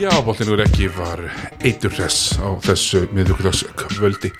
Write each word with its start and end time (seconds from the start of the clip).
Já, 0.00 0.08
bóttinur 0.24 0.62
ekki 0.64 0.86
var 0.96 1.20
eitur 1.60 1.92
hress 1.92 2.38
á 2.40 2.56
þessu 2.64 3.02
miðvíkudags 3.12 3.66
kvöldi. 3.76 4.30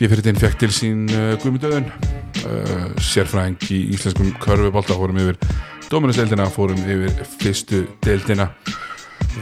Við 0.00 0.10
fyrir 0.10 0.22
þinn 0.26 0.40
fekk 0.42 0.56
til 0.58 0.68
sín 0.74 1.04
uh, 1.06 1.36
Guðmundauðun, 1.38 1.86
uh, 1.86 2.88
sérfræðing 2.98 3.62
í 3.70 3.78
íslenskum 3.94 4.32
körfubólta, 4.42 4.96
fórum 4.98 5.20
yfir 5.22 5.38
Dominusdeildina, 5.86 6.48
fórum 6.50 6.82
yfir 6.82 7.14
fyrstu 7.36 7.84
deildina, 8.02 8.48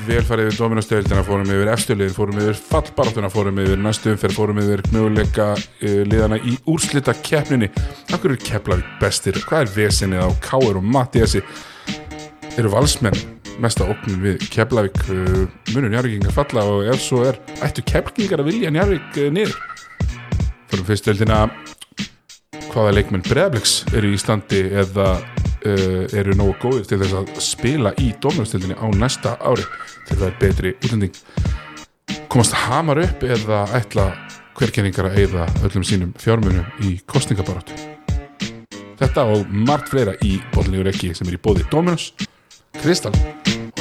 velfarið 0.05 0.51
yfir 0.51 0.61
Dominusdeildina, 0.61 1.25
fórum 1.25 1.53
yfir 1.57 1.71
efstöliðin, 1.73 2.17
fórum 2.19 2.41
yfir 2.43 2.61
fallbaráttuna, 2.61 3.31
fórum 3.33 3.61
yfir 3.65 3.81
næstu 3.81 4.13
umferð, 4.13 4.37
fórum 4.43 4.61
yfir 4.61 4.85
möguleika 4.93 5.55
uh, 5.57 6.03
liðana 6.05 6.37
í 6.37 6.59
úrslita 6.69 7.17
keppninni. 7.25 7.71
Akkur 8.13 8.35
eru 8.35 8.45
Keflavík 8.45 8.93
bestir? 9.01 9.41
Hvað 9.49 9.71
er 9.71 9.73
vesenið 9.79 10.29
á 10.29 10.29
Káur 10.45 10.83
og 10.83 10.85
Mattiasi? 10.85 11.41
Eru 12.59 12.77
valsmenn 12.77 13.17
mesta 13.63 13.87
óknin 13.89 14.21
við 14.23 14.43
Keflavík 14.53 14.99
uh, 15.13 15.45
munur 15.75 15.93
Njarvíkingar 15.93 16.35
falla 16.35 16.65
og 16.69 16.89
ef 16.91 17.03
svo 17.03 17.23
er 17.29 17.39
ættu 17.65 17.85
Keflavíkingar 17.87 18.43
að 18.43 18.51
vilja 18.51 18.73
Njarvík 18.75 19.21
uh, 19.23 19.31
niður? 19.35 19.55
Fyrir 20.71 20.85
fyrstöldina 20.89 21.39
hvaða 22.73 22.97
leikmenn 22.97 23.25
Breðabliks 23.27 23.83
eru 23.95 24.11
í 24.11 24.19
Íslandi 24.19 24.65
eða 24.83 25.09
uh, 25.21 26.05
eru 26.17 26.37
nógu 26.39 26.57
góðir 26.65 26.89
til 26.91 27.01
þess 27.03 27.19
að 27.21 27.33
spila 27.45 27.95
í 28.03 28.11
dómjörnstöldinni 28.23 28.79
á 28.79 28.87
næsta 28.99 29.37
ári? 29.41 29.67
Til 30.09 30.19
það 30.19 30.29
er 30.29 30.39
betri 30.43 30.77
útlending. 30.81 31.25
Komast 32.29 32.57
hamar 32.67 33.01
upp 33.05 33.25
eða 33.25 33.65
ætla 33.79 34.11
hverkenningar 34.59 35.11
að 35.11 35.19
eigða 35.23 35.49
öllum 35.67 35.87
sínum 35.87 36.15
fjármunum 36.21 36.87
í 36.87 36.99
kostningabaratu 37.11 37.95
þetta 39.01 39.25
og 39.35 39.51
margt 39.51 39.91
fleira 39.93 40.15
í 40.25 40.37
bóðlegur 40.55 40.91
ekki 40.93 41.13
sem 41.17 41.29
er 41.29 41.37
í 41.37 41.43
bóði 41.43 41.67
Dominus 41.71 42.13
Kristall 42.83 43.15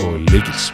og 0.04 0.20
Leikils 0.30 0.70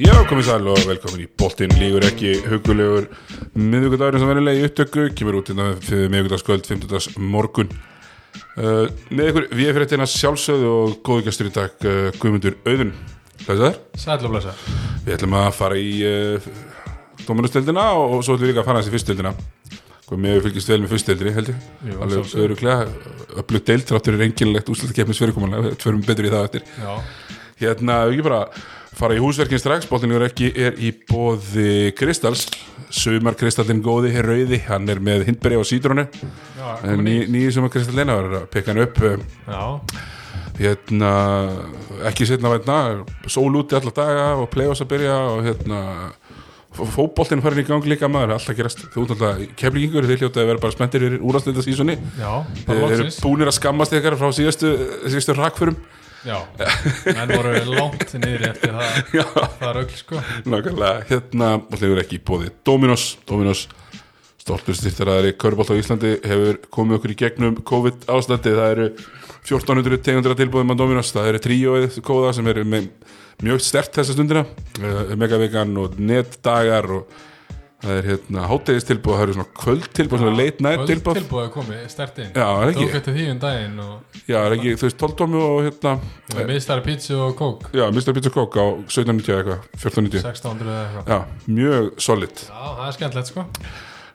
Já, 0.00 0.14
komið 0.30 0.46
sæl 0.48 0.70
og 0.72 0.80
velkomin 0.88 1.26
í 1.26 1.28
Boltinn 1.38 1.74
lígur 1.76 2.06
ekki 2.08 2.32
hugulegur 2.46 3.10
miðvíkudagurinn 3.52 4.22
sem 4.22 4.32
verður 4.32 4.46
leið 4.48 4.62
í 4.62 4.66
upptöku 4.70 5.06
kemur 5.18 5.40
út 5.42 5.52
innan 5.52 5.76
fyrir 5.84 6.08
miðvíkudagskvöld 6.14 6.70
50. 6.70 7.20
morgun 7.20 7.68
uh, 8.56 8.88
með 9.12 9.30
ykkur 9.30 9.48
við 9.52 9.72
fyrir 9.74 9.86
þetta 9.86 10.10
sjálfsögðu 10.14 10.74
og 10.78 10.98
góðugastur 11.04 11.52
í 11.52 11.54
dag 11.60 11.86
uh, 11.86 12.10
Guðmundur 12.16 12.56
Auðun. 12.64 12.96
Hlæsaður, 13.44 13.80
Sæll 13.96 14.20
og 14.24 14.34
blessa 14.34 14.56
við 15.04 15.16
ætlum 15.18 15.40
að 15.40 15.54
fara 15.56 15.80
í 15.80 15.94
uh, 16.04 16.50
Dómanusteldina 17.26 17.90
og, 17.96 18.18
og 18.18 18.22
svo 18.24 18.36
ætlum 18.36 18.48
við 18.48 18.54
líka 18.54 18.64
að 18.64 18.70
fara 18.72 18.84
í 18.84 19.59
fyrstdeldina 20.10 20.20
Mér 20.20 20.40
fylgist 20.44 20.70
vel 20.70 20.80
með 20.82 20.94
fyrstdeldinni 20.94 21.34
held 21.36 21.52
ég. 21.52 21.66
Jú, 21.86 21.98
alveg 22.04 22.34
öðruglega 22.42 22.88
öflugt 23.40 23.68
deild 23.70 23.86
þráttur 23.88 24.16
er 24.18 24.26
engilegt 24.26 24.72
úslutakefnis 24.72 25.22
fyrirkomulega 25.22 25.74
förum 25.82 26.02
betur 26.06 26.26
í 26.26 26.32
það 26.32 26.48
eftir. 26.48 26.66
Já, 26.80 26.94
Hérna, 27.60 28.06
við 28.08 28.14
ekki 28.16 28.24
bara 28.24 28.44
fara 28.96 29.16
í 29.16 29.20
húsverkin 29.20 29.60
strax, 29.60 29.88
bóttinlegur 29.88 30.24
ekki 30.26 30.48
er 30.56 30.78
í 30.80 30.90
bóði 31.08 31.92
Kristals. 31.96 32.46
Sumar 32.90 33.36
Kristallin 33.38 33.82
góði, 33.84 34.14
hér 34.14 34.26
rauði 34.26 34.58
hann 34.66 34.88
er 34.90 34.98
með 35.04 35.26
hindberi 35.28 35.58
já, 36.56 36.70
en 36.80 36.96
komin 36.96 37.04
ný, 37.06 37.12
í 37.22 37.28
nýju 37.30 37.52
sem 37.54 37.68
að 37.68 37.74
Kristallina 37.76 38.16
var 38.16 38.38
að 38.40 38.48
peka 38.50 38.72
hann 38.72 38.82
upp 38.82 38.98
eh, 39.06 39.20
Já, 39.46 39.62
hérna, 40.58 41.12
ekki 42.10 42.26
setna 42.26 42.50
vætna 42.50 42.80
sól 43.30 43.52
úti 43.60 43.78
alla 43.78 43.94
daga 43.94 44.26
og 44.40 44.50
play-offs 44.50 44.82
að 44.82 44.90
byrja 44.96 45.20
og 45.36 45.44
hérna 45.46 45.84
fótboltinn 46.76 47.42
farin 47.42 47.62
í 47.62 47.66
gang 47.66 47.86
líka 47.88 48.08
maður, 48.10 48.36
alltaf 48.36 48.56
gerast. 48.58 48.84
Þú 48.94 49.06
alltaf 49.06 49.40
keflingingur, 49.58 50.06
þeir 50.06 50.22
hljóta 50.24 50.42
að 50.42 50.50
vera 50.52 50.62
bara 50.62 50.74
spenntir 50.74 51.04
fyrir 51.04 51.24
úrastönda 51.26 51.64
sísoni, 51.66 51.96
já, 52.18 52.30
þeir 52.66 52.84
eru 52.86 53.08
búnir 53.24 53.50
að 53.50 53.56
skammast 53.58 53.96
ykkar 53.98 54.18
frá 54.20 54.30
síðastu, 54.36 54.70
síðastu 55.06 55.36
rakförum. 55.38 55.80
Já, 56.20 56.36
menn 57.06 57.30
voru 57.32 57.54
langt 57.72 58.10
niður 58.20 58.50
eftir 58.50 58.74
það, 58.76 58.98
það 59.62 59.70
rögl 59.78 59.94
sko. 59.96 60.24
Nákvæmlega, 60.52 61.04
hérna 61.08 61.52
alltaf 61.62 62.02
ekki 62.02 62.18
bóði 62.28 62.50
Dominos 62.68 63.06
Dominos, 63.28 63.62
stoltur 64.40 64.76
styrtaræðari 64.76 65.32
Körbólt 65.40 65.72
á 65.72 65.80
Íslandi 65.80 66.18
hefur 66.20 66.60
komið 66.76 66.98
okkur 66.98 67.14
í 67.14 67.16
gegnum 67.22 67.56
COVID 67.64 68.04
ástandi, 68.12 68.52
það 68.52 68.74
eru 68.74 68.90
1400 69.48 70.02
tegundur 70.04 70.34
að 70.34 70.42
tilbúðum 70.42 70.74
á 70.76 70.80
Dominos. 70.80 71.14
Það 71.14 71.30
eru 71.32 71.42
tríóið 71.46 71.98
kóða 72.04 72.34
sem 72.36 72.52
eru 72.52 72.66
með 72.68 72.90
mjög 73.44 73.64
stert 73.64 73.96
þessa 73.96 74.16
stundina. 74.16 74.44
Uh, 74.80 75.16
megavegan 75.20 75.76
og 75.80 75.98
netdagar 76.00 76.88
og 77.00 77.18
það 77.80 77.96
er 77.96 78.08
hérna 78.10 78.46
hátegistilbúð 78.50 79.16
það 79.16 79.22
eru 79.24 79.34
svona 79.36 79.52
kvöldtilbúð, 79.56 80.22
svona 80.22 80.36
late 80.36 80.64
night 80.64 80.82
tilbúð 80.88 81.16
Tilbúið 81.16 81.46
að 81.46 81.52
komi, 81.54 81.78
stert 81.88 82.18
inn. 82.20 82.32
Er? 82.34 82.72
Tók 82.76 82.96
eftir 82.98 83.16
því 83.16 83.28
um 83.32 83.38
daginn 83.40 83.78
og 83.84 84.18
Já, 84.28 84.36
er 84.40 84.56
ekki, 84.56 84.74
þú 84.76 84.86
veist, 84.86 84.98
12 85.00 85.16
tómi 85.20 85.40
og 85.44 85.60
hérna 85.64 85.94
miðstæri 86.50 86.84
pítsu 86.84 87.16
og 87.24 87.32
kók 87.38 87.70
já, 87.72 87.86
Mr. 87.88 88.12
Pizza 88.16 88.34
Coke 88.34 88.60
á 88.60 88.66
1790 88.84 89.32
eða 89.32 89.40
eitthvað, 89.40 89.64
1490 89.78 90.20
1600 90.20 90.74
eða 90.74 90.82
eitthvað. 90.84 91.08
Já, 91.08 91.48
mjög 91.56 91.88
solid. 92.04 92.44
Já, 92.44 92.60
það 92.66 92.84
er 92.84 92.98
skemmtilegt 92.98 93.32
sko. 93.32 93.46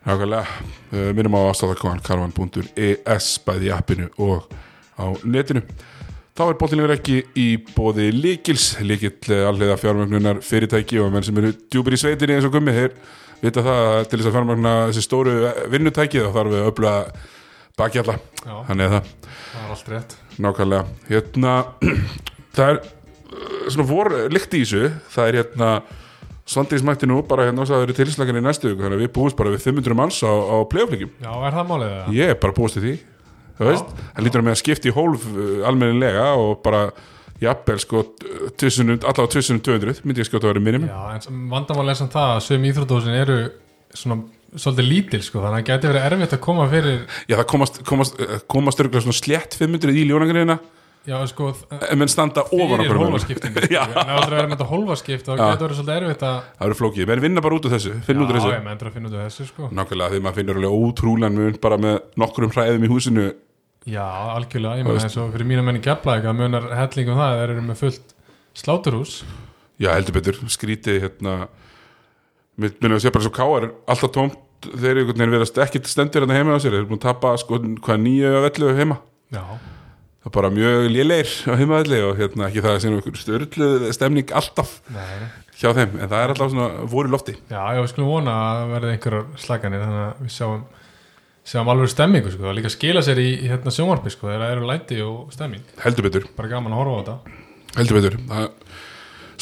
Nákvæmlega, 0.06 0.62
uh, 0.94 1.10
minnum 1.18 1.40
á 1.40 1.42
aðstæðarkvæðan 1.50 2.06
karvan.es 2.06 3.34
bæði 3.50 3.74
appinu 3.74 4.12
og 4.22 4.46
á 5.02 5.06
netinu. 5.26 5.66
Þá 6.36 6.42
er 6.50 6.58
bóttilegur 6.60 6.92
ekki 6.92 7.14
í 7.40 7.46
bóði 7.78 8.10
líkils, 8.12 8.74
líkill 8.84 9.38
alliða 9.48 9.78
fjármögnunar 9.80 10.42
fyrirtæki 10.44 10.98
og 11.00 11.14
menn 11.14 11.24
sem 11.24 11.38
eru 11.40 11.54
djúpir 11.72 11.96
í 11.96 12.00
sveitinni 12.02 12.36
eins 12.36 12.48
og 12.50 12.52
gummi, 12.52 12.74
þeir 12.76 12.92
vita 13.40 13.64
það 13.64 13.80
að 13.86 14.00
til 14.12 14.20
þess 14.20 14.28
að 14.28 14.36
fjármögna 14.36 14.74
þessi 14.90 15.04
stóru 15.06 15.36
vinnutæki 15.72 16.26
þá 16.26 16.28
þarf 16.36 16.52
við 16.52 16.60
að 16.60 16.68
öfla 16.74 16.94
bakjalla, 17.80 18.18
Já, 18.42 18.54
þannig 18.68 18.90
að 18.90 18.98
það. 18.98 19.10
Það 19.30 19.64
er 19.64 19.72
allt 19.78 19.94
rétt. 19.94 20.18
Nákvæmlega. 20.44 21.00
Hérna, 21.14 21.56
það 22.60 22.74
er 22.74 22.84
uh, 22.84 23.58
svona 23.70 23.88
vor 23.96 24.14
lykt 24.36 24.60
í 24.60 24.64
þessu, 24.66 24.86
það 25.16 25.32
er 25.32 25.40
hérna 25.40 25.74
Svandís 26.46 26.84
mætti 26.86 27.08
nú 27.08 27.24
bara 27.26 27.48
hérna 27.48 27.64
og 27.64 27.72
það 27.72 27.88
eru 27.88 27.94
tilslagan 27.98 28.44
í 28.44 28.44
næstu 28.44 28.70
viku 28.74 28.84
þannig 28.84 29.00
að 29.00 29.08
við 29.08 29.16
búumst 29.16 29.40
bara 29.40 29.56
við 29.56 29.64
500 29.72 29.96
manns 29.98 30.20
á, 30.22 30.30
á 30.30 30.62
playoffleikum 30.70 31.16
Já, 31.24 31.32
er 31.32 31.56
það 31.56 31.70
málið 31.72 31.94
það? 31.96 32.12
Ég 32.20 32.34
er 32.36 32.42
bara 32.44 32.54
búist 32.60 32.78
til 32.78 32.84
því 32.84 32.92
Þú 33.56 33.68
veist, 33.70 33.92
það 34.16 34.26
lítur 34.28 34.46
með 34.46 34.56
að 34.56 34.62
skipta 34.62 34.90
í 34.90 34.96
hólf 34.96 35.28
uh, 35.32 35.68
almennilega 35.70 36.30
og 36.40 36.58
bara 36.66 36.86
jafnvel 37.42 37.80
sko 37.84 38.02
allavega 38.04 39.28
1200 39.28 40.06
myndi 40.06 40.24
ég 40.24 40.30
skjóta 40.30 40.48
að 40.50 40.56
vera 40.56 40.64
Já, 40.88 41.02
en 41.16 41.26
sem 41.26 41.56
er 41.56 42.00
það 42.16 42.32
að 42.36 42.44
sögum 42.46 42.70
íþrótósin 42.70 43.20
eru 43.20 43.38
svona 43.96 44.22
svolítið 44.56 44.88
lítil 44.88 45.22
sko 45.24 45.44
þannig 45.44 45.52
að 45.52 45.60
það 45.60 45.70
gæti 45.72 45.92
verið 45.92 46.08
erfitt 46.10 46.36
að 46.38 46.44
koma 46.46 46.70
fyrir 46.72 47.02
Já, 47.28 47.36
það 47.36 47.48
komast, 47.52 47.82
komast, 47.88 48.24
uh, 48.24 48.40
komast 48.52 48.84
svona 49.06 49.20
slétt 49.20 49.58
500 49.60 49.96
í 49.96 50.08
ljónangriðina 50.10 50.60
Já, 51.06 51.20
sko, 51.30 51.52
en 51.70 52.00
menn 52.02 52.10
standa 52.10 52.42
ofan 52.48 52.80
fyrir 52.82 52.96
okkur 52.96 53.00
hólfaskiptingu 53.04 53.62
sko. 53.62 53.74
Já. 53.76 53.84
en 53.86 53.92
það 53.94 54.08
er 54.16 54.24
að 54.24 54.32
vera 54.34 54.48
með 54.48 54.56
þetta 54.56 54.70
hólfaskipt 54.72 55.28
Já. 55.28 55.34
getur 55.38 55.68
verið 55.68 55.78
svolítið 55.78 55.98
erfitt 56.00 56.24
að 56.26 56.38
Það 56.48 56.66
eru 56.66 56.78
flókið, 56.80 57.10
menn 57.12 57.22
vinna 57.22 57.44
bara 57.46 57.60
út 57.60 57.68
úr 57.68 57.76
þessu 57.76 57.94
finn 58.08 58.24
út 58.24 58.32
úr 58.32 58.40
Já, 58.40 58.42
þessu 58.42 58.54
ég 58.56 58.64
menn 58.66 58.80
að 58.82 58.96
finna 58.96 59.12
út 59.12 59.18
af 59.20 59.28
þessu 59.28 59.46
sko 59.52 59.70
Nákvæmlega, 59.70 60.16
því 60.16 60.22
maður 60.26 60.40
finnur 60.40 60.60
alveg 60.62 60.80
ótrúlan 60.80 61.38
mun 61.38 61.60
bara 61.62 61.78
með 61.84 62.00
nokkrum 62.24 62.56
hræðum 62.56 62.88
í 62.88 62.90
húsinu 62.90 63.28
Já, 63.86 64.02
algjörlega, 64.34 64.80
ég 64.80 64.88
menn 64.88 64.98
eins 64.98 65.16
og 65.22 65.30
fyrir 65.36 65.46
mína 65.46 65.62
menn 65.62 65.78
í 65.78 65.82
Keflæk 65.86 66.24
að 66.26 66.40
munar 66.40 66.64
hellingum 66.74 67.20
það 67.20 67.36
þeir 67.38 67.52
eru 67.54 67.66
með 67.68 67.82
fullt 67.84 68.16
sláturhús. 68.58 69.14
Já, 69.78 69.92
heldur 69.94 70.16
betur, 70.16 70.40
skrítið 70.50 71.04
hérna 71.04 71.34
minnum 72.58 72.96
að 72.96 73.04
sé 73.04 73.12
bara 73.14 73.26
svo 73.28 73.34
káar 73.36 73.68
alltaf 73.86 74.10
tómt, 74.16 74.40
þeir 74.66 74.90
eru 74.90 75.04
einhvern 75.04 75.20
veginn 75.22 75.36
verðast 75.36 75.60
ekkit 75.62 75.86
stendur 75.92 76.26
hérna 76.26 76.38
heima 76.40 76.58
á 76.58 76.60
sér, 76.64 76.74
þeir 76.74 76.82
eru 76.82 76.90
búin 76.90 77.02
að 77.02 77.06
tapa 77.06 77.36
sko, 77.38 77.60
hvað 77.86 78.02
nýju 78.08 78.32
af 78.40 78.48
ellu 78.50 78.72
heima. 78.80 78.98
Já, 79.36 79.44
það 80.24 80.30
er 80.32 80.36
bara 80.40 80.52
mjög 80.56 80.90
léleir 80.96 81.30
á 81.46 81.54
heimaðalli 81.60 82.00
og 82.08 82.14
hérna 82.24 82.48
ekki 82.48 82.64
það 82.66 82.74
að 82.74 82.82
segja 82.82 82.96
einhver 82.96 83.22
störluð 83.22 83.86
stemning 84.00 84.34
alltaf 84.42 84.72
nei, 84.96 85.30
hjá 85.60 85.70
þeim 85.78 85.94
en 86.00 86.10
það 86.10 86.24
er 86.24 86.34
alltaf 86.34 86.50
svona 86.56 86.90
voru 86.90 87.14
lofti. 87.14 87.38
Já, 87.54 87.62
já, 87.78 87.86
að 91.46 91.50
að 91.50 91.52
sjáum 91.52 91.70
alveg 91.70 91.92
stemmingu 91.94 92.32
sko, 92.34 92.52
líka 92.58 92.72
skila 92.74 93.02
sér 93.06 93.20
í, 93.22 93.30
í 93.46 93.50
hérna 93.52 93.74
sjónvarpi 93.74 94.10
sko, 94.10 94.28
þegar 94.32 94.42
það 94.42 94.54
eru 94.56 94.70
læti 94.70 95.00
og 95.06 95.34
stemming. 95.34 95.66
Heldur 95.84 96.08
betur, 96.08 96.26
bara 96.38 96.50
gaman 96.50 96.74
að 96.74 96.82
horfa 96.82 96.96
á 96.96 97.02
þetta. 97.02 97.42
Heldur 97.76 98.00
betur. 98.00 98.18
Það 98.32 98.48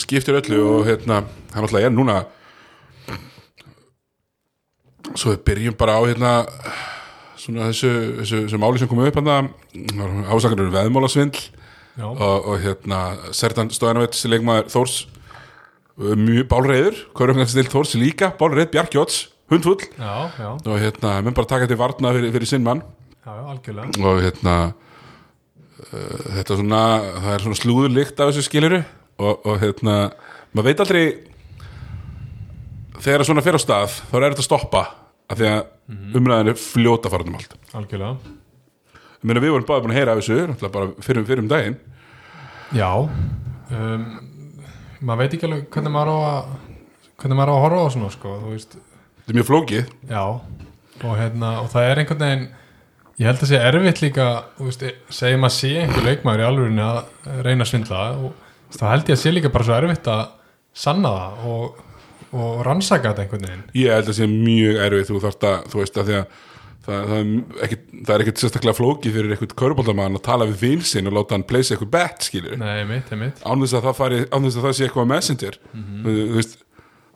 skiptir 0.04 0.40
öllu 0.42 0.60
og 0.68 0.88
hérna 0.90 1.22
hann 1.54 1.64
alltaf 1.64 1.80
er 1.80 1.94
núna 1.94 2.24
svo 5.14 5.34
við 5.34 5.44
byrjum 5.48 5.78
bara 5.78 6.00
á 6.00 6.02
hérna 6.04 6.32
svona 7.38 7.70
þessu, 7.70 7.92
þessu, 8.20 8.40
þessu 8.48 8.60
máli 8.62 8.82
sem 8.82 8.90
komið 8.90 9.12
upp 9.12 9.20
hann 9.22 9.52
ásakanur 10.32 10.70
um 10.70 10.74
veðmálasvindl 10.74 11.44
og, 12.08 12.24
og 12.24 12.56
hérna 12.64 13.02
Sertan 13.36 13.70
Stóðanovits 13.74 14.26
leikmaður 14.26 14.72
Þórs 14.74 14.96
mjög 16.18 16.48
bálreiður, 16.50 17.04
Kaurumgansstill 17.14 17.70
Þórs 17.70 17.94
líka 18.00 18.32
bálreið, 18.40 18.72
Bjarkjóts, 18.74 19.28
hundfull. 19.58 19.86
Og 20.70 20.80
hérna, 20.82 21.18
menn 21.26 21.36
bara 21.38 21.50
taka 21.50 21.70
til 21.70 21.80
varna 21.80 22.14
fyrir, 22.16 22.34
fyrir 22.36 22.50
sinn 22.50 22.66
mann. 22.66 22.84
Já, 23.24 23.32
já, 23.40 23.84
og 24.04 24.18
hérna 24.20 24.56
uh, 24.74 26.24
þetta 26.40 26.58
svona, 26.60 26.82
það 27.24 27.36
er 27.36 27.46
svona 27.46 27.60
slúður 27.60 27.94
líkt 27.96 28.20
af 28.20 28.32
þessu 28.32 28.44
skiliru 28.50 28.82
og, 28.84 29.46
og 29.48 29.62
hérna, 29.62 29.96
maður 30.52 30.68
veit 30.68 30.84
aldrei 30.84 31.04
þegar 33.04 33.24
svona 33.28 33.46
fer 33.46 33.56
á 33.56 33.62
stað 33.64 33.96
þá 34.02 34.18
er 34.20 34.26
þetta 34.28 34.44
að 34.44 34.50
stoppa 34.50 34.84
af 35.32 35.40
því 35.40 35.50
að 35.54 36.18
umræðinu 36.20 36.58
fljóta 36.60 37.12
fara 37.14 37.28
um 37.28 37.40
allt. 37.40 37.56
Algjörlega. 37.80 38.36
Meina 39.24 39.44
við 39.44 39.56
vorum 39.56 39.68
báði 39.70 39.86
búin 39.86 39.94
að 39.94 40.00
heyra 40.02 40.18
af 40.18 40.20
þessu 40.20 40.70
bara 40.74 40.92
fyrir, 41.00 41.26
fyrir 41.28 41.44
um 41.46 41.50
daginn. 41.52 41.80
Já 42.76 42.92
um, 43.00 44.06
maður 45.04 45.24
veit 45.24 45.36
ekki 45.38 45.48
alveg 45.48 45.68
hvernig 45.74 45.94
maður 45.94 46.12
á 46.12 46.18
að 46.28 46.54
hvernig 47.22 47.40
maður 47.40 47.54
á 47.54 47.56
að 47.56 47.64
horfa 47.64 47.84
á 47.84 47.94
svona 47.96 48.12
sko, 48.14 48.34
þú 48.42 48.52
veist, 48.52 48.78
þetta 49.24 49.34
er 49.34 49.40
mjög 49.40 49.50
flókið. 49.50 49.96
Já 50.12 50.24
og, 51.04 51.16
hérna, 51.18 51.56
og 51.64 51.72
það 51.74 51.90
er 51.90 52.02
einhvern 52.04 52.24
veginn 52.24 52.46
ég 53.20 53.30
held 53.30 53.44
að 53.46 53.52
sé 53.52 53.60
erfitt 53.62 54.04
líka 54.04 54.28
segjum 55.14 55.48
að 55.48 55.56
sé 55.58 55.74
einhver 55.84 56.08
leikmaður 56.08 56.44
í 56.44 56.48
alvörinni 56.48 56.86
að 56.86 57.02
reyna 57.46 57.66
að 57.66 57.72
svindla 57.72 58.06
og 58.18 58.32
þá 58.74 58.86
held 58.90 59.12
ég 59.12 59.18
að 59.18 59.22
sé 59.24 59.34
líka 59.34 59.52
bara 59.54 59.68
svo 59.68 59.76
erfitt 59.78 60.10
að 60.14 60.24
sanna 60.84 61.12
það 61.18 61.44
og, 61.52 61.84
og 62.34 62.64
rannsaka 62.66 63.12
þetta 63.12 63.26
einhvern 63.26 63.46
veginn. 63.50 63.68
Ég 63.78 63.94
held 63.94 64.10
að 64.10 64.18
sé 64.18 64.30
mjög 64.32 64.82
erfið 64.88 65.12
þú 65.12 65.22
þarft 65.28 65.48
að, 65.50 65.70
þú 65.70 65.84
veist 65.84 66.02
að 66.02 66.10
því 66.10 66.18
að 66.22 66.42
það, 66.84 67.06
það, 67.12 67.14
er 67.22 67.68
ekkit, 67.68 67.86
það 67.94 68.16
er 68.16 68.24
ekkert 68.26 68.42
sérstaklega 68.42 68.80
flókið 68.80 69.18
fyrir 69.18 69.36
eitthvað 69.36 69.56
köruboltamann 69.62 70.18
að 70.18 70.26
tala 70.26 70.50
við 70.50 70.66
vinn 70.66 70.84
sinn 70.88 71.10
og 71.10 71.18
láta 71.20 71.38
hann 71.38 71.46
pleysa 71.48 71.76
eitthvað 71.76 71.94
bet, 71.94 72.28
skilur 72.28 72.58
Nei, 72.60 72.82
mitt, 72.90 73.14
mitt 73.20 73.46
án 73.46 73.64
þess 73.64 73.78
að 73.78 73.88
það 73.88 74.02
það 74.66 74.76
sé 74.80 74.88
eitthvað 74.90 75.10
messenger. 75.14 75.60
Þú, 75.78 76.16
þú 76.18 76.40
veist, 76.40 76.58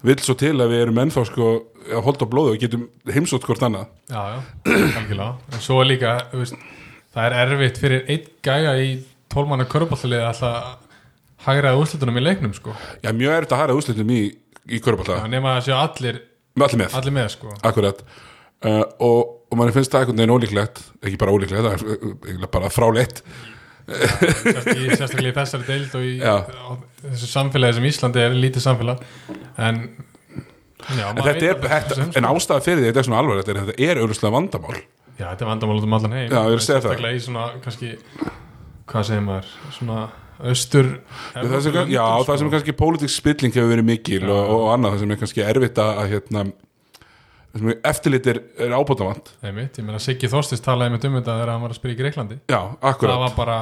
vill 0.07 0.18
svo 0.24 0.36
til 0.39 0.56
að 0.56 0.74
við 0.74 0.83
erum 0.86 1.01
ennþá 1.04 1.24
sko 1.30 1.51
að 1.88 2.04
holda 2.06 2.27
blóðu 2.30 2.56
og 2.56 2.62
getum 2.62 2.88
heimsótt 3.13 3.45
hvort 3.48 3.63
annað. 3.68 3.88
Já, 4.09 4.19
já, 4.33 4.39
algjörlega. 4.68 5.30
En 5.54 5.63
svo 5.63 5.80
líka, 5.88 6.15
veist, 6.33 6.57
það 7.15 7.30
er 7.30 7.38
erfitt 7.44 7.81
fyrir 7.81 8.12
einn 8.13 8.30
gæja 8.45 8.75
í 8.83 8.92
tólmanna 9.33 9.68
körbáltalið 9.69 10.24
að 10.24 10.30
alltaf 10.31 10.86
hægraði 11.48 11.81
úrslutunum 11.83 12.19
í 12.19 12.24
leiknum, 12.25 12.56
sko. 12.57 12.75
Já, 13.04 13.12
mjög 13.15 13.36
erfitt 13.38 13.56
að 13.56 13.63
hæra 13.63 13.77
úslitum 13.77 14.13
í, 14.13 14.21
í 14.68 14.81
körubolta 14.83 15.21
það 15.21 15.36
nema 15.36 15.57
að 15.57 15.68
séu 15.68 15.77
allir, 15.77 16.21
allir 16.57 16.81
með, 16.81 16.98
allir 17.00 17.15
með, 17.19 17.30
sko. 17.36 17.54
Akkurat. 17.68 18.01
Uh, 18.65 18.81
og, 19.06 19.19
og 19.51 19.59
mann 19.59 19.75
finnst 19.75 19.94
það 19.94 20.07
einhvern 20.07 20.24
veginn 20.24 20.33
ólíklegt 20.33 20.81
ekki 21.04 21.19
bara 21.21 21.36
ólíklegt, 21.36 21.62
það 21.62 21.75
er 21.77 22.42
uh, 22.42 22.50
bara 22.57 22.71
Kannski 22.74 23.21
sérstaklega 23.87 25.31
í 25.31 25.35
þessari 25.37 25.67
deild 25.67 25.95
og 25.95 26.05
í 26.05 26.13
þessu 26.19 27.31
samfélagi 27.31 27.77
sem 27.77 27.87
Íslandi 27.87 28.23
er 28.23 28.35
lítið 28.35 28.65
samfélag. 28.65 29.01
En 29.63 29.81
já, 30.97 31.07
en 31.07 31.23
þetta 31.23 31.49
er, 31.51 31.57
þetta, 31.63 32.09
en 32.19 32.29
ástæða 32.33 32.65
fyrir 32.67 32.83
því 32.83 32.91
þetta 32.91 33.03
er 33.03 33.09
svona 33.09 33.23
er 33.23 33.41
að 33.41 33.71
þetta 33.71 33.89
er 33.89 34.01
auðvitað 34.03 34.35
vandamál. 34.37 34.77
Já, 35.17 35.25
þetta 35.31 35.45
er 35.45 35.51
vandamál 35.53 35.79
út 35.79 35.87
um 35.87 35.97
allan 35.97 36.17
heim. 36.17 36.29
Já, 36.29 36.37
ég 36.37 36.53
er 36.53 36.61
það. 36.61 36.67
Sérstaklega 36.67 37.17
í 37.17 37.23
svona, 37.23 37.49
kannski 37.63 37.93
hvað 38.87 39.07
segir 39.09 39.27
maður, 39.27 39.51
svona 39.75 39.99
austur 40.37 40.89
það 41.33 41.59
sem, 41.65 41.77
já, 41.89 42.03
það 42.27 42.35
sem 42.37 42.47
er 42.47 42.53
kannski 42.53 42.75
pólitík 42.77 43.11
spilling 43.11 43.55
hefur 43.55 43.71
verið 43.71 43.87
mikil 43.87 44.21
og, 44.29 44.51
og 44.53 44.65
annað 44.75 44.93
það 44.93 45.01
sem 45.01 45.13
er 45.13 45.19
kannski 45.23 45.45
erfitt 45.45 45.81
að, 45.81 46.01
hérna, 46.11 46.43
það 46.45 46.66
eftirlit 47.88 48.27
er, 48.29 48.41
er 48.59 48.75
ábútavant 48.75 49.31
Einmitt, 49.41 49.79
ég 49.79 49.88
meina 49.88 50.01
Siggi 50.03 50.29
Þorstist 50.31 50.65
talaði 50.65 50.94
með 50.94 51.09
um 51.09 51.17
þetta 51.19 51.38
þegar 51.39 51.53
hann 51.53 51.63
var 51.63 51.73
að 51.73 51.79
spila 51.79 51.95
í 51.95 51.99
Greiklandi 52.01 52.39
já, 52.45 52.59
það 52.83 53.17
var 53.23 53.33
bara 53.38 53.57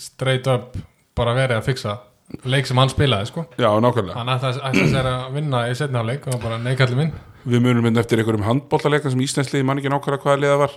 straight 0.00 0.46
up 0.50 0.78
bara 1.18 1.34
verið 1.36 1.58
að 1.58 1.66
fixa 1.66 1.98
leik 2.46 2.68
sem 2.68 2.78
hann 2.78 2.90
spilaði 2.90 3.28
sko. 3.30 3.44
Já, 3.58 3.68
nákvæmlega. 3.82 4.16
Hann 4.18 4.30
ætlaði 4.30 4.62
ætlaði 4.68 4.92
sér 4.92 5.08
að 5.10 5.26
vinna 5.34 5.64
í 5.66 5.74
setna 5.78 6.04
leik 6.06 6.28
og 6.30 6.38
bara 6.42 6.60
neikallið 6.62 7.00
minn. 7.00 7.12
Við 7.50 7.62
munum 7.64 7.86
mynd 7.86 8.00
eftir 8.00 8.20
einhverjum 8.20 8.46
handbóltaleika 8.46 9.12
sem 9.12 9.22
Íslandsliði 9.24 9.66
mann 9.66 9.80
ekki 9.80 9.92
nákvæmlega 9.92 10.24
hvaða 10.26 10.42
liða 10.44 10.58
var 10.60 10.76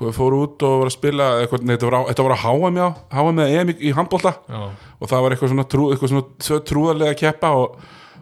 hvað 0.00 0.16
fóru 0.16 0.42
út 0.46 0.62
og 0.64 0.76
var 0.80 0.88
að 0.88 0.94
spila 0.96 1.28
eitthvað, 1.42 1.64
nei, 1.66 1.74
þetta 1.74 1.88
var 1.90 1.96
á, 1.96 2.02
þetta 2.08 2.24
var 2.24 2.32
á 2.32 2.40
já, 2.40 2.86
HM 3.12 3.40
eða 3.42 3.60
EM 3.60 3.72
í, 3.72 3.74
í 3.84 3.90
handbólta 3.96 4.32
og 4.48 5.10
það 5.10 5.24
var 5.24 5.34
eitthvað 5.34 5.52
svona, 5.52 5.66
trú, 5.68 5.88
eitthvað 5.92 6.12
svona 6.14 6.64
trúðarlega 6.70 7.18
keppa 7.20 7.50
og, 7.58 7.74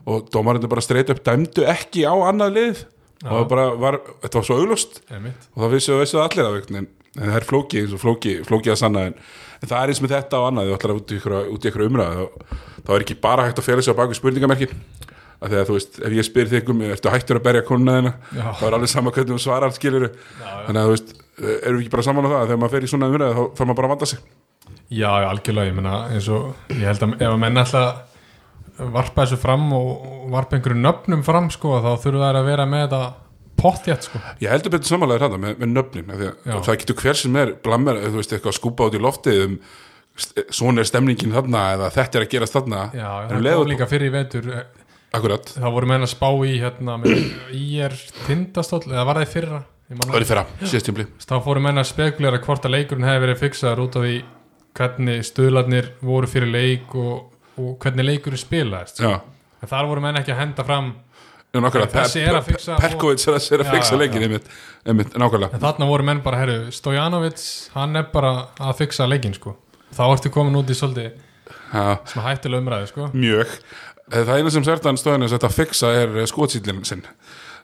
og 0.03 0.27
dómarinn 0.35 0.67
bara 0.73 0.83
streit 0.83 1.13
upp 1.15 1.23
dæmdu 1.23 1.67
ekki 1.71 2.03
á 2.03 2.15
annað 2.19 2.57
lið 2.57 2.83
og 3.25 3.35
það 3.35 3.49
bara 3.51 3.67
var, 3.83 3.99
þetta 4.23 4.39
var 4.39 4.47
svo 4.47 4.61
auglust 4.63 5.01
og 5.11 5.59
það 5.63 5.75
vissu, 5.75 5.99
vissu 5.99 6.21
allir 6.23 6.47
af 6.47 6.71
en, 6.71 6.89
það 7.19 7.37
er 7.41 7.47
flóki, 7.49 7.83
eins 7.83 7.95
og 7.97 8.03
flóki, 8.03 8.35
flóki 8.47 8.71
að 8.71 8.81
sanna 8.83 9.07
en, 9.09 9.17
en 9.59 9.71
það 9.71 9.79
er 9.81 9.93
eins 9.93 10.03
með 10.05 10.15
þetta 10.15 10.41
og 10.43 10.49
annað 10.53 10.69
þú 10.71 10.77
ætlar 10.77 10.95
að 10.95 11.01
út 11.01 11.65
í 11.67 11.71
ykkur, 11.73 11.87
umræð 11.89 12.25
þá 12.89 12.93
er 12.95 13.05
ekki 13.05 13.19
bara 13.21 13.47
hægt 13.49 13.61
að 13.61 13.69
fela 13.69 13.85
sig 13.85 13.93
á 13.93 13.99
baku 13.99 14.17
spurningamerkin. 14.17 14.75
Af 15.39 15.53
því 15.53 15.59
að 15.61 15.69
þú 15.69 15.75
veist, 15.77 15.99
ef 16.03 16.15
ég 16.17 16.27
spyr 16.27 16.49
þig 16.51 16.71
um 16.73 16.81
ertu 16.83 17.11
hættur 17.13 17.39
að 17.39 17.45
berja 17.45 17.67
konuna 17.67 17.93
þina 17.99 18.11
Já. 18.35 18.47
þá 18.59 18.63
er 18.67 18.75
alveg 18.75 18.91
sama 18.91 19.13
hvernig 19.15 19.37
þú 19.37 19.43
svarar 19.45 19.75
skilur 19.77 20.09
þannig 20.41 20.81
að 20.81 20.89
þú 20.89 20.95
veist, 20.97 21.13
erum 21.39 21.77
við 21.77 21.85
ekki 21.85 21.93
bara 21.93 22.07
saman 22.09 22.27
á 22.27 22.31
það 22.33 22.39
að 22.39 22.49
þegar 22.49 22.61
maður 22.63 22.75
fer 22.75 22.87
í 22.87 22.91
svona 22.91 23.11
umræð 23.13 23.37
þá 23.37 23.43
þarf 23.45 23.69
maður 23.69 23.79
bara 23.79 23.89
að 23.89 23.93
vanda 23.95 24.09
sig. 24.11 24.25
Já, 24.89 25.11
algjörlega, 25.29 25.69
ég 25.69 25.77
meina 25.77 25.95
eins 26.11 26.29
og 26.33 26.73
ég 26.73 26.83
held 26.89 27.05
að 27.07 27.15
ef 27.21 27.29
að 27.29 27.39
menn 27.45 27.63
ætla 27.63 27.85
að 27.85 28.03
varpa 28.79 29.25
þessu 29.25 29.41
fram 29.43 29.67
og 29.77 30.29
varpa 30.33 30.59
einhverju 30.59 30.79
nöfnum 30.79 31.25
fram 31.27 31.51
sko 31.55 31.81
þá 31.85 31.91
þurfa 32.05 32.29
þær 32.29 32.41
að 32.41 32.49
vera 32.53 32.69
með 32.71 32.85
þetta 32.87 33.03
pottjætt 33.59 34.07
sko. 34.07 34.23
Ég 34.43 34.55
heldur 34.55 34.75
betur 34.77 34.93
samanlega 34.93 35.27
þetta 35.27 35.43
með, 35.43 35.55
með 35.59 35.73
nöfnin 35.75 36.13
það 36.47 36.81
getur 36.83 36.99
hver 37.03 37.19
sem 37.19 37.39
er 37.43 37.55
blammer, 37.65 38.01
þú 38.07 38.21
veist, 38.21 38.35
eitthvað 38.35 38.55
að 38.55 38.59
skúpa 38.61 38.89
út 38.89 38.99
í 38.99 39.03
loftið 39.03 39.45
um 39.47 39.57
svona 40.51 40.83
er 40.83 40.89
stemningin 40.89 41.35
þarna 41.35 41.65
eða 41.77 41.89
þetta 41.95 42.19
er 42.19 42.25
að 42.25 42.33
gerast 42.33 42.55
þarna. 42.57 42.85
Já, 42.91 43.11
um 43.23 43.35
það 43.39 43.59
kom 43.61 43.69
líka 43.71 43.87
fyrir 43.91 44.11
í 44.11 44.15
vetur 44.17 44.49
Akkurat, 45.09 45.49
það 45.57 45.73
voru 45.73 45.89
menn 45.89 46.05
að 46.05 46.11
spá 46.13 46.29
í 46.45 46.59
hérna 46.61 46.99
með 47.01 47.21
IR 47.57 47.95
tindastóll 48.27 48.91
eða 48.91 49.07
var 49.09 49.21
það 49.21 49.25
í 49.25 49.31
fyrra? 49.33 49.61
Það 49.89 50.17
er 50.19 50.25
í 50.25 50.29
fyrra, 50.29 50.43
síðast 50.61 50.89
tímli 50.91 51.07
þá 51.25 51.35
fóru 51.47 51.63
menn 51.65 51.81
að 51.81 51.89
spekulera 51.89 52.41
hvort 52.45 52.67
að 52.69 52.75
leikurinn 52.75 53.07
hefði 53.09 53.23
verið 53.23 53.39
fixaður 53.41 53.81
út 53.87 53.97
af 53.97 54.05
því 54.05 54.19
hvernig 54.77 55.25
stuðlarnir 55.25 55.89
voru 56.05 56.29
fyrir 56.29 56.53
leik 56.53 56.93
og, 57.01 57.38
og 57.63 57.77
hvernig 57.83 58.07
leikurinn 58.09 58.41
spilaðist 58.41 59.03
Já, 59.05 59.13
en 59.63 59.69
þar 59.71 59.89
voru 59.91 60.05
menn 60.05 60.19
ekki 60.21 60.35
að 60.35 60.43
henda 60.45 60.65
fram 60.69 60.93
já 61.49 61.63
Þessi 61.89 62.21
er 62.29 62.37
að 62.37 62.45
fixa- 62.51 62.75
Perkovits 62.79 63.25
er 63.29 63.39
að, 63.39 63.47
er 63.57 63.63
fixa 63.73 63.97
leikin 63.97 64.23
einmitt, 64.27 64.49
einmitt, 64.85 65.15
en 65.17 65.25
þarna 65.63 65.87
voru 65.89 66.05
menn 66.05 66.21
bara, 66.23 66.43
herru, 66.43 66.59
Stojanovic 66.77 67.41
hann 67.75 67.97
er 67.97 68.05
bara 68.13 68.33
að 68.61 68.75
fixa 68.83 69.07
leikin 69.09 69.33
sko. 69.35 69.55
Þá 69.97 70.03
ertu 70.13 70.31
komin 70.35 70.59
út 70.61 70.69
í 70.69 70.77
svolítið 70.77 71.15
Já, 71.73 71.97
svona 72.05 72.27
hættulega 72.29 72.61
umræði 72.63 72.91
sko. 72.91 73.09
Mjög. 73.17 73.55
Eh, 74.13 74.23
Það 74.25 74.35
eina 74.43 74.51
sem 74.53 74.65
stóðin 75.01 75.25
er 75.25 75.33
að 75.49 75.57
fixa 75.57 75.91
er 76.03 76.13
skotsýtlinn 76.29 76.85
sinn. 76.89 77.03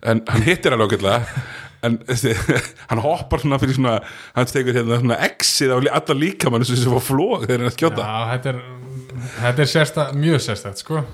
En 0.05 0.25
hann 0.29 0.43
hittir 0.49 0.73
alveg 0.73 0.97
ágætlega. 0.97 1.45
En 1.85 1.99
hann 2.89 3.05
hoppar 3.05 3.41
svona 3.45 3.59
fyrir 3.61 3.77
svona 3.77 3.99
hann 4.35 4.49
tekur 4.49 4.77
hérna 4.81 4.99
svona 5.03 5.21
exið 5.29 5.73
á 5.73 5.79
alla 6.01 6.17
líkamann 6.17 6.65
sem 6.65 6.81
var 6.93 7.05
flóð 7.05 7.45
þegar 7.45 7.59
hann 7.59 7.67
er 7.69 7.73
að 7.73 7.77
skjóta. 7.77 8.09
Já, 8.09 8.33
þetta 8.33 8.53
er, 8.55 8.61
þetta 9.39 9.65
er 9.65 9.71
sérsta, 9.71 10.09
mjög 10.19 10.43
sérstætt 10.45 10.83
sko. 10.83 11.05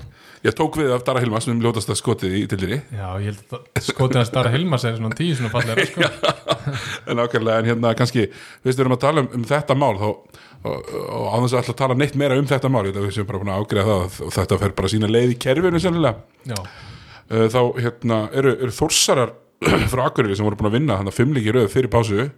Ég 0.41 0.55
tók 0.57 0.79
við 0.79 0.89
af 0.95 1.03
Dara 1.05 1.21
Hilmas 1.21 1.45
sem 1.45 1.59
ljótast 1.61 1.91
að 1.93 1.99
skotið 1.99 2.35
í 2.39 2.39
tildinni 2.49 2.79
já, 2.97 3.09
ég 3.21 3.27
held 3.27 3.51
að 3.53 3.83
skotið 3.85 4.17
hans 4.17 4.31
Dara 4.33 4.49
Hilmas 4.49 4.85
er 4.89 4.95
svona 4.97 5.17
tíu 5.17 5.35
svona 5.37 5.51
fallega 5.53 5.85
sko. 5.85 6.07
En 7.11 7.21
ákveðlega 7.21 7.61
en 7.61 7.69
hérna 7.69 7.91
kannski 7.97 8.23
við 8.65 8.81
erum 8.81 8.95
að 8.95 9.03
tala 9.03 9.21
um, 9.21 9.27
um 9.37 9.43
þetta 9.45 9.75
mál 9.77 9.93
þá, 9.99 10.07
og, 10.09 10.89
og 11.01 11.27
á 11.29 11.35
þess 11.43 11.57
að 11.59 11.69
að 11.75 11.77
tala 11.83 11.97
neitt 11.99 12.17
meira 12.17 12.39
um 12.41 12.49
þetta 12.49 12.71
mál 12.73 12.87
við 12.87 13.11
séum 13.13 13.29
bara 13.29 13.41
búin 13.43 13.53
að 13.53 13.61
ágreða 13.61 13.99
það 13.99 14.25
og 14.25 14.33
þetta 14.39 14.59
fer 14.63 14.73
bara 14.79 14.91
sína 14.95 15.11
leið 15.11 15.35
í 15.35 15.37
kerfinu 15.45 15.81
já, 15.81 16.57
uh, 16.57 17.45
þá 17.53 17.61
hérna 17.77 18.19
eru, 18.41 18.55
eru 18.57 18.73
þórsarar 18.79 19.35
frá 19.93 20.07
Akureyri 20.07 20.39
sem 20.39 20.47
voru 20.47 20.57
búin 20.57 20.71
að 20.71 20.77
vinna 20.79 20.97
þannig 20.97 21.13
að 21.13 21.19
fimmleiki 21.21 21.53
röð 21.53 21.69
fyrir 21.75 21.93
pásu 21.93 22.29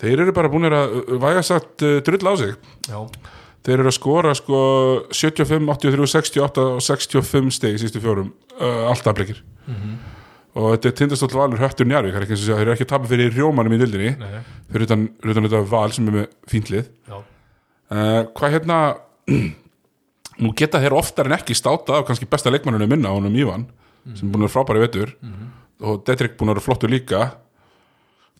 þeir 0.00 0.26
eru 0.26 0.36
bara 0.36 0.52
búin 0.52 0.68
að 0.68 0.98
uh, 1.00 1.16
væga 1.22 1.44
satt 1.46 1.84
uh, 1.86 1.98
drull 2.04 2.28
á 2.28 2.32
sig. 2.40 2.56
Já, 2.90 2.98
þeir 3.66 3.80
eru 3.80 3.90
að 3.90 3.96
skora 3.96 4.34
sko 4.38 4.58
75, 5.10 5.66
83, 5.66 6.10
68 6.14 6.66
og 6.76 6.84
65 6.86 7.56
steg 7.56 7.76
í 7.78 7.82
sístu 7.82 8.02
fjórum 8.02 8.32
uh, 8.60 8.86
alltaf 8.92 9.16
blikir 9.18 9.42
og 10.56 10.72
þetta 10.72 10.88
er 10.88 10.96
tindastóll 11.02 11.34
valur 11.34 11.60
höttur 11.60 11.88
er 11.90 12.40
segja, 12.40 12.56
þeir 12.56 12.64
eru 12.64 12.74
ekki 12.76 12.86
að 12.86 12.92
tapa 12.94 13.10
fyrir 13.10 13.34
rjómanum 13.34 13.76
í 13.76 13.80
dildinni 13.82 14.12
nei, 14.20 14.42
fyrir 14.70 14.86
utan, 14.88 15.08
utan 15.20 15.48
þetta 15.48 15.64
val 15.68 15.88
sem 15.92 16.08
er 16.08 16.20
með 16.20 16.28
fíntlið 16.48 16.86
já. 16.86 17.18
Uh, 17.86 18.22
hvað 18.34 18.54
hérna 18.56 18.78
nú 20.42 20.52
geta 20.56 20.80
þeir 20.82 20.96
oftar 20.96 21.28
en 21.28 21.36
ekki 21.36 21.56
státa 21.56 22.00
af 22.00 22.06
kannski 22.08 22.28
besta 22.30 22.52
leikmannunum 22.52 22.90
minna 22.96 23.12
honum 23.14 23.36
Ívan 23.36 23.66
sem 24.14 24.28
er 24.28 24.32
búin 24.32 24.44
að 24.44 24.50
vera 24.50 24.54
frábæri 24.54 24.84
vetur. 24.84 25.16
Og 25.82 26.04
Dedrick 26.06 26.36
búin 26.38 26.52
að 26.52 26.58
vera 26.58 26.64
flottur 26.64 26.92
líka. 26.92 27.22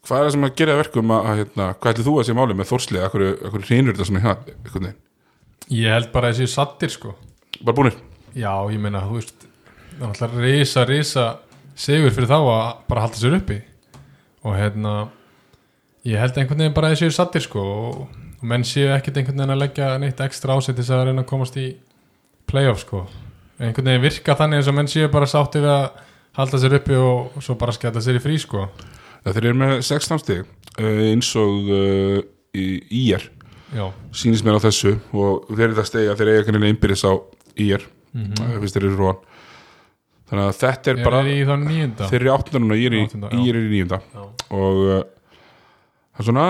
Hvað 0.07 0.21
er 0.21 0.29
það 0.29 0.35
sem 0.37 0.47
að 0.47 0.55
gera 0.61 0.77
verkum 0.79 1.15
að, 1.17 1.31
hérna, 1.41 1.67
hvað 1.81 1.95
ætlið 1.95 2.07
þú 2.07 2.15
að 2.21 2.29
sé 2.29 2.37
máli 2.39 2.57
með 2.57 2.71
þórslið 2.71 3.07
akkur, 3.09 3.25
akkur 3.49 3.65
hrýnur 3.67 3.97
þetta 3.97 4.07
svona 4.07 4.23
hérna 4.23 4.55
einhvern 4.55 4.87
veginn? 4.87 5.01
Ég 5.73 5.91
held 5.91 6.13
bara 6.15 6.31
að 6.31 6.41
þessi 6.41 6.55
sattir 6.55 6.93
sko. 6.93 7.15
Bara 7.63 7.77
búnir? 7.77 7.97
Já, 8.37 8.53
ég 8.71 8.81
meina, 8.81 9.03
þú 9.07 9.19
veist 9.19 9.47
það 9.97 10.03
er 10.03 10.09
alltaf 10.11 10.35
risa, 10.43 10.85
risa 10.89 11.27
sigur 11.77 12.13
fyrir 12.13 12.31
þá 12.31 12.39
að 12.41 12.65
bara 12.89 13.05
halda 13.07 13.21
sér 13.21 13.39
uppi. 13.39 13.61
Og 14.47 14.57
hérna 14.57 14.95
ég 16.07 16.21
held 16.21 16.39
einhvern 16.39 16.63
veginn 16.63 16.77
bara 16.77 16.91
að 16.91 16.99
þessi 16.99 17.17
sattir 17.17 17.45
sko 17.45 17.63
og, 17.63 18.03
og 18.37 18.45
menn 18.47 18.67
séu 18.67 18.93
ekkert 18.95 19.21
einhvern 19.21 19.41
veginn 19.41 19.55
að 19.57 19.63
leggja 19.65 19.93
neitt 20.03 20.23
ekstra 20.23 20.57
ásættis 20.57 20.93
að 20.95 21.09
reyna 21.09 21.25
að 21.25 21.31
komast 21.33 21.57
í 21.61 21.71
playoff 22.47 22.85
sko. 22.85 23.07
Einhvern 23.59 23.91
veginn 23.91 24.05
virka 24.05 24.37
þannig 24.39 24.61
eins 24.61 24.71
og 24.71 24.77
menn 24.79 24.93
séu 24.93 25.11
bara 25.13 25.31
sátti 25.31 25.65
við 25.65 25.73
að 25.73 25.89
halda 26.37 26.61
sér 26.61 26.79
uppi 26.79 27.01
og, 27.01 27.41
svo 27.41 27.57
bara 27.59 27.75
skella 27.75 28.03
sér 28.05 28.21
í 28.21 28.23
frí 28.23 28.39
sko. 28.41 28.69
Það 29.25 29.39
þeir 29.39 29.49
eru 29.49 29.61
með 29.65 29.79
16 29.81 30.23
stig 30.23 30.45
uh, 30.45 31.03
eins 31.09 31.33
og 31.41 31.73
uh, 31.73 32.21
í 32.57 32.67
IR 33.09 33.25
Já, 33.77 33.87
sýnist 34.17 34.47
mér 34.47 34.57
á 34.57 34.65
þessu 34.65 34.95
og 35.13 35.51
stegi 35.85 36.09
að 36.09 36.21
þeir 36.21 36.31
eiga 36.33 36.45
kannilega 36.47 36.75
innbyrðis 36.75 37.05
á 37.05 37.13
IR 37.57 37.83
mm 38.13 38.31
-hmm. 38.31 38.61
fyrst 38.63 38.79
þeir 38.79 38.87
eru 38.89 39.01
róan 39.01 39.19
þannig 40.27 40.45
að 40.47 40.57
þetta 40.63 40.91
er 40.91 40.97
er 40.97 41.05
bara 41.05 41.21
í 41.23 41.37
nýjunda 41.45 42.09
þeir 42.11 42.21
eru 42.23 42.33
áttunda 42.33 42.63
núna, 42.63 42.79
ég 42.81 42.87
er 42.87 42.97
í, 42.97 43.03
ég 43.45 43.51
er 43.53 43.61
í 43.61 43.69
nýjunda 43.75 44.01
og 44.51 44.81
uh, 44.87 45.03
það 46.17 46.23
er 46.23 46.29
svona 46.31 46.47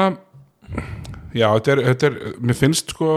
já, 1.35 1.49
þetta 1.51 1.73
er, 1.73 1.83
þetta 1.91 2.07
er 2.07 2.17
mér 2.41 2.57
finnst 2.57 2.95
sko 2.95 3.11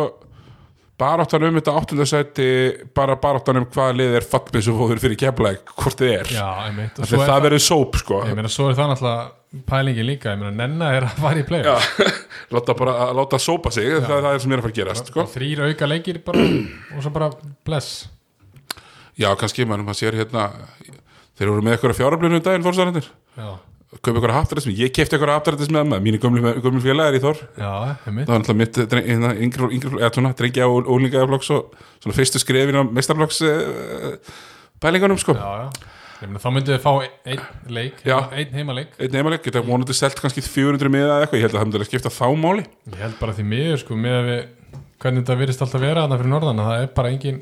baráttan 0.99 1.45
um 1.47 1.55
þetta 1.59 1.75
áttundasæti 1.79 2.47
bara 2.95 3.15
baráttan 3.15 3.61
um 3.61 3.67
hvaða 3.71 3.95
lið 3.95 4.15
er 4.19 4.25
fattbissufóður 4.27 4.99
fyrir 4.99 5.19
keflæk, 5.19 5.71
hvort 5.79 6.01
þið 6.01 6.15
er. 6.17 6.31
Já, 6.35 6.47
einmitt. 6.65 6.99
Og 6.99 7.13
er 7.15 7.29
það 7.31 7.45
verður 7.45 7.63
sóp 7.63 7.99
sko. 8.01 8.19
Ég 8.27 8.35
meina, 8.35 8.51
svo 8.51 8.67
er 8.67 8.75
það 8.75 8.91
náttúrulega 8.91 9.38
pælingi 9.69 10.03
líka 10.05 10.33
Ég 10.35 10.41
meina, 10.41 10.51
Nenna 10.61 10.91
er 10.93 11.07
að 11.07 11.21
fara 11.23 11.41
í 11.41 11.45
play 11.47 11.63
láta 12.53 12.75
bara 12.77 12.93
að 13.07 13.15
láta 13.17 13.39
sópa 13.41 13.71
sig 13.73 13.87
það, 13.95 14.11
það 14.11 14.29
er 14.31 14.43
sem 14.43 14.53
er 14.53 14.61
að 14.61 14.65
fara 14.67 14.73
að 14.75 14.77
gerast 14.81 15.09
sko. 15.09 15.25
þrýr 15.33 15.63
auka 15.69 15.89
leikir 15.89 16.21
bara 16.25 16.43
og 16.95 17.01
svo 17.01 17.13
bara 17.15 17.31
bless. 17.65 17.89
Já, 19.19 19.31
kannski, 19.39 19.65
mann, 19.67 19.81
maður 19.87 20.03
sér 20.03 20.19
hérna 20.21 20.45
þeir 21.39 21.51
voru 21.51 21.65
með 21.65 21.75
eitthvað 21.75 21.97
fjáröflunum 21.97 22.45
daginn 22.45 22.63
fórstarændir 22.67 23.09
Já, 23.09 23.49
kaupa 23.97 24.13
eitthvað 24.13 24.35
haftarættismi, 24.37 24.77
ég 24.79 24.93
kefti 24.95 25.17
eitthvað 25.17 25.35
haftarættismi 25.39 25.79
með 25.79 25.91
maður, 25.91 26.05
mínu 26.05 26.21
gömlu, 26.23 26.55
gömlu 26.61 26.83
félagar 26.85 27.17
í 27.17 27.23
Þór. 27.25 27.41
Já, 27.57 27.71
það 28.05 28.19
var 28.19 28.43
náttúrulega 28.43 28.59
mitt 28.61 28.81
hérna, 30.05 30.33
drengja 30.37 30.69
og 30.69 30.91
ólingaðarflokks 30.93 31.49
og 31.57 31.73
svona 32.03 32.17
fyrstu 32.19 32.41
skrefin 32.43 32.77
á 32.79 32.83
mestarflokks 32.85 33.41
uh, 33.49 34.35
pælingunum 34.83 35.17
sko. 35.19 35.33
Já, 35.33 35.65
já 35.65 35.97
Meina, 36.19 36.39
þá 36.43 36.49
myndið 36.51 36.73
þið 36.75 36.81
fá 36.83 36.91
einn 37.31 37.43
leik 37.71 37.99
einn 38.09 38.55
heimaleik. 38.57 38.95
Einn 38.99 39.13
neymaleg, 39.15 39.43
geta 39.45 39.61
vonandi 39.63 39.95
selt 39.95 40.19
kannski 40.19 40.43
400 40.43 40.91
miða 40.91 41.13
eða 41.13 41.19
eitthvað, 41.23 41.39
ég 41.39 41.45
held 41.47 41.53
að 41.53 41.59
það 41.61 41.69
myndi 41.69 41.79
að 41.79 41.87
skipta 41.87 42.11
þá 42.11 42.25
máli. 42.41 42.65
Ég 42.91 43.03
held 43.05 43.15
bara 43.21 43.35
því 43.37 43.45
miður 43.53 43.79
sko 43.83 43.99
með 43.99 44.17
að 44.17 44.27
við 44.29 44.41
hvernig 44.99 45.23
þetta 45.23 45.39
virðist 45.39 45.63
alltaf 45.63 45.83
vera 45.83 46.03
þarna 46.03 46.19
fyrir 46.19 46.33
norðan 46.33 46.59
að 46.59 46.69
það 46.69 46.83
er 46.83 46.91
bara 46.97 47.13
engin 47.13 47.39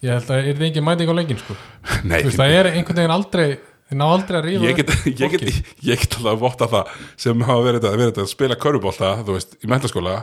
ég 0.00 0.14
held 0.14 0.22
að 0.22 0.30
það 0.30 0.48
er 0.52 0.64
engin 0.70 0.86
mæting 0.86 1.12
á 1.12 1.14
leikin 1.18 1.40
sko. 1.42 1.56
Nei, 2.08 2.16
veist, 2.24 2.38
það 2.40 2.56
er 2.56 2.70
einhvern 2.72 3.00
veginn 3.02 3.16
aldrei 3.18 3.46
þið 3.90 4.00
ná 4.00 4.06
aldrei 4.06 4.38
að 4.38 4.46
rífa 4.48 4.68
ég 4.68 4.80
get, 4.80 4.92
ég, 5.10 5.34
get, 5.34 5.72
ég 5.84 6.04
get 6.04 6.16
alltaf 6.16 6.32
að 6.32 6.42
votta 6.44 6.70
það 6.70 6.92
sem 7.20 7.46
hafa 7.48 7.66
verið 7.66 7.82
þetta, 7.82 7.96
verið 7.98 8.12
þetta 8.12 8.24
að 8.24 8.32
spila 8.32 8.58
körubólta, 8.64 9.12
þú 9.26 9.36
veist, 9.36 9.56
í 9.60 9.70
mentaskóla 9.70 10.14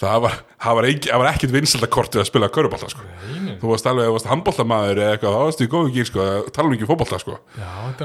það 0.00 0.20
var, 0.26 0.34
það 0.60 0.76
var, 0.78 0.88
ekki, 0.90 1.08
það 1.12 1.22
var 1.22 1.30
ekkit 1.32 1.54
vinsældakortið 1.56 2.22
að 2.22 2.28
spila 2.28 2.50
körubólta 2.52 2.90
sko. 2.92 3.06
Þú 3.62 3.70
varst 3.72 3.88
alveg, 3.88 4.08
þú 4.10 4.16
varst 4.18 4.30
handbóltamaður 4.32 5.00
eða 5.02 5.16
eitthvað, 5.16 5.36
þá 5.36 5.44
varst 5.46 5.64
í 5.64 5.68
góðu 5.72 5.92
gýr, 5.94 6.08
sko, 6.10 6.26
tala 6.52 6.68
um 6.68 6.76
ekki 6.76 6.88
fótbólta 6.90 7.20
sko. 7.22 7.38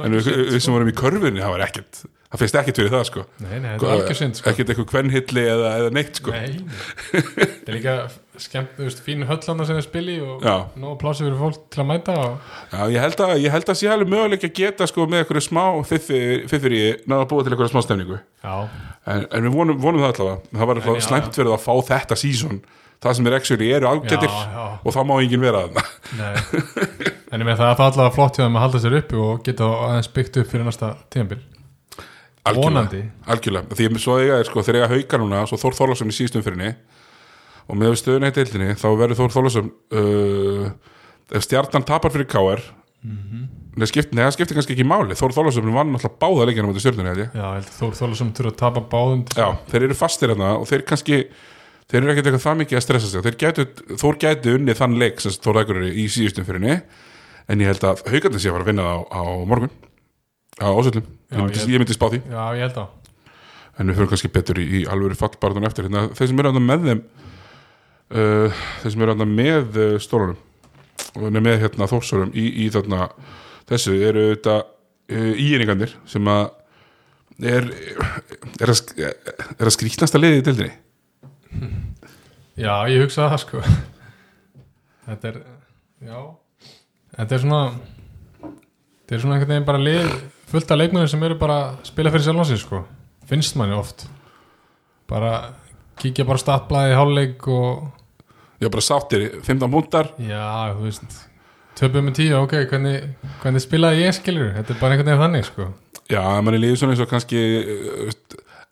En 0.06 0.16
við, 0.16 0.30
við 0.54 0.60
sem 0.64 0.76
vorum 0.76 0.92
í 0.92 0.96
körfunni, 1.02 1.44
það 1.44 1.56
var 1.58 1.66
ekkit 1.68 2.04
það 2.32 2.42
finnst 2.42 2.58
ekkit 2.62 2.80
fyrir 2.80 2.94
það, 2.94 3.06
sko. 3.10 3.24
Nei, 3.44 3.54
nei, 3.60 3.70
þetta 3.76 3.88
er 3.88 3.94
algjör 3.98 4.20
synd 4.22 4.40
sko. 4.40 4.52
ekkit 4.52 4.72
eitthvað 4.72 4.90
kvennhilli 4.92 5.46
eða, 5.52 5.72
eða 5.82 5.94
neitt, 5.98 6.20
sko. 6.22 6.34
Nei, 6.36 6.60
þetta 7.12 7.72
er 7.72 7.76
líka 7.78 7.96
skemmt, 8.42 8.74
þú 8.78 8.88
veist, 8.88 9.02
fínu 9.06 9.28
höllanda 9.30 9.68
sem 9.68 9.78
er 9.78 9.86
spili 9.86 10.18
og 10.24 10.46
nóg 10.80 10.98
plási 11.02 11.26
fyrir 11.26 11.38
fólk 11.40 11.66
til 11.74 11.84
að 11.84 11.90
mæta 11.92 12.16
og 12.18 12.54
Já, 12.72 12.82
ég 12.96 13.04
held 13.04 13.24
að, 13.28 13.34
ég 13.44 13.56
held 13.56 13.72
að 13.74 13.80
sé 13.82 13.92
alveg 13.92 14.14
möguleik 14.16 14.46
að 14.48 14.54
geta 14.62 14.88
sko 14.90 15.08
með 15.12 15.26
eitthvað 15.26 15.46
smá 15.46 15.64
fiffir 15.92 16.78
í 16.78 16.84
náða 17.06 17.26
að 17.26 17.32
búa 17.34 17.46
til 17.46 17.54
eitthvað 17.54 17.74
smá 17.74 17.84
stemningu. 17.86 18.22
Já, 18.42 18.56
en, 19.12 19.28
en 19.28 19.50
við 19.50 19.58
vonum, 19.60 19.82
vonum 19.84 20.06
það 20.06 20.14
allavega. 20.16 20.54
Það 20.56 20.72
var 20.72 20.82
alltaf 20.82 21.10
slæmt 21.10 21.42
verið 21.42 21.58
að 21.58 21.66
fá 21.68 21.74
þetta 21.92 22.22
sísón 22.24 22.64
það 23.02 23.16
sem 23.18 23.28
er 23.28 23.36
actually 23.38 23.70
eru 23.74 23.90
ágættir 23.90 24.34
og 24.86 24.94
það 24.94 25.08
má 25.10 25.16
enginn 25.18 25.42
vera 25.42 25.64
þarna. 25.66 25.86
Nei. 26.20 26.36
En 27.32 27.42
ég 27.42 27.48
með 27.48 27.62
það 27.62 27.72
er 27.72 27.80
það 27.80 27.88
allavega 27.88 28.14
flott 28.18 28.38
hjá 28.38 28.44
þeim 28.44 28.60
að 28.60 28.66
halda 28.68 28.82
sér 28.84 28.98
uppi 29.00 29.22
og 29.26 29.42
geta 29.48 29.70
aðeins 29.88 30.12
byggt 30.14 30.38
upp 30.42 30.52
fyrir 30.52 30.68
næsta 30.68 30.92
tíðanbíl 31.14 31.40
Vonandi. 32.46 33.04
algjörlega, 33.30 33.78
því 33.78 34.02
svo 34.02 34.18
eiga 34.22 34.40
er 34.42 34.50
sko 34.50 34.64
þegar 34.66 34.80
eiga 34.82 34.92
haukar 34.96 35.22
núna, 35.22 35.44
svo 35.50 35.60
Þór 35.62 35.78
Þorlason 35.78 36.10
í 36.10 36.16
síðustum 36.18 36.46
fyrirni 36.46 36.72
og 37.70 37.78
með 37.78 37.98
stöðun 38.02 38.26
eitt 38.28 38.40
deildinni 38.40 38.74
þá 38.82 38.88
verður 38.98 39.20
Þór 39.20 39.36
Þorlason 39.36 39.72
uh, 39.94 40.72
ef 41.32 41.46
stjarnan 41.46 41.86
tapar 41.86 42.14
fyrir 42.16 42.30
KR 42.32 42.64
Mhm. 43.02 43.48
Nei, 43.80 43.88
skipt, 43.90 44.12
nei, 44.14 44.22
það 44.28 44.36
skiptir 44.36 44.58
kannski 44.58 44.76
ekki 44.76 44.86
máli. 44.86 45.16
Þór 45.18 45.34
Þorlason 45.34 45.72
vann 45.74 45.96
alltaf 45.98 46.18
báða 46.22 46.46
leikina 46.50 46.68
mútið 46.70 46.84
stjörnunni 46.84 47.14
Þór 47.80 47.96
Þólasson 47.98 48.34
þurfa 48.38 48.52
að 48.52 48.60
tapa 48.60 48.84
báðum. 48.92 49.24
Já, 49.34 49.48
þeir 49.72 49.86
eru 49.88 49.98
fastir 49.98 50.34
hérna 50.34 50.52
og 50.60 50.68
þeir 50.70 50.84
kannski 50.90 51.22
þeir 51.90 52.02
eru 52.02 52.12
ekkert 52.14 52.30
eitthvað 52.30 52.44
það 52.46 52.60
mikið 52.62 52.78
að 52.78 52.84
stressa 52.86 53.10
sig. 53.10 53.24
Þeir 53.26 53.38
gætu, 53.42 53.66
Þór 54.04 54.20
gætu 54.22 54.56
unnið 54.60 54.82
þann 54.84 55.00
leik 55.02 55.24
sem 55.24 55.34
Þór 55.34 55.58
Rækur 55.58 55.82
í 55.88 56.06
síðustum 56.12 56.46
fyrirni 56.46 56.76
en 57.48 57.64
ég 57.64 57.72
held 57.72 57.88
að 57.90 58.04
haugandi 58.12 58.44
sé 58.44 58.52
að 58.52 58.58
fara 58.60 58.68
að 58.68 58.70
vinna 58.70 58.86
á, 58.86 58.98
á 59.10 59.22
morgun 59.50 59.74
á 60.60 60.68
ásöldum, 60.68 61.06
Já, 61.32 61.40
ég, 61.48 61.62
ég- 61.72 61.80
myndi 61.80 61.96
spá 61.96 62.10
því. 62.12 62.20
Já, 62.28 62.44
ég 62.58 62.66
held 62.68 62.78
að 62.82 62.98
en 63.80 63.88
við 63.88 63.96
fyrir 63.98 64.10
kannski 64.12 64.30
betur 64.36 64.60
í, 64.60 64.66
í 64.68 64.80
alvöru 64.92 65.16
fallbarðun 65.18 65.66
eftir. 65.66 65.88
Hérna, 65.88 66.10
þeir 66.14 66.28
sem 66.30 66.42
eru 66.44 66.50
andan 66.52 66.66
með 66.68 66.84
þeim 66.90 67.00
uh, 68.12 68.60
þeir 68.84 68.92
sem 68.94 69.02
eru 69.06 69.14
andan 69.16 69.32
með 69.38 69.78
uh, 69.80 69.94
stólunum 70.04 71.38
með 71.42 71.62
hérna 71.64 71.88
þórsurum 71.90 72.34
í, 72.38 72.44
í 72.66 72.68
þarna 72.74 73.08
þessu 73.72 73.96
eru 74.10 74.26
þetta 74.36 74.58
uh, 74.68 75.32
íringarnir 75.40 75.96
sem 76.12 76.28
að 76.30 76.50
er 77.42 77.66
er 78.62 78.70
að, 78.76 78.82
að 79.58 79.72
skrýtnasta 79.74 80.20
liðið 80.22 80.42
í 80.42 80.46
deildinni. 80.50 80.76
Já, 82.60 82.76
ég 82.92 83.02
hugsa 83.08 83.30
það 83.32 83.42
sko. 83.48 83.64
Þetta 85.08 85.32
er 85.32 85.40
Já. 86.06 86.20
Þetta 87.16 87.36
er 87.36 87.42
svona 87.44 87.64
Þetta 88.42 89.16
er 89.18 89.24
svona 89.24 89.36
einhvern 89.40 89.52
veginn 89.56 89.68
bara 89.68 89.82
lið 89.82 90.12
fullt 90.52 90.72
af 90.72 90.80
leikmennir 90.80 91.10
sem 91.12 91.24
eru 91.24 91.40
bara 91.40 91.58
að 91.64 91.88
spila 91.92 92.12
fyrir 92.14 92.28
sjálfan 92.28 92.50
sig 92.52 92.62
sko. 92.62 92.84
Finnst 93.30 93.58
manni 93.60 93.78
oft. 93.78 94.06
Bara 95.10 95.34
kíkja 96.02 96.26
bara 96.28 96.42
statblaði 96.42 96.94
í 96.94 96.98
hálfleik 96.98 97.48
og 97.52 97.90
var 98.62 98.74
bara 98.76 98.86
sáttir, 98.86 99.28
15 99.42 99.72
púntar 99.74 100.12
já, 100.22 100.74
þú 100.76 100.86
veist 100.86 101.16
töpum 101.80 102.06
með 102.06 102.18
tíu, 102.20 102.36
ok, 102.44 102.56
hvernig, 102.70 103.08
hvernig 103.42 103.64
spilaði 103.64 104.04
ég 104.06 104.16
skilur, 104.16 104.52
þetta 104.58 104.76
er 104.76 104.82
bara 104.82 104.96
einhvern 104.96 105.10
veginn 105.10 105.24
þannig 105.24 105.48
sko. 105.48 105.68
Já, 106.12 106.22
mann 106.44 106.54
er 106.54 106.62
liðið 106.62 106.82
svona 106.82 106.96
eins 106.96 107.02
og 107.02 107.10
kannski 107.10 107.42
uh, 107.62 108.12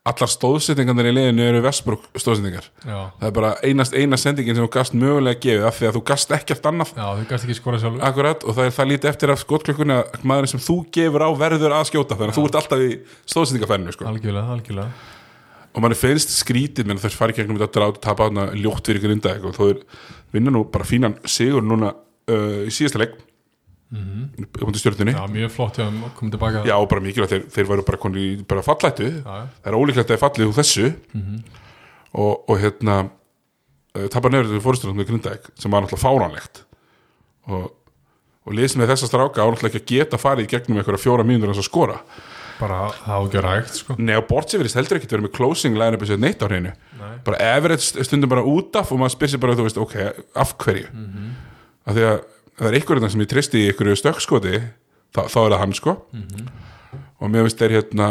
allar 0.10 0.32
stóðsetningarnir 0.32 1.10
í 1.10 1.14
liðinu 1.16 1.46
eru 1.46 1.62
Vestbruk 1.64 2.08
stóðsetningar. 2.18 2.70
Já, 2.84 2.98
það 3.20 3.28
er 3.30 3.36
bara 3.38 3.52
einast 3.66 3.96
eina 3.96 4.20
sendingin 4.20 4.58
sem 4.58 4.66
þú 4.66 4.72
gast 4.74 4.98
mögulega 4.98 5.40
gefið 5.46 5.68
af 5.70 5.78
því 5.78 5.90
að 5.90 5.96
þú 5.98 6.02
gast 6.10 6.34
ekkert 6.40 6.68
annað. 6.72 6.96
Já 6.98 7.06
þú 7.20 7.28
gæst 7.30 7.48
ekki 7.48 7.58
skora 7.60 7.82
sjálfur. 7.84 8.04
Akkurat, 8.10 8.44
og 8.46 8.58
það 8.58 8.70
er 8.70 8.76
það 8.80 8.92
lítið 8.94 9.12
eftir 9.14 9.34
af 9.34 9.44
skotklökunni 9.44 9.98
að 10.00 10.28
maðurinn 10.32 10.54
sem 10.54 10.66
þú 10.66 10.78
gefur 10.98 11.26
á 11.26 11.30
verður 11.44 11.78
að 11.78 11.88
skjóta 11.92 12.20
þannig 12.20 12.34
að 12.34 12.40
þú 12.40 12.48
ert 12.50 12.60
alltaf 12.64 12.84
í 12.86 12.92
stóðsendingafærinu 13.36 13.96
sko. 13.96 14.10
Algjörlega, 14.10 14.58
algjörlega. 14.58 15.08
Og 15.70 15.84
mann 15.84 15.94
er 15.94 16.02
finnst 16.02 16.34
skrítið 16.34 16.90
menn 16.90 17.00
þess 17.00 17.18
fari 17.18 17.36
gegnum 17.38 17.60
þetta 17.62 17.78
drátt 17.78 18.02
tapa 18.02 18.26
þarna 18.28 18.50
ljótt 18.58 18.90
fyrir 18.90 19.04
ykkur 19.04 19.14
ynda 19.14 19.36
og 19.46 19.54
þú 19.54 19.68
er 19.76 19.84
vinna 20.34 20.54
nú 20.54 20.64
bara 20.74 20.88
fínan 20.88 21.20
sigur 21.30 21.62
núna 21.66 21.94
uh, 21.94 22.66
í 22.66 22.74
síðasta 22.74 23.04
leik 23.04 23.14
mm 23.92 24.30
-hmm. 24.32 24.76
stjórnunni 24.78 25.14
Já, 25.14 25.28
mjög 25.28 25.52
flott 25.52 25.80
að 25.80 25.94
koma 26.16 26.32
tilbaka. 26.32 26.64
Já, 26.66 26.76
og 26.76 26.90
bara 26.90 27.02
mikilvægt, 27.02 27.32
þeir, 27.32 27.44
þeir 27.50 27.70
væru 27.70 27.86
bara 27.86 27.98
konið 27.98 28.46
bara 28.48 28.62
fallættu, 28.62 29.04
Já, 29.04 29.24
já. 29.26 29.48
það 29.64 29.72
er 29.72 29.78
ólíklegt 29.80 30.10
að 30.10 30.14
þeir 30.14 30.24
fallið 30.26 30.48
úr 30.48 30.58
þessu. 30.60 30.94
Og, 32.14 32.50
og 32.50 32.60
hérna 32.60 33.10
uh, 33.98 34.08
tapar 34.10 34.32
nefnir 34.32 34.50
til 34.50 34.62
fórstunum 34.62 34.98
með 34.98 35.08
Grindavík 35.12 35.50
sem 35.60 35.72
var 35.72 35.84
náttúrulega 35.84 36.06
fáránlegt. 36.06 36.64
Og, 37.48 37.72
og 38.46 38.54
liðsum 38.54 38.82
með 38.82 38.94
þessa 38.94 39.08
stráka 39.10 39.42
á 39.42 39.48
náttúrulega 39.50 39.78
ekki 39.78 39.84
að 39.84 40.00
geta 40.00 40.18
farið 40.18 40.48
í 40.48 40.50
gegnum 40.50 40.78
einhverja 40.78 41.04
fjóra 41.04 41.24
mínútur 41.24 41.54
hans 41.54 41.62
að 41.62 41.70
skora. 41.70 42.00
Bara 42.60 42.90
það 42.92 43.14
á 43.16 43.22
ekki 43.24 43.40
að 43.40 43.46
rægt 43.46 43.78
sko. 43.78 43.96
Nei, 43.98 44.16
og 44.20 44.26
Bortsefirist 44.28 44.76
heldur 44.76 44.98
ekki 44.98 45.08
verið 45.08 45.28
með 45.30 45.36
closing 45.38 45.78
line 45.80 45.96
up 45.96 46.02
þessu 46.04 46.18
neitt 46.20 46.42
á 46.44 46.48
hreinu. 46.50 46.74
Nei. 47.00 47.14
bara 47.24 47.38
Everett 47.56 47.82
stundum 47.82 48.30
bara 48.30 48.44
út 48.44 48.76
af 48.76 48.92
og 48.92 49.00
maður 49.00 49.16
spyr 49.16 49.32
sér 49.32 49.40
bara, 49.40 49.56
þú 49.56 49.68
veist, 49.68 49.80
ok, 49.80 49.96
af 50.36 50.58
hverju? 50.60 50.90
Mhm. 50.92 51.30
af 51.86 51.96
því 51.96 52.04
að 52.06 52.20
það 52.60 52.68
er 52.70 52.78
einhverjum 52.80 53.10
sem 53.14 53.24
ég 53.24 53.32
tristi 53.32 53.62
í 53.64 53.70
einhverju 53.72 53.96
stökkskoti 54.02 54.56
þá, 55.16 55.22
þá 55.32 55.38
er 55.46 55.54
það 55.56 55.62
hann 55.64 55.78
sko. 55.80 55.96
Mhm. 56.14 56.50
og 57.20 57.32
mér 57.34 57.48
finnst 57.48 57.60
þeir 57.64 57.74
hérna 57.80 58.10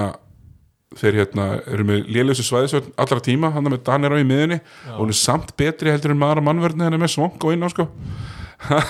þeir 0.99 1.19
hérna 1.21 1.47
eru 1.69 1.85
með 1.85 2.07
lélösu 2.09 2.45
svæðisvörn 2.49 2.93
allra 2.97 3.21
tíma, 3.21 3.51
hann 3.53 3.67
er 3.69 3.75
með 3.77 3.83
Danir 3.85 4.13
á 4.13 4.19
í 4.19 4.25
miðunni 4.27 4.59
og 4.95 5.03
hún 5.05 5.13
er 5.13 5.19
samt 5.21 5.53
betri 5.61 5.93
heldur 5.93 6.15
en 6.15 6.21
maður 6.21 6.41
á 6.41 6.47
mannverðni 6.49 6.87
hann 6.87 6.97
er 6.97 7.03
með 7.03 7.13
Svonko 7.15 7.53
inn 7.53 7.65
á 7.65 7.69
sko. 7.73 7.89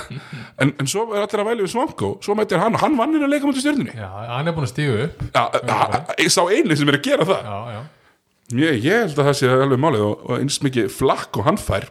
En, 0.59 0.71
en 0.81 0.87
svo 0.89 1.03
er 1.13 1.21
allir 1.27 1.43
að 1.43 1.49
væli 1.51 1.65
við 1.67 1.73
Svonko 1.75 2.09
svo 2.25 2.35
mættir 2.39 2.59
hann, 2.63 2.75
hann 2.81 2.97
vann 2.99 3.13
inn 3.15 3.23
að 3.27 3.35
leika 3.35 3.47
mútið 3.47 3.67
stjörnunni. 3.67 3.93
Já, 3.99 4.07
hann 4.33 4.49
er 4.49 4.55
búin 4.57 4.65
að 4.65 4.71
stígu 4.73 4.95
Já, 5.35 5.43
a- 5.45 6.31
sá 6.33 6.41
eini 6.49 6.79
sem 6.79 6.89
er 6.89 6.97
að 6.97 7.05
gera 7.05 7.27
það. 7.29 7.43
Já, 7.45 7.59
já. 7.75 7.83
Ég, 8.63 8.79
ég 8.87 9.03
held 9.05 9.19
að 9.21 9.29
það 9.29 9.37
sé 9.43 9.51
alveg 9.53 9.83
málið 9.85 10.05
og, 10.07 10.23
og 10.25 10.39
eins 10.41 10.57
mikið 10.65 10.89
flakk 10.95 11.37
og 11.37 11.45
hann 11.51 11.61
fær 11.61 11.85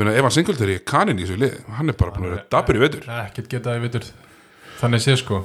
meina 0.00 0.12
ef 0.16 0.22
hann 0.26 0.34
singultari 0.38 0.78
kanin 0.88 1.18
í 1.20 1.24
þessu 1.26 1.38
lið, 1.42 1.56
hann 1.76 1.88
er 1.92 1.96
bara 2.00 2.14
búin 2.14 2.28
að 2.28 2.34
vera 2.36 2.44
dabur 2.54 2.78
í 2.78 2.82
vetur. 2.82 3.08
Ekkert 3.26 3.50
getaði 3.52 3.82
vitur 3.86 4.06
Þannig 4.82 5.02
sé 5.04 5.16
sko. 5.20 5.42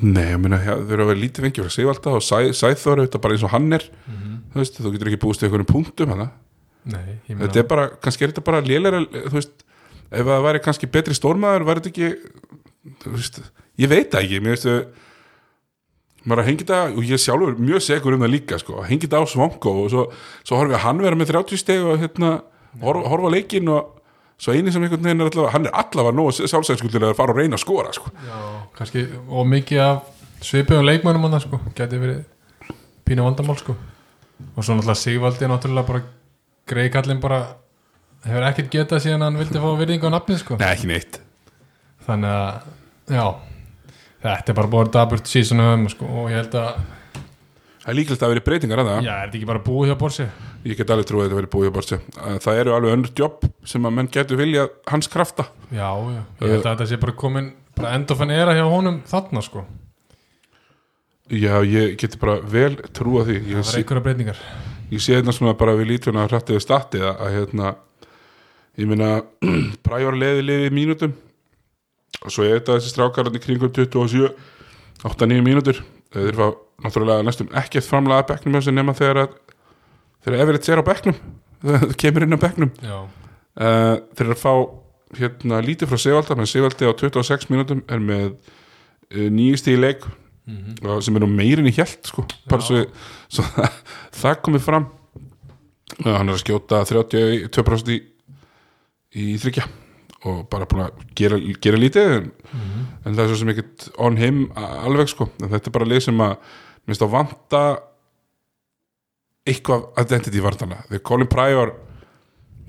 Nei, 0.00 0.30
ég 0.32 0.38
meina, 0.40 0.56
ja, 0.64 0.74
þau 0.80 0.94
eru 0.96 1.04
að 1.04 1.10
vera 1.12 1.20
lítið 1.20 1.44
vengjur 1.44 1.66
að 1.68 1.74
segja 1.76 1.90
alltaf 1.92 2.16
og 2.16 2.22
Sæ- 2.24 2.54
Sæþór 2.56 3.02
auðvitað 3.04 3.20
bara 3.26 3.34
eins 3.36 3.44
og 3.44 3.50
hann 3.52 3.72
er. 3.76 3.84
Mhm. 4.08 4.38
þú 4.54 4.58
veist, 4.62 4.78
þú 4.80 4.92
getur 4.94 5.10
ekki 5.10 5.20
búist 5.22 5.42
í 5.42 5.46
einhverjum 5.46 5.68
punktum 5.68 6.08
hana. 6.14 6.30
Nei, 6.84 7.20
ég 7.28 7.36
meina 7.36 7.46
þetta 7.52 7.60
er 7.60 7.68
bara, 7.68 7.88
kannski 8.00 8.24
er 8.24 8.32
þetta 8.32 8.44
bara 8.48 8.62
lélæra 8.64 9.02
þú 9.06 9.34
veist, 9.36 9.52
ef 10.10 10.24
það 10.26 10.42
væri 10.48 10.62
kannski 10.64 10.88
betri 10.90 11.14
stórmaður 11.14 11.66
væri 11.68 11.82
þetta 11.84 11.92
ekki 11.92 12.08
þú 13.04 13.12
veist, 13.14 13.40
ég 13.78 13.88
veit 13.92 14.10
það 14.10 14.24
ekki, 14.24 14.40
mér 14.40 14.56
veistu 14.56 14.74
maður 16.26 16.42
að 16.42 16.48
hengi 16.50 16.64
þetta 16.64 16.80
og 16.96 17.04
ég 17.08 17.20
sjálfur 17.22 17.54
mjög 17.60 17.84
segur 17.84 18.16
um 18.16 18.24
það 18.24 18.32
líka 18.34 18.58
sko, 18.60 18.80
hengi 18.88 19.06
þetta 19.06 19.20
á 19.20 19.24
Svonko 19.28 19.70
og 19.84 19.90
svo, 19.92 20.02
svo 20.44 20.56
horfum 20.58 20.72
við 20.72 20.78
að 20.80 20.84
hann 20.84 20.98
vera 21.04 21.16
með 21.20 21.30
30 21.32 21.60
steg 21.62 21.84
og 21.84 22.00
hérna, 22.02 22.32
horfa, 22.78 23.08
horfa 23.12 23.30
á 23.30 23.34
leikinn 23.34 23.68
og 23.72 23.96
svo 24.40 24.54
eini 24.56 24.72
sem 24.72 24.84
einhvern 24.84 25.04
veginn 25.04 25.20
er 25.20 25.30
allavega 25.30 25.52
hann 25.54 25.68
er 25.68 25.76
allavega 25.82 26.16
nóg 26.16 26.32
sjálfsæðskuldur 26.38 27.08
að 27.10 27.16
fara 27.18 27.34
og 27.34 27.40
reyna 27.40 27.58
að 27.58 27.64
skora 27.64 27.92
sko. 27.96 28.12
Já, 28.24 28.38
kannski 28.78 29.06
Og 29.28 29.48
mikið 29.50 29.82
af 29.84 30.02
svipuðum 30.44 30.88
leikmönnum 30.88 31.26
hann 31.28 31.44
sko. 31.44 31.60
Gæti 31.76 32.00
verið 32.00 32.22
pínu 33.08 33.26
vandamál 33.26 33.58
sko. 33.60 33.76
Og 34.56 34.64
svo 34.64 34.76
náttúrulega 34.76 35.02
Sigvaldi 35.02 35.50
náttúrulega 35.50 35.86
bara 35.90 36.02
greikallin 36.70 37.20
bara 37.20 37.40
hefur 38.24 38.46
ekkert 38.48 38.72
getað 38.72 39.04
síðan 39.04 39.26
hann 39.26 39.40
vildi 39.40 39.60
fá 39.60 39.68
virðingu 39.80 40.08
á 40.08 40.14
nafnið 40.16 40.40
sko. 40.44 40.58
Nei, 40.60 40.70
ekki 40.72 40.88
neitt. 40.90 41.20
Þannig 42.06 42.32
að 42.36 43.16
já, 43.16 43.24
þetta 44.24 44.52
er 44.52 44.58
bara 44.60 44.72
búið 44.72 44.92
daburt 44.96 45.30
sísonu 45.30 45.66
höfum 45.68 45.88
sko 45.92 46.08
og 46.08 46.32
ég 46.32 46.40
held 46.40 46.56
að 46.60 46.80
Það 47.90 47.94
er 47.96 47.96
líklegt 47.98 48.22
að 48.22 48.30
vera 48.30 48.42
breytingar 48.46 48.80
að 48.84 48.88
það. 48.90 48.98
Já, 49.02 49.10
er 49.10 49.24
þetta 49.30 49.38
ekki 49.40 49.46
bara 49.50 49.60
búið 49.66 49.88
hjá 49.90 49.94
Borsi 49.98 50.24
Ég 50.70 50.76
get 50.78 50.90
alveg 50.94 51.06
trúið 51.08 51.22
að 51.24 51.26
þetta 51.26 51.38
verið 51.40 51.50
búið 51.54 51.64
hjá 51.66 51.72
Borsi 51.74 51.98
Það 52.44 52.58
eru 52.60 52.74
alveg 52.76 52.92
önnur 52.94 53.12
jobb 53.18 53.46
sem 53.72 53.88
að 53.88 53.94
menn 53.96 54.10
getur 54.14 54.38
vilja 54.38 54.66
hans 54.92 55.08
krafta. 55.10 55.46
Já, 55.74 55.88
já, 55.90 56.20
ég 56.44 56.52
held 56.54 56.60
að 56.60 56.68
þetta 56.68 56.86
sé 56.92 56.98
bara 57.02 57.16
komin 57.24 57.48
bara 57.80 57.94
endofan 57.96 58.30
era 58.36 58.54
hjá 58.54 58.62
honum 58.70 59.00
þarna 59.10 59.42
sko. 59.42 59.64
Já, 61.30 61.54
ég 61.66 61.96
geti 61.98 62.18
bara 62.20 62.38
vel 62.42 62.74
trúið 62.94 63.28
því. 63.32 63.38
Það 63.40 63.50
Ég, 63.50 63.58
var 63.60 63.68
sé, 63.70 63.80
einhverja 63.82 64.04
breytingar. 64.06 64.40
Ég 64.90 65.02
sé 65.04 65.14
hérna 65.18 65.34
svona 65.34 65.56
bara 65.58 65.74
við 65.78 65.90
lítuna 65.92 66.24
hrættið 66.28 66.58
við 66.58 66.64
statið 66.64 67.04
að, 67.06 67.20
að 67.26 67.34
hérna 67.38 67.74
ég 68.80 68.90
meina 68.90 69.10
prævar 69.86 70.18
leði 70.18 70.46
liði 70.46 70.72
mínútum. 70.74 71.14
Og 72.20 72.34
svo 72.34 72.44
er 72.46 72.58
þetta 72.60 72.78
þessi 72.78 72.94
strákararni 72.94 73.40
kringum 73.42 73.70
27 73.72 74.30
8-9 75.06 75.40
mínútur. 75.46 75.78
Þeir 76.12 76.36
fá 76.36 76.46
náttúrulega 76.84 77.26
næstum 77.26 77.52
ekkert 77.60 77.88
framlega 77.88 78.24
að 78.24 78.30
bekknum 78.32 78.58
þessi 78.58 78.74
nema 78.74 78.96
þegar 78.96 79.24
að 79.24 79.38
þegar 80.24 80.42
Everett 80.44 80.68
er 80.68 80.82
á 80.82 80.90
bekknum 80.90 81.20
það 81.64 81.94
kemur 82.00 82.26
inn 82.26 82.36
á 82.36 82.44
bekknum. 82.44 82.70
Já, 82.84 82.96
uh, 83.00 83.96
þeir 84.16 84.26
eru 84.26 84.36
að 84.36 84.42
fá 84.44 84.54
hérna 85.18 85.60
lítið 85.64 85.90
frá 85.90 86.00
Sigvalda 86.00 86.36
menn 86.38 86.48
Sigvaldi 86.48 86.86
á 86.86 86.92
26 86.94 87.50
mínútum 87.50 87.82
er 87.90 88.02
með 88.04 88.30
uh, 88.30 89.26
nýjist 89.32 89.70
í 89.70 89.76
leik 89.78 90.06
mm 90.06 90.78
og 90.88 91.02
sem 91.04 91.16
er 91.16 91.22
nú 91.22 91.28
meirin 91.30 91.68
í 91.68 91.74
hjælt 91.74 92.08
sko. 92.08 92.24
svo, 92.48 92.80
svo 93.28 93.44
það, 93.52 94.40
komið 94.46 94.64
fram. 94.64 94.88
Uh, 96.00 96.16
hann 96.16 96.30
er 96.30 96.34
að 96.34 96.42
skjóta 96.42 96.80
32% 96.88 97.92
í, 97.92 98.00
í 99.14 99.36
þryggja 99.42 99.66
og 100.28 100.40
bara 100.52 100.66
búin 100.68 100.82
að 100.84 101.04
gera, 101.16 101.38
gera 101.64 101.78
lítið 101.80 102.10
en, 102.18 102.26
en 103.04 103.14
það 103.14 103.22
er 103.22 103.30
svo 103.30 103.38
sem 103.40 103.52
ekkert 103.54 103.86
on 103.96 104.18
him 104.20 104.42
alveg 104.56 105.08
sko, 105.08 105.30
en 105.40 105.48
þetta 105.48 105.70
er 105.70 105.74
bara 105.78 105.88
lið 105.88 106.02
sem 106.04 106.20
að 106.20 106.34
minnst 106.90 107.04
að 107.06 107.12
vanta 107.14 107.62
eitthvað 109.50 109.86
identity 110.02 110.42
vartana 110.44 110.82
þegar 110.88 111.04
Colin 111.10 111.30
Pryor 111.32 111.72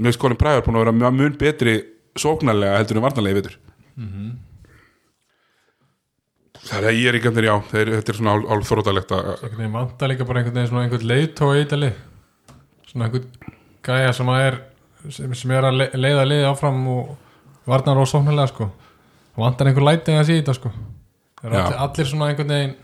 minnst 0.01 0.21
Colin 0.21 0.39
Pryor 0.39 0.63
búin 0.65 0.79
að 0.79 0.85
vera 0.85 0.95
mjög 0.95 1.11
betri 1.41 1.75
sóknarlega 2.19 2.77
heldur 2.79 2.99
en 3.01 3.05
vartanlega 3.05 3.35
í 3.35 3.39
vitur 3.41 3.57
það 6.61 6.87
er 6.87 6.95
ég 6.97 7.07
er 7.09 7.17
ekki 7.17 7.29
já, 7.49 7.55
þeir, 7.71 7.91
þetta 7.97 8.13
er 8.13 8.17
svona 8.19 8.33
ál, 8.37 8.43
álþrótalegt 8.55 9.13
að 9.15 9.29
einhvern 9.33 9.75
vantar 9.75 10.11
líka 10.11 10.27
bara 10.29 10.41
einhvern 10.41 10.57
veginn 10.59 10.69
svona 10.71 10.83
einhvern 10.85 11.07
í 11.57 11.63
þetta 11.63 11.79
lið 11.81 11.95
svona 12.91 13.07
einhvern 13.07 13.57
gæja 13.87 14.13
sem 14.13 14.29
að 14.31 14.43
er 14.47 14.57
sem, 15.09 15.33
sem 15.41 15.53
er 15.57 15.67
að 15.71 15.77
le- 15.79 15.89
leiða 15.97 16.25
liði 16.29 16.45
áfram 16.51 16.81
og 16.93 17.15
varnar 17.65 17.97
og 18.01 18.07
sóknarlega 18.09 18.51
sko. 18.51 18.67
Vantar 19.37 19.69
einhver 19.71 19.85
lætið 19.87 20.17
að 20.19 20.27
síða 20.27 20.41
þetta 20.41 20.55
sko. 20.59 20.71
Allir 21.41 22.09
svona 22.09 22.27
einhvern 22.29 22.51
veginn 22.53 22.75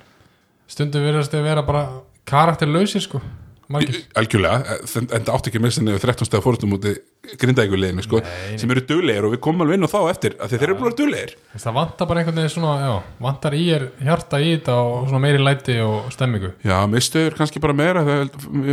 stundum 0.67 1.05
virðast 1.07 1.36
að 1.38 1.47
vera 1.47 1.65
bara 1.67 1.83
karakterlausir 2.27 3.03
sko 3.03 3.21
algjörlega, 3.67 4.77
en 4.95 5.07
en 5.12 5.25
það 5.27 5.33
átti 5.36 5.51
ekki 5.51 5.59
með 5.59 5.74
sinni 5.75 5.95
13 6.00 6.27
stæða 6.27 6.43
fórustum 6.45 6.75
úti 6.77 6.93
grindaðíkuleginu 7.41 8.03
sko, 8.06 8.21
Nei. 8.23 8.56
sem 8.62 8.71
eru 8.71 8.84
duglegir 8.88 9.27
og 9.27 9.34
við 9.34 9.41
komum 9.43 9.65
alveg 9.65 9.75
inn 9.75 9.88
á 9.88 9.91
þá 9.91 9.97
eftir, 10.13 10.38
af 10.39 10.47
því 10.47 10.60
þeir 10.62 10.67
eru 10.67 10.77
búin 10.77 10.88
að 10.88 10.91
vera 10.93 10.99
duglegir. 11.01 11.34
Þess, 11.51 11.65
það 11.65 11.77
vantar 11.77 12.10
bara 12.10 12.21
einhvern 12.21 12.39
veginn 12.39 12.53
svona 12.53 12.75
já, 12.80 12.93
vantar 13.27 13.58
í 13.58 13.63
er 13.75 13.88
hjarta 14.08 14.39
í 14.39 14.53
þetta 14.53 14.77
og 14.86 14.95
svona 15.10 15.23
meiri 15.25 15.43
læti 15.43 15.77
og 15.84 16.12
stemmingu. 16.15 16.53
Já, 16.63 16.77
mistuður 16.93 17.38
kannski 17.41 17.63
bara 17.63 17.75
meira 17.75 18.06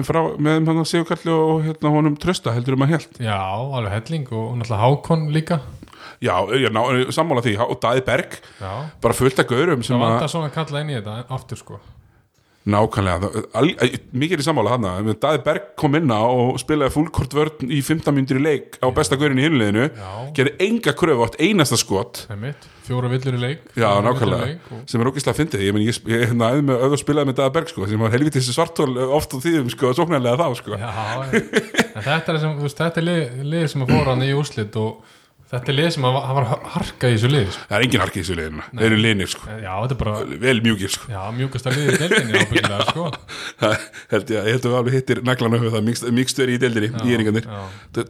frá, 0.07 0.21
með 0.39 0.71
hann 0.71 0.85
Sigurkalli 0.87 1.35
og 1.35 1.65
hérna 1.67 1.95
honum 1.97 2.19
trösta 2.21 2.55
heldur 2.55 2.79
um 2.79 2.87
að 2.87 2.95
held 2.95 3.23
já, 3.25 3.35
alveg 3.35 3.97
helling 3.99 4.31
og, 4.31 4.45
og 4.53 4.61
náttúrulega 4.61 4.85
Hákon 4.85 5.27
líka 5.35 5.59
Já, 6.25 6.37
ég 6.57 6.71
ná, 6.73 6.81
sammála 7.13 7.43
því, 7.45 7.57
og 7.67 7.77
Daði 7.83 8.05
Berg 8.07 8.39
já, 8.61 8.71
bara 9.05 9.17
fullt 9.19 9.43
af 9.43 9.51
gaurum 9.51 9.83
sem 9.85 9.97
það 9.99 10.07
að 10.07 10.15
vantar 10.15 10.33
svona 10.33 10.49
að 10.49 10.57
kalla 10.61 10.81
inn 10.85 10.95
í 10.95 10.97
þetta 11.01 11.19
aftur 11.37 11.61
sko. 11.61 11.81
Nákvæmlega, 12.65 13.29
það- 13.29 13.47
al, 13.61 13.67
mikið 14.17 14.33
er 14.39 14.41
í 14.41 14.45
sammála 14.47 14.71
hann 14.73 15.09
Daði 15.21 15.41
Berg 15.45 15.65
kom 15.77 15.95
inn 15.99 16.09
á 16.09 16.25
og 16.25 16.55
spilaði 16.63 16.95
fullkort 16.95 17.35
vörn 17.37 17.67
í 17.69 17.83
15 17.85 18.15
myndir 18.17 18.39
í 18.41 18.45
leik 18.47 18.79
á 18.81 18.89
besta 18.89 19.19
gaurin 19.21 19.37
í 19.37 19.45
hinliðinu, 19.45 19.91
já, 19.93 20.13
gerði 20.39 20.55
enga 20.65 20.95
kröfu 20.97 21.27
átt 21.27 21.37
einasta 21.45 21.77
skot. 21.77 22.23
Það 22.31 22.39
mitt, 22.41 22.65
fjóra 22.87 23.11
villur 23.13 23.37
í 23.37 23.43
leik. 23.43 23.67
Já, 23.77 23.91
nákvæmlega, 24.01 24.47
leik 24.49 24.71
og, 24.73 24.81
sem 24.89 25.05
er 25.05 25.11
ógislega 25.13 25.45
ég, 25.61 25.75
meni, 25.77 25.91
ég, 25.91 26.01
ég 26.09 26.25
hérna, 26.31 26.49
auð 26.55 26.65
með 26.71 26.87
auð 26.87 26.97
og 26.97 27.03
spilaði 27.05 27.29
með 27.29 27.37
Daða 27.43 27.53
Berg 27.59 27.69
sko, 27.69 27.89
sem 27.91 28.01
var 28.01 28.17
helvítið 28.17 28.41
þessi 28.41 28.57
svartól 28.57 28.97
oft 29.13 29.37
á 29.37 29.39
tíðum 29.45 29.69
sko, 29.69 29.93
sóknarlega 30.01 30.41
þá 30.41 30.57
sko. 30.57 30.81
já, 30.81 30.91
þetta 32.01 32.33
er, 32.33 32.41
sem, 32.41 32.57
veist, 32.65 32.81
þetta 32.81 33.05
er 33.05 33.09
lið, 33.11 33.45
lið 33.45 33.69
sem 33.75 33.85
að 33.85 33.93
fóra 33.93 34.15
hann 34.17 34.25
í 34.25 34.33
úrslit 34.33 34.81
og 34.81 35.05
þetta 35.51 35.71
er 35.71 35.77
lið 35.77 35.89
sem 35.95 36.05
að 36.09 36.17
það 36.25 36.37
var 36.39 36.47
harka 36.75 37.09
í 37.11 37.15
þessu 37.15 37.31
lið 37.31 37.49
sko. 37.55 37.65
það 37.69 37.77
er 37.77 37.85
engin 37.87 38.03
harkið 38.03 38.21
í 38.21 38.23
þessu 38.25 38.37
liðina, 38.39 38.67
þeir 38.71 38.87
eru 38.87 38.99
linir 39.01 39.31
sko. 39.31 39.49
já, 39.51 39.73
þetta 39.75 39.95
er 39.95 40.01
bara 40.01 40.39
vel 40.45 40.55
mjúkir 40.65 40.93
sko. 40.95 41.11
já, 41.13 41.21
mjúkast 41.39 41.69
að 41.69 41.77
liði 41.79 41.95
í 41.95 42.01
deildinni 42.03 42.41
ábyggilega 42.45 42.87
sko. 42.89 43.09
Það 43.61 43.75
held 44.15 44.33
ég, 44.35 44.49
ég 44.49 44.57
held 44.57 44.65
að 44.65 44.71
við 44.71 44.79
alveg 44.81 44.97
hittir 44.99 45.23
naglan 45.29 45.59
upp 45.59 45.67
það 45.75 45.87
mixtur 45.91 46.17
mixed 46.19 46.43
í 46.45 46.59
deildinni, 46.65 46.91
í 47.05 47.17
einingarnir 47.19 47.49
já, 47.51 47.61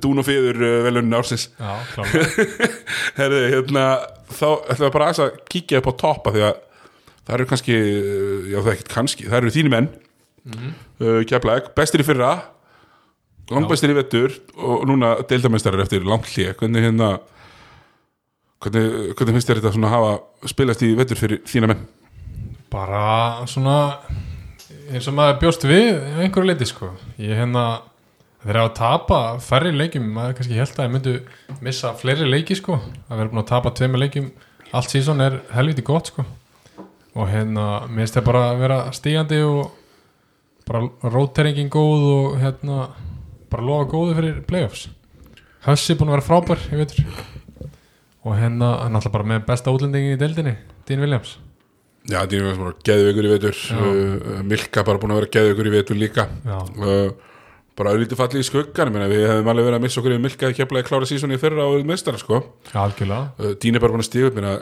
Dún 0.05 0.23
og 0.23 0.29
Fíður 0.29 0.63
uh, 0.63 0.77
velunin 0.87 1.19
ársins. 1.19 1.49
Já, 1.59 1.73
klálega. 1.93 2.71
Herði, 3.19 3.43
hérna, 3.57 3.85
þá 4.31 4.49
ætlum 4.49 4.87
við 4.87 4.95
bara 4.97 5.11
aðeins 5.11 5.25
að 5.27 5.37
kíkja 5.53 5.83
upp 5.83 5.91
á 5.91 5.95
toppa 6.05 6.35
því 6.35 6.47
að 6.49 6.57
það 7.25 7.37
eru 7.39 7.51
kannski, 7.53 7.79
uh, 7.83 8.49
já 8.53 8.59
það 8.61 8.71
er 8.71 8.75
ekkert 8.79 8.95
kannski 8.95 9.29
það 9.29 9.41
eru 9.43 9.55
þínu 9.59 9.75
menn. 9.75 9.93
Mm 10.45 10.75
uh, 11.01 12.41
Bestir 13.45 13.93
í 13.93 13.97
vettur 13.99 14.33
og 14.57 14.87
núna 14.89 15.19
deildamestrar 15.29 15.83
eftir 15.85 16.05
langt 16.07 16.31
hlje 16.33 16.55
hvernig 16.57 16.87
hérna 16.87 17.09
hvernig, 18.65 19.13
hvernig 19.13 19.37
finnst 19.37 19.51
þér 19.51 19.61
þetta 19.61 19.73
svona 19.75 19.91
að 19.91 19.97
hafa 19.99 20.53
spilast 20.53 20.85
í 20.87 20.95
vettur 20.97 21.21
fyrir 21.21 21.43
þína 21.49 21.69
menn? 21.73 21.83
Bara 22.73 23.45
svona 23.51 23.77
eins 24.91 25.09
og 25.11 25.17
maður 25.19 25.43
bjóst 25.43 25.67
við 25.69 26.01
einhverju 26.23 26.49
leiti 26.49 26.69
sko. 26.69 26.91
Ég 27.21 27.37
hérna 27.37 27.83
þeir 28.45 28.61
hafa 28.61 28.71
að 28.71 28.79
tapa 28.81 29.21
færri 29.45 29.75
leikjum 29.77 30.09
maður 30.17 30.39
kannski 30.39 30.59
held 30.59 30.79
að 30.79 30.89
ég 30.89 30.95
myndu 30.97 31.15
missa 31.65 31.93
fleiri 32.01 32.29
leiki 32.29 32.57
sko. 32.59 32.81
Að 33.09 33.21
vera 33.21 33.33
búin 33.33 33.45
að 33.45 33.51
tapa 33.53 33.75
tveimur 33.77 34.05
leikjum 34.07 34.33
allt 34.75 34.93
sísón 34.93 35.23
er 35.25 35.43
helviti 35.55 35.85
gott 35.87 36.13
sko. 36.13 36.25
Og 37.15 37.29
hérna 37.31 37.85
minnst 37.93 38.17
þeir 38.17 38.27
bara 38.27 38.47
að 38.51 38.63
vera 38.65 38.79
stígandi 38.97 39.41
og 39.47 39.75
bara 40.65 41.13
róteringin 41.13 41.69
góð 41.73 42.07
og 42.09 42.39
hérna 42.41 42.87
bara 43.55 43.67
lofa 43.71 43.89
góðu 43.95 44.19
fyrir 44.19 44.43
playoffs. 44.49 44.89
Hössi 45.65 45.97
búin 45.97 46.11
að 46.13 46.19
vera 46.19 46.29
frábær 46.29 46.69
ég 46.73 46.83
veitur 46.83 47.07
og 48.25 48.37
hérna 48.41 48.71
hann 48.83 48.97
alltaf 48.97 49.13
bara 49.15 49.27
með 49.35 49.47
besta 49.49 49.73
útlendingin 49.73 50.17
í 50.17 50.21
deildinni 50.21 50.55
Dean 50.89 51.03
Williams. 51.05 51.39
Já, 52.05 52.21
það 52.29 52.35
er 52.37 52.59
bara 52.61 52.75
geðveikur 52.85 53.27
í 53.27 53.31
vetur. 53.33 53.61
Já. 53.65 53.79
uh, 53.81 54.41
Milka 54.45 54.83
bara 54.85 55.01
búin 55.01 55.15
að 55.15 55.23
vera 55.23 55.33
geðveikur 55.39 55.69
í 55.71 55.73
vetur 55.73 55.97
líka. 56.01 56.27
Uh, 56.45 57.33
bara 57.79 57.95
auðvitað 57.95 58.21
fallið 58.21 58.43
í 58.43 58.49
skuggan 58.49 58.93
við 59.11 59.25
hefum 59.25 59.49
alveg 59.51 59.69
verið 59.71 59.79
að 59.79 59.85
missa 59.87 60.01
okkur 60.03 60.17
í 60.17 60.21
Milka 60.23 60.51
að 60.51 60.57
kepla 60.61 60.83
í 60.83 60.87
klára 60.89 61.09
sísoni 61.09 61.39
í 61.39 61.41
fyrra 61.41 61.65
og 61.71 61.87
meistara 61.89 62.21
sko. 62.21 62.43
uh, 63.41 63.55
Dín 63.61 63.79
er 63.79 63.83
bara 63.85 63.97
búin 63.97 64.05
að 64.05 64.11
stíða 64.11 64.29
upp 64.31 64.39
meina, 64.39 64.53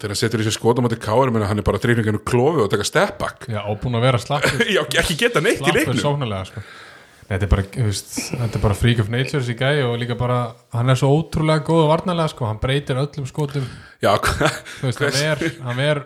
þegar 0.00 0.14
hann 0.14 0.20
setur 0.22 0.42
í 0.44 0.48
sér 0.48 0.56
skotum 0.56 0.88
á 0.88 0.90
káar 0.96 1.32
meina, 1.34 1.50
hann 1.50 1.60
er 1.60 1.68
bara 1.68 1.80
dreifninginu 1.82 2.22
klofi 2.24 2.64
og 2.64 2.72
taka 2.72 2.88
step 2.88 3.20
back. 3.20 3.48
Já, 3.52 3.60
og 3.68 3.82
búin 3.84 4.00
að 4.00 4.08
vera 4.08 4.22
slappur. 4.24 4.64
Já, 4.76 4.80
ekki 5.04 5.18
geta 5.26 5.44
neitt 5.44 5.60
í 5.60 5.76
leiknum. 5.76 6.00
sko. 6.48 6.64
Þetta 7.28 7.44
er 7.44 7.50
bara, 7.52 7.62
veist, 7.84 8.12
þetta 8.32 8.56
er 8.56 8.62
bara 8.62 8.76
freak 8.78 9.00
of 9.02 9.10
nature 9.12 9.42
þessi 9.42 9.56
gæi 9.58 9.82
og 9.84 9.98
líka 10.00 10.16
bara 10.16 10.38
hann 10.72 10.88
er 10.88 10.96
svo 10.96 11.10
ótrúlega 11.12 11.60
góð 11.66 11.82
og 11.82 11.90
varnarlega 11.90 12.32
sko. 12.32 12.46
hann 12.48 12.60
breytir 12.62 13.00
öllum 13.00 13.26
skotum 13.28 13.66
Já, 14.00 14.14
veist, 14.80 15.02
hann 15.02 15.18
er, 15.20 15.44
hann 15.66 15.82
er 15.84 16.00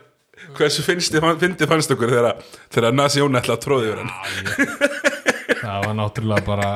hversu 0.58 0.82
finnst 0.82 1.14
þið 1.14 1.38
fyndið 1.44 1.70
fannst 1.70 1.94
okkur 1.94 2.10
þegar, 2.10 2.90
Nasi 2.96 3.22
Jón 3.22 3.38
ætla 3.38 3.54
að 3.54 3.62
tróði 3.62 3.92
yfir 3.92 4.02
hann 4.02 4.10
það 5.62 5.86
var 5.86 5.96
náttúrulega 6.00 6.46
bara 6.48 6.70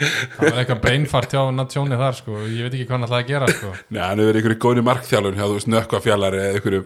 það 0.00 0.44
var 0.44 0.58
eitthvað 0.62 0.80
beinfart 0.84 1.34
hjá 1.34 1.40
Natsjóni 1.54 1.98
þar 2.00 2.16
sko. 2.18 2.36
ég 2.46 2.66
veit 2.66 2.76
ekki 2.76 2.86
hvað 2.88 2.96
hann 2.96 3.06
ætlaði 3.06 3.24
að 3.24 3.30
gera 3.30 3.48
sko. 3.54 3.72
Nei, 3.88 4.00
hann 4.02 4.22
hefur 4.22 4.30
verið 4.30 4.40
einhverju 4.40 4.60
góðni 4.64 4.84
markþjálun 4.88 5.38
hjá 5.38 5.44
þú 5.44 5.56
veist 5.58 5.70
nökkvafjallari 5.74 6.40
eða 6.40 6.60
einhverju 6.60 6.82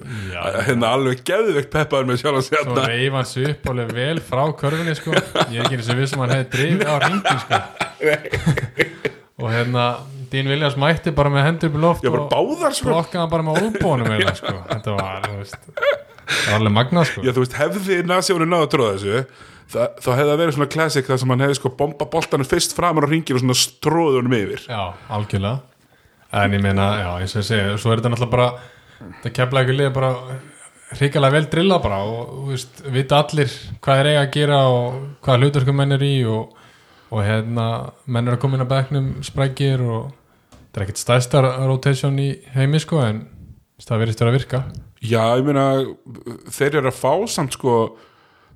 hérna 0.69 0.93
alveg 0.99 1.23
geðveikt 1.31 1.71
peppaður 1.75 2.11
með 2.11 2.23
sjálf 2.23 2.49
svo 2.49 2.59
hérna. 2.59 2.89
reyf 2.91 3.19
hann 3.19 3.31
sig 3.31 3.51
upp 3.53 3.71
alveg 3.75 3.95
vel 4.01 4.23
frá 4.31 4.43
körfunni 4.65 4.97
sko. 4.99 5.15
ég 5.15 5.61
er 5.61 5.69
ekki 5.69 5.79
eins 5.79 5.93
og 5.95 6.01
við 6.01 6.11
sem 6.13 6.25
hann 6.25 6.35
hefði 6.35 6.51
drifið 6.57 6.91
á 6.91 6.97
ringin 7.05 7.41
sko. 7.45 7.63
og 9.45 9.49
hérna 9.55 9.87
Dín 10.35 10.49
Viljas 10.51 10.75
mætti 10.81 11.13
bara 11.15 11.31
með 11.31 11.45
hendur 11.47 11.71
upp 11.71 11.77
í 11.79 11.83
loft 11.85 12.07
og 12.11 12.25
báðar 12.33 12.75
sko 12.75 12.91
blokkaði 12.91 13.21
hann 13.23 13.31
bara 13.31 13.47
með 13.47 13.61
olbónum 13.63 14.15
eða, 14.17 14.35
sko. 14.41 14.55
þetta 14.71 14.97
var, 14.99 15.29
þú 15.29 15.37
veist 15.39 15.59
það 16.25 16.49
var 16.49 16.57
alveg 16.59 16.75
magnað 16.75 17.11
sko. 17.11 17.25
Já, 17.25 17.33
þú 17.37 17.45
veist, 17.45 17.59
hefði 17.61 17.99
Nasjónu 18.09 18.49
náða 18.49 18.67
að 18.67 18.73
tróða 18.75 18.95
þessu 18.97 19.21
það, 19.73 20.01
þá 20.01 20.11
hefði 20.11 20.31
það 20.31 20.41
verið 20.43 20.57
svona 20.57 20.73
classic 20.75 21.09
þar 21.09 21.21
sem 21.23 21.35
hann 21.35 21.45
hefði 21.45 21.59
sko 21.61 21.73
bomba 21.79 22.09
boltanum 22.11 22.49
fyrst 22.49 22.77
framar 22.77 23.07
á 23.07 23.09
ringin 23.11 23.39
og 23.39 23.45
svona 23.45 23.59
stróði 23.59 24.21
honum 24.21 24.37
yfir. 24.39 24.67
Já, 24.69 24.83
algjörlega. 25.17 25.63
En 26.35 26.57
ég 26.57 26.63
meina, 26.65 26.89
já, 26.99 27.11
eins 27.23 27.37
og 27.37 27.45
ég 27.45 27.49
segi 27.49 27.77
svo 27.79 27.93
er 27.93 28.01
þetta 28.01 28.11
náttúrulega 28.11 28.35
bara 28.35 28.49
það 29.23 29.37
kemla 29.39 29.63
ekki 29.65 29.77
liða 29.77 29.95
bara 29.95 30.11
hrikalega 30.95 31.35
vel 31.35 31.47
drilla 31.53 31.79
bara 31.83 32.01
og 32.07 32.33
þú 32.33 32.49
veist, 32.53 32.83
vita 32.95 33.21
allir 33.23 33.55
hvað 33.85 34.01
er 34.01 34.11
eiga 34.11 34.25
að 34.25 34.35
gera 34.37 34.61
og 34.71 34.99
hvað 35.25 35.41
hluturkum 35.43 35.79
menn 35.81 35.97
er 35.97 36.05
í 36.07 36.15
og, 36.31 36.55
og 37.11 37.23
hérna 37.25 37.69
menn 38.07 38.29
er 38.29 38.37
að 38.37 38.43
koma 38.45 38.59
inn 38.59 38.67
á 38.67 38.73
bekknum 38.75 39.13
sprækir 39.27 39.85
og 39.85 40.11
það 40.75 40.81
er 40.81 40.87
ekkert 40.87 41.03
stæðsta 41.03 41.45
rotation 41.65 42.19
í 42.23 42.31
heimi 42.55 42.83
sko 42.83 43.03
en 43.05 43.25
það 43.85 44.03
verðist 44.05 44.23
vera 44.23 44.33
að 44.33 44.39
virka. 44.39 44.63
Já, 45.05 45.23
ég 45.37 45.45
meina, 45.45 45.65
þeir 46.55 46.81
eru 46.81 46.89
að 46.89 46.97
fá 46.97 47.13
samt 47.29 47.57
sko, 47.59 47.75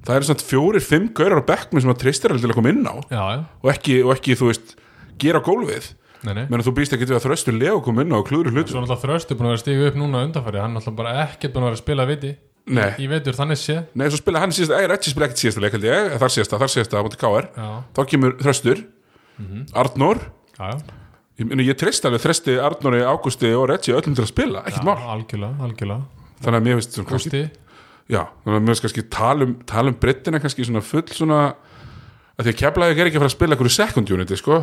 það 0.07 0.19
eru 0.19 0.29
samt 0.29 0.45
fjórir, 0.47 0.85
fimm 0.85 1.09
gaurar 1.17 1.43
á 1.43 1.49
bekknum 1.49 1.83
sem 1.85 1.93
að 1.93 2.03
tristir 2.05 2.33
alveg 2.33 2.45
til 2.47 2.53
að 2.53 2.59
koma 2.61 2.75
inn 2.75 2.85
á. 2.87 2.95
Já, 3.11 3.23
já, 3.35 3.41
og 3.63 3.73
ekki, 3.73 3.97
og 4.05 4.13
ekki 4.15 4.37
þú 4.39 4.51
veist, 4.53 4.77
gera 5.23 5.43
gólfið. 5.45 5.95
Menn 6.27 6.65
þú 6.67 6.75
býst 6.75 6.95
ekki 6.97 7.07
til 7.07 7.15
að 7.15 7.25
þröstu 7.29 7.53
leo 7.55 7.79
koma 7.85 8.03
inn 8.03 8.11
á 8.11 8.19
og 8.19 8.27
klúður 8.27 8.51
hlutur 8.51 8.73
Svo 8.75 8.81
náttúrulega 8.83 9.05
þröstu 9.05 9.37
búin 9.39 9.47
að 9.47 9.53
vera 9.55 9.63
stígu 9.63 9.85
upp 9.87 9.99
núna 10.01 10.23
undanfæri 10.27 10.59
hann 10.59 10.75
náttúrulega 10.75 10.99
bara 10.99 11.13
ekkert 11.29 11.53
búin 11.55 11.63
að 11.63 11.69
vera 11.69 11.79
að 11.79 11.83
spila 11.85 12.07
viti 12.09 12.33
Nei, 12.69 12.89
í 13.01 13.07
veitur 13.09 13.37
þannig 13.39 13.61
sé. 13.61 13.77
Nei, 13.97 14.09
svo 14.11 14.19
spila 14.21 14.43
hann 14.43 14.53
síðast, 14.53 14.75
ei, 14.77 14.89
Retsi 14.91 15.13
spila 15.15 15.29
ekkert 15.29 15.41
síðasta 15.41 15.63
leik 15.63 15.77
held 15.77 15.87
ég, 15.89 16.09
þar 16.21 16.33
síðasta, 16.35 16.59
þar 16.61 16.73
síðasta 16.75 17.01
á 17.01 17.05
móti 17.07 17.21
KR, 17.23 17.47
þá 17.97 18.01
kemur 18.11 18.35
þröstur. 18.43 18.83
Arnór, 19.79 20.21
já, 20.59 20.67
já, 20.75 20.99
ég, 21.41 21.55
ég 21.65 21.79
trist 21.81 22.05
alveg 22.05 22.25
þresti 22.27 22.59
Arnóri, 22.61 23.01
Ágústi 23.07 23.55
og 23.57 23.69
Retsi 23.71 23.95
öllum 23.97 24.19
til 24.19 24.27
að 24.27 24.33
spila, 24.35 24.65
ekkert 24.69 24.85
mál. 24.85 24.99
algjörlega, 25.15 25.55
algjörlega 25.65 26.03
já, 28.09 28.23
þannig 28.44 28.59
að 28.59 28.71
finnst 28.71 28.85
kannski 28.87 29.07
talum, 29.12 29.55
talum 29.68 29.97
brettina 30.01 30.40
kannski 30.42 30.66
svona 30.66 30.85
full 30.85 31.05
svona 31.12 31.40
að 32.38 32.47
því 32.47 32.55
að 32.55 32.61
keflaði 32.62 32.97
er 32.97 33.11
ekki 33.11 33.18
að 33.18 33.25
fara 33.25 33.33
að 33.33 33.37
spila 33.37 33.57
einhverju 33.57 33.75
second 33.75 34.12
unity, 34.14 34.38
sko, 34.38 34.61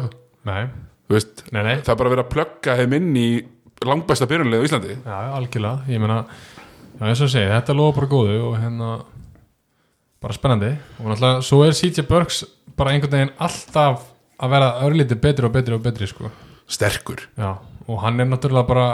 nei, 0.48 0.62
veist 1.12 1.44
nei, 1.52 1.62
nei. 1.62 1.76
það 1.82 1.94
er 1.94 2.00
bara 2.02 2.12
að 2.12 2.16
vera 2.16 2.26
að 2.26 2.34
plugga 2.34 2.78
þeim 2.82 2.98
inn 3.00 3.12
í 3.20 3.28
langbæsta 3.86 4.28
byrjunlega 4.30 4.64
á 4.64 4.68
Íslandi. 4.70 4.96
Já, 5.04 5.18
algjörlega, 5.36 5.84
ég 5.92 6.02
meina 6.02 6.22
já, 6.24 7.04
eins 7.10 7.22
og 7.22 7.32
segi, 7.32 7.52
þetta 7.52 7.76
lofa 7.76 8.00
bara 8.00 8.12
góðu 8.14 8.38
og 8.48 8.58
hérna 8.62 8.92
bara 10.24 10.36
spennandi. 10.38 10.72
Og 11.02 11.10
náttúrulega, 11.12 11.44
svo 11.46 11.62
er 11.66 11.76
CJ 11.78 12.06
Burks 12.10 12.44
bara 12.80 12.96
einhvern 12.96 13.14
veginn 13.14 13.34
alltaf 13.36 14.08
að 14.42 14.56
vera 14.56 14.72
örlítið 14.86 15.22
betri 15.24 15.48
og 15.48 15.54
betri 15.56 15.76
og 15.76 15.84
betri 15.84 16.08
sko. 16.10 16.32
sterkur, 16.66 17.28
já, 17.38 17.60
og 17.86 18.00
hann 18.02 18.20
er 18.20 18.26
náttúrulega 18.26 18.66
bara 18.68 18.86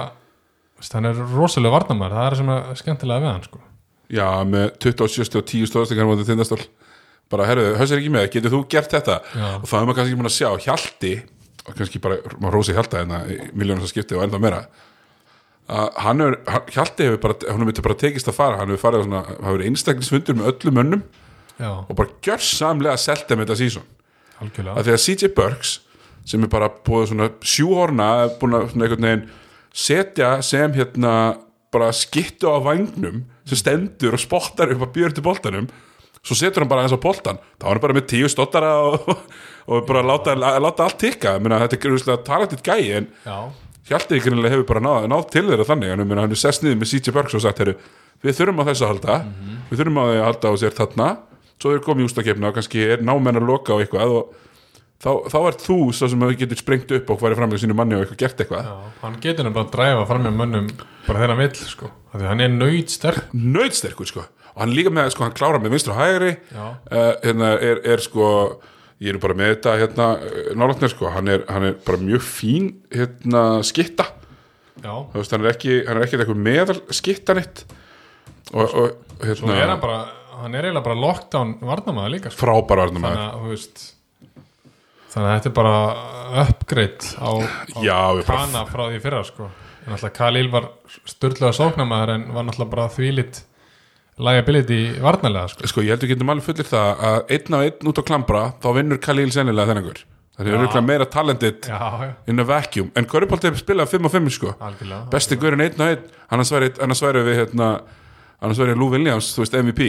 veist, 0.76 0.92
hann 0.92 1.06
er 1.08 1.16
rosalega 1.16 1.72
varnamær 1.72 2.12
það 2.12 2.26
er 2.26 2.36
sem 2.36 2.50
er 2.52 2.80
skemmtilega 2.82 3.24
við 3.24 3.32
hann 3.32 3.46
sko. 3.46 3.62
Já, 4.12 4.28
með 4.48 4.70
27 4.84 5.40
og 5.40 5.48
10 5.52 5.70
stóðstingar 5.72 6.10
mútið 6.10 6.32
tindastól. 6.32 6.62
Bara, 7.32 7.48
herruðu, 7.48 7.76
höfst 7.80 7.96
er 7.96 8.02
ekki 8.02 8.12
með, 8.12 8.28
getur 8.34 8.52
þú 8.52 8.62
gert 8.72 8.92
þetta? 8.92 9.18
Já. 9.32 9.48
og 9.56 9.68
það 9.70 9.78
er 9.78 9.86
maður 9.88 9.98
kannski 10.00 10.12
ekki 10.12 10.20
múin 10.20 10.30
að 10.30 10.36
sjá 10.36 10.66
Hjalti, 10.66 11.12
og 11.64 11.78
kannski 11.78 12.02
bara 12.04 12.18
maður 12.36 12.58
rósi 12.58 12.76
Hjalta 12.76 13.00
hérna 13.00 13.22
í 13.32 13.38
miljónum 13.56 13.86
það 13.86 13.94
skipti 13.94 14.18
og 14.18 14.26
ennþá 14.26 14.42
meira. 14.44 14.62
Að 15.72 16.02
hann 16.04 16.26
er, 16.26 16.38
Hjalti 16.76 17.08
hefur 17.08 17.22
bara, 17.24 17.38
hann 17.48 17.64
hefur 17.64 17.88
bara 17.88 18.00
tekist 18.02 18.28
að 18.28 18.36
fara 18.36 18.60
hann 18.60 18.74
hefur 18.74 18.84
farið 18.84 19.06
svona, 19.06 19.22
hann 19.30 19.48
hefur 19.48 19.64
einstaklisfundur 19.70 20.40
með 20.42 20.52
öllum 20.52 20.78
mönnum 20.82 21.06
já, 21.62 21.70
og 21.72 21.94
bara 21.96 22.12
gjörsamlega 22.26 22.98
selt 23.00 23.30
þeim 23.30 23.46
þetta 23.46 23.58
sísón 23.60 23.88
að 24.42 24.88
því 24.88 24.96
að 24.96 25.02
CJ 25.06 25.32
Burks 25.38 25.76
sem 26.28 26.44
er 26.44 26.52
bara 26.52 26.70
búið 26.86 27.12
svona 27.12 27.30
sjúhorna 27.46 28.10
búin 28.42 28.58
að 28.58 29.24
setja 29.72 30.42
sem 30.44 30.74
hérna 30.76 31.14
bara 31.72 31.94
skittu 31.96 32.52
á 32.52 32.60
vagnum 32.64 33.24
sem 33.48 33.60
stendur 33.60 34.18
og 34.18 34.22
spottar 34.22 34.74
upp 34.76 34.86
að 34.88 34.94
björn 34.98 35.16
til 35.18 35.26
boltanum 35.26 35.72
svo 36.22 36.38
setur 36.38 36.64
hann 36.64 36.70
bara 36.70 36.86
eins 36.86 36.94
á 36.94 37.02
boltan. 37.02 37.40
Þá 37.58 37.66
er 37.66 37.74
hann 37.74 37.84
bara 37.84 37.98
með 37.98 38.08
tíu 38.12 38.30
stottara 38.30 38.76
og, 38.86 39.10
og 39.72 39.88
bara 39.88 40.04
láta, 40.06 40.36
láta 40.38 40.86
allt 40.86 41.00
tikka. 41.02 41.38
Þetta 41.42 41.78
er 41.78 41.82
grunnslega 41.82 42.24
talandið 42.28 42.64
gæi 42.66 42.92
en 43.00 43.10
já, 43.26 43.38
Hjalti 43.90 44.20
ykkurlega 44.20 44.54
hefur 44.54 44.68
bara 44.70 44.84
náð, 44.86 45.08
náð 45.10 45.26
til 45.34 45.44
þeirra 45.50 45.66
þannig. 45.68 45.96
En 45.96 46.14
hann 46.22 46.36
er 46.36 46.40
sest 46.40 46.64
niður 46.64 46.78
með 46.84 46.92
CJ 46.94 47.16
Burks 47.16 47.36
og 47.36 47.44
sagt 47.44 47.66
við 48.22 48.38
þurfum 48.38 48.62
á 48.62 48.70
þessu 48.70 48.86
að 48.86 48.92
halda. 48.94 49.18
Við 49.72 49.80
þurfum 49.82 49.98
á 49.98 50.04
því 50.06 50.18
að 50.20 50.28
halda 50.28 50.52
á 50.54 50.54
sér 50.62 50.76
þarna. 50.78 51.08
Svo 51.62 51.74
er 51.74 51.82
komið 51.86 52.08
ústakefna 52.08 52.52
og 52.52 52.58
kannski 52.58 52.84
er 52.94 53.02
námenn 53.06 53.40
að 53.42 53.48
loka 53.50 53.74
á 53.74 53.82
eitthvað 53.82 54.14
og 54.20 54.36
þá, 55.02 55.10
þá 55.34 55.38
er 55.42 55.58
þú 55.62 55.78
svo 55.98 56.10
sem 56.12 56.26
að 56.26 56.36
getur 56.42 56.60
sprengt 56.62 56.94
upp 56.98 57.14
og 57.14 57.22
farið 57.22 57.42
fram 57.42 57.52
með 57.52 57.64
sínu 57.64 57.78
manni 57.78 57.98
og 57.98 58.04
eitthvað 58.06 58.22
gert 58.22 58.44
eitthvað. 58.44 58.70
Já, 58.70 58.92
hann 59.02 59.18
getur 59.24 59.48
nefnilega 59.48 59.68
að 59.68 59.74
dræfa 59.76 60.06
fram 60.12 60.28
með 60.28 60.38
mönnum 60.42 60.70
bara 61.08 61.24
hann 61.26 61.42
vill 61.42 61.56
sko. 61.58 61.92
Af 62.12 62.20
því 62.20 62.28
að 62.28 62.32
hann 62.34 62.46
er 62.46 62.54
nöyt 62.56 62.94
sterk 62.94 63.34
nöydsterkur 63.34 64.12
sko. 64.12 64.28
Og 64.52 64.64
hann 64.66 64.76
líka 64.76 64.92
með, 64.94 65.12
sko, 65.16 65.26
hann 65.26 65.36
klárar 65.38 65.64
með 65.64 65.78
vinstra 65.78 65.96
og 65.96 66.02
hægri. 66.02 66.32
Uh, 66.54 67.12
hérna 67.24 67.54
er, 67.64 67.84
er 67.94 68.04
sko 68.04 68.26
ég 69.02 69.16
er 69.16 69.22
bara 69.22 69.38
með 69.38 69.54
þetta 69.56 69.76
hérna 69.82 70.08
nálatnir 70.60 70.92
sko, 70.94 71.10
hann 71.14 71.32
er, 71.32 71.46
hann 71.50 71.70
er 71.72 71.78
bara 71.86 72.02
mjög 72.02 72.26
fín 72.28 72.74
hérna 72.94 73.46
skitta. 73.66 74.12
Þú 74.82 75.18
veist, 75.18 75.34
hann 75.34 75.46
er 75.46 75.54
ekki, 75.54 75.78
hann 75.88 76.00
er 76.00 76.06
ekki 76.06 76.20
eitthvað 76.20 76.44
meðal 76.46 76.78
skittanett 76.94 77.64
og, 78.54 78.66
og 78.66 79.24
hérna 79.24 79.38
svo 79.40 79.56
er 79.56 79.70
hann 79.70 79.82
bara 79.82 80.00
hann 80.42 80.56
er 80.58 80.68
eiginlega 80.68 80.86
bara 80.86 80.98
lockdown 80.98 81.56
varnamaður 81.62 82.14
líka 82.16 82.32
sko. 82.32 82.42
frábæra 82.42 82.88
varnum 82.88 83.06
þannig 83.06 83.26
að, 83.26 83.42
þú 83.44 83.52
þannig 85.12 85.28
að 85.28 85.36
þetta 85.36 85.52
er 85.52 85.56
bara 85.60 85.76
upgrade 86.46 87.12
á, 87.20 87.32
á 87.76 87.80
Kana 88.28 88.66
frá 88.70 88.84
því 88.88 89.02
fyrra 89.04 89.24
sko. 89.28 89.50
En 89.86 89.96
alltaf 89.96 90.14
Khalil 90.16 90.50
var 90.54 90.70
störtlega 91.10 91.56
sóknamaður 91.58 92.14
en 92.16 92.28
var 92.36 92.48
náttúrulega 92.48 92.74
bara 92.76 92.88
þvílitt 92.94 93.44
liability 94.22 94.80
varnalega 95.02 95.52
sko. 95.52 95.70
Sko 95.72 95.86
ég 95.86 95.96
heldur 95.96 96.12
getum 96.12 96.32
alveg 96.32 96.48
fullir 96.48 96.70
það 96.70 97.06
að 97.10 97.36
einn 97.38 97.58
á 97.58 97.60
einn 97.66 97.92
út 97.92 98.02
á 98.02 98.04
klambra 98.08 98.44
þá 98.62 98.68
vinnur 98.78 99.02
Khalil 99.02 99.32
sennilega 99.34 99.72
þennan 99.72 99.88
það 100.42 100.48
er 100.48 100.58
auðvitað 100.58 100.86
meira 100.88 101.08
já, 101.68 102.14
in 102.32 102.40
a 102.40 102.46
vacuum. 102.48 102.92
En 102.96 103.08
Körubolt 103.10 103.44
hefur 103.46 103.62
spilað 103.62 103.92
5 103.92 104.08
og 104.08 104.14
5 104.14 104.30
sko. 104.38 104.54
Algjörlega 104.58 105.10
besti 105.12 105.38
á 105.82 105.86
einn. 105.92 106.06
Annars 106.32 106.54
væri, 106.54 106.72
við 107.28 107.42
hérna 107.44 107.68
annars 108.42 108.62
væri 108.62 108.76
Lou 108.78 108.90
Williams, 108.90 109.32
þú 109.36 109.44
veist, 109.44 109.58
MVP 109.60 109.88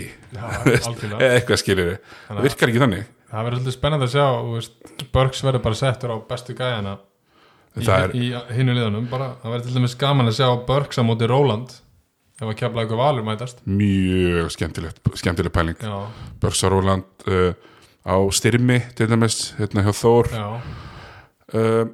eða 1.16 1.32
eitthvað 1.32 1.60
skilir 1.62 1.92
það 2.28 2.42
virkar 2.44 2.72
ekki 2.72 2.82
þannig 2.82 3.06
það 3.32 3.46
verður 3.48 3.62
svolítið 3.62 3.78
spennandi 3.78 4.08
að 4.08 4.14
sjá 4.14 5.08
Burks 5.12 5.42
verður 5.44 5.64
bara 5.64 5.80
settur 5.80 6.12
á 6.12 6.16
bestu 6.28 6.56
gæjana 6.58 6.98
í, 7.80 7.86
er, 7.88 8.12
í 8.12 8.28
hinu 8.56 8.76
liðunum 8.76 9.08
bara, 9.10 9.32
það 9.42 9.56
verður 9.56 9.68
til 9.68 9.78
dæmis 9.78 9.96
gaman 10.00 10.30
að 10.30 10.38
sjá 10.38 10.48
Burks 10.68 11.00
á 11.00 11.02
móti 11.06 11.28
Róland 11.30 11.72
ef 12.42 12.50
að 12.50 12.58
kefla 12.58 12.82
eitthvað 12.82 13.02
valur 13.02 13.26
mætast. 13.26 13.60
Mjög 13.68 14.50
skemmtilegt 14.56 15.12
skemmtileg 15.20 15.54
pæling. 15.54 15.78
Já, 15.78 16.08
Börsa 16.42 16.70
Róland 16.72 17.26
uh, 17.30 17.52
á 18.02 18.16
styrmi 18.34 18.80
til 18.98 19.08
dæmis, 19.10 19.52
hérna 19.60 19.84
hjá 19.86 19.92
Þór. 19.94 20.32
Uh, 21.52 21.84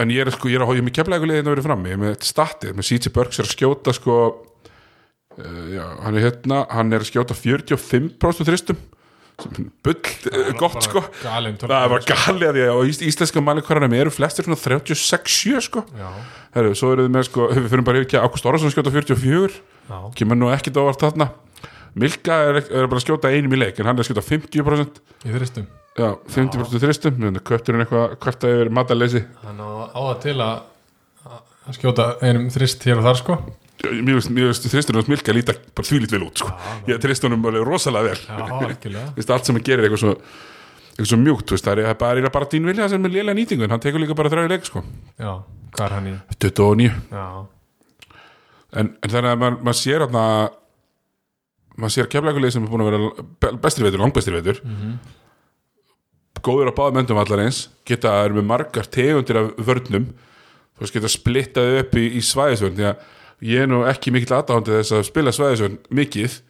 en 0.00 0.14
ég 0.14 0.24
er 0.24 0.32
sko, 0.34 0.48
ég 0.50 0.58
er 0.58 0.64
að 0.64 0.72
hója 0.72 0.86
mig 0.86 0.96
kefla 0.96 1.18
eitthvað 1.18 1.52
verið 1.52 1.68
frammi, 1.68 1.92
ég 1.92 1.98
er 1.98 2.02
með 2.02 2.16
statið 2.26 2.74
með 2.78 2.88
CJ 2.88 3.14
Burks 3.14 3.40
er 3.40 3.48
að 3.48 3.54
skjóta 3.54 3.94
sko 3.94 4.16
uh, 4.24 5.64
já, 5.70 5.84
hann 6.06 6.18
er 6.18 6.28
hérna 6.28 6.64
hann 6.72 6.94
er 6.94 7.04
að 7.04 7.10
skjóta 7.10 7.36
45% 7.38 8.48
þristum 8.48 8.80
bull 9.84 9.98
uh, 10.30 10.50
gott 10.58 10.84
sko. 10.86 11.02
galinn 11.22 11.56
það 11.60 11.86
var 11.90 12.04
galið 12.06 12.48
að 12.48 12.58
að 12.64 12.72
á 12.74 12.78
ís, 12.86 13.00
íslenska 13.02 13.42
mælikvarðanum 13.42 13.96
eru 13.98 14.12
flestir 14.14 14.46
svona 14.46 14.60
36-7 14.60 15.62
sko. 15.68 15.84
Já, 15.98 16.10
Herru, 16.54 16.74
svo 16.78 16.92
eru 16.94 17.06
við 17.06 17.14
með 17.16 17.26
sko, 17.30 17.48
við 17.54 17.70
fyrir 17.72 17.86
bara 17.86 18.00
yfir 18.00 18.08
ekki 18.08 18.20
Ágúst 18.22 18.46
Orrason 18.48 18.74
skjóta 18.74 18.92
44 18.94 19.58
já, 19.58 19.96
kemur 20.20 20.38
nú 20.38 20.52
ekkit 20.54 20.78
ávart 20.78 21.02
þarna. 21.02 21.30
Milka 21.94 22.36
er, 22.48 22.60
er 22.62 22.88
bara 22.90 22.98
að 22.98 23.06
skjóta 23.06 23.30
einum 23.30 23.54
í 23.54 23.58
leik 23.60 23.78
en 23.78 23.86
hann 23.86 23.98
er 23.98 24.02
að 24.02 24.10
skjóta 24.10 24.24
50% 24.26 25.02
í 25.26 25.34
þristum. 25.34 25.66
Já, 25.94 26.08
50% 26.34 26.82
þristum. 26.82 27.18
Þannig 27.20 27.42
að 27.42 27.48
köpturinn 27.50 27.84
eitthvað 27.84 28.16
kvarta 28.22 28.50
yfir 28.50 28.70
mataleysi 28.74 29.22
hann 29.44 29.60
á, 29.62 29.70
á 29.94 30.00
það 30.10 30.16
til 30.24 30.38
að 30.42 30.56
að 31.64 31.78
skjóta 31.78 32.08
einum 32.20 32.50
þrist 32.52 32.82
hér 32.84 33.00
og 33.00 33.06
þar 33.06 33.20
sko 33.20 33.36
mjög 34.04 34.50
veist, 34.50 34.90
hos 34.96 35.08
Milka 35.10 35.34
líta 35.34 35.54
bara 35.74 35.88
þvílít 35.88 36.14
vel 36.14 36.24
út 36.26 36.42
sko. 36.42 36.50
ég 36.88 37.00
trist 37.02 37.24
honum 37.26 37.44
alveg 37.48 37.66
rosalega 37.66 38.12
vel. 38.12 38.20
Já, 38.24 39.34
allt 39.34 39.48
sem 39.48 39.56
hann 39.56 39.64
gerir 39.64 39.84
er 39.84 39.88
eitthvað 39.88 40.02
svo 40.04 40.14
eitthvað 40.94 41.10
svo 41.10 41.18
mjúkt, 41.22 41.54
veist, 41.54 41.66
það 41.66 41.82
er 41.84 41.98
bara, 41.98 42.30
bara 42.34 42.50
Dín 42.50 42.68
Vilja 42.68 42.88
sem 42.92 43.04
er 43.04 43.14
lélega 43.14 43.36
nýtingu, 43.38 43.66
en 43.66 43.74
hann 43.74 43.82
tekur 43.82 44.02
líka 44.02 44.14
bara 44.14 44.46
leik 44.48 44.68
sko. 44.68 44.84
já, 45.18 45.32
hvað 45.74 45.86
er 45.86 45.96
hann 45.96 46.10
í? 46.12 46.14
29 46.38 46.90
já, 47.10 47.26
en, 48.78 48.94
en 49.02 49.10
þannig 49.10 49.32
að 49.32 49.42
maður 49.42 49.58
mað 49.68 49.80
sér 49.80 50.06
að 50.06 50.14
maður 51.74 51.94
sér 51.96 52.10
keflaguleg 52.12 52.54
sem 52.54 52.62
er 52.62 52.70
búin 52.70 52.84
að 52.84 52.92
vera 52.92 53.58
bestri 53.58 53.86
veitur, 53.86 54.02
langbestri 54.04 54.36
veitur 54.36 54.62
góður 56.44 56.70
á 56.70 56.76
báðum 56.76 57.00
öndum 57.02 57.20
allar 57.20 57.44
eins 57.46 57.64
geta 57.88 58.12
er 58.24 58.34
með 58.36 58.46
margar 58.48 58.88
tegundir 58.92 59.40
af 59.40 59.52
vörnum. 59.64 60.08
Þú 60.74 60.84
veist 60.84 60.96
geta 60.96 61.10
splittað 61.12 61.78
upp 61.80 61.96
í, 62.00 62.06
í 62.18 62.22
svæðisvörn 62.24 62.76
því 62.78 62.86
að 62.90 63.04
ég 63.40 63.64
er 63.64 63.70
nú 63.70 63.84
ekki 63.88 64.12
mikill 64.14 64.36
aðdáðandi 64.36 64.78
þess 64.78 64.92
að 64.92 65.06
spila 65.08 65.32
svæðisvörn 65.34 65.78
mikið 65.90 66.40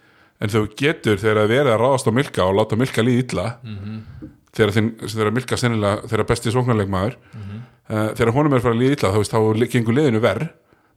en 0.42 0.50
þú 0.52 0.64
getur 0.76 1.20
þegar 1.22 1.44
að 1.44 1.54
vera 1.54 1.74
að 1.74 1.80
ráðast 1.80 2.10
á 2.10 2.12
Milka 2.12 2.44
og 2.44 2.58
láta 2.58 2.76
Milka 2.76 3.02
líði 3.02 3.24
illa 3.24 3.46
þegar, 4.54 4.74
þinn, 4.74 4.90
þegar 5.06 5.32
Milka 5.32 5.56
sennilega 5.56 6.10
þegar 6.10 6.28
besti 6.28 6.52
sóknarleikmaður 6.54 7.16
uh, 7.88 8.10
þegar 8.14 8.34
honum 8.34 8.54
er 8.54 8.60
fara 8.60 8.74
að 8.74 8.82
líða 8.82 8.98
illa 8.98 9.12
þá, 9.14 9.18
veist, 9.22 9.32
þá 9.34 9.72
gengur 9.72 9.94
liðinu 9.94 10.20
verð 10.20 10.48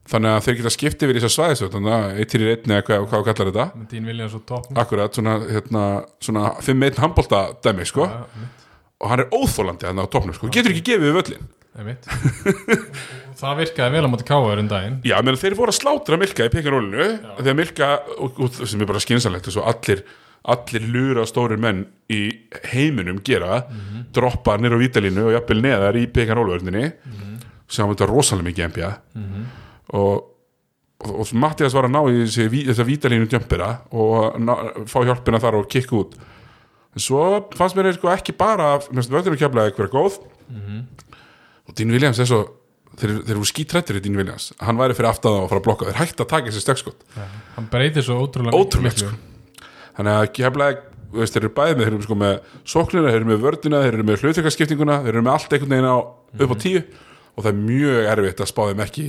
þannig 0.07 0.31
að 0.31 0.43
þeir 0.45 0.57
geta 0.57 0.71
skipt 0.71 1.03
yfir 1.03 1.17
í 1.17 1.21
þess 1.21 1.27
að 1.27 1.35
svæðisvörn 1.35 1.73
þannig 1.75 1.95
að 1.97 2.19
eittir 2.21 2.43
í 2.43 2.49
einni 2.53 2.75
eða 2.77 2.85
hvað, 2.87 3.07
hvað 3.11 3.25
kallar 3.27 3.49
þetta? 3.51 3.87
Dín 3.91 4.07
Williams 4.07 4.35
og 4.37 4.45
toppn 4.47 4.79
akkurat 4.79 5.17
svona, 5.19 5.33
hérna, 5.51 5.83
svona 6.23 6.53
5-1 6.63 7.01
handbólta 7.03 7.41
dæmi 7.65 7.87
sko. 7.87 8.07
Og 8.97 9.11
hann 9.11 9.25
er 9.25 9.33
óþólandi 9.35 9.89
hann 9.89 9.99
á 9.99 10.07
topnum 10.07 10.33
sko, 10.33 10.47
getur 10.53 10.71
ekki 10.71 10.93
gefið 10.93 11.09
við 11.09 11.17
völlin 11.19 11.49
það 13.37 13.57
virkaði 13.61 13.93
vel 13.95 14.05
á 14.05 14.09
móti 14.11 14.25
káður 14.27 14.61
en 14.63 14.69
daginn. 14.71 14.95
Já, 15.07 15.17
menn 15.25 15.37
þeir 15.39 15.55
voru 15.59 15.73
að 15.73 15.77
slátra 15.79 16.17
Milka 16.21 16.47
í 16.47 16.53
pikarólinu 16.53 17.07
þegar 17.39 17.57
Milka, 17.59 17.89
og, 18.17 18.39
og, 18.41 18.55
sem 18.67 18.81
er 18.81 18.89
bara 18.89 19.01
skynsalegt 19.03 19.49
og 19.53 19.67
allir, 19.69 20.01
allir 20.47 20.87
lura 20.93 21.25
stórir 21.29 21.59
menn 21.61 21.83
í 22.13 22.21
heiminum 22.71 23.19
gera 23.25 23.63
droppa 24.15 24.55
nýr 24.57 24.73
á 24.73 24.79
vítalínu 24.81 25.25
og 25.27 25.35
jafnvel 25.35 25.61
neðar 25.65 25.97
í 25.99 26.05
pikarólvörninni 26.15 26.85
sem 27.67 27.89
þetta 27.91 28.07
rosalega 28.07 28.47
mikið 28.47 28.67
NBA 28.71 28.91
og, 29.97 30.23
og, 31.03 31.13
og 31.21 31.33
Mattias 31.35 31.75
var 31.75 31.85
að 31.89 31.93
ná 31.97 32.01
í 32.09 32.23
ví- 32.49 32.65
þessa 32.69 32.85
vítalínu 32.87 33.27
djömpera 33.29 33.69
og 33.91 34.39
ná, 34.39 34.53
fá 34.87 35.01
hjálpina 35.03 35.39
þar 35.43 35.59
og 35.61 35.67
kikka 35.69 35.95
út. 35.99 36.15
En 36.95 37.03
svo 37.03 37.21
fannst 37.59 37.75
mér 37.77 37.91
sko 37.93 38.09
ekki 38.09 38.33
bara 38.33 38.77
vörður 38.81 39.35
og 39.35 39.41
kjaflaði 39.43 39.69
eitthvað 39.73 39.91
góð. 39.93 40.15
Og 41.67 41.75
Dean 41.75 41.91
Williams 41.91 42.19
er 42.23 42.25
svo 42.29 42.39
þeir, 42.97 43.13
þeir 43.27 43.35
eru 43.35 43.47
skítrættir 43.47 43.99
í 43.99 44.03
Dean 44.03 44.19
Williams 44.19 44.51
hann 44.63 44.79
væri 44.79 44.97
fyrir 44.97 45.11
aftan 45.11 45.39
og 45.43 45.49
fara 45.51 45.61
að 45.61 45.67
blokka 45.67 45.89
þeir 45.89 45.99
hægt 46.01 46.23
að 46.23 46.29
taka 46.33 46.51
þessi 46.51 46.63
stökkskott 46.65 47.05
hann 47.57 47.69
breytir 47.71 48.05
svo 48.05 48.19
ótrúlega 48.23 48.57
ótrúlegt 48.57 49.03
sko. 49.03 49.13
þannig 49.97 50.13
að 50.15 50.29
keflaði 50.37 50.79
veist, 51.17 51.35
þeir 51.35 51.45
eru 51.45 51.53
bæði 51.55 51.77
með, 51.77 51.83
þeir 51.83 51.93
eru 51.93 52.07
sko 52.07 52.17
með 52.19 52.33
sóknina, 52.67 53.11
þeir 53.11 53.19
eru 53.21 53.29
með 53.29 53.45
vördina, 53.45 53.83
þeir 53.85 53.95
eru 53.95 54.07
með 54.07 54.25
hlutverkaskiptinguna 54.25 54.97
þeir 55.05 55.13
eru 55.13 55.23
með 55.27 55.37
allt 55.37 55.55
einhvern 55.55 55.75
veginn 55.75 55.87
á 55.87 55.97
upp 55.97 56.51
á 56.51 56.57
tíu 56.63 56.81
og 57.37 57.45
það 57.45 57.51
er 57.53 57.61
mjög 57.61 58.11
erfitt 58.13 58.43
að 58.43 58.51
spá 58.51 58.61
þeim 58.67 58.83
ekki 58.87 59.07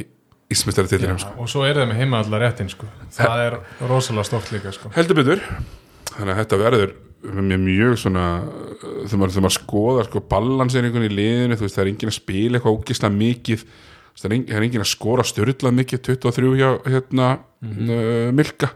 ísmestari 0.53 0.93
til 0.93 1.03
þeim 1.03 1.21
sko. 1.21 1.35
og 1.43 1.51
svo 1.51 1.67
er 1.67 1.83
með 1.83 1.99
heima 1.99 2.23
allar 2.23 2.47
réttin 2.47 2.71
sko. 2.73 2.89
það 3.17 3.45
er 3.49 3.59
rosalega 3.91 4.29
stórt 4.31 4.53
líka 4.55 4.73
sko. 4.77 4.93
heldur 4.95 5.19
betur 5.19 5.43
þannig 6.15 6.33
að 6.35 6.41
þetta 6.43 6.61
verður 6.63 6.95
mjög, 7.23 7.61
mjög 7.65 7.99
svona 7.99 8.25
þegar 8.79 9.21
maður, 9.21 9.41
maður 9.45 9.57
skoðar 9.57 10.09
sko 10.09 10.23
balanseringun 10.31 11.07
í 11.09 11.13
liðinu 11.13 11.59
þú 11.59 11.67
veist 11.67 11.79
það 11.79 11.85
er 11.85 11.93
enginn 11.93 12.13
að 12.13 12.19
spila 12.19 12.59
eitthvað 12.59 12.79
ógislega 12.79 13.19
mikið 13.19 13.65
það 14.19 14.35
er 14.37 14.67
enginn 14.67 14.85
að 14.85 14.91
skora 14.91 15.27
störlað 15.27 15.77
mikið 15.79 16.05
23 16.09 16.55
hjá 16.59 16.69
hérna 16.89 17.29
uh, 17.39 18.31
Milka. 18.35 18.73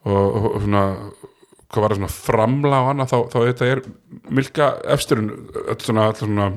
Og, 0.00 0.16
og, 0.16 0.46
og 0.54 0.62
svona 0.64 0.84
hvað 1.70 1.84
var 1.84 1.92
það 1.92 2.00
svona 2.00 2.14
framla 2.14 2.80
og 2.82 2.90
annað 2.94 3.12
þá, 3.12 3.18
þá 3.30 3.38
þetta 3.50 3.68
er 3.68 3.82
Milka 4.32 4.70
efsturinn 4.96 5.32
öll 5.60 5.80
svona, 5.84 6.06
svona 6.18 6.48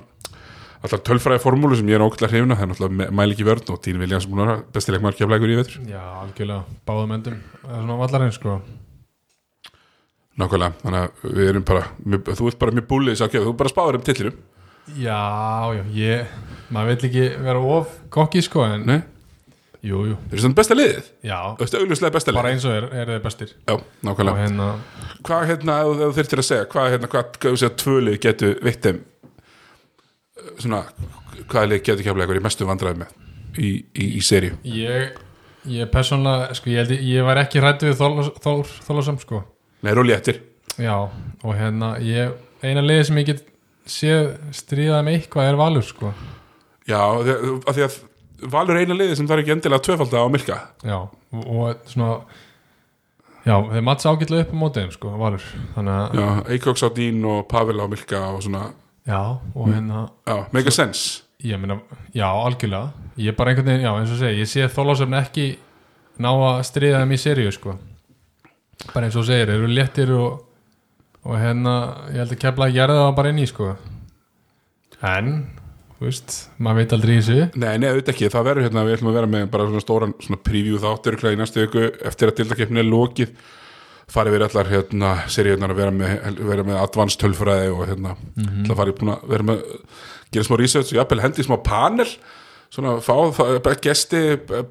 allar 0.84 1.04
tölfræði 1.08 1.44
formúlu 1.44 1.78
sem 1.80 1.92
ég 1.92 2.00
er 2.00 2.04
ógætlega 2.04 2.34
hrifna 2.34 2.58
það 2.60 2.66
er 2.66 2.72
náttúrulega 2.72 3.18
mæl 3.20 3.36
ekki 3.36 3.48
vörn 3.48 3.70
og 3.72 3.84
Tín 3.84 4.00
Viljáns 4.02 4.28
búin 4.28 4.44
að 4.44 4.50
vera 4.50 4.64
bestileg 4.76 5.04
markjafleikur 5.06 5.54
í 5.54 5.60
vetur. 5.60 5.78
Já, 5.88 6.02
algjörlega, 6.24 6.80
báðum 6.88 7.14
endum. 7.16 7.38
Það 7.62 7.76
er 7.76 7.84
svona 7.84 8.00
vallarinn 8.02 8.34
sko. 8.36 8.58
Nákvæmlega, 10.42 10.74
þannig 10.82 11.00
að 11.04 11.34
við 11.38 11.50
erum 11.52 11.64
bara 11.68 11.82
mjög, 12.10 12.30
þú 12.40 12.48
ert 12.50 12.60
bara 12.64 12.74
mjög 12.74 12.86
búlið 12.90 13.20
að 13.22 13.34
gefa, 13.36 13.46
þú 13.46 13.52
bara 13.60 13.70
spáður 13.74 13.98
um 14.00 14.06
tillinum 14.08 14.38
já, 14.98 15.20
já, 15.78 15.84
ég 15.94 16.32
maður 16.74 16.90
vil 16.90 17.10
ekki 17.10 17.26
vera 17.46 17.60
of 17.76 17.92
kokki 18.12 18.42
sko, 18.44 18.64
en 18.66 18.82
Nei, 18.90 18.98
jú, 19.86 20.02
jú, 20.10 20.16
þeir 20.26 20.34
eru 20.34 20.42
svona 20.44 20.58
besta 20.58 20.76
liðið. 20.80 21.12
Já, 21.30 21.38
Þú 21.60 21.64
veist, 21.68 21.78
augljóslega 21.80 22.16
besta 22.18 22.34
bara 22.36 22.52
eins 22.56 22.66
og 22.66 22.74
er, 22.80 22.88
er 23.04 23.12
þið 23.14 23.22
bestir. 23.28 23.54
Já, 23.70 23.74
og 23.78 23.86
nákvæmlega 24.10 24.42
hérna, 24.42 24.68
Hvað 25.30 25.46
hérna, 25.52 25.78
ef 25.86 26.02
þú- 26.02 26.10
þurftir 26.18 26.42
að 26.44 26.48
segja 26.50 26.68
hvað 26.74 26.90
hérna, 26.96 27.12
hvað, 27.14 27.32
hvað 27.46 27.58
segja, 27.62 27.72
tvölið 27.84 28.20
getur 28.26 28.58
veitt 28.66 28.88
þeim 28.90 29.00
uh, 29.04 30.52
svona, 30.66 30.82
hvaða 31.46 31.70
lið 31.72 31.84
getur 31.92 32.10
eitthvað 32.10 32.42
í 32.42 32.46
mestu 32.50 32.68
vandræði 32.74 33.04
með 33.04 33.14
í, 33.62 33.72
í, 33.94 34.10
í 34.18 34.24
seríu? 34.26 34.58
Ég 34.68 35.14
ég 35.70 35.88
persónlega, 35.94 36.52
sko, 36.58 36.74
ég 36.74 36.82
held 36.84 36.98
ég, 36.98 37.24
var 37.24 37.40
ekki 37.46 37.62
hrættu 37.64 37.92
við 37.94 38.02
Þólasam, 38.84 39.22
sko 39.22 39.46
Nei, 39.84 39.92
róli 39.94 40.14
eftir. 40.16 40.40
Já, 40.80 40.96
og 41.44 41.58
hérna 41.60 41.98
ég, 42.02 42.32
eina 42.64 42.82
liði 42.84 43.10
sem 43.10 43.20
ég 43.20 43.28
get 43.34 43.44
séð 43.90 44.30
stríðað 44.56 45.04
með 45.06 45.18
eitthvað 45.20 45.50
er 45.52 45.60
Valur, 45.60 45.86
sko. 45.86 46.14
Já, 46.88 47.02
að 47.04 47.76
því 47.76 47.86
að 47.86 47.98
Valur 48.54 48.78
er 48.78 48.86
eina 48.86 48.98
liðið 48.98 49.20
sem 49.20 49.28
það 49.28 49.36
er 49.36 49.44
ekki 49.44 49.56
endilega 49.58 49.86
tvöfalda 49.88 50.24
á 50.24 50.28
Milka. 50.32 50.58
Já, 50.88 50.98
og, 51.04 51.44
og 51.44 51.92
svona 51.92 52.16
já, 53.44 53.58
þeir 53.74 53.86
matts 53.90 54.08
ágætlega 54.08 54.48
upp 54.48 54.56
á 54.56 54.62
mótiðin, 54.64 54.96
sko, 54.96 55.14
Valur. 55.20 55.52
Þannig 55.76 56.00
að, 56.00 56.18
Já, 56.24 56.28
Eikoks 56.56 56.88
á 56.88 56.90
Dín 56.96 57.22
og 57.28 57.46
Pavel 57.52 57.84
á 57.84 57.88
Milka 57.92 58.26
og 58.32 58.42
svona, 58.48 58.66
já, 59.04 59.22
og 59.52 59.68
hérna 59.68 60.08
já, 60.24 60.38
mega 60.56 60.74
sense. 60.74 61.22
Ég 61.44 61.60
meina, 61.60 61.82
já, 62.16 62.30
algjörlega. 62.32 63.10
Ég 63.20 63.34
er 63.34 63.36
bara 63.36 63.52
einhvern 63.52 63.68
veginn, 63.68 63.84
já, 63.84 63.92
eins 64.00 64.16
og 64.16 64.22
segi, 64.24 64.40
ég 64.46 64.48
sé 64.48 64.70
Þólasam 64.72 65.16
ekki 65.20 65.50
ná 66.24 66.32
að 66.32 66.62
stríða 66.72 67.04
þeim 67.04 67.18
í 67.18 67.20
seríu, 67.20 67.52
sko 67.52 67.76
bara 68.94 69.08
eins 69.08 69.16
og 69.20 69.28
segir, 69.28 69.50
eru 69.54 69.70
léttir 69.70 70.12
og 70.16 70.42
og 71.24 71.40
hérna, 71.40 71.74
ég 72.12 72.20
held 72.20 72.36
að 72.36 72.42
kefla 72.42 72.68
að 72.68 72.78
gera 72.78 72.96
það 73.00 73.18
bara 73.18 73.32
inn 73.32 73.40
í, 73.40 73.48
sko. 73.48 73.70
En, 75.08 75.34
þú 75.98 76.08
veist 76.08 76.38
maður 76.64 76.82
veit 76.82 76.96
aldrei 76.98 77.14
í 77.14 77.20
þessu. 77.22 77.48
Nei, 77.64 77.72
nei, 77.80 77.90
auðvitað 77.90 78.14
ekki, 78.14 78.32
það 78.34 78.48
verður 78.50 78.68
hérna, 78.68 78.86
við 78.88 78.98
ætlum 78.98 79.12
að 79.12 79.20
vera 79.20 79.32
með 79.36 79.50
bara 79.56 79.68
svona 79.70 79.84
stóran 79.84 80.16
svona 80.24 80.42
preview 80.50 80.80
þáttur 80.84 81.20
í 81.32 81.36
næstu 81.40 81.64
viku 81.64 81.86
eftir 82.12 82.32
að 82.32 82.40
dildakeppni 82.42 82.84
er 82.84 82.90
lokið. 82.90 83.36
Farið 84.14 84.36
við 84.36 84.46
allar 84.50 84.70
hérna 84.70 85.14
seríunar 85.32 85.72
að 85.72 85.80
vera 85.80 85.96
með, 85.96 86.42
vera 86.44 86.66
með 86.68 86.80
advanced 86.82 87.22
tölfræði 87.22 87.70
og 87.72 87.86
hérna, 87.88 88.18
mm 88.20 88.48
-hmm. 88.50 88.66
að 88.68 88.80
farið 88.82 88.98
búin 89.00 89.14
að 89.14 89.28
vera 89.32 89.48
með 89.48 89.62
gera 90.34 90.48
smá 90.50 90.58
research 90.60 90.92
og 90.92 91.00
jafnvel 91.00 91.24
hendi 91.24 91.46
smá 91.46 91.56
panel 91.64 92.10
svona 92.74 92.96
fá 93.06 93.14
það, 93.38 93.54
bara 93.66 93.80
gesti 93.86 94.22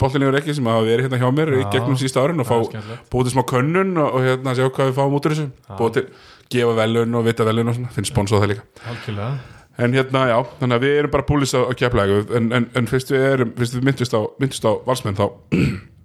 bóttinni 0.01 0.27
og 0.27 0.35
rekki 0.35 0.57
sem 0.57 0.67
hafa 0.67 0.83
verið 0.87 1.07
hérna 1.07 1.21
hjá 1.23 1.35
mér 1.35 1.55
í 1.61 1.63
gegnum 1.71 1.99
sísta 2.01 2.25
árin 2.25 2.43
og 2.43 2.51
er 2.51 2.83
fá 3.07 3.17
til 3.23 3.33
smá 3.35 3.45
könnun 3.47 3.95
og, 3.95 4.19
og 4.19 4.27
hérna 4.27 4.55
sjá 4.59 4.67
hvað 4.67 4.91
við 4.91 4.99
fáum 4.99 5.17
út 5.19 5.29
úr 5.29 5.37
þessu. 5.37 5.49
Til 5.95 6.07
gefa 6.53 6.77
velun 6.83 7.19
og 7.19 7.27
vita 7.29 7.47
velun 7.47 7.71
og 7.71 7.79
svona, 7.79 7.93
finn 7.95 8.09
sponsor 8.09 8.43
það 8.43 8.55
líka. 8.57 8.67
Algjörlega, 8.91 9.33
En 9.81 9.95
hérna, 9.97 10.27
já, 10.29 10.37
þannig 10.61 10.77
að 10.77 10.83
við 10.85 10.99
erum 10.99 11.13
bara 11.15 11.25
búlis 11.25 11.55
á, 11.57 11.65
keflægu 11.81 12.19
en, 12.37 12.51
en, 12.53 12.67
en 12.77 12.89
fyrst 12.91 13.09
við 13.09 13.23
erum, 13.25 13.55
fyrst 13.57 13.79
við 13.79 13.87
myndust 13.89 14.13
á, 14.13 14.21
myndust 14.43 14.67
á 14.69 14.73
valsmenn 14.85 15.17
þá 15.17 15.25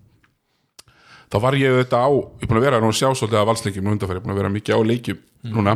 þá 1.33 1.37
var 1.43 1.57
ég 1.59 1.75
þetta 1.81 1.99
á 1.99 2.07
ég 2.07 2.45
er 2.45 2.47
búin 2.47 2.61
að 2.61 2.67
vera 2.69 2.79
nú 2.79 2.93
að 2.93 2.99
sjá 3.01 3.09
svolítið 3.11 3.41
að 3.41 3.49
valsleikjum 3.49 3.83
nú 3.83 3.95
undanfæri, 3.97 4.23
búin 4.23 4.35
að 4.37 4.39
vera 4.39 4.53
mikið 4.53 4.79
á 4.79 4.81
leikjum 4.87 5.19
núna. 5.51 5.75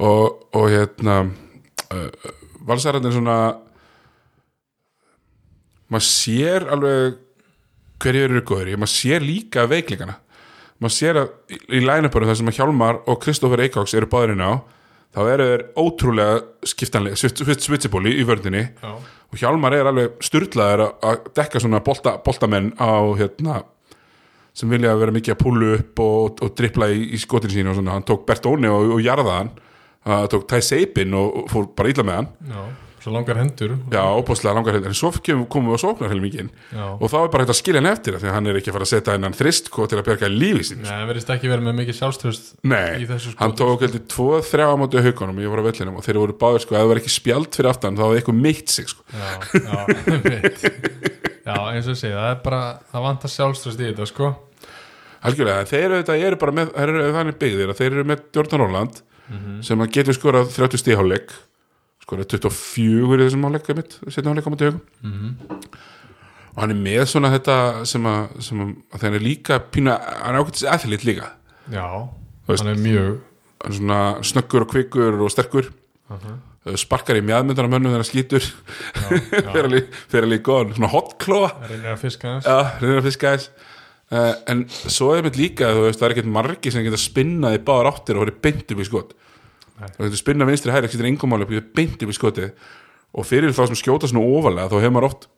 Og, 0.00 0.48
og 0.56 0.66
hérna 0.72 1.16
uh, 1.28 2.30
valsararnir 2.66 3.14
svona 3.14 3.38
maður 5.90 6.06
sér 6.08 6.66
alveg 6.72 7.18
hverju 8.00 8.24
eru 8.28 8.42
góður, 8.48 8.74
maður 8.80 8.92
sér 8.94 9.24
líka 9.26 9.66
veikleikana. 9.68 10.14
Maður 10.80 10.94
sér 10.96 11.18
að 11.20 11.32
í, 11.52 11.80
line-uparum 11.84 12.30
þar 12.30 12.38
sem 12.40 12.48
að 12.52 12.56
Hjálmar 12.60 13.00
og 13.10 13.18
Kristoffer 13.20 13.60
Eikóks 13.66 13.92
eru 13.98 14.08
báðurinn 14.08 14.40
á 14.46 14.52
þá 15.10 15.18
eru 15.34 15.46
þeir 15.50 15.64
ótrúlega 15.82 16.38
skiptanlega 16.70 17.18
switchable 17.18 18.12
í, 18.14 18.22
vördinni 18.24 18.62
já, 18.78 18.92
og 18.94 19.36
Hjálmar 19.42 19.74
er 19.76 19.88
alveg 19.90 20.14
styrlaður 20.24 20.84
að- 20.86 21.04
að 21.10 21.28
dekka 21.36 21.60
svona 21.60 21.80
bolta, 21.84 22.14
boltamenn 22.24 22.70
á 22.80 23.02
hérna 23.18 23.58
sem 24.54 24.70
vilja 24.70 24.94
vera 24.98 25.12
mikið 25.14 25.34
að 25.34 25.40
púlu 25.42 25.72
upp 25.76 26.00
og, 26.04 26.40
og 26.42 26.54
drippla 26.58 26.88
í, 26.94 27.02
í 27.14 27.18
skotin 27.20 27.50
sín 27.52 27.68
og 27.70 27.76
svona, 27.76 27.92
hann 27.98 28.06
tók 28.06 28.24
Bertóni 28.26 28.70
og, 28.70 28.94
og 28.96 29.02
jarða 29.04 29.36
hann. 29.40 29.50
Tók 30.32 30.46
Ty 30.48 30.58
Seipin 30.64 31.12
og, 31.14 31.42
og 31.42 31.50
fór 31.52 31.66
bara 31.76 31.88
illa 31.92 32.02
með 32.08 32.16
hann. 32.16 32.28
Já, 32.48 32.62
svo 33.00 33.12
langar 33.14 33.38
hendur. 33.40 33.72
Já, 33.92 34.02
óbúslega 34.12 34.52
langar 34.56 34.76
hérna, 34.76 34.90
en 34.92 34.96
svo 34.98 35.10
komum 35.48 35.70
við 35.70 35.76
að 35.76 35.82
sóknar 35.84 36.10
heil 36.12 36.20
mikið 36.20 36.50
já, 36.74 36.84
og 36.92 37.06
þá 37.08 37.16
er 37.20 37.30
bara 37.32 37.44
hægt 37.46 37.52
að 37.54 37.58
skilja 37.60 37.80
hann 37.80 37.90
eftir 37.90 38.18
því 38.20 38.28
að 38.28 38.34
hann 38.36 38.50
er 38.50 38.58
ekki 38.60 38.70
að 38.70 38.76
fara 38.76 38.86
að 38.86 38.90
setja 38.92 39.14
hennan 39.16 39.36
þristko 39.38 39.86
til 39.88 39.98
að 40.00 40.04
bjarga 40.10 40.30
lífi 40.32 40.66
sín 40.68 40.82
Nei, 40.84 41.00
verðist 41.08 41.32
ekki 41.32 41.50
verið 41.52 41.66
með 41.68 41.78
mikið 41.80 41.98
sjálfströst 42.00 42.50
Nei, 42.68 42.90
í 43.00 43.08
þessu 43.08 43.32
hann 43.40 43.56
tók 43.56 43.86
heldur 43.86 44.04
tvo, 44.12 44.28
þrjá 44.50 44.66
á 44.68 44.76
móti 44.80 45.04
haugunum. 45.06 45.40
Ég 45.40 45.54
var 45.54 45.64
á 45.64 45.68
vellinum 45.70 45.96
og 45.96 46.04
þeir 46.06 46.20
voru 46.20 46.36
báðir 46.44 46.64
sko, 46.66 46.76
ef 46.76 46.80
það 46.84 46.92
var 46.92 47.00
ekki 47.00 47.14
spjald 47.16 47.50
fyrir 47.56 47.70
aftan 47.72 47.96
þá 47.96 48.04
var 48.04 48.20
eitthvað 48.20 48.40
meitt 48.44 48.68
sig 48.76 48.92
sko. 48.92 49.02
já, 49.16 49.30
já, 49.56 49.80
einmitt. 50.14 50.68
já, 51.46 51.56
eins 51.72 51.88
og 51.88 51.98
segi 51.98 52.14
það 52.14 52.30
er 52.34 52.38
bara, 52.44 52.62
það 52.92 53.06
vantar 53.08 53.34
sjálfströst 53.34 53.80
í 53.80 53.88
þetta 53.90 54.10
sko 54.12 54.32
algjörlega, 62.04 62.30
þeir 62.30 62.40
eru, 62.40 62.40
þetta, 62.40 62.50
eru 62.50 62.80
bara 62.80 63.20
með 63.20 63.20
þeir 63.20 63.20
eru 63.20 63.36
þannig 63.36 63.50
byggðir 63.50 63.50
að 63.50 63.50
þeir 63.50 63.50
eru 63.50 63.50
með 63.50 63.50
Jordan 63.50 63.50
Roland 63.50 63.50
sem 63.50 63.50
að 63.50 63.50
getur 63.50 63.50
skorað 63.50 63.50
30 63.50 63.50
stíháleik 63.50 63.50
skorað 63.50 63.50
24 63.50 63.50
í 63.50 63.50
þessum 63.50 63.50
áleik 63.50 63.70
mitt, 63.76 63.98
setna 64.10 64.34
áleik 64.34 64.46
á 64.46 64.52
móti 64.54 64.68
haugum 64.68 64.82
og 66.50 66.62
hann 66.64 66.74
er 66.74 66.80
með 66.82 67.02
svona 67.06 67.30
þetta 67.30 67.56
sem 67.86 68.06
að, 68.10 68.22
sem 68.42 68.60
að, 68.60 68.70
að 68.90 69.02
þeir 69.02 69.12
eru 69.14 69.24
líka 69.24 69.60
pína, 69.70 69.96
hann 70.00 70.34
er 70.34 70.42
ákveðtis 70.42 70.66
aðlitt 70.66 71.04
líka. 71.06 71.28
Já, 71.70 71.86
veist. 72.48 72.64
hann 72.64 72.72
er 72.72 72.80
mjög 72.82 73.10
hann 73.60 73.70
er 73.70 73.76
svona 73.78 74.00
snöggur 74.26 74.66
og 74.66 74.72
kvikur 74.72 75.20
og 75.20 75.30
sterkur. 75.30 75.70
Uh 76.10 76.40
sparkar 76.76 77.16
í 77.16 77.22
mjadmyndana 77.24 77.70
mönnum 77.72 77.94
þegar 77.94 78.02
hann 78.02 78.08
skýtur 78.10 78.46
fyrir 79.30 79.86
fyrir 80.10 80.26
alveg 80.26 80.42
góðan, 80.44 80.74
svona 80.76 80.90
hotklóa 80.92 81.48
reynir 81.64 81.94
að 81.94 82.02
fiska 82.02 82.34
hans 82.34 82.48
Já, 82.48 82.76
reynir 82.82 83.00
að 83.00 83.06
fiska 83.08 83.32
þess 83.32 83.48
uh, 84.12 84.34
En 84.52 84.66
svo 84.68 85.14
er 85.14 85.24
mitt 85.24 85.38
líka, 85.40 85.70
veist, 85.78 86.00
það 86.02 86.10
er 86.10 86.16
ekkert 86.16 86.32
margi 86.34 86.74
sem 86.74 86.84
geta 86.84 87.00
spinnað 87.00 87.56
í 87.56 87.62
báðar 87.64 87.88
áttir 87.94 88.20
og 88.20 88.26
verið 88.26 88.42
beint 88.44 88.74
upp 88.74 88.82
í 88.84 88.88
skot 88.90 89.16
Nei. 89.80 89.90
Það 89.96 90.06
getur 90.06 90.20
spinnað 90.20 90.50
vinstri 90.52 90.74
hæri, 90.74 90.88
ekki 90.90 91.08
engum 91.08 91.32
máli 91.32 91.46
upp 91.46 91.52
í 91.56 91.60
beint 91.76 92.02
upp 92.04 92.12
í 92.12 92.16
skotið. 92.16 92.50
Og 93.16 93.26
fyrir 93.26 93.54
þá 93.56 93.62
sem 93.70 93.78
skjóta 93.80 94.10
svona 94.10 94.22
ofalega 94.22 94.70
þá 94.70 94.76
hefur 94.84 94.94
maður 94.96 95.08
oft 95.10 95.28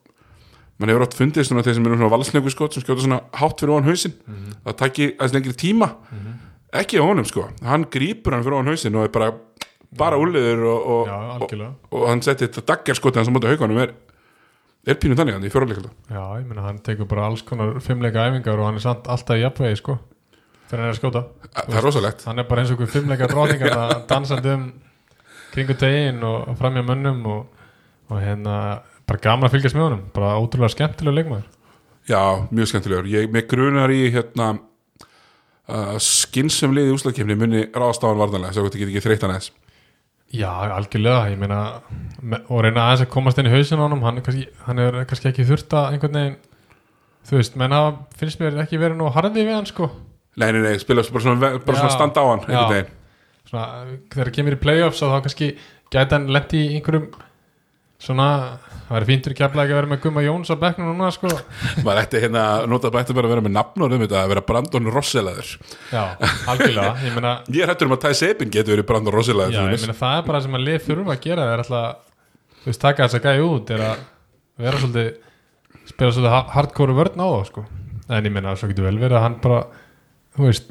mann 0.81 0.91
hefur 0.91 1.05
oft 1.07 1.15
fundið 1.17 1.47
svona 1.47 1.63
þeir 1.65 1.79
sem 1.79 1.87
eru 1.87 1.99
svona 2.01 2.13
valsnöku 2.13 2.53
skot 2.53 2.75
sem 2.77 2.83
skjóta 2.85 3.05
svona 3.05 3.21
hátt 3.39 3.63
fyrir 3.63 3.75
ofan 3.77 3.89
hausinn. 3.89 4.17
Það 4.67 4.79
takki 4.83 5.09
aðeins 5.15 5.37
lengri 5.37 5.57
tíma. 5.63 5.89
Ekki 6.83 7.01
á 7.01 7.05
honum 7.05 7.27
sko, 7.29 7.47
hann 7.69 7.87
grípur 7.93 8.35
hann 8.35 8.45
fyrir 8.45 8.59
ofan 8.59 8.73
hausinn 8.73 8.97
og 8.99 9.07
er 9.07 9.13
bara, 9.15 9.33
bara 9.97 10.19
úliður 10.21 10.65
og, 10.73 10.89
og, 10.95 11.13
og, 11.45 11.53
og 11.93 12.09
hann 12.09 12.25
setti 12.25 12.49
þetta 12.49 12.65
daggar 12.73 12.99
skotið 12.99 13.23
hans 13.23 13.31
á 13.31 13.35
móti 13.37 13.51
haugunum 13.53 13.83
er 13.85 13.93
er 14.87 14.99
pínu 14.99 15.15
þannig 15.19 15.37
hann 15.37 15.45
í 15.47 15.51
fjóraðleikölda 15.53 15.91
Já, 16.11 16.23
ég 16.41 16.47
meina 16.49 16.65
hann 16.67 16.81
tekur 16.83 17.07
bara 17.11 17.29
alls 17.29 17.45
konar 17.47 17.77
fimmleika 17.85 18.25
æfingar 18.27 18.59
og 18.59 18.67
hann 18.67 18.81
er 18.81 18.83
samt 18.83 19.07
alltaf 19.13 19.39
í 19.39 19.45
jafnvegi 19.45 19.79
sko 19.79 19.99
þegar 20.73 20.81
hann 20.81 20.89
er 20.89 20.95
að 20.95 20.99
skjóta. 21.01 21.23
Það 21.59 21.77
er 21.79 21.87
rosalegt. 21.87 22.25
Hann 22.31 22.41
er 22.41 22.49
bara 22.49 22.65
eins 22.65 22.73
og 22.73 22.81
einhver 22.81 22.93
fimmleika 22.95 23.29
drótingar 23.31 23.77
að 23.77 23.95
dansandi 24.09 24.57
um 24.57 24.67
kringu 25.53 25.77
tegin 25.77 26.25
og 26.25 26.57
framjá 26.59 26.87
mönnum 26.89 27.23
og, 27.29 27.71
og 28.09 28.21
hérna 28.25 28.59
bara 29.07 29.23
gaman 29.29 29.51
að 29.51 29.59
fylgjast 29.59 29.77
með 29.77 29.89
honum. 29.91 30.05
Bara 30.17 30.35
ótrúlega 30.41 30.73
skemmtilega 30.73 31.19
leikmaður. 31.21 31.49
Já, 32.09 32.23
mjög 32.51 32.73
skemmtilegur. 32.73 33.11
Ég 33.13 33.29
með 33.31 33.51
grunar 33.53 33.93
í 33.93 34.07
hérna 34.11 34.55
uh, 35.69 35.97
skynsum 36.03 36.75
liði 36.77 37.67
ráðast 37.75 38.05
á 38.05 38.11
hann 38.11 38.21
varðanlega 38.21 38.55
svo 38.57 38.67
þetta 38.67 38.81
get 38.81 38.93
ekki 38.93 39.05
þreytt 39.07 39.27
hann 39.27 39.37
eðs 39.37 39.51
Já, 40.33 40.49
algjörlega, 40.49 41.29
ég 41.29 41.41
meina 41.41 41.59
me- 42.25 42.41
og 42.49 42.63
reyna 42.65 42.87
aðeins 42.87 43.05
að 43.05 43.13
komast 43.13 43.39
inn 43.39 43.51
í 43.51 43.53
hausin 43.53 43.83
á 43.83 43.85
honum 43.85 44.05
hann 44.07 44.17
er 44.17 44.25
kannski, 44.25 44.47
hann 44.65 44.81
er 44.81 45.03
kannski 45.05 45.29
ekki 45.29 45.45
þurft 45.45 45.75
að 45.77 45.91
einhvern 45.93 46.17
veginn 46.17 46.39
þú 47.29 47.37
veist, 47.37 47.59
menn 47.61 47.77
hafa 47.77 47.99
finnst 48.17 48.41
mér 48.41 48.57
ekki 48.65 48.81
verið 48.81 48.97
nú 48.99 49.11
harði 49.13 49.45
við 49.45 49.53
hann 49.59 49.69
sko 49.69 49.91
nei, 50.41 50.49
nei, 50.53 50.63
nei, 50.65 50.79
spila 50.81 51.05
bara 51.13 51.25
svona, 51.27 51.53
bara 51.59 51.79
svona 51.81 51.93
standa 51.97 52.23
á 52.23 52.27
hann 52.31 52.45
einhvern 52.47 52.73
veginn. 52.77 52.95
Svona, 53.51 53.67
þegar 54.13 54.31
það 54.31 54.37
kemur 54.39 54.57
í 54.57 54.63
playoffs 54.63 55.03
þá 55.03 55.19
kannski 55.27 55.51
gæti 55.93 56.17
hann 56.17 56.31
lendi 56.33 56.63
í 56.71 56.75
einhverjum 56.79 57.11
svona, 58.03 58.27
það 58.89 58.95
væri 58.97 59.07
fíntur 59.13 59.35
kefla 59.39 59.63
ekki 59.63 59.75
að 59.75 59.79
vera 59.79 59.91
með 59.93 60.01
Gumma 60.03 60.23
Jóns 60.25 60.49
á 60.51 60.57
bekknum 60.59 60.89
núna 60.91 61.11
sko. 61.15 61.29
Maður 61.87 62.01
ætti 62.03 62.23
hérna 62.25 62.45
nota 62.71 62.91
bætti 62.95 63.15
bara 63.15 63.29
að 63.29 63.35
vera 63.37 63.45
með 63.47 63.55
nafn 63.59 63.85
um 63.87 63.93
þetta 64.03 64.23
að 64.25 64.33
vera 64.33 64.45
Brandon 64.49 64.89
Rosselaður. 64.97 65.51
Já, 65.93 66.03
algjörlega, 66.51 66.95
ég 67.07 67.15
meina 67.19 67.35
ég 67.53 67.63
er 67.67 67.71
hættur 67.75 67.91
um 67.91 67.95
að 67.99 68.03
Ty 68.07 68.15
Sabin 68.19 68.51
getur 68.57 68.75
verið 68.75 68.89
Brandon 68.91 69.15
Rosselaður 69.15 69.55
já, 69.55 69.63
ég 69.69 69.85
meina 69.85 69.99
það 70.01 70.17
er 70.19 70.27
bara 70.31 70.41
það 70.41 70.49
sem 70.49 70.59
að 70.59 70.67
lið 70.67 70.81
þurfa 70.89 71.15
að 71.15 71.23
gera 71.29 71.47
það 71.47 71.55
er 71.59 71.63
alltaf, 71.67 72.09
þú 72.65 72.73
veist, 72.73 72.83
taka 72.89 73.07
þess 73.07 73.21
að 73.21 73.29
gæja 73.29 73.47
út 73.53 73.71
er 73.77 73.85
að 73.87 74.03
vera 74.67 74.83
svolítið 74.83 75.13
spila 75.93 76.11
svolítið 76.17 76.35
ha- 76.35 76.49
hardcore 76.57 76.99
vörn 76.99 77.23
á 77.23 77.27
það 77.37 77.47
sko. 77.53 77.65
En 78.13 78.27
ég 78.29 78.35
meina, 78.35 78.57
svo 78.59 78.73
getur 78.73 78.89
vel 78.91 78.99
verið 78.99 79.21
að 79.21 79.25
hann 79.29 79.39
bara 79.47 79.63
þú 80.33 80.47
veist, 80.49 80.71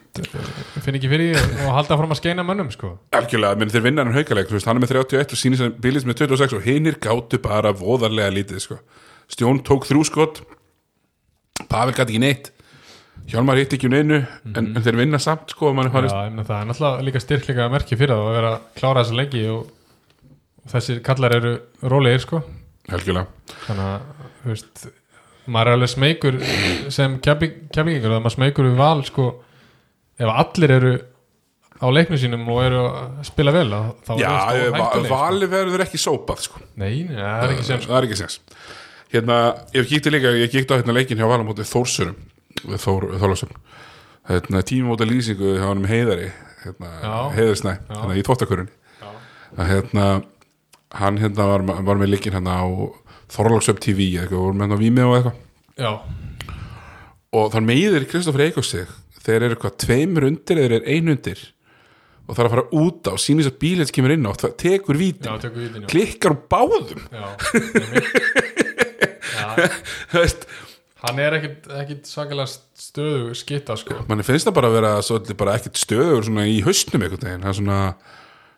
finn 0.82 0.97
ekki 0.97 1.10
fyrir 1.12 1.36
og 1.38 1.76
halda 1.76 1.97
fram 2.00 2.13
að 2.15 2.19
skeina 2.21 2.45
mönnum 2.47 2.71
sko 2.74 2.95
algjörlega, 3.17 3.60
menn 3.62 3.69
þeir 3.74 3.84
vinna 3.86 4.06
hann 4.08 4.15
haukaleik 4.15 4.50
þú 4.50 4.58
veist, 4.58 4.69
hann 4.69 4.80
er 4.80 4.86
með 4.86 4.93
31 4.95 5.36
og 5.36 5.41
sýnir 5.41 5.60
sem 5.62 5.76
bílis 5.84 6.08
með 6.10 6.24
26 6.24 6.56
og 6.58 6.65
hinnir 6.65 6.97
gátu 7.04 7.38
bara 7.43 7.71
voðarlega 7.78 8.34
lítið 8.34 8.63
sko. 8.63 8.80
Stjón 9.32 9.62
tók 9.67 9.86
þrjú 9.88 10.02
skot 10.10 10.41
Pavel 11.69 11.93
gæti 11.93 12.15
ekki 12.15 12.21
neitt 12.24 12.50
Hjálmar 13.32 13.60
hitt 13.62 13.76
ekki 13.78 13.86
um 13.88 13.93
neinu 13.93 14.17
en, 14.50 14.71
en 14.74 14.82
þeir 14.82 14.97
vinna 14.97 15.19
samt 15.21 15.54
sko 15.54 15.69
Mhm. 15.76 15.91
já, 15.93 16.41
það 16.47 16.56
er 16.58 16.65
náttúrulega 16.71 17.06
líka 17.06 17.21
styrkleika 17.21 17.67
merki 17.71 17.95
fyrir 18.00 18.15
það 18.17 18.26
að 18.32 18.36
vera 18.39 18.50
að 18.56 18.65
klára 18.80 19.04
þessa 19.04 19.19
leiki 19.19 19.43
og, 19.54 19.69
og 20.65 20.71
þessir 20.74 21.04
kallar 21.06 21.36
eru 21.38 21.54
rólegir 21.86 22.24
sko 22.26 22.41
algjörlega, 22.89 23.28
þannig 23.67 23.86
að 23.86 24.02
þú 24.41 24.50
veist, 24.50 24.84
maður 25.54 25.67
er 25.69 25.78
alveg 25.78 25.91
smeykur 25.93 26.39
sem 26.97 27.19
keflingur 27.24 28.10
það 28.10 28.24
maður 28.26 28.36
smeykur 28.39 28.67
við 28.71 28.76
val 28.82 29.04
sko 29.06 29.28
ef 30.21 30.31
allir 30.43 30.75
eru 30.77 30.91
á 31.81 31.88
leiknum 31.89 32.19
sínum 32.21 32.45
og 32.53 32.62
eru 32.63 32.81
að 32.86 33.21
spila 33.25 33.53
vel 33.55 33.69
þá 34.05 34.12
já, 34.21 34.27
er 34.27 34.69
það 34.69 34.77
hættuleg 34.77 35.07
sko. 35.07 35.15
vali 35.15 35.49
verður 35.49 35.86
ekki 35.88 36.01
sópað 36.01 36.43
sko. 36.45 36.62
Nei, 36.75 37.07
nei, 37.10 37.17
það 37.17 37.45
er 37.47 37.55
ekki 37.55 37.67
sem 37.67 37.81
sko 37.81 37.93
það 37.93 37.99
er 37.99 38.07
ekki 38.10 38.19
sens 38.19 38.38
hérna, 39.12 39.39
ég 39.75 39.89
kíkti 39.89 40.13
líka, 40.13 40.34
ég 40.38 40.53
kíkti 40.53 40.75
á 40.75 40.79
hérna 40.79 40.95
leikin 40.95 41.19
hjá 41.19 41.27
Valamóti 41.27 41.65
Þórsurum 41.67 42.19
Þór, 42.62 43.07
Þórlásum 43.17 43.55
hérna, 44.29 44.62
tímumóta 44.67 45.07
lýsingu 45.10 45.55
hjá 45.57 45.65
hann 45.65 45.81
um 45.81 45.89
heiðari 45.89 46.29
hérna, 46.62 46.91
heiðarsnæ, 47.36 47.73
hérna, 47.89 48.15
í 48.15 48.69
að 49.57 49.67
hérna 49.67 50.05
hann 50.95 51.17
hérna 51.19 51.47
var, 51.49 51.65
var 51.84 51.99
með 51.99 52.13
leikin 52.13 52.36
hérna 52.36 52.62
á 52.62 52.67
Þorláksöp 53.31 53.79
TV 53.84 54.12
eitthvað, 54.19 54.43
voru 54.43 54.57
með 54.60 54.65
hérna 54.65 54.75
á 54.75 54.84
Vími 54.84 55.03
og 55.07 55.13
eitthvað. 55.15 55.36
Já, 55.79 55.91
og 57.31 57.53
þann 57.53 57.67
meiðir 57.67 58.07
Kristoffer 58.12 58.43
Eikos 58.43 58.71
sig 58.73 58.89
þeir 59.25 59.39
eru 59.39 59.55
eitthvað 59.55 59.77
tveimur 59.86 60.27
undir 60.29 60.62
eða 60.62 60.79
er 60.79 60.88
ein 60.95 61.12
undir? 61.13 61.43
Og 62.27 62.36
það 62.36 62.41
er 62.43 62.47
að 62.47 62.55
fara 62.55 62.81
út 62.81 63.10
á 63.12 63.13
sínir 63.19 63.45
þess 63.45 63.53
að 63.53 63.62
bílið 63.63 63.93
kemur 63.97 64.15
inn 64.15 64.27
á 64.29 64.31
það 64.39 64.57
tekur 64.62 64.99
vítin, 64.99 65.88
klikkar 65.91 66.36
úr 66.36 66.43
báðum. 66.51 67.01
Já, 67.12 67.25
veist. 70.15 70.45
Hann 71.01 71.17
er 71.17 71.34
ekkit, 71.34 71.65
ekkit 71.81 72.05
svakalega 72.05 72.45
stöðu 72.77 73.34
skitta 73.34 73.73
sko. 73.79 74.03
Manni 74.05 74.25
finnst 74.25 74.45
það 74.45 74.57
bara 74.60 74.69
að 74.69 74.75
vera 74.77 74.91
svolítið 75.05 75.38
bara 75.39 75.55
ekkert 75.57 75.79
stöður 75.81 76.29
í 76.45 76.60
haustnum 76.62 77.01
einhvern 77.01 77.25
veginn. 77.25 77.41
Það 77.41 77.51
er 77.51 77.57
svona 77.57 77.79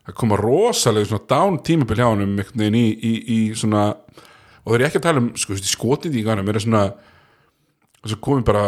að 0.03 0.17
koma 0.19 0.39
rosalega 0.39 1.07
svona 1.07 1.29
down 1.31 1.59
tímabil 1.63 2.01
hjá 2.01 2.09
hann 2.09 2.25
einhvern 2.25 2.65
veginn 2.65 2.79
í, 2.79 2.87
í, 2.91 3.13
í 3.23 3.39
svona 3.55 3.85
og 3.93 4.73
það 4.73 4.77
er 4.77 4.85
ekki 4.89 4.99
að 4.99 5.05
tala 5.07 5.23
um 5.23 5.29
sko, 5.39 5.57
skotið 5.59 6.19
í 6.19 6.25
ganum 6.25 6.49
er 6.51 6.59
svona 6.63 6.83
þess 8.03 8.17
að 8.17 8.21
komi 8.27 8.45
bara 8.47 8.65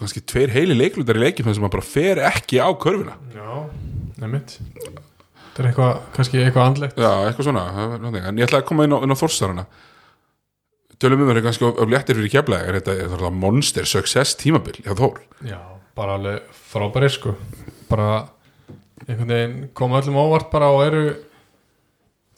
kannski 0.00 0.24
tveir 0.24 0.52
heili 0.54 0.76
leiklutar 0.78 1.18
í 1.20 1.24
leikin 1.26 1.48
sem 1.52 1.68
bara 1.68 1.84
fer 1.84 2.22
ekki 2.30 2.60
á 2.60 2.68
körfuna. 2.80 3.18
Já, 3.36 3.50
nefnitt 4.22 4.58
þetta 4.58 5.62
er 5.62 5.70
eitthvað, 5.70 6.02
kannski 6.16 6.40
eitthvað 6.40 6.66
andlegt. 6.70 6.98
Já, 7.00 7.12
eitthvað 7.28 7.48
svona 7.50 7.64
það 7.76 8.10
er 8.10 8.28
en 8.30 8.40
ég 8.40 8.48
ætla 8.48 8.62
að 8.62 8.68
koma 8.70 8.86
inn 8.86 8.96
á, 8.96 8.98
inn 9.04 9.12
á 9.12 9.22
þorsarana 9.22 9.66
tölum 11.00 11.22
um 11.24 11.30
það 11.30 11.40
er 11.40 11.46
kannski 11.46 11.66
of, 11.66 11.80
léttir 11.88 12.18
fyrir 12.18 12.32
keflaðir 12.34 12.78
þetta 12.80 12.94
er 12.96 13.08
þetta 13.14 13.32
monster 13.32 13.88
success 13.88 14.36
tímabil 14.40 14.82
hjá 14.84 14.92
Þór? 14.98 15.22
Já, 15.48 15.58
bara 15.96 16.18
alveg 16.18 16.60
frábæri 16.70 17.08
sko. 17.12 17.34
Bara 17.88 18.10
einhvern 19.06 19.32
veginn 19.32 19.58
koma 19.76 20.00
öllum 20.02 20.20
óvart 20.20 20.50
bara 20.52 20.68
og 20.74 20.84
eru 20.84 21.04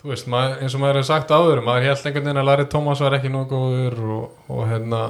þú 0.02 0.12
veist, 0.12 0.28
maður, 0.30 0.62
eins 0.62 0.76
og 0.76 0.82
maður 0.82 1.00
hefur 1.00 1.10
sagt 1.10 1.34
áður 1.34 1.64
maður 1.66 1.88
held 1.88 2.06
einhvern 2.06 2.28
veginn 2.28 2.42
að 2.42 2.48
Larry 2.50 2.68
Thomas 2.70 3.02
var 3.02 3.18
ekki 3.18 3.32
nóg 3.34 3.50
góður 3.50 3.98
og, 4.14 4.38
og 4.50 4.64
hérna 4.70 5.02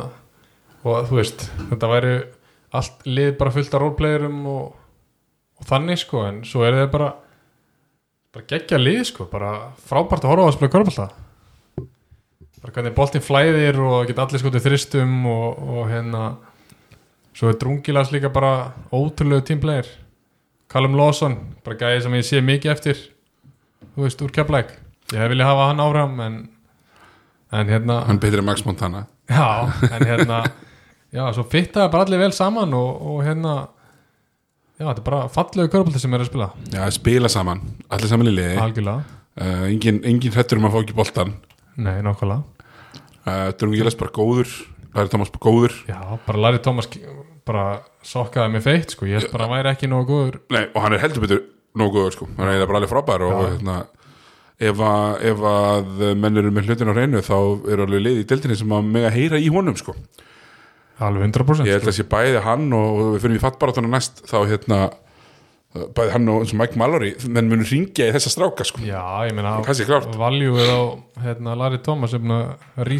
og 0.82 1.08
þú 1.08 1.18
veist, 1.18 1.44
þetta 1.70 1.90
væri 1.92 2.14
allt 2.72 3.04
lið 3.06 3.34
bara 3.40 3.52
fullt 3.54 3.74
af 3.74 3.82
roleplayerum 3.82 4.38
og, 4.50 4.62
og 5.60 5.68
þannig 5.68 6.00
sko 6.02 6.24
en 6.28 6.40
svo 6.48 6.64
er 6.66 6.78
þeir 6.80 6.92
bara 6.94 7.10
bara 8.32 8.48
geggja 8.48 8.80
lið 8.80 9.02
sko, 9.10 9.26
bara 9.28 9.52
frábært 9.84 10.24
að 10.24 10.32
horfa 10.32 10.46
á 10.46 10.48
að 10.48 10.56
spila 10.56 10.72
körbálta 10.72 11.08
bara 12.62 12.72
hvernig 12.76 12.94
boltinn 12.96 13.24
flæðir 13.24 13.80
og 13.82 14.06
geta 14.08 14.24
allir 14.24 14.40
skotið 14.42 14.66
þristum 14.68 15.20
og, 15.28 15.60
og 15.76 15.84
hérna 15.92 16.24
Svo 17.32 17.48
er 17.48 17.56
Drungilas 17.56 18.10
líka 18.12 18.28
bara 18.28 18.72
ótrúlegu 18.92 19.40
tímplegir 19.48 19.86
Callum 20.72 20.96
Lawson, 20.96 21.36
bara 21.64 21.78
gæði 21.80 22.02
sem 22.04 22.16
ég 22.16 22.26
sé 22.28 22.40
mikið 22.44 22.72
eftir 22.72 22.98
þú 23.94 24.04
veist, 24.06 24.24
úr 24.24 24.32
keflæk 24.32 24.74
ég 25.12 25.20
hef 25.20 25.32
viljað 25.32 25.52
hafa 25.52 25.68
hann 25.70 25.82
áfram 25.84 26.20
en, 26.24 26.36
en 27.52 27.72
hérna 27.72 28.02
hann 28.08 28.20
betur 28.20 28.40
en 28.40 28.48
Max 28.48 28.64
Montana. 28.64 29.06
Já, 29.28 29.68
en 29.88 30.06
hérna 30.08 30.42
já, 31.12 31.22
svo 31.36 31.46
fittaði 31.52 31.92
bara 31.92 32.06
allir 32.06 32.22
vel 32.22 32.32
saman 32.36 32.74
og, 32.78 33.06
og 33.12 33.22
hérna 33.26 33.54
já, 34.78 34.86
þetta 34.86 34.98
er 34.98 35.06
bara 35.06 35.22
fallegu 35.32 35.72
körbólti 35.72 36.02
sem 36.02 36.16
er 36.16 36.24
að 36.24 36.32
spila. 36.32 36.50
Já, 36.72 36.82
spila 36.94 37.30
saman, 37.32 37.62
allir 37.92 38.10
saman 38.10 38.32
í 38.32 38.34
liði. 38.34 38.58
Algjörlega, 38.62 39.16
uh, 39.38 39.64
engin, 39.70 40.02
engin 40.08 40.34
hrettur 40.34 40.60
um 40.60 40.68
að 40.68 40.76
fá 40.76 40.82
ekki 40.84 40.98
boltan 40.98 41.36
nei, 41.76 41.96
nákvæmlega. 42.04 42.68
Uh, 43.22 43.48
Drungilas 43.54 43.96
bara 43.96 44.12
góður 44.12 44.50
Læri 44.92 45.08
Thomas 45.08 45.30
bara 45.32 45.40
góður. 45.46 45.74
Já, 45.88 46.18
bara 46.26 46.40
Larry 46.42 46.60
Thomas 46.60 46.88
bara 47.48 47.64
sokkaði 48.04 48.52
mig 48.52 48.62
feitt 48.64 48.92
sko, 48.92 49.06
ég 49.08 49.22
held 49.22 49.32
bara 49.32 49.46
að 49.48 49.54
væri 49.56 49.70
ekki 49.72 49.88
nógu 49.88 50.04
góður. 50.10 50.38
Nei, 50.52 50.66
og 50.68 50.84
hann 50.84 50.96
er 50.96 51.02
heldur 51.02 51.24
betur 51.24 51.40
nógu 51.78 51.96
góður 51.96 52.16
sko. 52.16 52.28
hann 52.36 52.50
er 52.52 52.66
bara 52.66 52.82
alveg 52.82 52.92
frábær 52.92 53.24
og 53.24 53.38
hérna, 53.40 53.78
ef, 54.60 54.82
að, 54.84 55.24
ef 55.30 55.46
að 55.52 56.04
menn 56.20 56.42
eru 56.42 56.52
með 56.52 56.68
hlutin 56.68 56.92
á 56.92 56.94
reynu 56.98 57.22
þá 57.24 57.38
eru 57.72 57.86
alveg 57.86 58.04
liði 58.04 58.24
í 58.24 58.28
deltinni 58.28 58.58
sem 58.60 58.76
að 58.76 58.92
mega 58.98 59.14
heyra 59.14 59.40
í 59.40 59.48
honum 59.54 59.78
sko. 59.80 59.96
Alveg 61.08 61.30
100% 61.30 61.68
ég 61.68 61.78
held 61.78 61.88
að 61.92 61.96
sé 61.98 62.08
bæði 62.10 62.42
hann 62.46 62.68
og 62.76 63.00
og 63.02 63.14
við 63.16 63.24
fyrir 63.26 63.38
í 63.40 63.42
fattbaratana 63.42 63.90
næst 63.92 64.22
þá 64.30 64.38
hérna 64.50 64.82
bæði 65.72 66.10
hann 66.12 66.28
og 66.28 66.42
eins 66.42 66.50
og 66.52 66.58
Mike 66.60 66.76
Mallory 66.76 67.10
menn 67.32 67.48
munur 67.48 67.68
ringja 67.70 68.04
í 68.10 68.12
þessa 68.12 68.32
stráka 68.34 68.64
sko. 68.68 68.82
Já, 68.84 69.00
ég 69.24 69.32
meina. 69.36 69.54
Valjúið 70.20 70.68
á 70.68 70.80
hérna, 71.24 71.54
Larry 71.56 71.78
Thomas 71.84 72.12
er 72.12 72.20
búin 72.20 72.34
að 72.36 72.90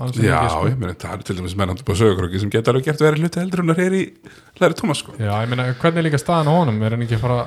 ansi 0.00 0.24
Já, 0.24 0.38
sko. 0.48 0.62
ég 0.70 0.78
meina, 0.80 0.96
það 0.96 1.18
er 1.18 1.26
til 1.28 1.36
dæmis 1.36 1.56
mennandi 1.60 1.84
búið 1.84 2.00
sögurkróki 2.00 2.40
sem 2.40 2.52
geta 2.52 2.72
alveg 2.72 2.88
gert 2.88 3.04
verið 3.04 3.26
hluti 3.26 3.42
heldur 3.42 3.64
en 3.64 3.74
að 3.74 3.82
heyri 3.84 4.00
í 4.00 4.62
Læri 4.62 4.78
Thomas 4.80 5.02
sko. 5.04 5.12
Já, 5.20 5.32
ég 5.44 5.52
meina, 5.52 5.68
hvernig 5.82 6.00
er 6.00 6.08
líka 6.08 6.22
staðan 6.22 6.48
á 6.48 6.54
honum 6.56 6.80
er 6.80 6.96
hann 6.96 7.04
ekki 7.04 7.18
að 7.18 7.24
fara, 7.26 7.40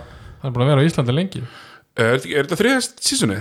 hann 0.43 0.51
er 0.51 0.53
búin 0.53 0.67
að 0.67 0.73
vera 0.75 0.85
á 0.85 0.87
Íslandi 0.91 1.15
lengi 1.17 1.41
Er, 1.95 2.11
er, 2.11 2.27
er 2.27 2.45
þetta 2.45 2.59
þriðast 2.59 3.01
sísunni? 3.07 3.39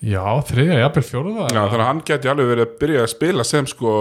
Já, 0.00 0.24
þriðja, 0.48 0.76
jafnvel 0.82 1.06
fjóruða 1.06 1.48
Já, 1.48 1.60
þannig 1.62 1.80
að 1.80 1.88
hann 1.88 2.04
geti 2.08 2.30
alveg 2.32 2.52
verið 2.52 2.66
að 2.66 2.76
byrja 2.84 3.06
að 3.06 3.12
spila 3.14 3.46
sem 3.48 3.68
sko 3.70 3.94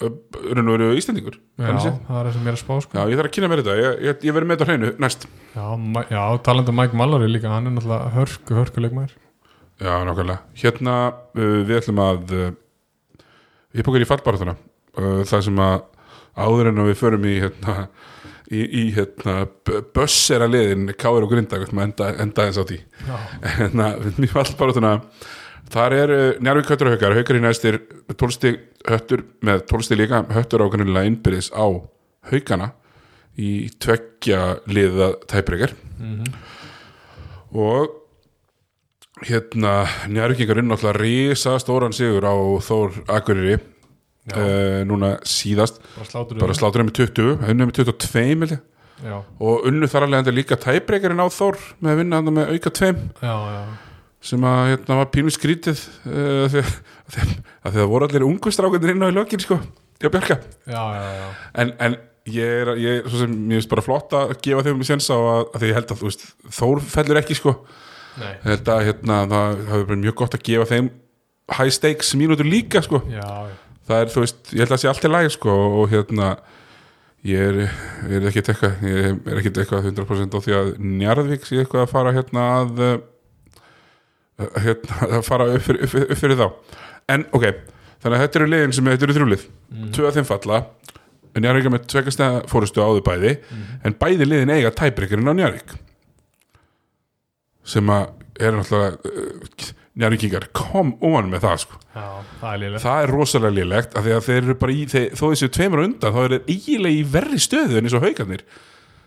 raun 0.00 0.68
og 0.70 0.74
veru 0.78 0.90
Íslendingur 0.96 1.36
Já, 1.60 1.66
það 1.76 1.88
er 1.90 2.28
það 2.28 2.32
sem 2.34 2.44
ég 2.46 2.50
er 2.50 2.56
að 2.56 2.60
spá 2.62 2.74
sko. 2.84 2.96
Já, 2.96 3.02
ég 3.12 3.18
þarf 3.20 3.28
að 3.30 3.34
kynna 3.36 3.50
mér 3.52 3.60
þetta, 3.62 3.74
ég, 3.80 3.98
ég, 4.08 4.22
ég 4.28 4.36
verið 4.36 4.48
með 4.50 4.56
þetta 4.60 4.68
hreinu 4.70 4.92
næst. 5.04 5.26
Já, 5.54 5.66
já 6.14 6.22
talandi 6.46 6.72
um 6.72 6.78
Mike 6.80 6.96
Mallory 7.00 7.28
líka 7.30 7.52
hann 7.52 7.68
er 7.68 7.74
náttúrulega 7.76 8.12
hörku, 8.16 8.56
hörku 8.56 8.84
leikmæður 8.84 9.16
Já, 9.80 9.92
nákvæmlega. 10.04 10.38
Hérna, 10.60 10.94
uh, 11.36 11.58
við 11.68 11.78
ætlum 11.80 12.00
að 12.04 12.32
uh, 12.36 12.48
við 13.76 13.86
bókar 13.86 14.04
í 14.04 14.08
fallbaratuna 14.10 14.54
uh, 14.56 15.20
það 15.28 15.44
sem 15.48 15.60
að 15.64 15.76
áður 16.40 16.70
en 16.72 16.80
að 16.84 16.90
við 16.90 16.98
förum 17.00 17.24
í 17.28 17.34
hérna, 17.44 17.76
í, 18.50 18.60
í 18.60 18.82
hérna, 18.96 19.36
b- 19.68 19.80
bussera 19.96 20.48
liðin 20.50 20.92
Káir 21.00 21.24
og 21.26 21.32
Grinda, 21.32 21.60
enda, 21.84 22.10
enda 22.24 22.46
eins 22.48 22.60
á 22.60 22.64
því. 22.68 22.80
Já, 23.08 23.16
hérna, 23.60 23.90
við 24.00 24.12
erum 24.14 24.28
í 24.28 24.32
fallbaratuna 24.34 24.92
Þar 25.70 25.96
er 26.00 26.12
uh, 26.16 26.26
Njarvík 26.42 26.70
höttur 26.72 26.90
og 26.90 26.96
haukar. 26.96 27.14
Haukar 27.18 27.38
í 27.38 27.44
næstir 27.44 27.80
12 28.16 28.36
stig 28.38 28.60
höttur 28.88 29.24
með 29.44 29.64
12 29.70 29.86
stig 29.86 30.00
líka. 30.00 30.24
Höttur 30.34 30.64
ákvæmlega 30.66 31.06
innbyrðis 31.10 31.52
á 31.52 31.66
haukana 32.30 32.72
í 33.40 33.70
tveggja 33.80 34.40
liða 34.68 35.14
tæprekar 35.30 35.72
og 37.56 37.96
hérna 39.26 39.84
Njarvíkingar 40.08 40.60
inn 40.60 40.68
náttúrulega 40.70 40.98
risa 41.00 41.54
stóran 41.60 41.92
sigur 41.96 42.24
á 42.24 42.34
Þór 42.64 43.00
Akureyri 43.08 43.56
uh, 43.58 44.82
núna 44.88 45.14
síðast. 45.24 45.80
Bara 46.40 46.56
slátur 46.56 46.84
með 46.86 46.94
20, 47.04 47.44
unnu 47.52 47.68
með 47.68 47.80
22 47.82 48.24
held 48.24 48.54
ég. 48.56 48.62
já, 49.04 49.16
og 49.40 49.68
unnu 49.68 49.88
þar 49.88 50.06
alveg 50.08 50.22
enda 50.24 50.34
líka 50.36 50.58
tæpreikarinn 50.60 51.20
á 51.20 51.28
Þór 51.32 51.60
með 51.80 51.92
að 51.94 52.02
vinna 52.02 52.20
hann 52.20 52.34
með 52.36 52.52
auka 52.56 52.74
2 52.80 52.90
já, 53.24 53.34
já, 53.54 53.62
sem 54.20 54.44
að 54.44 54.62
hérna 54.74 54.98
var 55.00 55.10
pínu 55.14 55.32
skrítið 55.32 55.80
uh, 56.10 56.44
því 56.52 56.62
að, 56.64 57.34
að 57.64 57.78
það 57.78 57.90
voru 57.94 58.08
allir 58.08 58.26
ungu 58.28 58.52
strákandir 58.52 58.94
inn 58.94 59.04
á 59.04 59.08
í 59.08 59.16
lögin 59.16 59.42
sko, 59.42 59.60
já 60.00 60.08
Bjarka. 60.12 60.40
Já, 60.68 60.80
já, 60.96 61.06
já. 61.16 61.28
en, 61.62 61.72
en 61.86 61.96
ég 62.30 62.56
er, 62.62 62.72
ég 62.80 62.98
er 63.00 63.08
svo 63.08 63.22
sem 63.22 63.32
mér 63.32 63.60
finnst 63.60 63.72
bara 63.72 63.84
flott 63.84 64.16
að 64.16 64.34
gefa 64.44 64.66
þeim 64.66 64.84
séns 64.86 65.08
á 65.12 65.16
að, 65.16 65.42
að 65.54 65.62
því 65.62 65.70
ég 65.70 65.78
held 65.78 65.94
að 65.94 66.04
veist, 66.04 66.26
Þór 66.58 66.82
fellur 66.92 67.20
ekki 67.22 67.38
sko. 67.38 67.56
Nei, 68.20 68.32
Ég 68.44 68.68
að 68.68 68.86
hérna, 68.88 69.20
það 69.30 69.64
hafi 69.70 69.88
verið 69.88 70.04
mjög 70.04 70.16
gott 70.20 70.36
að 70.36 70.46
gefa 70.50 70.68
þeim 70.74 70.90
high 71.56 71.74
stakes 71.74 72.14
mínútur 72.18 72.48
líka 72.48 72.82
sko. 72.84 73.00
Já, 73.10 73.24
já, 73.24 73.58
það 73.88 74.02
er, 74.04 74.10
þú 74.14 74.24
veist, 74.24 74.40
ég 74.52 74.62
held 74.62 74.68
að 74.68 74.74
það 74.74 74.82
sé 74.82 74.90
allt 74.92 75.06
í 75.06 75.12
lagi 75.12 75.32
sko 75.36 75.54
og 75.80 75.94
hérna 75.94 76.32
ég 77.26 77.46
er, 77.50 77.62
ég 78.08 78.18
er 78.18 78.28
ekkert 78.30 78.52
eitthvað 78.52 78.84
ég 78.88 79.08
er 79.08 79.40
ekkert 79.40 79.62
eitthvað 79.62 79.88
100% 79.90 80.36
á 80.36 80.38
því 80.44 80.56
að 80.58 80.70
Njarðvík 81.00 81.48
sé 81.48 81.62
eitthvað 81.62 81.86
að 81.86 81.94
fara 81.94 82.14
hérna 82.16 82.46
að 82.60 82.84
að 85.16 85.20
fara 85.26 85.48
upp 85.54 85.66
fyrir, 85.66 85.86
upp, 85.86 85.96
upp 86.06 86.20
fyrir 86.20 86.40
þá. 86.40 86.46
En 87.10 87.26
ok, 87.36 87.46
þannig 88.02 88.16
að 88.16 88.24
þetta 88.24 88.40
eru 88.40 88.50
liðin 88.54 88.76
sem 88.76 88.90
þetta 88.92 89.08
eru 89.08 89.18
þrjúlið, 89.18 89.48
mm. 89.70 89.90
tvö 89.96 90.08
að 90.08 90.20
þeim 90.20 90.30
falla 90.30 90.62
Njarðvík 91.38 91.68
er 91.68 91.74
með 91.76 91.84
tvegasta 91.92 92.28
fórustu 92.50 92.82
áður 92.82 93.04
bæði, 93.06 93.34
en 93.86 93.94
bæði 94.00 94.26
liðin 94.26 94.50
eiga 94.50 94.72
tæbreykarinn 94.74 95.30
á 95.30 95.34
Njarðvík. 95.38 95.76
Sem 97.70 97.92
að 97.94 98.08
er 98.40 98.56
náttúrulega 98.56 98.96
uh, 99.06 99.68
Njarðvíkingar, 100.00 100.48
come 100.56 100.96
on 101.06 101.30
með 101.30 101.44
það 101.44 101.62
sko. 101.64 101.78
Já, 101.94 102.04
það 102.40 102.66
er 102.66 102.76
það 102.82 103.04
er 103.04 103.12
rosalega 103.14 103.56
lélegt 103.58 103.96
af 103.98 104.06
því 104.06 104.16
að 104.16 104.26
þeir 104.26 104.40
eru 104.40 104.56
bara 104.64 104.74
í, 104.74 104.82
þeir, 104.90 105.06
þó 105.18 105.24
þessu 105.28 105.50
tveimur 105.54 105.84
undan 105.84 106.14
þá 106.14 106.20
er 106.22 106.34
þeir 106.34 106.52
eiginlega 106.54 106.96
í 106.98 107.06
verri 107.14 107.40
stöðu 107.42 107.78
en 107.78 107.88
eins 107.88 107.96
og 107.98 108.06
haugarnir 108.06 108.44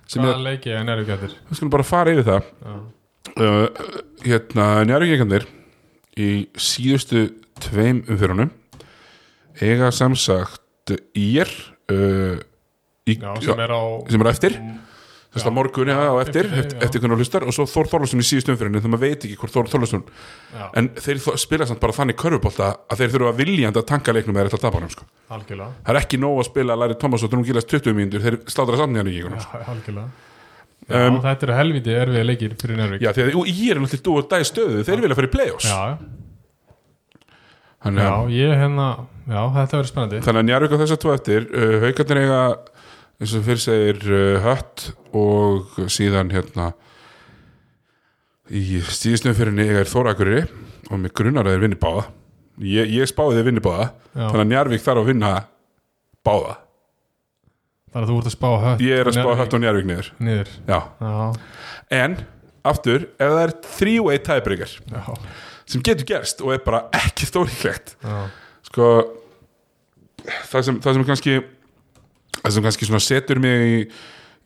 sem 0.04 0.20
Hvaða 0.20 0.34
ég, 0.34 0.44
leiki 0.48 0.74
er 0.76 1.04
gættir? 1.08 1.38
við 1.48 1.60
skulum 1.60 1.74
bara 1.74 1.88
fara 1.88 2.14
yfir 2.14 2.28
það. 2.28 2.50
Já, 2.64 2.76
uh, 3.38 3.68
hérna 4.26 4.68
njárvíkingarnir 4.88 5.48
í 6.20 6.30
síðustu 6.60 7.28
tveim 7.64 8.04
umfyrunum 8.08 8.52
eiga 9.62 9.92
samsagt 9.94 10.94
ír 11.18 11.50
uh, 11.92 12.40
í, 13.08 13.18
já 13.20 13.30
sem 13.44 13.62
er 13.64 13.74
á 13.74 13.82
sem 14.10 14.24
er 14.24 14.30
á 14.30 14.34
eftir. 14.34 14.58
Þess 15.34 15.48
Já. 15.48 15.50
að 15.50 15.56
morgun 15.58 15.90
ja, 15.90 15.96
á 15.98 16.16
eftir, 16.22 16.46
Eftir, 16.46 16.78
eftir, 16.86 17.02
hvernig 17.02 17.18
hlustar. 17.24 17.42
Og 17.50 17.56
svo 17.56 17.64
Þór 17.66 17.88
Þorlarsson 17.90 18.22
í 18.22 18.26
síðustu 18.28 18.54
umfyrunum 18.54 18.84
þegar 18.84 18.92
maður 18.94 19.02
veit 19.02 19.24
ekki 19.26 19.38
hvort 19.42 19.56
Þór 19.56 19.70
Þorlarsson 19.72 20.04
já, 20.54 20.66
en 20.78 20.90
þeir 20.94 21.22
spila 21.42 21.66
samt 21.66 21.82
bara 21.82 21.96
þannig 21.98 22.20
körfubólta 22.22 22.68
að 22.86 23.02
þeir 23.02 23.14
þurfa 23.16 23.32
viljandi 23.40 23.82
að 23.82 23.88
tanka 23.90 24.14
leiknum 24.14 24.38
eða 24.38 24.52
þetta 24.52 24.68
tapanum 24.68 24.92
sko. 24.94 25.08
algjörlega. 25.34 25.72
Það 25.88 25.96
er 25.96 26.00
ekki 26.04 26.20
nóg 26.22 26.38
að 26.44 26.48
spila 26.52 26.78
Larry 26.78 27.00
Thomas 27.02 27.26
og 27.26 27.34
Drún 27.34 27.48
Gílas 27.48 27.66
20 27.66 27.98
mínútur 27.98 28.28
þeir 28.28 28.38
slátra 28.46 28.78
samt 28.78 28.94
nýjan 28.94 29.10
í 29.10 29.16
Já, 29.16 29.24
kíkunum 29.24 29.74
algjörlega 29.74 30.06
Um, 30.84 31.22
þetta 31.24 31.48
eru 31.48 31.56
helviti 31.56 31.94
erfiði 31.96 32.24
leikir 32.28 32.56
fyrir 32.60 32.80
Nærvík 32.80 33.04
já, 33.06 33.14
því 33.16 33.24
að 33.24 33.30
ég 33.48 33.70
er 33.72 33.80
náttúrulega 33.80 34.04
dú 34.04 34.16
og 34.20 34.26
dæði 34.34 34.48
stöðu 34.50 34.84
þeir 34.84 35.04
vilja 35.06 35.18
fara 35.20 35.30
í 35.30 35.34
play-offs. 35.34 35.68
Já, 35.70 35.80
já, 37.88 38.10
að, 38.12 38.34
ég 38.34 38.56
hérna 38.60 38.88
Já, 39.24 39.40
þetta 39.56 39.78
verður 39.78 39.90
spennandi. 39.90 40.22
Þannig 40.26 40.42
að 40.42 40.48
Njarvík 40.50 40.74
á 40.76 40.82
þess 40.82 40.96
að 40.96 41.02
tvo 41.04 41.14
eftir. 41.14 41.46
Uh, 41.56 41.76
haugarnir 41.84 42.20
eiga 42.20 42.40
eins 43.24 43.36
og 43.38 43.46
fyrir 43.46 43.62
segir 43.64 44.02
uh, 44.10 44.40
hött 44.44 44.88
og 45.16 45.78
síðan 45.94 46.34
hérna 46.34 46.74
í 48.52 48.82
fyrir 48.84 49.54
eiga 49.64 49.80
er 49.86 49.92
Þórakurri 49.92 50.44
og 50.90 51.00
mig 51.00 51.16
grunnar 51.16 51.48
að 51.48 51.56
þeir 51.56 51.64
vinni 51.64 51.80
báða. 51.80 52.10
Ég, 52.68 52.92
ég 52.92 53.10
spáði 53.10 53.40
þeir 53.40 53.48
vinni 53.48 53.64
báða. 53.64 53.94
Já. 54.14 54.28
þannig 54.28 54.44
að 54.44 54.52
Njarvík 54.52 54.84
þarf 54.84 55.02
að 55.02 55.10
vinna 55.10 55.32
báða 56.28 56.58
Þannig 57.94 58.08
að 58.08 58.12
þú 58.12 58.20
ert 58.20 58.30
að 58.30 58.34
spá 58.34 58.48
hött 58.64 58.84
ég 58.84 59.00
er 59.00 59.10
að 59.10 59.18
spá 59.20 59.32
hött 59.38 59.54
og 59.54 59.62
Njarvík 59.62 59.89
niður. 59.89 60.08
Niður. 60.26 60.54
Já. 60.66 60.80
Já, 61.04 61.18
en 62.02 62.16
aftur, 62.66 63.10
ef 63.20 63.34
það 63.36 63.41
er 63.44 63.54
three-way 63.68 64.22
tiebreaker 64.24 64.72
já, 64.74 65.02
sem 65.70 65.84
getur 65.86 66.08
gerst 66.10 66.41
og 66.41 66.56
er 66.56 66.64
bara 66.64 66.86
ekki 66.96 67.28
stórhíklegt 67.28 67.98
já. 68.00 68.16
sko 68.70 68.88
það 70.24 70.66
sem, 70.70 70.80
það 70.84 70.98
sem 70.98 71.06
kannski 71.10 71.36
það 72.39 72.56
sem 72.56 72.66
kannski 72.68 73.02
setur 73.04 73.41
mig 73.44 73.68
í, 73.68 73.78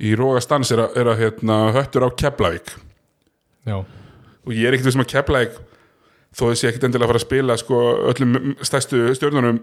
í 0.10 0.16
róga 0.18 0.42
stans 0.44 0.74
er 0.74 0.84
að, 0.86 0.98
er 1.00 1.12
að 1.14 1.24
hérna, 1.24 1.60
höttur 1.78 2.06
á 2.06 2.10
Keflavík. 2.20 2.74
Já, 3.68 3.80
og 3.82 4.52
ég 4.56 4.68
er 4.68 4.76
ekkert 4.76 4.90
við 4.90 4.98
sem 4.98 5.06
að 5.06 5.12
Keflavík 5.14 5.62
þó 6.36 6.44
þessi 6.52 6.68
ekkert 6.72 6.88
endilega 6.90 7.08
að 7.08 7.14
fara 7.14 7.22
að 7.22 7.28
spila 7.28 7.58
sko, 7.62 7.82
öllum 8.12 8.56
stærstu 8.68 9.04
stjórnunum 9.18 9.60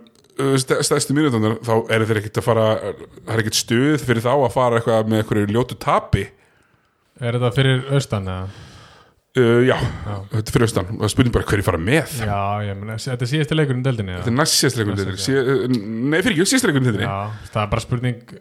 st- 0.59 0.81
stærstu 0.89 1.15
mínútunar 1.17 1.59
þá 1.65 1.75
er 1.95 2.05
þeir 2.09 2.21
ekkert 2.23 2.41
að 2.41 2.47
fara 2.49 2.69
það 2.83 3.35
er 3.37 3.43
ekkert 3.45 3.59
stuð 3.61 4.05
fyrir 4.09 4.25
þá 4.25 4.33
að 4.39 4.53
fara 4.57 4.81
eitthvað 4.81 5.11
með 5.13 5.23
eitthvað 5.25 5.53
ljótu 5.55 5.77
tapi. 5.85 6.25
Er 7.23 7.37
þetta 7.39 7.51
fyrir 7.55 7.85
austan 7.95 8.27
eða? 8.33 8.47
uh, 9.39 9.61
já, 9.67 9.75
Já. 9.77 10.17
þetta 10.33 10.49
er 10.49 10.55
fyrir 10.57 10.67
austan. 10.69 10.89
Það 10.95 11.05
er 11.07 11.13
spurning 11.13 11.35
bara 11.37 11.47
hverju 11.51 11.67
fara 11.67 11.81
með. 11.83 12.17
Já, 12.23 12.41
ég 12.67 12.81
meina, 12.81 12.97
þetta 13.03 13.27
er 13.27 13.31
síðasti 13.35 13.59
leikurinn 13.59 13.85
í 13.85 13.87
deildinni 13.87 14.17
þetta 14.19 14.31
er 14.33 14.37
næst 14.41 14.59
síðastleikum 14.61 14.99
Næst, 14.99 15.31
nei 16.11 16.19
fyrir 16.23 16.37
ekki, 16.37 16.49
síðastleikum 16.55 16.87
til 16.89 16.97
Já, 17.05 17.15
það 17.55 17.63
er 17.67 17.71
bara 17.77 17.85
spurning 17.87 18.37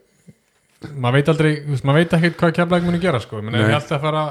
maður 1.00 1.16
veit 1.20 1.30
aldrei, 1.32 1.52
maður 1.88 2.00
veit 2.02 2.14
ekki 2.18 2.34
hvað 2.42 2.56
kemlaðið 2.58 2.90
muni 2.90 3.00
gera 3.04 3.22
sko, 3.24 3.40
menn 3.46 3.56
ég 3.62 3.70
alltaf 3.78 3.98
að 4.00 4.04
fara 4.04 4.24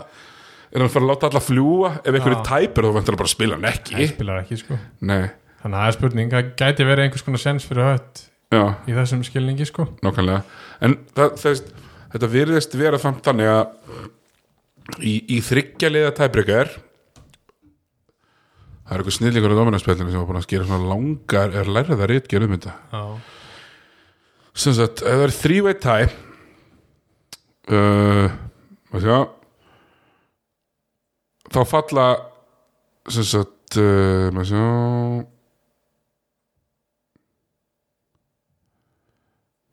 er 0.72 0.80
hann 0.80 0.88
að 0.88 0.94
fara 0.94 1.04
að 1.04 1.10
láta 1.12 1.28
alla 1.28 1.42
fljúa 1.44 1.90
ef 2.00 2.10
einhverju 2.16 2.38
Já. 2.38 2.44
tæpur 2.48 2.86
þá 2.86 2.94
vantar 2.96 3.12
hann 3.12 3.20
bara 3.20 3.28
að 3.28 3.34
spila 3.34 3.58
hann 3.58 3.68
ekki. 3.68 3.96
Það 3.98 4.12
spilar 4.14 4.42
ekki 4.42 4.58
sko. 4.62 4.78
Nei, 5.04 5.24
þannig 5.62 5.76
að 5.76 5.82
það 5.82 5.90
er 5.90 5.96
spurning, 5.98 6.32
það 6.32 6.52
gæti 6.62 6.86
verið 6.88 7.06
einhvers 7.06 7.26
konar 7.26 7.42
sens 7.42 7.66
fyrir 7.68 7.88
hött 7.90 8.22
já, 8.52 8.62
í 8.88 8.96
þessum 8.96 9.26
skilningi 9.28 9.68
sko. 9.68 9.86
Nákvæmlega. 10.04 10.40
En 10.88 10.96
það, 11.16 11.36
þess, 11.42 11.84
þetta 12.14 12.32
virðist 12.32 12.78
vera 12.80 13.02
þannig 13.02 13.52
að 13.52 13.76
í, 15.04 15.14
í 15.36 15.42
þryggjaliða 15.44 16.16
tæbreyka 16.16 16.56
er 16.64 16.72
það 18.82 18.96
er 18.96 19.02
eitthvað 19.02 19.16
snillíkur 19.18 19.54
á 19.54 19.60
dominanspillinu 19.60 20.10
sem 20.10 20.20
var 20.20 20.28
búin 20.28 20.40
að 20.40 20.48
skera 20.48 20.66
svona 20.68 20.90
langar 20.90 21.54
er 21.60 21.70
lærið 21.70 22.00
að 22.00 22.10
rítgerð 22.10 22.48
um 22.48 22.56
þetta. 22.56 22.74
Sem 24.52 24.74
sagt, 24.76 25.04
ef 25.04 25.20
það 25.20 25.26
er 25.28 25.36
three-way 25.36 25.76
tie 25.80 26.08
uh, 27.72 28.26
maður 28.92 29.06
sjá 29.06 29.18
þá 31.52 31.60
falla 31.68 32.06
sem 33.12 33.26
sagt 33.26 33.78
uh, 33.80 34.28
maður 34.34 34.50
sjá. 34.52 34.66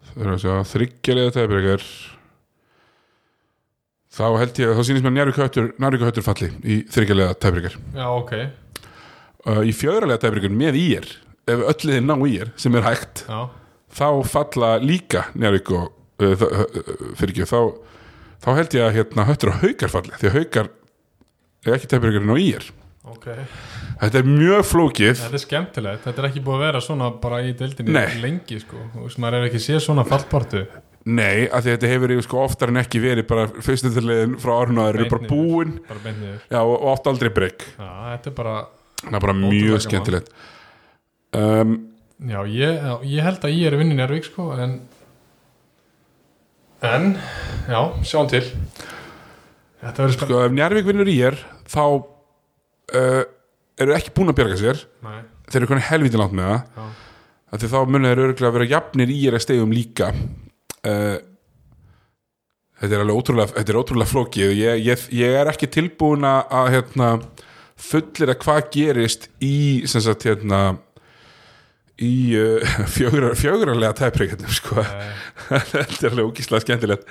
Það 0.10 0.24
er 0.24 0.32
að 0.34 0.42
sjá 0.44 0.56
þryggjalega 0.74 1.36
tæbreygar 1.36 1.84
þá 4.20 4.26
held 4.42 4.60
ég 4.60 4.72
að 4.72 4.80
þá 4.80 4.88
sýnist 4.88 5.06
mér 5.06 5.16
Njárvík 5.16 5.40
höttur, 6.04 6.26
falli 6.26 6.50
í 6.66 6.80
þryggjalega 6.92 7.38
tæbreygar 7.40 7.78
já 7.96 8.06
ok. 8.10 8.34
Uh, 9.46 9.62
í 9.64 9.76
fjöðralega 9.76 10.24
tæbreygar 10.26 10.56
með 10.56 10.80
ír 10.82 11.08
ef 11.50 11.64
öll 11.72 11.86
liðin 11.88 12.10
ná 12.10 12.16
ír 12.28 12.52
sem 12.60 12.76
er 12.76 12.88
hægt 12.88 13.24
Já, 13.30 13.46
þá 13.96 14.08
falla 14.28 14.74
líka 14.82 15.28
Njarvík 15.38 15.72
og 15.78 15.94
uh, 16.26 16.34
uh, 16.34 16.66
fyrir 17.20 17.36
ekki 17.36 17.48
þá, 17.50 17.62
þá 18.44 18.50
held 18.58 18.76
ég 18.80 18.88
að 18.88 18.98
hérna 18.98 19.28
höttur 19.30 19.54
og 19.54 19.64
haukar 19.64 19.94
falli 19.94 20.20
því 20.20 20.32
að 20.32 20.38
haukar 20.40 20.72
er 20.74 20.79
ekki 21.68 21.90
tæpurinn 21.92 22.32
á 22.32 22.38
ír. 22.40 22.68
Ok. 23.10 23.26
Þetta 24.00 24.20
er 24.20 24.28
mjög 24.28 24.62
flókið. 24.70 25.16
Þetta 25.18 25.40
er 25.40 25.44
skemmtilegt, 25.44 26.04
þetta 26.06 26.22
er 26.22 26.28
ekki 26.30 26.44
búið 26.46 26.60
að 26.60 26.66
vera 26.68 26.84
svona 26.84 27.10
bara 27.24 27.40
í 27.42 27.56
deildinni 27.58 27.96
Nei. 27.96 28.20
lengi 28.22 28.60
sko. 28.62 28.84
Maður 29.18 29.40
er 29.40 29.50
ekki 29.50 29.64
séð 29.64 29.82
svona 29.88 30.06
fallpartu 30.08 30.68
nei, 31.10 31.48
af 31.48 31.64
því 31.64 31.72
að 31.72 31.76
þetta 31.76 31.92
hefur 31.94 32.14
sko, 32.26 32.42
oftar 32.44 32.72
en 32.74 32.82
ekki 32.82 33.02
verið 33.02 33.28
bara 33.30 33.46
fyrstu 33.64 33.92
til 33.96 34.06
leiðin 34.06 34.36
frá 34.42 34.54
og 34.58 34.74
það 34.74 34.90
eru 34.92 35.08
bara 35.14 35.30
búin. 35.30 35.76
Bara 35.88 36.14
já, 36.14 36.60
og, 36.60 36.76
og 36.76 36.88
oft 36.94 37.10
aldrei 37.10 37.32
Já, 37.32 37.90
þetta 38.14 38.32
er 38.32 38.36
bara, 38.36 38.56
bara 39.16 39.36
mjög 39.38 39.84
skemmtilegt. 39.86 40.32
Um, 41.40 41.76
já 42.20 42.40
ég, 42.50 42.88
ég 43.08 43.24
held 43.24 43.44
að 43.46 43.56
ég 43.56 43.70
er 43.70 43.78
vinnin 43.80 44.00
Njárvík 44.00 44.26
sko 44.28 44.50
en 44.58 44.80
en, 46.82 47.12
já, 47.70 47.82
sjáum 48.08 48.30
til 48.32 48.44
sko, 49.80 50.42
ef 50.44 50.56
Njarvík 50.56 50.88
vinnur 50.90 51.10
ír 51.12 51.38
þá 51.70 51.84
uh, 51.86 53.24
eru 53.80 53.96
ekki 53.96 54.14
búin 54.16 54.34
að 54.34 54.40
bjarga 54.42 54.60
sér. 54.60 54.84
Nei, 55.06 55.22
þeir 55.48 55.62
eru 55.62 55.72
konið 55.72 55.90
helvítið 55.90 56.24
langt 56.24 56.38
með 56.38 56.52
það. 56.52 56.94
Því 57.50 57.72
þá 57.72 57.80
munið 57.90 58.12
þeir 58.12 58.24
örgulega 58.26 58.52
að 58.52 58.58
vera 58.60 58.72
jafnir 58.76 59.14
í 59.14 59.20
er 59.26 59.38
að 59.38 59.46
stegum 59.46 59.74
líka. 59.74 60.12
Uh, 60.84 61.18
þetta 62.80 62.96
er 62.96 63.04
alveg 63.04 63.22
ótrúlega 63.22 63.56
þetta 63.56 63.74
er 63.74 63.80
ótrúlega 63.80 64.14
flókið. 64.14 64.54
Ég, 64.60 64.84
ég, 64.90 65.08
ég 65.22 65.40
er 65.40 65.52
ekki 65.52 65.72
tilbúin 65.72 66.28
að 66.28 66.74
hérna, 66.76 67.14
fullir 67.80 68.34
að 68.34 68.42
hvað 68.44 68.62
gerist 68.76 69.30
í 69.40 69.56
sem 69.88 70.04
sagt 70.04 70.28
hérna 70.28 70.62
í 72.06 72.12
uh, 72.40 72.72
fjögra, 72.92 73.34
fjögrarlega 73.40 73.96
tæpreikandum 74.00 74.54
sko 74.56 74.84
þetta 75.50 75.84
er 75.84 76.10
alveg 76.14 76.30
ógíslega 76.32 76.64
skemmtilegt 76.66 77.06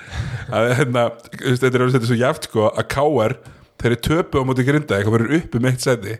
að 0.49 0.73
hérna, 0.79 1.05
þetta 1.39 1.71
er 1.71 1.85
alveg 1.85 1.95
þetta 1.97 2.11
svo 2.11 2.19
jáft 2.19 2.49
sko 2.49 2.67
að 2.71 2.89
K.R. 2.95 3.37
þeir 3.79 3.91
eru 3.93 4.01
töpu 4.09 4.43
á 4.43 4.47
móti 4.49 4.67
grinda 4.67 4.97
eitthvað 4.99 5.17
verður 5.19 5.37
uppi 5.39 5.63
með 5.63 5.75
eitt 5.75 5.87
seti 5.87 6.17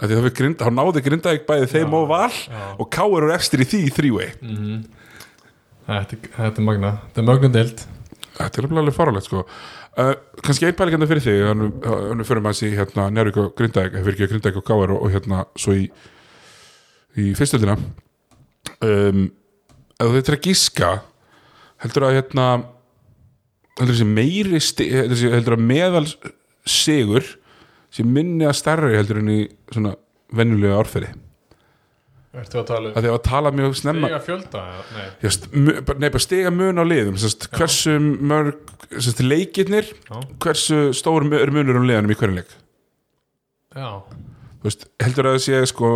að 0.00 0.14
það 0.14 0.22
fyrir 0.22 0.36
grinda, 0.38 0.64
þá 0.68 0.76
náði 0.78 1.04
grinda 1.04 1.36
bæði 1.50 1.70
þeim 1.74 1.90
Já, 1.90 1.96
og 1.98 2.06
val 2.08 2.32
já. 2.32 2.62
og 2.80 2.90
K.R. 2.96 3.16
eru 3.20 3.34
efstir 3.36 3.64
í 3.64 3.68
því 3.72 3.82
í 3.88 3.94
þrývei 3.98 4.28
mhm. 4.40 4.80
Þetta 5.90 6.14
er- 6.14 6.34
þetta 6.36 6.60
er 6.60 6.64
magna 6.68 6.90
Þetta 7.08 7.20
er 7.22 7.26
mögnum 7.26 7.54
deild 7.56 7.80
þetta 8.40 8.60
er 8.62 8.68
alveg 8.80 8.96
faralegt 8.96 9.26
sko 9.28 9.42
uh, 9.42 10.12
kannski 10.44 10.68
einn 10.68 10.76
pælikanda 10.78 11.08
fyrir 11.10 11.24
þig 11.24 11.42
hann, 11.48 11.66
hann 11.84 12.24
fyrir 12.26 12.44
maður 12.44 12.68
í 12.68 12.72
hérna 12.78 13.08
Njárvík 13.12 13.40
og 13.42 13.52
Grindavík 13.58 13.98
fyrir 13.98 14.16
ekki 14.16 14.30
Grindavík 14.34 14.60
og 14.62 14.66
K.R. 14.70 14.94
og, 14.94 15.02
og 15.04 15.14
hérna 15.14 15.42
svo 15.58 15.76
í 15.76 15.88
í 17.18 17.30
fyrstöldina 17.38 17.76
um, 18.84 19.24
ef 20.00 20.12
þetta 20.16 20.32
er 20.32 20.38
að 20.38 20.46
gíska 20.46 20.90
heldur 21.84 22.06
að 22.08 22.16
hérna 22.20 22.46
heldur 23.80 23.94
þessi 23.96 24.06
meiri 24.10 24.60
heldur, 24.60 25.56
að 25.56 25.64
meðal 25.72 26.04
sigur 26.68 27.26
sem 27.90 28.06
minni 28.06 28.46
að 28.46 28.58
stærri 28.60 28.94
heldur 28.98 29.22
en 29.22 29.32
í 29.32 29.40
svona 29.72 29.96
venjulega 30.36 30.78
orðferði 30.84 31.14
Ertu 32.30 32.60
að 32.60 32.66
tala 32.68 32.90
að 32.94 33.02
því 33.02 33.10
að 33.10 33.22
tala 33.26 33.50
mjög 33.58 33.72
snemma 33.80 34.06
Stiga 34.06 34.18
fjölda? 34.22 34.60
Nei? 34.94 35.06
Just, 35.24 35.46
nei, 35.50 36.10
bara 36.14 36.20
stiga 36.22 36.52
mun 36.54 36.78
á 36.78 36.84
liðum 36.86 37.16
sest, 37.18 37.48
hversu 37.56 37.96
mörg 37.98 38.60
sest, 39.02 39.18
leikirnir, 39.24 39.88
Já. 40.06 40.20
hversu 40.44 40.78
stór 40.94 41.26
mu- 41.26 41.40
munur 41.56 41.80
um 41.80 41.88
liðanum 41.88 42.12
í 42.14 42.18
hverjum 42.20 42.38
leik? 42.38 42.52
Já. 43.74 43.88
Þú 44.60 44.68
veist, 44.68 44.86
heldur 45.02 45.26
að 45.32 45.34
það 45.40 45.42
sé 45.48 45.58
sko 45.72 45.90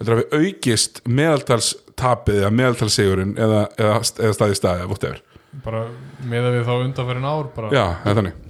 heldur 0.00 0.16
að 0.16 0.22
við 0.22 0.46
aukist 0.46 1.00
meðaltalstapið 1.08 2.42
eða 2.42 2.52
meðaltalsigurinn 2.60 3.34
eða, 3.40 3.62
eða, 3.80 3.96
eða 4.20 4.36
staði 4.36 4.58
staði 4.58 4.84
eða 4.84 4.90
whatever. 4.92 5.22
Bara 5.64 5.82
meða 6.28 6.52
við 6.52 6.66
þá 6.68 6.74
undanferðin 6.76 7.28
ár 7.30 7.50
bara. 7.56 7.72
Já, 7.72 7.84
eða 8.04 8.16
þannig. 8.20 8.42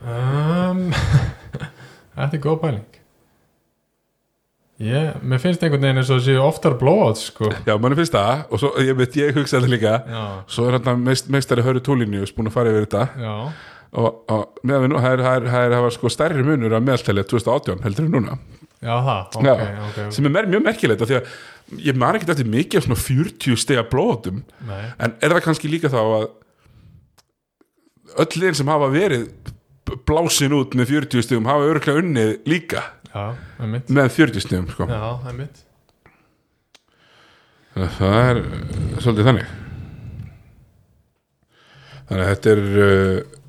Um, 0.00 0.86
Þetta 2.16 2.36
er 2.36 2.42
góð 2.44 2.58
pæling. 2.64 2.86
Ég, 4.80 5.16
mér 5.28 5.40
finnst 5.42 5.60
einhvern 5.60 5.82
veginn 5.84 6.00
eins 6.00 6.08
og 6.08 6.22
það 6.22 6.28
séu 6.30 6.40
oftar 6.40 6.76
blowouts 6.80 7.26
sko. 7.28 7.50
Já, 7.68 7.74
manni 7.76 7.98
finnst 7.98 8.14
það. 8.16 8.46
Og 8.48 8.62
svo, 8.62 8.70
ég 8.80 8.96
veit, 8.96 9.18
ég 9.20 9.34
hugsa 9.36 9.58
þetta 9.58 9.72
líka. 9.74 9.98
Já, 10.08 10.22
svo 10.48 10.68
er 10.70 10.78
hann 10.78 11.02
meist, 11.04 11.28
meistari 11.32 11.64
Hörru 11.66 11.82
Túlinius 11.84 12.32
búin 12.36 12.48
að 12.48 12.56
fara 12.56 12.72
yfir 12.72 12.86
þetta. 12.86 13.02
Já, 13.20 13.34
og, 14.00 14.22
og 14.32 14.62
meðan 14.64 14.86
við 14.86 14.92
nú, 14.92 15.02
það 15.02 15.12
er, 15.16 15.22
það 15.26 15.36
er, 15.36 15.46
það 15.52 15.66
er, 15.66 15.74
það 15.74 15.84
var 15.84 15.94
sko 15.96 16.12
stærri 16.14 16.46
munur 16.46 16.76
að 16.78 16.86
meðaltali 16.86 17.26
2018 17.34 17.84
heldur 17.84 18.08
en 18.08 18.16
núna 18.16 18.38
já 18.80 18.94
það, 19.04 19.22
ok, 19.36 19.44
Já. 19.44 19.54
ok, 19.88 19.98
sem 20.16 20.26
er 20.28 20.32
mer- 20.36 20.48
mjög 20.50 20.62
merkilegt 20.64 21.02
af 21.04 21.10
því 21.10 21.16
að 21.20 21.32
ég 21.90 21.98
man 22.00 22.16
ekki 22.18 22.30
eftir 22.32 22.48
mikið 22.50 22.80
af 22.80 22.86
svona 22.86 23.00
40 23.04 23.58
stiga 23.60 23.84
blóðum 23.92 24.38
Nei, 24.66 24.82
en 24.98 25.14
er 25.20 25.34
það 25.36 25.42
kannski 25.46 25.70
líka 25.70 25.90
þá 25.92 25.98
að 26.00 26.28
öll 28.24 28.30
liðin 28.40 28.56
sem 28.58 28.70
hafa 28.72 28.88
verið 28.90 29.26
blásin 30.06 30.54
út 30.56 30.74
með 30.78 30.90
40 30.96 31.22
stigum 31.26 31.46
hafa 31.50 31.66
örgulega 31.70 32.00
unnið 32.02 32.32
líka 32.50 32.82
já, 33.12 33.24
einmitt. 33.60 33.88
með 33.90 34.08
40 34.16 34.44
stigum 34.44 34.68
sko. 34.70 34.86
Já, 34.90 35.02
einmitt. 35.30 35.62
Þannig 37.74 37.86
að 37.86 37.96
það 38.00 38.30
er 38.30 38.40
uh, 38.40 39.00
svolítið 39.02 39.28
þannig. 39.30 39.50
Þannig 42.08 42.24
að 42.24 42.30
þetta 42.32 42.52
er 42.54 42.62
uh, 42.84 43.39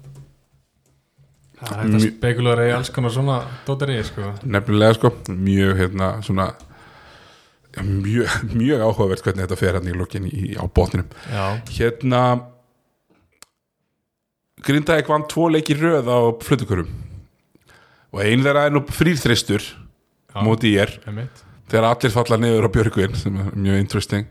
Það 1.61 1.71
er 1.77 1.81
þetta 1.85 1.99
Mj- 2.01 2.11
spekular 2.17 2.61
í 2.65 2.69
alls 2.73 2.89
konar 2.89 3.13
svona 3.13 3.37
dótari 3.67 3.99
sko. 4.07 4.31
Nefnilega 4.49 4.95
sko 4.97 5.11
mjög 5.29 5.75
hérna 5.77 6.07
svona 6.25 6.47
mjög, 7.85 8.31
mjög 8.61 8.81
áhugavert 8.87 9.21
hvernig 9.27 9.45
þetta 9.45 9.59
fer 9.61 9.77
hann 9.77 9.87
í 9.91 9.93
lokin 9.95 10.25
í, 10.27 10.55
á 10.57 10.65
botninum. 10.67 11.07
Já, 11.31 11.45
hérna 11.77 12.23
Grindavík 14.61 15.07
vann 15.09 15.23
tvo 15.29 15.47
leiki 15.49 15.73
röð 15.79 16.05
á 16.11 16.19
flutukurum 16.45 16.89
og 18.11 18.19
ein 18.25 18.43
þeirra 18.43 18.65
er 18.67 18.73
nú 18.75 18.81
frýrþristur 18.91 19.63
móti 20.45 20.73
ég 20.75 20.83
er. 20.83 21.29
þegar 21.71 21.87
allir 21.87 22.11
falla 22.13 22.37
niður 22.37 22.67
á 22.67 22.73
Björgvin 22.75 23.15
sem 23.17 23.37
er 23.39 23.53
mjög 23.55 23.79
interesting. 23.79 24.25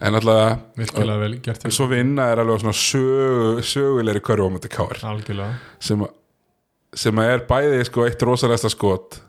En 0.00 0.16
alltaf 0.16 0.62
Virkilega 0.80 1.18
vel 1.20 1.36
gert 1.44 1.66
svo 1.76 1.86
vinna 1.90 2.30
er 2.32 2.40
alveg 2.42 2.62
svona 2.64 2.74
sögu, 2.80 3.60
sögulegri 3.62 4.22
körfu 4.24 4.48
á 4.48 4.52
móti 4.56 4.72
káar 4.72 5.02
Algjörlega. 5.12 5.58
Sem, 5.78 6.00
að- 6.06 6.16
sem 6.96 7.22
er 7.22 7.44
bæði 7.48 7.84
sko 7.86 8.06
eitt 8.08 8.22
rosalegsta 8.26 8.70
skot 8.72 9.20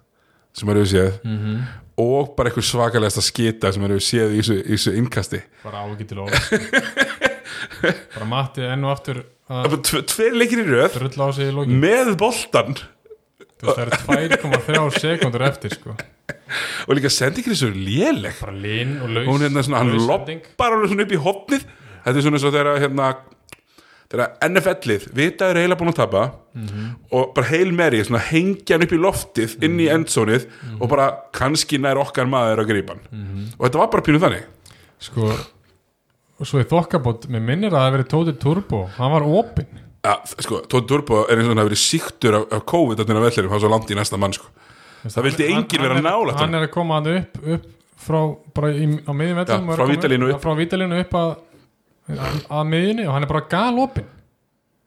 sem 0.58 0.70
er 0.70 0.82
við 0.82 0.92
séð 0.96 1.14
mm 1.24 1.62
og 2.02 2.32
bara 2.38 2.50
eitthvað 2.50 2.68
svakalegsta 2.68 3.24
skita 3.24 3.72
sem 3.74 3.84
er 3.86 3.96
við 3.96 4.06
séð 4.06 4.36
í 4.36 4.40
þessu, 4.40 4.58
þessu 4.70 4.94
innkasti. 5.00 5.42
Bara 5.66 5.84
ágættil 5.86 6.22
orð 6.24 6.38
sko. 6.46 6.60
Bara 8.16 8.28
matti 8.30 8.64
enn 8.66 8.86
og 8.88 8.94
aftur 8.96 9.22
tveir 10.10 10.36
leikir 10.38 10.64
í 10.64 10.66
röð 10.70 10.96
með 11.68 12.14
boltan 12.20 12.78
það 13.62 13.82
eru 13.84 14.00
2,3 14.42 15.02
sekundur 15.02 15.44
eftir 15.46 15.76
sko. 15.76 15.96
Og 16.88 16.96
líka 16.98 17.12
sendingin 17.14 17.54
er 17.54 17.60
svo 17.60 17.70
léleg. 17.76 18.40
Bara 18.42 18.56
lin 18.56 18.96
og 19.04 19.12
laus 19.14 19.28
hún 19.30 19.46
hérna 19.46 19.66
svona, 19.66 19.84
hann 19.84 20.08
loppar 20.08 20.78
alveg 20.78 20.94
svona 20.94 21.06
upp 21.06 21.14
í 21.14 21.22
hopnið 21.28 21.68
þetta 21.68 22.16
er 22.16 22.26
svona 22.26 22.42
svo 22.42 22.54
þegar 22.56 22.82
hérna 22.82 23.12
þegar 24.12 24.34
NFL-ið 24.50 25.06
vitaður 25.16 25.60
eiginlega 25.62 25.80
búin 25.80 25.92
að 25.94 26.00
tapa 26.02 26.24
og 27.16 27.30
bara 27.36 27.48
heil 27.48 27.72
meri 27.76 28.02
svona 28.04 28.20
hengja 28.28 28.76
hann 28.76 28.84
upp 28.86 28.96
í 28.98 29.00
loftið 29.00 29.54
inn 29.64 29.80
í 29.80 29.88
endzónið 29.94 30.46
og 30.80 30.90
bara 30.92 31.06
kannski 31.38 31.80
nær 31.80 32.02
okkar 32.04 32.28
maður 32.28 32.64
að 32.66 32.72
grípa 32.74 32.98
hann 32.98 33.48
og 33.58 33.66
þetta 33.66 33.82
var 33.84 33.92
bara 33.96 34.06
pínu 34.10 34.22
þannig 34.24 34.48
Sko 35.02 35.32
Og 36.42 36.48
svo 36.50 36.58
í 36.58 36.66
þokkabót, 36.66 37.28
mér 37.30 37.42
minnir 37.46 37.70
að 37.70 37.76
það 37.78 37.84
hafi 37.86 37.94
verið 37.96 38.08
Tóti 38.10 38.32
Turbo 38.42 38.78
Hann 38.98 39.12
var 39.14 39.26
opinn 39.30 39.68
ja, 40.06 40.16
sko, 40.42 40.64
Tóti 40.66 40.88
Turbo 40.90 41.20
er 41.30 41.38
eins 41.38 41.46
og 41.46 41.52
hann 41.54 41.62
hafi 41.62 41.70
verið 41.72 41.82
síktur 41.84 42.38
af, 42.40 42.46
af 42.58 42.64
COVID 42.72 43.02
á 43.02 43.06
vellirum, 43.06 43.52
hann 43.54 43.62
svo 43.62 43.70
langt 43.70 43.92
í 43.94 43.98
næsta 44.00 44.18
mann 44.18 44.34
sko. 44.34 44.48
það 45.06 45.28
vildi 45.28 45.46
Hann- 45.52 45.60
enginn 45.62 45.86
vera 45.86 46.00
er- 46.00 46.06
nálægt 46.08 46.40
Hann 46.42 46.58
er 46.58 46.66
að 46.66 46.72
koma 46.74 46.98
hann 46.98 47.12
upp, 47.20 47.38
upp 47.56 47.68
frá, 48.02 48.20
bara 48.58 48.72
í, 48.74 48.88
á 49.06 49.12
miðjum 49.14 49.38
vellum 49.44 49.70
upp. 49.70 50.42
Frá 50.42 50.56
vítalínu 50.58 51.00
upp 51.04 51.14
að, 51.22 51.36
að 52.10 52.66
miðjunni 52.72 53.06
og 53.08 53.14
hann 53.16 53.24
er 53.28 53.32
bara 53.32 53.46
galopinn. 53.52 54.10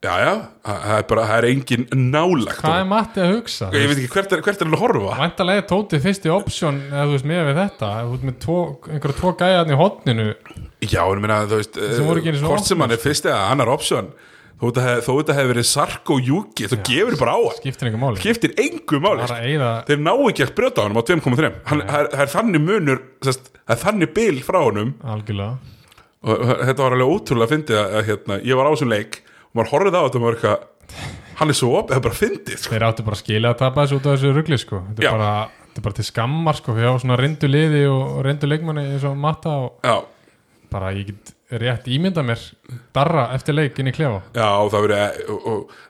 Já, 0.05 0.11
já, 0.21 0.33
það 0.67 0.91
er 0.99 1.05
bara, 1.09 1.21
það 1.25 1.37
er 1.39 1.45
enginn 1.49 1.85
nálægt 2.11 2.59
Hvað 2.61 2.75
er 2.77 2.83
Matti 2.91 3.21
að 3.23 3.31
hugsa? 3.31 3.69
ég 3.73 3.87
veit 3.89 3.97
ekki 4.03 4.11
hvert 4.13 4.35
er, 4.35 4.41
hvert 4.45 4.59
er 4.61 4.67
hann 4.67 4.75
að 4.77 4.83
horfa? 4.83 5.15
Væntalega 5.17 5.61
er 5.63 5.65
Tóti 5.71 5.99
fyrsti 6.03 6.29
option 6.29 6.77
eða 6.91 7.07
þú 7.07 7.15
veist 7.15 7.25
með 7.31 7.41
við 7.47 7.57
þetta. 7.63 7.89
Þú 8.03 8.11
veist 8.11 8.27
með 8.29 8.35
tvo, 8.43 8.57
einhverja 8.91 9.17
tvo 9.21 9.31
gæjarn 9.39 9.73
í 9.73 9.79
hotninu 9.79 10.27
Já, 10.85 11.01
en 11.09 11.23
minna, 11.23 11.39
þú 11.49 11.57
veist, 11.57 11.79
eh, 11.81 12.37
hvort 12.43 12.69
sem 12.69 12.85
hann 12.85 12.93
er 12.93 13.01
fyrst 13.01 13.25
eða 13.31 13.41
annar 13.55 13.71
option 13.73 14.11
þó 14.61 14.67
þetta 14.77 15.35
hefur 15.35 15.51
verið 15.55 15.67
Sarko 15.67 16.19
Júki 16.21 16.69
þá 16.69 16.75
gefur 16.85 17.17
bara 17.19 17.33
á 17.35 17.41
hann, 17.41 17.57
skiptir 17.59 17.89
einhver 17.89 18.03
máli. 18.05 18.21
Skiptir 18.21 18.53
engu 18.61 18.99
máli. 19.03 19.25
Eyða 19.25 19.71
þeir 19.89 20.03
ná 20.05 20.13
ekki 20.29 20.45
að 20.45 20.53
brjóta 20.59 20.79
á 20.79 20.83
hann 20.85 20.95
á 20.95 21.03
2.3 21.03 21.51
Hann- 21.71 21.87
það 21.89 22.19
er- 22.21 22.31
þannig 22.35 22.61
munur 22.63 23.01
það 23.25 23.41
er 23.73 23.81
þannig 23.81 24.13
bil 24.13 24.37
frá 24.45 24.61
algjörlega 24.61 25.57
og 26.25 26.63
þetta 26.65 26.81
var 26.81 26.95
alveg 26.95 27.13
ótrúlega 27.13 27.47
að 27.47 27.53
fyndi 27.53 27.77
að, 27.77 27.93
að 27.99 28.09
hérna, 28.09 28.39
ég 28.49 28.59
var 28.59 28.69
á 28.69 28.73
þessum 28.73 28.93
leik 28.93 29.19
og 29.25 29.59
maður 29.59 29.71
horfði 29.73 29.93
á 29.95 30.03
þetta 30.05 30.19
og 30.19 30.25
maður 30.25 30.39
eitthvað 30.39 31.13
hann 31.35 31.51
er 31.51 31.59
svo 31.59 31.69
op, 31.75 31.91
það 31.91 31.99
er 31.99 32.05
bara 32.07 32.19
fyndið 32.21 32.57
sko. 32.61 32.73
þeir 32.73 32.87
áttu 32.87 33.05
bara 33.05 33.17
að 33.17 33.23
skilja 33.23 33.53
að 33.53 33.61
tapa 33.61 33.85
þessu 33.85 33.99
út 33.99 34.09
af 34.09 34.17
þessu 34.17 34.33
rugli 34.35 34.59
sko. 34.61 34.81
þetta, 34.89 35.05
er 35.05 35.15
bara, 35.17 35.31
þetta 35.67 35.81
er 35.81 35.87
bara 35.89 35.99
til 35.99 36.07
skammar 36.09 36.59
sko, 36.59 36.75
fyrir 36.77 36.91
á 36.91 37.01
svona 37.03 37.19
reyndu 37.19 37.49
liði 37.51 37.85
og 37.91 38.19
reyndu 38.25 38.49
leikmanni 38.49 38.85
eins 38.93 39.07
og 39.07 39.17
Matta 39.19 39.55
og 39.65 39.85
Já, 39.85 39.95
bara 40.71 40.93
ég 40.95 41.11
get 41.11 41.35
rétt 41.61 41.85
ímynda 41.93 42.23
mér 42.25 42.41
darra 42.95 43.27
eftir 43.35 43.53
leik 43.53 43.77
inn 43.79 43.91
í 43.91 43.93
klefa 43.93 44.23
já 44.33 44.47
og 44.57 44.71
það 44.73 44.85
verið 44.87 45.19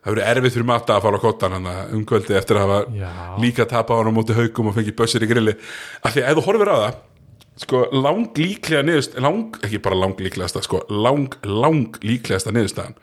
verið 0.10 0.28
erfitt 0.28 0.56
fyrir 0.58 0.68
matta 0.68 0.98
að 0.98 1.06
fara 1.06 1.20
á 1.22 1.24
kottan 1.24 1.56
hann 1.56 1.70
umkvöldi 1.96 2.36
eftir 2.36 2.60
að 2.60 2.66
hafa 2.66 2.80
Já. 2.92 3.12
líka 3.40 3.68
tapa 3.70 3.96
á 3.96 3.98
hann 4.02 4.12
á 4.12 4.18
móti 4.18 4.36
haugum 4.36 4.72
og 4.72 4.76
fengið 4.76 4.98
bössir 5.00 5.24
í 5.24 5.30
grilli 5.32 5.56
af 6.04 6.12
því 6.12 6.26
að 6.26 6.32
ef 6.34 6.40
þú 6.40 6.46
horfir 6.50 6.74
á 6.76 6.78
það 6.82 6.98
sko 7.60 7.86
lang 7.96 8.36
líklega 8.38 8.84
niðurst 8.84 9.20
lang, 9.24 9.56
ekki 9.64 9.80
bara 9.84 9.98
lang 10.00 10.20
líklegasta 10.20 10.64
sko, 10.66 10.84
lang, 10.92 11.36
lang 11.48 12.00
líklegasta 12.04 12.54
niðurstaðan 12.56 12.98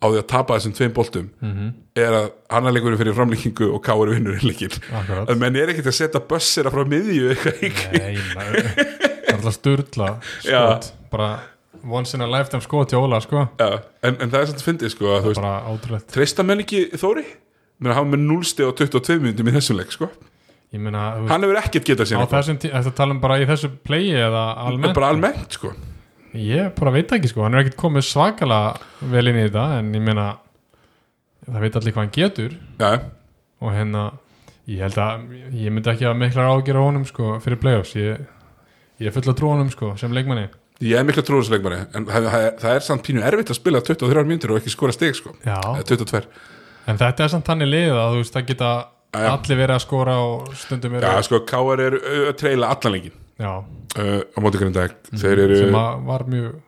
á 0.00 0.04
því 0.08 0.20
að 0.20 0.26
tapa 0.32 0.56
þessum 0.56 0.74
tveim 0.76 0.92
boltum 0.96 1.28
-hmm. 1.40 1.72
er 2.00 2.16
að 2.16 2.26
annar 2.56 2.74
leikurinn 2.76 3.00
fyrir 3.00 3.16
framlíkingu 3.16 3.68
og 3.74 3.82
káur 3.84 4.12
vinnur 4.12 4.38
innleikin 4.38 4.72
Akkurat. 4.92 5.28
að 5.28 5.40
menn 5.40 5.56
er 5.56 5.72
ekkert 5.72 5.92
að 5.92 5.96
setja 5.98 6.20
bössira 6.20 6.72
frá 6.72 6.84
miðju 6.88 7.34
eitthvað 7.34 7.64
í 7.64 7.72
Nei, 7.98 8.16
maður, 8.34 8.70
það 8.70 9.28
er 9.28 9.34
alltaf 9.34 9.56
sturla 9.56 10.10
skot, 10.40 10.92
bara 11.12 11.30
once 11.84 12.16
in 12.16 12.24
a 12.24 12.28
lifetime 12.28 12.60
skot 12.60 12.92
hjá 12.92 13.00
Óla 13.00 13.20
sko. 13.24 13.46
Já, 13.58 13.80
en, 14.04 14.16
en 14.20 14.30
það 14.30 14.40
er 14.40 14.48
svolítið 14.50 14.66
fyndið 14.68 14.90
sko 14.94 15.12
að 15.16 15.28
veist, 15.30 16.10
treysta 16.12 16.44
menn 16.44 16.60
ekki 16.64 16.90
Þóri? 17.00 17.24
Mér 17.80 17.96
hafa 17.96 18.10
með 18.12 18.26
0 18.28 18.44
steg 18.44 18.68
og 18.68 18.76
22 18.76 19.20
minnum 19.24 19.48
í 19.48 19.54
þessum 19.56 19.80
leik 19.80 19.92
sko 19.94 20.10
meina, 20.78 21.00
Hann 21.26 21.42
hefur 21.42 21.58
ekkert 21.58 21.88
getað 21.88 22.06
síðan 22.12 22.28
þetta 22.60 22.92
tala 22.94 23.14
um 23.16 23.20
bara 23.22 23.40
í 23.42 23.46
þessu 23.48 23.72
playi 23.82 24.12
eða 24.14 24.42
almennt? 24.68 24.94
Bara 24.94 25.08
almennt 25.10 25.56
sko. 25.58 25.72
Ég 26.38 26.68
bara 26.76 26.92
veit 26.94 27.10
ekki 27.16 27.32
sko, 27.32 27.42
hann 27.42 27.56
er 27.58 27.64
ekkert 27.64 27.80
komið 27.80 28.06
svakalega 28.06 29.08
vel 29.10 29.24
inn 29.32 29.40
í 29.40 29.46
þetta 29.48 29.64
en 29.80 29.88
ég 29.96 30.04
meina 30.06 30.26
það 31.48 31.64
veit 31.64 31.78
allir 31.80 31.96
hvað 31.96 32.04
hann 32.04 32.14
getur. 32.14 32.54
Já, 32.78 32.92
og 33.60 33.74
hérna 33.74 34.04
ég 34.70 34.84
held 34.84 35.00
að 35.02 35.26
ég 35.58 35.74
myndi 35.74 35.90
ekki 35.90 36.06
að 36.06 36.20
miklar 36.20 36.52
ágjör 36.52 36.78
á 36.78 36.82
honum 36.86 37.08
sko, 37.08 37.32
fyrir 37.42 37.58
playoffs. 37.64 37.96
Ég, 37.98 38.22
ég 39.02 39.10
er 39.10 39.16
full 39.16 39.26
að 39.26 39.40
trú 39.42 39.50
honum 39.50 39.74
sko, 39.74 39.96
sem 39.98 40.14
leikmanni. 40.14 40.46
Ég 40.86 40.96
er 40.96 41.04
mikla 41.04 41.26
trúðarsleikmari 41.26 41.82
en 41.98 42.06
það, 42.08 42.30
það, 42.30 42.46
það 42.62 42.78
er 42.78 42.86
samt 42.86 43.04
pínu 43.04 43.26
erfitt 43.26 43.50
að 43.52 43.58
spila 43.58 43.82
23 43.84 44.22
mínútur 44.30 44.54
og 44.54 44.62
ekki 44.62 44.72
skora 44.72 44.94
stig 44.94 45.18
sko. 45.18 45.34
Já, 45.44 45.58
Eða 45.58 45.82
22 45.90 46.22
en 46.88 47.00
þetta 47.02 47.26
er 47.26 47.32
samt 47.34 47.50
þannig 47.50 47.68
lið 47.68 47.90
að 47.98 48.14
þú 48.14 48.22
veist 48.22 48.36
það 48.38 48.46
geta. 48.54 48.70
Allir 49.18 49.58
verið 49.58 49.76
að 49.76 49.84
skora 49.84 50.16
og 50.22 50.50
stundum 50.58 50.96
Já, 50.98 51.08
eru 51.10 51.26
sko, 51.26 51.42
K.R. 51.48 51.84
er 51.86 51.98
uh, 52.00 52.24
að 52.30 52.34
treila 52.40 52.72
allan 52.74 52.96
leikin 52.96 53.14
já, 53.40 53.52
uh, 53.60 54.18
á 54.22 54.38
móti 54.44 54.60
grindæk 54.62 54.98
þeir 55.12 55.44
eru, 55.46 55.60
sem 55.64 55.78
var 56.08 56.26
mjög 56.30 56.58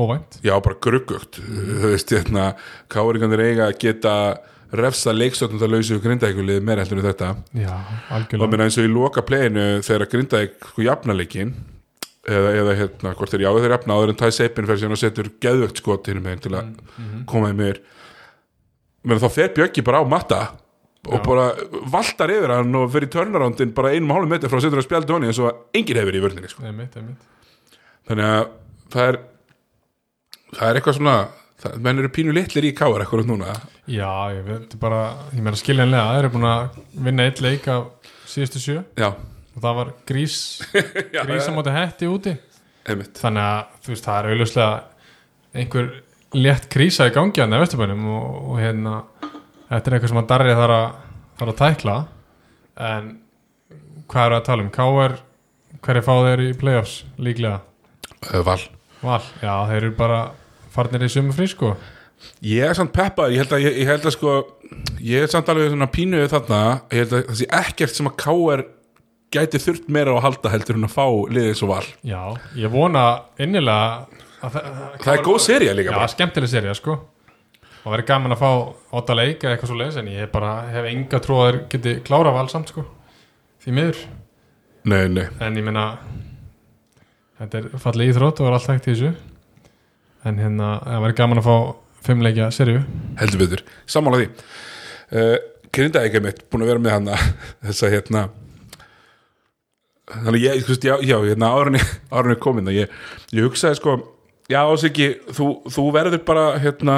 óvænt. 0.00 0.38
Já, 0.46 0.54
bara 0.62 0.78
gruggugt. 0.80 1.40
Þú 1.42 1.90
veist, 1.90 2.14
hérna 2.14 2.52
K.R. 2.90 3.42
eiga 3.42 3.68
að 3.68 3.76
geta 3.82 4.14
refsa 4.70 5.10
leikstjórnum 5.14 5.58
það 5.58 5.72
lausu 5.74 5.98
grindækulið 6.02 6.60
meira 6.62 6.84
heldur 6.84 7.00
en 7.02 7.08
þetta. 7.08 7.30
Já, 7.58 7.72
og 7.74 8.14
algjörlega 8.16 8.52
minna 8.52 8.68
eins 8.68 8.78
og 8.78 8.86
í 8.86 8.92
loka 8.92 9.24
pleginu 9.26 9.66
þegar 9.86 10.10
grindæk 10.12 10.68
sko 10.70 10.84
jafna 10.86 11.16
leikin 11.18 11.54
eða, 12.28 12.52
eða 12.62 12.76
hérna, 12.78 13.14
hvort 13.18 13.34
þeir 13.34 13.46
já 13.46 13.50
þeir 13.56 13.74
jafna 13.74 13.96
áður 13.96 14.12
en 14.12 14.20
Ty 14.20 14.30
Seipin 14.36 14.68
fyrir 14.68 14.82
síðan 14.82 14.96
og 14.96 15.00
setur 15.02 15.30
geðvögt 15.42 15.82
skot 15.82 16.10
hinn 16.10 16.22
með 16.24 16.44
til 16.46 16.54
að 16.58 16.70
koma 17.30 17.50
í 17.50 17.56
mér 17.58 17.80
menn 19.02 19.22
þá 19.22 19.28
fer 19.32 19.54
Bjöggi 19.56 19.84
bara 19.86 20.04
á 20.04 20.06
matta 20.06 20.40
og 21.08 21.22
bara 21.24 21.46
valtar 21.92 22.32
yfir 22.34 22.52
hann 22.52 22.76
og 22.76 22.90
fyrir 22.92 23.08
turnaroundin 23.12 23.72
bara 23.76 23.94
einum 23.94 24.12
hálfum 24.12 24.34
metri 24.34 24.50
frá 24.52 24.60
setur 24.60 24.82
að 24.82 24.86
spjaldi 24.88 25.14
honni 25.14 25.30
eins 25.30 25.40
og 25.40 25.76
enginn 25.76 26.00
hefur 26.02 26.18
í 26.18 26.22
vörninni 26.24 26.50
sko. 26.52 26.64
Þannig 28.10 28.26
að 28.26 28.42
það 28.92 29.06
er 29.06 29.20
það 30.58 30.66
er 30.66 30.80
eitthvað 30.80 30.98
svona 30.98 31.16
það, 31.62 31.78
menn 31.86 32.02
eru 32.02 32.12
pínu 32.18 32.34
litlir 32.36 32.68
í 32.68 32.74
káar 32.76 33.04
eitthvað 33.04 33.30
núna. 33.30 33.56
Já, 33.90 34.10
ég 34.34 34.44
veit 34.46 34.76
bara 34.82 35.00
ég 35.32 35.40
meina 35.40 35.58
skiljanlega, 35.58 36.04
það 36.10 36.20
eru 36.20 36.32
búin 36.36 36.48
að 36.50 36.78
vinna 37.08 37.26
eitt 37.30 37.42
leik 37.44 37.68
af 37.72 38.12
síðustu 38.28 38.62
sjö. 38.62 38.76
Já, 39.00 39.10
og 39.14 39.64
það 39.64 39.80
var 39.80 39.92
grís 40.10 40.36
já, 41.16 41.24
grís 41.24 41.48
á 41.48 41.52
móti 41.56 41.74
hetti 41.74 42.10
úti. 42.10 42.36
Einmitt. 42.90 43.16
Þannig 43.20 43.46
að 43.46 43.74
þú 43.84 43.94
veist, 43.94 44.06
það 44.06 44.20
er 44.20 44.30
auðvitað 44.34 45.60
einhver 45.60 45.90
létt 46.38 46.68
krísa 46.70 47.08
í 47.10 47.14
gangi 47.14 47.42
hann 47.42 47.56
í 47.56 47.60
Vesturbænum 47.60 48.06
og, 48.14 48.26
og 48.52 48.60
hérna 48.62 49.00
þetta 49.70 49.90
er 49.90 49.96
eitthvað 49.96 50.12
sem 50.12 50.20
að 50.22 50.28
Darri 50.32 50.56
þarf 50.58 50.76
að, 50.76 50.98
þarf 51.40 51.52
að 51.54 51.60
tækla 51.62 51.96
en 52.90 53.08
hvað 54.10 54.26
eru 54.26 54.38
að 54.40 54.44
tala 54.48 54.66
um? 54.66 54.72
K.R. 54.74 55.16
hverju 55.86 56.04
fá 56.06 56.12
þeir 56.26 56.44
í 56.44 56.50
playoffs 56.60 56.96
líklega? 57.20 57.60
Uh, 58.26 58.42
Val 58.46 58.60
Val, 59.00 59.22
já, 59.40 59.54
þeir 59.70 59.78
eru 59.80 59.94
bara 59.96 60.20
farnir 60.74 61.06
í 61.06 61.10
sumu 61.12 61.32
frí 61.36 61.48
sko 61.50 61.74
Ég 62.44 62.66
er 62.68 62.76
samt 62.76 62.92
peppað, 62.92 63.32
ég 63.32 63.40
held 63.40 63.54
að, 63.56 63.62
ég, 63.64 63.76
ég 63.80 63.88
held 63.88 64.04
að 64.04 64.12
sko, 64.12 64.32
ég 65.00 65.24
er 65.24 65.30
samt 65.32 65.48
alveg 65.48 65.70
svona 65.72 65.86
pínuð 65.88 66.26
þarna, 66.28 66.58
ég 66.92 67.06
held 67.06 67.14
að 67.16 67.22
það 67.30 67.38
sé 67.38 67.46
ekkert 67.60 67.96
sem 67.96 68.10
að 68.10 68.16
K.R. 68.20 68.62
gæti 69.32 69.60
þurft 69.64 69.88
meira 69.88 70.12
á 70.12 70.18
að 70.18 70.24
halda 70.26 70.52
heldur 70.52 70.76
en 70.76 70.84
að 70.88 70.92
fá 70.98 71.06
liðið 71.32 71.54
svo 71.56 71.70
val. 71.70 71.86
Já, 72.04 72.20
ég 72.60 72.72
vona 72.74 73.04
innilega 73.40 74.04
að 74.44 74.52
það, 74.58 74.68
Það 75.04 75.14
er 75.14 75.24
góð 75.30 75.40
sería 75.46 75.76
líka 75.76 75.96
Já, 75.96 76.12
skemmtileg 76.14 76.52
serja 76.52 76.76
sko 76.76 76.98
og 77.80 77.92
verið 77.94 78.08
gaman 78.10 78.34
að 78.36 78.42
fá 78.42 78.50
åtta 79.00 79.16
leik 79.16 79.44
eða 79.44 79.54
eitthvað 79.54 79.70
svo 79.72 79.78
leiðis 79.80 80.00
en 80.00 80.10
ég 80.12 80.32
bara 80.32 80.54
hef 80.70 80.88
enga 80.90 81.20
trú 81.24 81.38
að 81.40 81.50
þeir 81.50 81.60
geti 81.74 81.94
klára 82.06 82.32
val 82.34 82.48
samt 82.52 82.72
sko. 82.72 82.84
Því 83.60 83.76
miður, 83.76 84.00
Nei, 84.88 85.10
nei, 85.12 85.26
en 85.44 85.56
ég 85.60 85.64
meina 85.66 85.84
þetta 87.36 87.58
er 87.58 87.80
fallið 87.82 88.14
íþrótt 88.14 88.40
og 88.40 88.48
er 88.48 88.54
allt 88.56 88.68
hægt 88.70 88.88
í 88.88 88.94
þessu. 88.94 89.10
En 90.24 90.40
hérna, 90.40 90.70
það 90.84 91.04
verið 91.04 91.18
gaman 91.20 91.40
að 91.40 91.48
fá 91.48 91.56
fimm 92.04 92.24
leikja 92.24 92.48
serju 92.52 92.80
heldur 93.20 93.42
betur. 93.42 93.64
Sammála 93.88 94.20
því. 94.22 94.28
Uh, 95.10 95.36
Grindaðið 95.70 96.24
mitt, 96.24 96.40
búin 96.50 96.64
að 96.64 96.72
vera 96.72 96.82
með 96.82 96.94
hana, 96.96 97.18
þessa 97.68 97.90
hérna, 97.92 98.24
þannig 100.10 100.46
ég, 100.46 100.64
þú 100.64 100.72
veist, 100.72 100.86
já, 100.88 100.96
já 101.06 101.16
hérna 101.22 101.52
árunni, 101.54 102.38
komin, 102.44 102.70
ég, 102.74 102.90
ég 103.36 103.46
hugsaði 103.46 103.78
sko, 103.78 103.98
já, 104.50 104.62
Siggi, 104.82 105.12
þú, 105.36 105.50
þú 105.70 105.84
verður 105.94 106.24
bara, 106.26 106.46
hérna, 106.62 106.96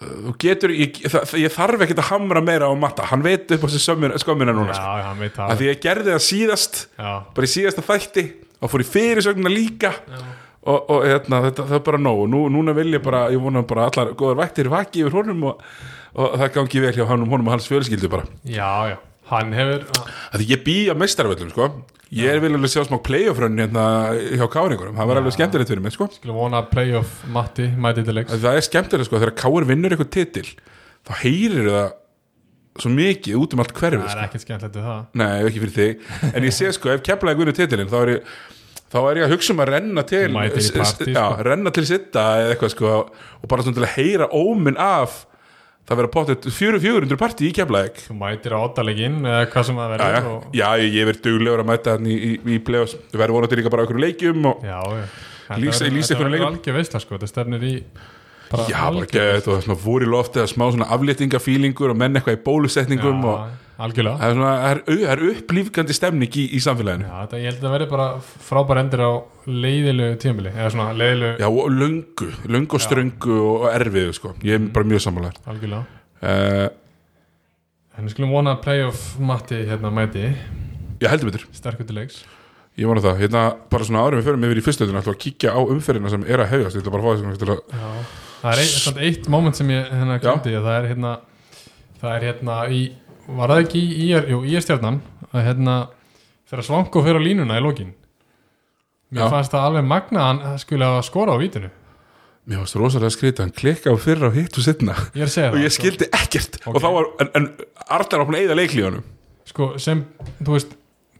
þú 0.00 0.32
getur, 0.42 0.72
ég, 0.76 0.98
það, 1.08 1.34
ég 1.40 1.54
þarf 1.54 1.84
ekkert 1.86 2.00
að 2.02 2.10
hamra 2.10 2.42
meira 2.44 2.68
á 2.68 2.74
matta, 2.76 3.06
hann 3.10 3.22
veit 3.24 3.48
upp 3.56 3.64
á 3.64 3.68
þessi 3.68 3.80
sömmuna, 3.80 4.18
skömmuna 4.20 4.54
núna, 4.56 4.74
sko. 4.76 4.84
Já, 4.84 5.04
já, 5.06 5.12
veit 5.22 5.38
að 5.46 5.60
því 5.60 5.68
ég 5.70 5.80
gerði 5.86 6.12
það 6.12 6.24
síðast 6.26 6.80
Já, 6.98 7.12
bara 7.38 7.48
í 7.48 7.52
síðasta 7.54 7.84
þætti 7.86 8.26
og 8.60 8.72
fór 8.72 8.84
í 8.84 8.88
fyrirsögnuna 8.90 9.52
líka. 9.52 9.92
Og, 10.66 10.88
og 10.90 11.04
hérna, 11.06 11.40
þetta, 11.44 11.64
það 11.68 11.76
er 11.78 11.82
bara 11.86 11.98
nóg. 12.02 12.24
Nú, 12.26 12.40
núna 12.50 12.72
vil 12.74 12.88
ég 12.96 13.02
bara, 13.04 13.26
ég 13.30 13.38
vona 13.38 13.62
bara 13.62 13.84
allar 13.86 14.08
góðar 14.18 14.40
vættir 14.40 14.66
vaki 14.72 15.04
yfir 15.04 15.14
honum 15.14 15.44
og, 15.52 15.60
og 16.18 16.32
það 16.40 16.48
gangi 16.56 16.82
vel 16.82 16.94
hjá 16.96 17.04
honum, 17.06 17.30
honum 17.30 17.50
og 17.52 17.54
hans 17.54 17.68
fjölskyldu 17.70 18.10
bara. 18.10 18.26
Já, 18.50 18.90
já, 18.90 18.96
hann 19.30 19.54
hefur 19.54 19.84
að 19.94 20.40
því 20.42 20.48
ég 20.50 20.64
bý 20.66 20.76
á 20.90 20.94
meistarvöllum 20.98 21.52
sko 21.54 21.70
ég 22.14 22.40
vil 22.44 22.52
alveg 22.54 22.70
sjá 22.70 22.84
smá 22.86 22.98
playoff-run 23.02 23.58
hérna 23.58 23.84
hjá 24.38 24.46
káringurum, 24.52 24.96
það 24.98 25.10
var 25.10 25.20
alveg 25.20 25.34
skemmtilegt 25.36 25.72
fyrir 25.72 25.82
mig 25.84 25.94
sko. 25.96 26.06
Skulum 26.14 26.38
vona 26.38 26.62
að 26.62 26.68
playoff 26.74 27.22
Matti 27.34 27.66
mæti 27.74 28.04
til 28.06 28.14
leiks. 28.20 28.34
Að 28.36 28.44
það 28.46 28.58
er 28.60 28.66
skemmtilegt 28.68 29.08
sko, 29.10 29.20
þegar 29.22 29.34
káir 29.42 29.68
vinnur 29.70 29.94
eitthvað 29.96 30.12
titil 30.14 30.48
þá 31.06 31.14
heyrir 31.24 31.70
það 31.72 31.88
svo 32.76 32.90
mikið 32.92 33.38
út 33.40 33.54
um 33.56 33.62
allt 33.64 33.72
hverfið 33.72 34.02
Það 34.04 34.12
sko. 34.12 34.18
er 34.20 34.26
ekkert 34.28 34.44
skemmtilegt 34.44 34.82
það. 34.84 35.04
Nei, 35.16 35.30
ekki 35.48 35.62
fyrir 35.64 35.76
þig. 35.76 36.10
En 36.36 36.44
ég 36.46 36.52
sé 36.54 36.72
sko, 36.76 36.90
ef 36.92 37.04
keflaði 37.06 37.38
guðinu 37.40 37.56
titilinn 37.56 37.88
þá 37.90 37.96
er 38.02 38.12
ég 38.12 38.34
þá 38.92 38.98
er 39.02 39.18
ég 39.18 39.26
að 39.26 39.32
hugsa 39.34 39.54
um 39.54 39.62
að 39.64 39.70
renna 39.74 40.02
til 40.06 40.26
partí, 40.36 41.06
já, 41.10 41.22
sko. 41.24 41.46
renna 41.48 41.72
til 41.74 41.86
sitta 41.88 42.26
eða 42.42 42.52
eitthvað 42.54 42.74
sko 42.76 42.92
og 43.00 43.48
bara 43.50 43.64
svona 43.64 43.78
til 43.80 43.86
að 43.86 43.96
heyra 43.96 44.28
óminn 44.30 44.78
af 44.78 45.24
það 45.86 46.00
vera 46.00 46.10
potið 46.16 46.46
400 46.56 47.18
partí 47.20 47.48
í 47.50 47.52
keflaðik 47.54 48.00
Þú 48.08 48.16
mætir 48.18 48.54
á 48.56 48.58
óttalegin 48.66 49.20
eða 49.22 49.44
hvað 49.52 49.66
sem 49.68 49.78
það 49.78 49.92
já, 49.92 49.96
já, 49.96 50.10
verður 50.16 50.28
og... 50.32 50.48
já, 50.58 50.66
ég, 50.82 50.94
ég 50.98 51.08
verð 51.10 51.20
duglegur 51.28 51.62
að 51.62 51.68
mæta 51.70 51.94
hann 51.96 52.08
í, 52.10 52.16
í, 52.16 52.30
í 52.56 52.58
play-offs, 52.66 52.96
við 53.12 53.20
verðum 53.22 53.38
vonandi 53.40 53.58
líka 53.60 53.72
bara 53.76 53.84
einhverju 53.86 54.04
leikjum 54.06 54.48
og 54.50 54.66
Lýsa- 55.62 55.86
verður- 55.86 56.18
verður 56.18 56.32
leikjum. 56.34 56.48
algjör 56.50 56.74
veistla 56.80 57.00
sko, 57.04 57.14
þetta 57.20 57.28
stefnir 57.30 57.66
í 57.68 57.74
já, 57.76 57.84
bara 58.50 58.80
algjör 58.88 59.12
gett 59.14 59.46
og 59.52 59.62
svona 59.62 59.78
voru 59.84 60.08
í 60.08 60.10
lofti 60.10 60.42
að 60.42 60.50
smá 60.50 60.64
svona 60.74 60.88
afléttingafílingur 60.96 61.94
og 61.94 62.00
menn 62.02 62.18
eitthvað 62.18 62.38
í 62.40 62.42
bólusetningum 62.48 63.22
og 63.30 63.38
Já, 63.46 63.62
algjörlega. 63.76 64.16
Það 64.20 64.30
er, 64.30 64.36
svona, 64.36 64.52
það 64.62 64.70
er, 64.70 64.80
það 64.86 65.12
er 65.14 65.22
upplýfgandi 65.32 65.96
stemning 65.96 66.38
í, 66.40 66.46
í 66.56 66.62
samfélaginu. 66.64 67.08
Já, 67.10 67.16
þetta, 67.24 67.40
ég 67.42 67.50
held 67.50 67.58
að 67.58 67.66
það 67.66 67.76
verði 67.76 67.90
bara 67.92 68.08
frábær 68.46 68.80
endur 68.82 69.04
á 69.04 69.10
leiðilegu 69.46 70.16
tímabili 70.22 70.54
eða 70.54 70.70
svona 70.74 70.88
leiðilegu 70.96 71.44
Já, 71.44 71.48
og 71.50 71.76
löngu, 71.76 72.30
löngu 72.56 72.78
og 72.78 72.84
ströngu 72.86 73.36
og 73.50 73.68
erfiðu 73.72 74.16
sko, 74.16 74.32
ég 74.46 74.58
er 74.58 74.72
bara 74.74 74.90
mjög 74.92 75.04
sammálar 75.06 75.38
algjörlega. 75.46 76.00
Uh, 76.22 76.66
En 77.96 78.04
við 78.04 78.12
skulum 78.12 78.32
vona 78.34 78.52
að 78.52 78.64
playoff 78.66 79.04
Matti 79.24 79.62
hérna 79.70 79.88
mæti. 79.88 80.26
Ég 81.00 81.08
heldur 81.08 81.30
betur, 81.30 81.46
sterkur 81.56 81.86
til 81.88 81.96
leiks. 81.96 82.18
Ég 82.76 82.84
vona 82.84 83.00
það. 83.00 83.22
Hérna 83.22 83.44
bara 83.72 83.86
svona 83.88 84.02
árum 84.04 84.20
við 84.20 84.26
förum 84.28 84.44
yfir 84.44 84.60
í 84.60 84.64
ætla 84.66 85.14
að 85.14 85.20
kíkja 85.22 85.54
á 85.56 85.60
umferðina 85.64 86.12
sem 86.12 86.26
er 86.28 86.42
að 86.44 86.50
hefjast 86.50 86.76
ég 86.76 86.84
ætla 86.84 86.92
bara 86.92 87.02
að 87.02 87.06
fá 87.06 87.22
þess 87.24 87.46
að 87.46 87.54
Já, 87.72 87.88
það 88.42 88.50
er 88.52 88.62
eitt, 88.64 89.00
eitt 89.06 89.30
moment 89.32 89.56
sem 89.56 89.72
ég 89.72 89.88
hérna 89.88 90.18
glemdi 90.20 90.52
það 90.58 90.68
er 90.74 90.88
hérna 90.90 91.12
það 92.02 92.10
er 92.12 92.26
hérna 92.28 92.58
í, 92.68 92.82
var 93.26 93.52
það 93.52 93.62
ekki 93.64 93.82
í 93.82 94.10
jú, 94.12 94.42
IR 94.46 94.64
stjarnan 94.64 95.00
að 95.32 95.46
hérna 95.48 95.76
þegar 96.46 96.66
Svanko 96.68 97.02
fyrir 97.04 97.18
á 97.18 97.26
línuna 97.26 97.58
í 97.58 97.64
lokin 97.64 97.90
mér 99.10 99.26
Já. 99.26 99.32
fannst 99.32 99.54
það 99.54 99.66
alveg 99.70 99.88
magna 99.90 100.22
að 100.22 100.30
hann 100.30 100.62
skulle 100.62 100.88
hafa 100.92 101.02
skora 101.06 101.34
á 101.34 101.42
vítinu 101.42 101.72
Mér 102.46 102.60
varst 102.62 102.76
rosalega 102.78 103.10
skrítið, 103.10 103.42
hann 103.42 103.54
klikka 103.58 103.90
á 103.90 103.96
fyrra 103.98 104.28
og 104.28 104.36
hitt 104.38 104.54
og 104.54 104.62
setna 104.62 104.94
ég 105.18 105.26
og 105.26 105.32
það 105.34 105.56
ég 105.64 105.72
sko. 105.74 105.82
skildi 105.82 106.06
ekkert 106.14 106.58
Ok. 106.62 106.76
og 106.76 106.82
þá 106.84 106.88
var, 106.94 107.08
en, 107.24 107.30
en 107.34 107.48
Arnar 107.96 108.22
ápun 108.22 108.38
eða 108.38 108.58
leiklíðanum 108.60 109.06
sko, 109.50 109.72
sem, 109.82 110.04
þú 110.38 110.54
veist 110.54 110.76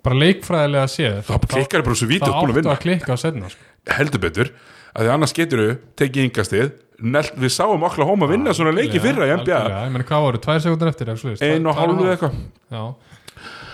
bara 0.06 0.20
leikfræðilega 0.22 0.86
séð 0.92 1.18
þá 1.26 1.34
klikkar 1.50 1.82
bara 1.86 1.98
svo 1.98 2.06
vítið 2.12 2.30
og 2.30 2.36
búin 2.38 2.52
að 2.52 2.52
áttu 2.52 2.58
vinna 2.60 2.76
að 2.76 2.82
klikka 2.84 3.14
á 3.14 3.18
setna 3.18 3.50
sko. 3.50 3.66
heldur 3.96 4.22
betur, 4.22 4.52
að 4.94 5.02
því 5.08 5.12
annars 5.16 5.34
getur 5.34 5.62
við 5.64 5.74
tekið 5.98 6.28
yngastið, 6.28 6.70
nelt, 7.00 7.34
við 7.36 7.52
sáum 7.52 7.82
okla 7.88 8.06
hóma 8.08 8.28
vinna 8.30 8.54
svona 8.56 8.72
leiki 8.76 9.00
fyrra 9.02 9.26
í 9.28 9.34
NBA 9.42 9.60
meni 9.92 10.06
hvað 10.08 10.24
voru, 10.28 10.40
tvær 10.46 10.62
sekundar 10.64 10.88
eftir 10.92 11.10
eða 11.12 11.20
svoleiðis, 11.20 11.44
ein 11.44 11.66
og 11.68 11.76
hálfu 11.76 12.08
eitthvað. 12.12 12.40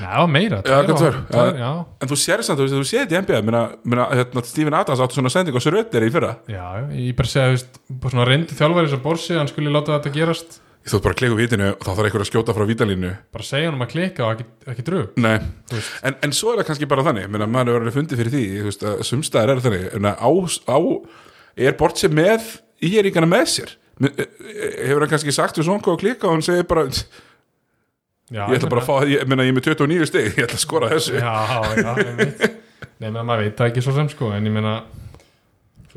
Já, 0.02 0.26
meira 0.26 0.58
Já, 0.58 0.62
tvær 0.66 0.88
hálf- 0.88 0.98
tvær? 0.98 1.16
tvær, 1.30 1.58
já, 1.60 1.70
en 2.02 2.08
þú 2.10 2.16
sér 2.18 2.42
samt, 2.42 2.58
þú 2.58 2.82
séð 2.88 3.04
þetta 3.06 3.14
í 3.14 3.20
NBA 3.22 3.42
minna, 3.46 3.60
minna, 3.84 4.06
hérna, 4.10 4.42
Stephen 4.44 4.74
Adams 4.74 5.00
áttu 5.04 5.14
svona 5.20 5.30
sending 5.30 5.54
og 5.54 5.62
Sörötter 5.62 6.02
í 6.02 6.10
fyrra. 6.10 6.32
Já, 6.50 6.66
ég 6.90 7.14
bara 7.16 7.28
segja, 7.30 7.46
þú 7.46 7.54
veist 7.54 7.78
bara 8.02 8.10
svona 8.16 8.26
reyndi 8.26 8.58
þjálfæri 8.58 8.90
sem 8.90 9.02
Borsi, 9.04 9.36
hann 9.38 9.48
skulle 9.52 9.70
láta 9.70 9.94
þetta 10.00 10.12
gerast. 10.16 10.58
Ég 10.82 10.90
þótt 10.90 11.04
bara 11.04 11.14
að 11.14 11.18
klikka 11.20 11.36
á 11.38 11.42
vítinu 11.42 11.66
og 11.70 11.84
þá 11.86 11.90
þarf 11.94 12.06
einhver 12.08 12.24
að 12.24 12.30
skjóta 12.32 12.54
frá 12.56 12.64
vítalínu 12.66 13.10
bara 13.30 13.44
segja 13.46 13.68
hann 13.70 13.76
um 13.78 13.84
að 13.86 13.90
klikka 13.92 14.24
og 14.26 14.32
ekki, 14.34 14.46
ekki 14.66 14.84
veist. 15.70 15.90
en, 16.02 16.16
en 16.26 16.32
svo 16.34 16.50
er 16.50 16.58
það 16.58 16.66
kannski 16.72 16.88
bara 16.90 17.04
þannig 17.06 17.28
minna, 17.30 17.46
maður 17.46 17.76
er 17.76 17.84
alveg 17.84 17.94
fundið 17.94 18.18
fyrir 18.18 18.32
því 18.34 18.40
þú 18.56 18.64
veist, 18.66 18.82
að 18.90 19.04
sumstaðar 19.06 19.52
er 19.54 19.62
þannig. 19.62 19.84
En 19.94 20.08
að 20.10 20.18
á, 20.18 20.30
á 20.74 20.78
er 21.54 21.76
bort 21.78 22.02
sér 22.02 22.10
með 22.10 22.48
í 22.82 22.92
er 22.98 23.08
ykkarna 23.10 23.30
með 23.30 23.44
sér. 23.56 23.74
Eh, 24.02 24.24
eh, 24.24 24.32
hefur 24.88 25.04
hann 25.04 25.12
kannski 25.12 25.34
sagt 25.34 25.60
við 25.60 25.68
svona 25.68 25.92
og 25.92 26.00
klikka 26.00 26.28
og 26.28 26.36
hann 26.36 26.46
segir 26.46 26.66
bara 26.68 26.86
ég 26.88 27.04
já, 28.32 28.46
ætla 28.46 28.72
bara 28.72 28.82
að 28.82 28.88
fá, 28.88 28.96
ég, 29.10 29.22
minna, 29.28 29.44
ég 29.46 29.52
er 29.52 29.58
með 29.58 29.68
29 29.68 30.08
stig 30.08 30.32
ég 30.32 30.46
ætla 30.46 30.58
að 30.58 30.64
skora 30.64 30.90
þessu. 30.94 31.20
Já, 31.20 31.36
já, 31.76 31.92
einmitt. 32.06 32.42
Nei, 33.02 33.08
menn 33.10 33.22
maður 33.22 33.46
veit 33.46 33.56
það 33.60 33.70
ekki 33.72 33.84
svo 33.84 33.94
sem 33.98 34.10
sko 34.10 34.32
en 34.34 34.48
ég 34.48 34.58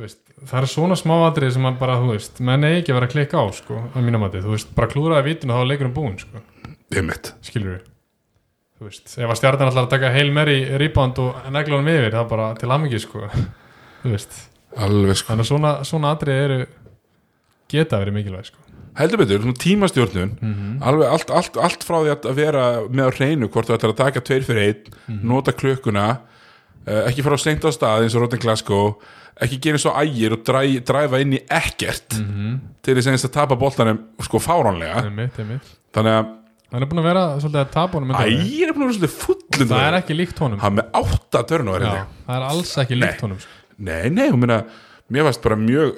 veist, 0.04 0.22
það 0.44 0.60
er 0.60 0.70
svona 0.74 1.00
smáatrið 1.00 1.56
sem 1.56 1.64
maður 1.64 1.82
bara, 1.86 1.98
þú 2.04 2.14
veist 2.14 2.40
menn 2.44 2.68
eigi 2.68 2.82
ekki 2.82 2.94
að 2.94 3.00
vera 3.00 3.10
að 3.10 3.16
klikka 3.16 3.42
á 3.42 3.46
sko, 3.56 3.82
mínum 3.96 4.28
að 4.28 4.40
þú 4.44 4.56
veist, 4.58 4.72
bara 4.76 4.92
klúraði 4.92 5.30
vitinu 5.30 5.56
þá 5.56 5.62
er 5.62 5.70
leikurinn 5.72 5.96
búinn 5.96 6.18
sko. 6.20 6.44
Skilur 7.46 7.78
við 7.78 7.84
þú 8.76 8.90
veist, 8.90 9.14
ef 9.16 9.30
að 9.32 9.38
stjarnan 9.40 9.72
ætlar 9.72 9.86
að 9.88 9.94
taka 9.94 10.12
heil 10.12 10.28
meri 10.36 10.58
rebound 10.82 11.22
og 11.24 11.48
negla 11.54 11.78
honum 11.78 11.94
yfir, 11.94 12.12
það 12.12 12.22
er 12.22 12.32
bara 12.34 12.48
til 12.60 12.70
aðmengi 12.70 13.00
sko, 13.00 13.30
þú 14.02 14.12
veist 14.12 14.36
alveg 14.78 15.18
sko. 15.20 15.32
Þannig 15.34 15.46
að 15.46 15.52
svona, 15.52 15.74
svona 15.88 16.14
atrið 16.16 16.44
eru 16.46 16.60
geta 17.72 18.00
verið 18.02 18.18
mikilvæg 18.20 18.46
sko. 18.52 18.62
Heldur 18.96 19.20
betur, 19.20 19.50
tímastjórnun 19.60 20.38
mm 20.40 20.84
alveg 20.86 21.10
allt, 21.12 21.32
allt, 21.32 21.58
allt 21.60 21.84
frá 21.84 21.98
því 22.04 22.14
að 22.14 22.30
vera 22.38 22.64
með 22.88 23.10
á 23.10 23.16
hreinu 23.18 23.50
hvort 23.52 23.68
þú 23.68 23.76
ætlar 23.76 23.92
að 23.94 24.02
taka 24.04 24.22
tveir 24.22 24.44
fyrir 24.48 24.68
einn 24.70 24.94
Mhm. 25.08 25.28
nota 25.28 25.52
klukkuna 25.52 26.06
uh, 26.88 27.02
ekki 27.10 27.24
fara 27.24 27.36
á 27.36 27.42
seint 27.42 27.66
á 27.66 27.72
stað 27.76 28.06
eins 28.06 28.16
og 28.16 28.22
Rotten 28.24 28.40
Glasgow 28.40 28.96
ekki 29.42 29.60
gera 29.60 29.82
og 29.90 30.00
ægir 30.00 30.32
og 30.32 30.44
dræ, 30.48 30.62
dræfa 30.80 31.20
inn 31.20 31.34
í 31.36 31.42
ekkert 31.50 32.16
-hmm. 32.16 32.60
til 32.82 32.96
þess 32.96 33.26
að 33.26 33.32
tapa 33.34 33.56
boltanum 33.56 34.00
sko 34.22 34.40
fáránlega. 34.40 35.04
Þannig 35.92 36.14
að 36.14 36.26
hann 36.72 36.82
er 36.84 36.88
búin 36.88 37.00
að 37.00 37.10
vera 37.10 37.26
svolítið 37.40 37.62
að 37.62 37.72
tapa 37.72 37.98
honum 38.00 38.16
ægir 38.16 38.68
er 38.70 38.74
búin 38.74 38.84
að 38.84 38.88
vera 38.88 38.98
svolítið 39.00 39.16
fullin 39.26 39.68
það 39.68 39.88
er 39.88 39.98
ekki 40.00 40.16
líkt 40.16 40.40
honum. 40.40 40.60
Hann 40.60 40.76
með 40.76 40.86
átta 40.94 41.44
törnur 41.44 41.82
það 41.82 42.36
er 42.36 42.48
alls 42.50 42.78
ekki 42.78 42.96
líkt 43.00 43.22
honum 43.22 43.40
sko. 43.40 43.50
Nei, 43.78 44.10
nei, 44.10 44.30
hún 44.32 44.44
meina 44.44 44.64
mér 45.12 45.28
varst 45.28 45.44
bara 45.44 45.58
mjög 45.60 45.94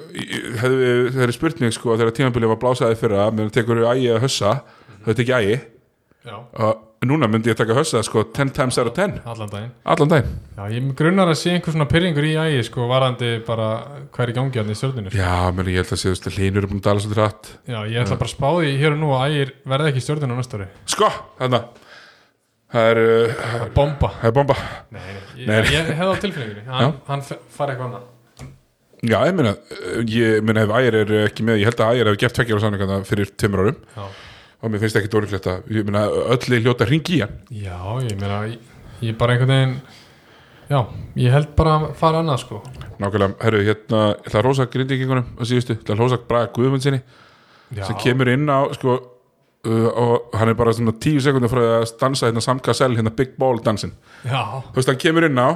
það 0.60 1.22
er 1.24 1.36
spurt 1.36 1.62
mig 1.64 1.76
sko 1.76 1.96
þegar 1.96 2.16
tímabilið 2.18 2.52
var 2.56 2.62
blásaði 2.64 3.00
fyrra 3.00 3.30
meðan 3.32 3.54
tekur 3.56 3.80
þú 3.80 3.88
ægi 3.94 4.12
að 4.12 4.22
hössa? 4.26 4.58
Þau 5.06 5.14
tekið 5.14 5.38
ægi 5.38 5.58
og 6.28 6.84
núna 7.08 7.30
myndi 7.30 7.52
ég 7.52 7.58
taka 7.58 7.76
hössa 7.78 8.02
sko 8.04 8.26
10 8.34 8.52
times 8.56 8.78
out 8.82 8.90
of 8.90 8.96
10 8.98 9.22
allan 9.24 9.52
daginn. 9.52 9.72
Allan 9.86 10.12
daginn. 10.12 10.32
Já, 10.58 10.64
ég 10.74 10.92
grunnar 10.98 11.30
að 11.32 11.40
sé 11.40 11.54
einhver 11.54 11.76
svona 11.76 11.88
pyrringur 11.88 12.26
í 12.26 12.34
ægi 12.42 12.64
sko, 12.68 12.88
varandi 12.90 13.32
bara 13.48 13.70
hvað 14.12 14.24
er 14.26 14.34
í 14.34 14.76
stjórninu 14.76 15.12
sko. 15.12 15.20
Já, 15.22 15.52
meni, 15.54 15.76
ég 15.78 15.86
held 15.86 15.94
að 15.94 16.02
sé, 16.02 16.10
þú 16.10 16.16
veist, 16.16 16.30
Línur 16.40 16.66
er 16.66 16.72
búin 16.72 16.82
að 16.82 16.88
dala 16.90 17.04
svolítið 17.04 17.22
rætt 17.22 17.52
Já, 17.70 17.80
ég 17.86 18.02
ætla 18.02 18.18
bara 18.18 18.32
að 18.32 18.34
spá 18.34 18.48
því 18.58 18.74
hér 18.82 18.96
og 18.96 19.02
nú 19.04 19.12
að 19.14 19.28
ægir 19.28 19.54
verði 19.74 19.92
ekki 19.92 20.02
í 20.02 20.08
stjórninu 20.08 20.36
á 20.36 20.40
næsta 20.42 20.58
ári. 20.58 20.70
Sko, 20.90 21.12
þarna 21.38 21.62
Það 22.74 22.92
er, 22.92 23.02
uh, 23.02 23.66
Bomba. 23.76 24.12
Það 24.20 24.30
er 24.30 24.36
bomba. 24.36 24.56
Nei, 24.92 25.04
ég, 25.40 25.48
Nei. 25.48 25.58
ég 25.72 25.92
hefði 25.96 26.08
á 26.12 26.22
tilfinningunni. 26.24 26.64
Hann, 26.68 26.96
hann 27.08 27.22
fari 27.28 27.74
eitthvað 27.76 27.86
annað. 27.88 28.08
Já, 29.08 29.18
ég 29.30 29.38
meina, 29.38 29.54
uh, 29.56 30.00
ég 30.12 30.42
meina 30.44 30.66
ef 30.66 30.74
Ægir 30.80 30.98
er 31.04 31.14
ekki 31.24 31.46
með, 31.48 31.62
ég 31.62 31.70
held 31.70 31.84
að 31.86 31.94
Ægir 31.94 32.10
hefur 32.12 32.20
gert 32.26 32.38
tveggjara 32.40 32.66
samningarna 32.66 32.98
fyrir 33.08 33.32
tveimur 33.38 33.64
árum. 33.64 33.78
Já, 33.96 34.08
og 34.58 34.74
mér 34.74 34.84
finnst 34.84 35.00
ekki 35.00 35.14
dórifletta, 35.14 35.60
ég 35.72 35.88
meina 35.88 36.08
öll 36.10 36.58
er 36.58 36.66
hljóta 36.66 36.90
hringi 36.90 37.20
í 37.20 37.22
hann. 37.24 37.40
Já 37.54 37.78
ég 38.04 38.20
meina 38.20 38.42
ég, 38.50 38.76
ég 39.06 39.18
bara 39.20 39.38
einhvern 39.38 39.54
veginn 39.54 39.80
Já, 40.68 40.82
ég 41.16 41.32
held 41.32 41.54
bara 41.56 41.78
að 41.78 41.84
fara 41.96 42.20
annað 42.20 42.42
sko. 42.42 42.58
Nákvæmlega, 43.00 43.38
herru, 43.40 43.60
hérna, 43.64 44.02
ég 44.18 44.26
ætla 44.28 44.42
að 44.42 44.46
rósa 44.50 44.66
grindíkingunum 44.74 45.30
á 45.40 45.42
síðustu, 45.48 45.78
ég 45.78 45.84
ætla 45.86 45.96
að 45.96 46.02
rósa 46.02 46.18
Braga 46.28 46.50
Guðmundsinni 46.58 47.00
sem 47.78 48.00
kemur 48.02 48.32
inn 48.34 48.50
á, 48.52 48.68
sko 48.76 48.98
uh, 49.68 49.88
og 49.92 50.38
hann 50.40 50.52
er 50.52 50.58
bara 50.60 50.74
svona 50.76 50.96
tíu 51.04 51.22
sekundir 51.24 51.52
frá 51.52 51.64
að 51.80 51.88
stansa 51.92 52.30
hérna 52.30 52.44
samka 52.44 52.76
sel, 52.78 52.94
hérna 52.98 53.14
Big 53.16 53.36
Ball 53.40 53.60
dansin 53.66 53.94
Já, 54.24 54.64
þú 54.72 54.80
veist, 54.80 54.92
hann 54.92 55.02
kemur 55.04 55.28
inn 55.28 55.40
á 55.44 55.50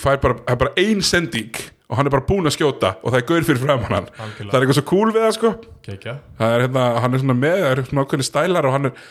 fær 0.00 0.18
bara, 0.22 0.40
það 0.42 0.56
er 0.56 0.60
bara 0.64 0.74
ein 0.82 1.04
sending 1.06 1.60
og 1.84 1.98
hann 1.98 2.08
er 2.08 2.14
bara 2.16 2.24
búinn 2.26 2.48
að 2.48 2.56
skjóta 2.56 2.94
og 3.02 3.12
það 3.12 3.20
er 3.20 3.26
gaur 3.28 3.46
fyrir 3.46 3.60
framan 3.62 3.92
hann. 3.92 4.08
Það 4.16 4.24
algjörlega 4.24 4.56
er 4.56 4.64
eitthvað 4.64 4.78
svo 4.78 4.86
cool 4.88 5.12
við 5.14 5.26
það 5.26 5.34
sko. 5.36 5.52
Kekja 5.84 6.14
það 6.40 6.54
er 6.56 6.64
hérna, 6.64 6.86
hann 7.04 7.14
er 7.14 7.22
svona 7.22 7.36
með, 7.38 7.60
það 7.60 7.74
er 7.74 7.82
svona 7.90 8.04
ákveðni 8.06 8.26
stælar 8.28 8.68
og 8.68 8.74
hann 8.74 8.90
er 8.90 9.04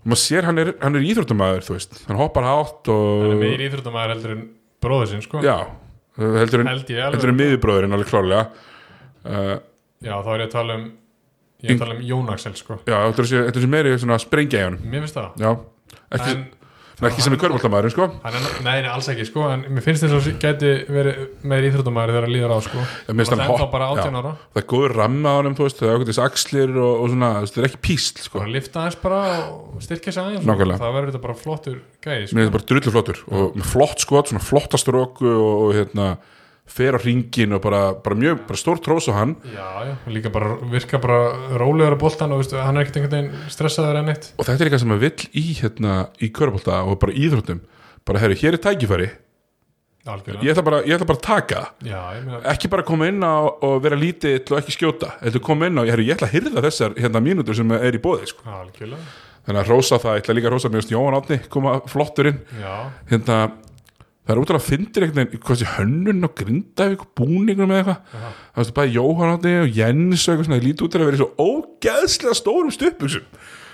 maður 0.00 0.22
sér 0.24 0.48
hann 0.48 0.60
er, 0.60 0.72
hann 0.80 0.98
er 0.98 1.06
íþróttamæður 1.12 1.66
þú 1.68 1.76
veist, 1.76 2.00
hann 2.08 2.18
hoppar 2.20 2.48
hátt 2.48 2.90
Það 2.90 3.24
er 3.28 3.34
og 3.36 3.44
meir 3.44 3.64
íþróttamæður 3.68 4.14
heldur 4.14 4.34
en 4.34 4.42
bróður 4.80 5.10
sinn 5.12 5.24
sko. 5.24 5.42
Já, 5.44 5.56
heldur 6.18 6.64
en 6.64 6.72
Held 6.72 6.92
ég 6.92 7.02
heldur 7.04 7.20
alveg 7.20 7.32
en 7.34 7.40
miðjubróðurinn 7.40 7.96
alveg 7.96 8.10
klárlega. 8.12 8.44
Uh, 9.20 9.54
Já, 10.00 10.14
þá 10.24 10.30
er 10.32 10.40
ég 10.40 10.46
að 10.48 10.54
tala 10.56 10.76
um 10.80 10.86
Ég 11.62 11.80
tala 11.80 11.96
um 11.96 12.00
Jón 12.04 12.30
Axel 12.32 12.54
sko. 12.56 12.80
Já, 12.86 12.96
þetta 13.10 13.20
er 13.20 13.26
þessi- 13.26 13.44
þetta 13.50 13.74
meiri 13.74 13.98
sprengja 14.24 14.60
í 14.60 14.64
hann 14.64 14.80
Mér 14.84 15.04
finnst 15.04 15.18
það. 15.18 15.30
Já, 15.40 15.50
ekki, 16.16 16.38
En 17.00 17.06
ekki 17.08 17.22
sem 17.24 17.32
er 17.32 17.40
körfaldamæðurinn 17.40 17.92
sko. 17.94 18.06
Hann 18.20 18.64
nei, 18.64 18.82
alls 18.84 19.06
ekki 19.08 19.24
sko 19.24 19.46
En 19.48 19.62
mér 19.72 19.84
finnst 19.84 20.04
þess 20.04 20.16
að 20.18 20.34
gæti 20.42 20.72
verið 20.92 21.20
meir 21.48 21.64
íþróttamæður 21.70 22.12
þegar 22.12 22.26
að 22.26 22.34
líður 22.34 22.52
á 22.52 22.58
sko. 22.66 22.80
Já, 22.80 23.12
það 23.14 23.32
er 23.32 23.44
ennþá 23.46 23.68
bara 23.72 23.86
18 23.94 24.12
já. 24.12 24.20
ára. 24.20 24.32
Það 24.52 24.60
er 24.60 24.66
góður 24.72 24.94
ramma 24.98 25.32
á 25.32 25.36
hann 25.40 25.56
þú 25.56 25.64
veist, 25.64 25.80
það 25.80 25.88
er 25.88 25.96
okkur 25.96 26.10
þessi 26.10 26.24
axlir 26.26 26.74
og, 26.76 26.92
og 27.00 27.08
svona, 27.14 27.30
það 27.40 27.62
er 27.62 27.68
ekki 27.70 27.80
písl 27.88 28.20
sko. 28.26 28.42
Bara 28.42 28.52
lifta 28.52 28.82
aðeins 28.82 29.00
bara 29.00 29.22
og 29.48 29.80
styrkja 29.86 30.12
sig 30.12 30.22
aðeins. 30.26 30.44
Nákvæmlega. 30.50 30.82
Það 30.84 30.94
verður 30.98 31.10
þetta 31.14 31.22
bara 31.24 31.38
flottur 31.40 31.78
gæði 32.04 32.26
sko. 32.28 32.36
mér 32.36 32.44
finnst 32.44 32.50
það 32.50 32.58
bara 32.58 32.68
drullu 32.74 32.94
flottur 32.98 33.22
og 33.30 33.56
með 33.56 33.70
flott 33.72 34.04
skot, 34.04 34.28
svona 34.34 34.44
flottastróku 34.44 35.32
og, 35.32 35.56
og 35.64 35.74
hérna 35.78 36.10
fer 36.70 36.96
á 36.96 37.00
ringin 37.02 37.56
og 37.56 37.62
bara, 37.64 37.80
bara 38.04 38.18
mjög, 38.18 38.44
bara 38.48 38.60
stór 38.60 38.80
trós 38.82 39.08
á 39.10 39.14
hann. 39.18 39.36
Já, 39.50 39.68
já, 39.88 39.94
líka 40.14 40.32
bara 40.32 40.54
virka 40.70 41.00
bara 41.02 41.18
rólegur 41.60 41.96
að 41.96 42.02
boltan 42.04 42.34
og 42.34 42.42
veistu, 42.42 42.58
hann 42.62 42.78
er 42.78 42.86
ekkert 42.86 43.00
einhvern 43.00 43.16
veginn 43.16 43.50
stressaður 43.52 44.02
en 44.02 44.12
eitt 44.14 44.30
og 44.36 44.46
þetta 44.46 44.56
er 44.58 44.68
eitthvað 44.68 44.84
sem 44.84 44.92
maður 44.92 45.06
vill 45.08 45.26
í 45.42 45.46
hérna, 45.60 45.96
í 46.22 46.30
körbólta 46.34 46.82
og 46.86 47.00
bara 47.02 47.16
íþróttum. 47.16 47.64
Bara, 48.08 48.22
herru, 48.22 48.38
hér 48.40 48.56
er 48.56 48.64
tækifæri. 48.64 49.10
Algjörlega. 50.08 50.44
Ég 50.46 50.54
ætla 50.54 50.62
bara, 50.64 50.78
ég 50.88 50.94
ætla 50.96 51.06
bara 51.10 51.18
að 51.18 51.26
taka. 51.26 51.62
Já, 51.84 51.98
meina 52.24 52.38
ekki 52.48 52.70
bara 52.72 52.84
koma 52.88 53.08
inn 53.10 53.20
á 53.20 53.36
og 53.52 53.82
vera 53.84 53.98
lítill 54.00 54.40
og 54.48 54.60
ekki 54.62 54.72
skjóta, 54.78 55.10
þetta 55.20 55.42
koma 55.44 55.68
inn 55.68 55.76
á 55.76 55.84
herru, 55.84 56.06
ég 56.06 56.16
ætla 56.16 56.30
að 56.30 56.38
hyrða 56.38 56.64
þessar 56.64 56.94
hérna 56.96 57.20
mínútur 57.24 57.58
sem 57.58 57.74
er 57.76 57.98
í 57.98 58.00
bóði 58.00 58.30
sko. 58.30 58.46
Algjörlega. 58.48 59.10
Þannig 59.44 59.60
að 59.60 59.72
rósa 59.72 59.98
það, 60.00 60.16
ég 60.16 60.24
ætla 60.24 60.36
líka 60.36 60.48
að 60.48 60.54
rósa 60.54 60.70
mér 60.72 60.88
Jóhann 60.88 61.16
Átni 61.16 61.38
koma 61.52 61.74
flottur 61.88 62.30
inn. 62.30 62.40
Já, 62.60 62.74
hérna, 63.12 63.38
það 64.26 64.34
er 64.34 64.40
útrúlega 64.42 64.60
að 64.60 64.68
fyndir 64.68 65.06
einhvern 65.06 65.20
veginn, 65.30 65.42
hvað 65.46 65.58
sé 65.60 65.68
hönnun 65.76 66.26
og 66.28 66.34
grindavík 66.38 67.04
búningum 67.18 67.72
eða 67.72 67.80
eitthvað. 67.80 68.34
Það 68.50 68.60
veist 68.60 68.74
bæði 68.76 68.94
Jóhann 68.98 69.32
Átni 69.34 69.54
og 69.62 69.78
Jens 69.80 70.26
og 70.26 70.34
eitthvað 70.34 70.46
svona, 70.48 70.58
það 70.60 70.66
lítið 70.68 70.86
út 70.86 70.94
til 70.94 71.00
að 71.00 71.08
vera 71.10 71.20
svo 71.22 71.30
ógeðslega 71.46 72.36
stórum 72.38 72.74
stuppuksum 72.74 73.24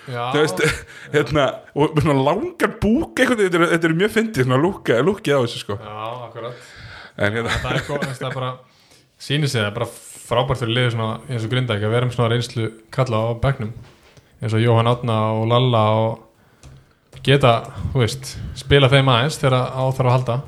já. 0.06 0.22
Það 0.32 0.40
veist, 0.40 0.62
hérna 1.16 1.46
og 1.74 1.98
svona 2.00 2.16
langar 2.30 2.74
búk 2.82 3.20
eitthvað 3.20 3.42
þetta 3.42 3.60
er, 3.60 3.66
þetta 3.74 3.90
er 3.90 3.96
mjög 4.00 4.14
fyndið, 4.16 4.46
svona 4.46 4.60
lúkka, 4.62 5.00
lúkki 5.04 5.34
á 5.34 5.38
þessu 5.42 5.62
sko. 5.64 5.78
Já, 5.82 5.98
akkurat. 6.28 6.64
En 7.16 7.36
hérna, 7.36 7.58
Það 7.64 7.72
er 7.74 7.84
góð, 7.90 8.06
það 8.12 8.28
er 8.30 8.38
bara 8.38 8.52
sýnir 9.26 9.50
sig 9.50 9.60
það 9.62 9.70
er 9.70 9.76
bara 9.80 9.90
frábært 10.26 10.60
fyrir 10.62 10.76
liður 10.76 10.94
svona 10.96 11.18
eins 11.30 11.44
og 11.46 11.52
grinda 11.52 11.76
ekki 11.76 11.86
að 11.88 11.94
vera 11.96 12.08
með 12.08 12.16
svona 12.18 12.30
reynslu 12.32 12.70
kalla 12.94 13.20
á 13.22 13.26
bekknum. 13.42 13.74
Eins 14.42 14.54
og 14.56 14.60
Jóhann 14.62 14.90
Átna 14.90 15.16
og 15.38 15.46
Lalla 15.48 15.82
og 15.96 16.25
geta, 17.24 17.54
þú 17.92 18.02
veist, 18.02 18.36
spila 18.58 18.90
þeim 18.92 19.08
aðeins 19.12 19.40
þegar 19.40 19.56
á 19.72 19.84
þarf 19.96 20.06
að 20.06 20.14
halda. 20.16 20.38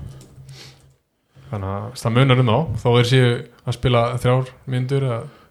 Þannig 1.49 1.69
að 1.73 1.85
það 2.03 2.17
munar 2.19 2.43
um 2.43 2.53
þá. 2.53 2.59
Þó 2.83 2.89
þeir 2.99 3.09
séu 3.09 3.29
að 3.65 3.77
spila 3.79 4.03
þrjár 4.21 4.51
myndur 4.69 5.07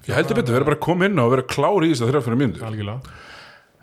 ég 0.08 0.16
heldur 0.16 0.38
betur, 0.40 0.56
vera 0.56 0.68
bara 0.68 0.78
að 0.78 0.86
koma 0.86 1.08
inn 1.08 1.20
og 1.20 1.32
vera 1.34 1.48
klár 1.48 1.84
í 1.86 1.90
þess 1.92 2.04
að 2.06 2.12
þrjá 2.12 2.22
fyrir 2.26 2.38
algjörlega, 2.68 3.00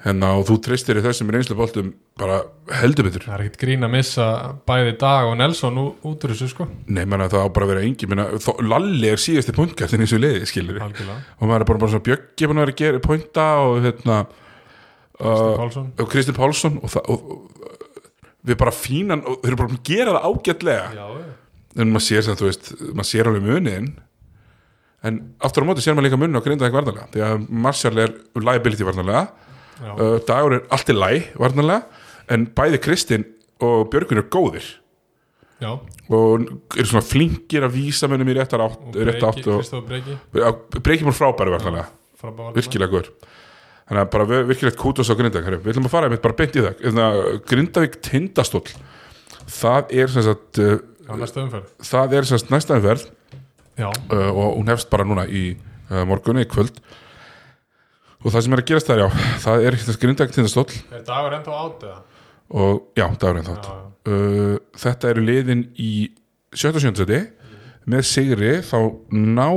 hérna 0.05 0.31
og 0.39 0.45
þú 0.49 0.55
treystir 0.65 1.01
í 1.01 1.03
þessum 1.05 1.33
reynslu 1.33 1.57
boltum 1.59 1.91
bara 2.21 2.37
heldur 2.81 3.09
betur. 3.09 3.25
Það 3.27 3.35
er 3.37 3.45
ekkert 3.45 3.61
grín 3.65 3.87
að 3.87 3.93
missa 3.95 4.27
bæði 4.69 4.95
Dag 5.01 5.29
og 5.31 5.37
Nelson 5.41 5.81
út 5.83 6.25
úr 6.25 6.33
þessu 6.35 6.49
sko, 6.53 6.69
nei, 6.89 7.05
menna 7.05 7.29
það 7.33 7.45
á 7.45 7.49
bara 7.57 7.69
að 7.69 7.73
vera 7.75 7.85
engi 7.89 8.09
menna, 8.11 8.25
þó, 8.41 8.53
Lalli 8.65 9.09
er 9.11 9.21
síðasti 9.21 9.57
punktgæftin 9.57 10.01
í 10.01 10.07
þessu 10.07 10.21
liði 10.23 10.49
skilur 10.49 10.81
algjörlega. 10.87 11.19
Og 11.41 11.45
maður 11.49 11.65
er 11.65 11.71
bara, 11.73 11.83
bara 11.85 11.95
svona 11.95 12.09
bjöggi 12.09 12.45
hérna 15.21 16.09
Kristinn 16.11 16.35
uh, 16.35 16.41
Pálsson, 16.41 16.79
og 16.83 16.97
og, 16.97 17.11
og, 17.11 17.19
og 17.21 17.85
við 18.45 18.59
bara 18.61 18.75
fínan 18.75 19.25
og 19.25 19.41
þeir 19.43 19.53
eru 19.53 19.61
bara 19.63 19.77
að 19.77 19.87
gera 19.89 20.17
það 20.17 20.27
ágætlega. 20.31 21.07
En 21.75 21.91
maður 21.91 22.07
sér 22.07 22.27
sem 22.27 22.39
þú 22.39 22.49
veist 22.49 22.73
maður 22.91 23.11
sér 23.11 23.31
alveg 23.31 23.47
munin. 23.47 23.89
En 25.05 25.21
aftur 25.45 25.65
á 25.65 25.69
móti 25.69 25.85
sér 25.85 25.97
maður 25.97 26.09
líka 26.11 26.21
munin 26.21 26.39
á 26.41 26.45
grindaðing 26.45 26.77
varnalega 26.77 27.09
því 27.13 27.25
að 27.27 27.49
Marshall 27.65 28.01
er 28.05 28.15
liability 28.41 28.87
varnalega 28.87 29.27
uh, 29.85 30.17
Dagur 30.29 30.59
er 30.59 30.65
allt 30.73 30.93
í 30.93 30.97
læ 30.97 31.11
varnalega 31.41 31.83
en 32.33 32.49
bæði 32.57 32.81
Kristinn 32.85 33.27
og 33.65 33.91
Björgun 33.93 34.23
er 34.23 34.33
góðir. 34.33 34.73
Já. 35.63 35.79
og 36.11 36.43
eru 36.75 36.85
svona 36.85 37.05
flinkir 37.07 37.65
að 37.65 37.77
vísa 37.79 38.09
mönnum 38.11 38.29
í 38.29 38.35
réttar 38.37 38.61
átt, 38.61 38.81
og 38.91 38.97
rétt 39.07 39.23
átt 39.23 39.47
og 39.47 39.61
Kristof 39.63 39.85
Breki. 39.87 40.17
Breykjum 40.83 41.13
úr 41.13 41.17
frábæri 41.17 41.55
varnalega 41.55 41.87
virkilega 42.57 42.91
góður 42.91 43.13
þannig 43.89 44.03
að 44.03 44.11
bara 44.15 44.27
vir- 44.31 44.49
virkilegt 44.51 44.81
kútos 44.81 45.11
á 45.13 45.15
Grindavík 45.19 45.63
við 45.65 45.75
ætlum 45.75 45.89
að 45.89 45.95
fara 45.95 46.09
einmitt 46.09 46.25
bara 46.25 46.39
beint 46.39 46.57
í 46.57 46.65
það. 46.65 46.81
Hérna, 46.85 47.09
Grindavík 47.51 48.01
tindastóll. 48.05 48.65
Það 49.45 49.95
er 50.01 50.13
sem 50.15 50.25
sagt 50.25 50.61
uh, 50.65 50.79
á 51.05 51.13
umferð. 51.15 51.71
það 51.85 52.17
er 52.19 52.29
sem 52.29 52.41
sagt 52.41 52.55
næsta 52.55 52.79
umferð. 52.81 53.07
Uh, 53.75 54.31
og 54.31 54.59
hún 54.61 54.71
hefst 54.71 54.91
bara 54.93 55.05
núna 55.05 55.27
í 55.29 55.51
uh, 55.91 56.05
morgunni 56.09 56.47
í 56.47 56.51
kvöld. 56.51 56.79
Og 58.25 58.33
það 58.33 58.47
sem 58.47 58.57
er 58.57 58.63
að 58.63 58.69
gerast 58.71 58.89
þar 58.89 59.05
já 59.05 59.09
það 59.45 59.69
er 59.69 59.79
Grindavík 60.01 60.35
tindastóll. 60.39 60.83
Er 60.95 61.05
dagur 61.05 61.37
ennþá 61.37 61.61
át 61.61 61.89
eða? 61.91 62.03
og 62.55 62.93
já, 62.97 63.07
dagurinn 63.19 63.47
þátt 63.47 63.69
Já, 63.69 63.79
uh, 64.13 64.57
þetta 64.79 65.11
eru 65.13 65.25
liðin 65.25 65.65
í 65.81 65.93
77. 66.55 67.01
seti 67.01 67.21
með 67.91 68.07
sigri 68.09 68.53
þá 68.65 68.79
ná 69.11 69.49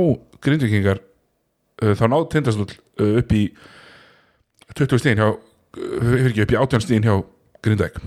grindvikingar 0.44 1.00
uh, 1.02 1.92
þá 1.98 2.04
ná 2.10 2.16
tindastóll 2.32 2.70
uh, 2.72 3.18
upp 3.20 3.34
í 3.36 3.44
20 4.76 5.00
stíðin 5.02 5.22
hjá 5.22 5.28
fyrir 5.78 6.30
ekki 6.32 6.44
upp 6.44 6.54
í 6.54 6.60
18 6.60 6.84
stíðin 6.84 7.08
hjá 7.08 7.16
Grindavík. 7.64 7.98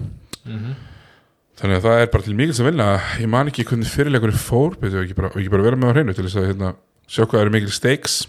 Mhm. 0.45 0.76
þannig 1.62 1.78
að 1.78 1.86
það 1.86 1.99
er 2.01 2.07
bara 2.14 2.26
til 2.26 2.34
mikils 2.38 2.59
að 2.62 2.68
vinna. 2.72 2.86
Ég 3.22 3.30
man 3.30 3.49
ekki 3.51 3.66
hvernig 3.70 3.89
fyrirleikurinn 3.91 4.39
fór 4.41 4.78
betur 4.82 5.03
ekki 5.03 5.18
ekki 5.30 5.51
bara 5.53 5.66
vera 5.68 5.78
með 5.78 5.91
á 5.91 5.93
hreinu 5.93 6.16
til 6.18 6.26
þess 6.26 6.39
að 6.41 6.47
hérna, 6.49 6.72
sjá 7.05 7.26
hvað 7.26 7.41
eru 7.43 7.53
mikil 7.53 7.74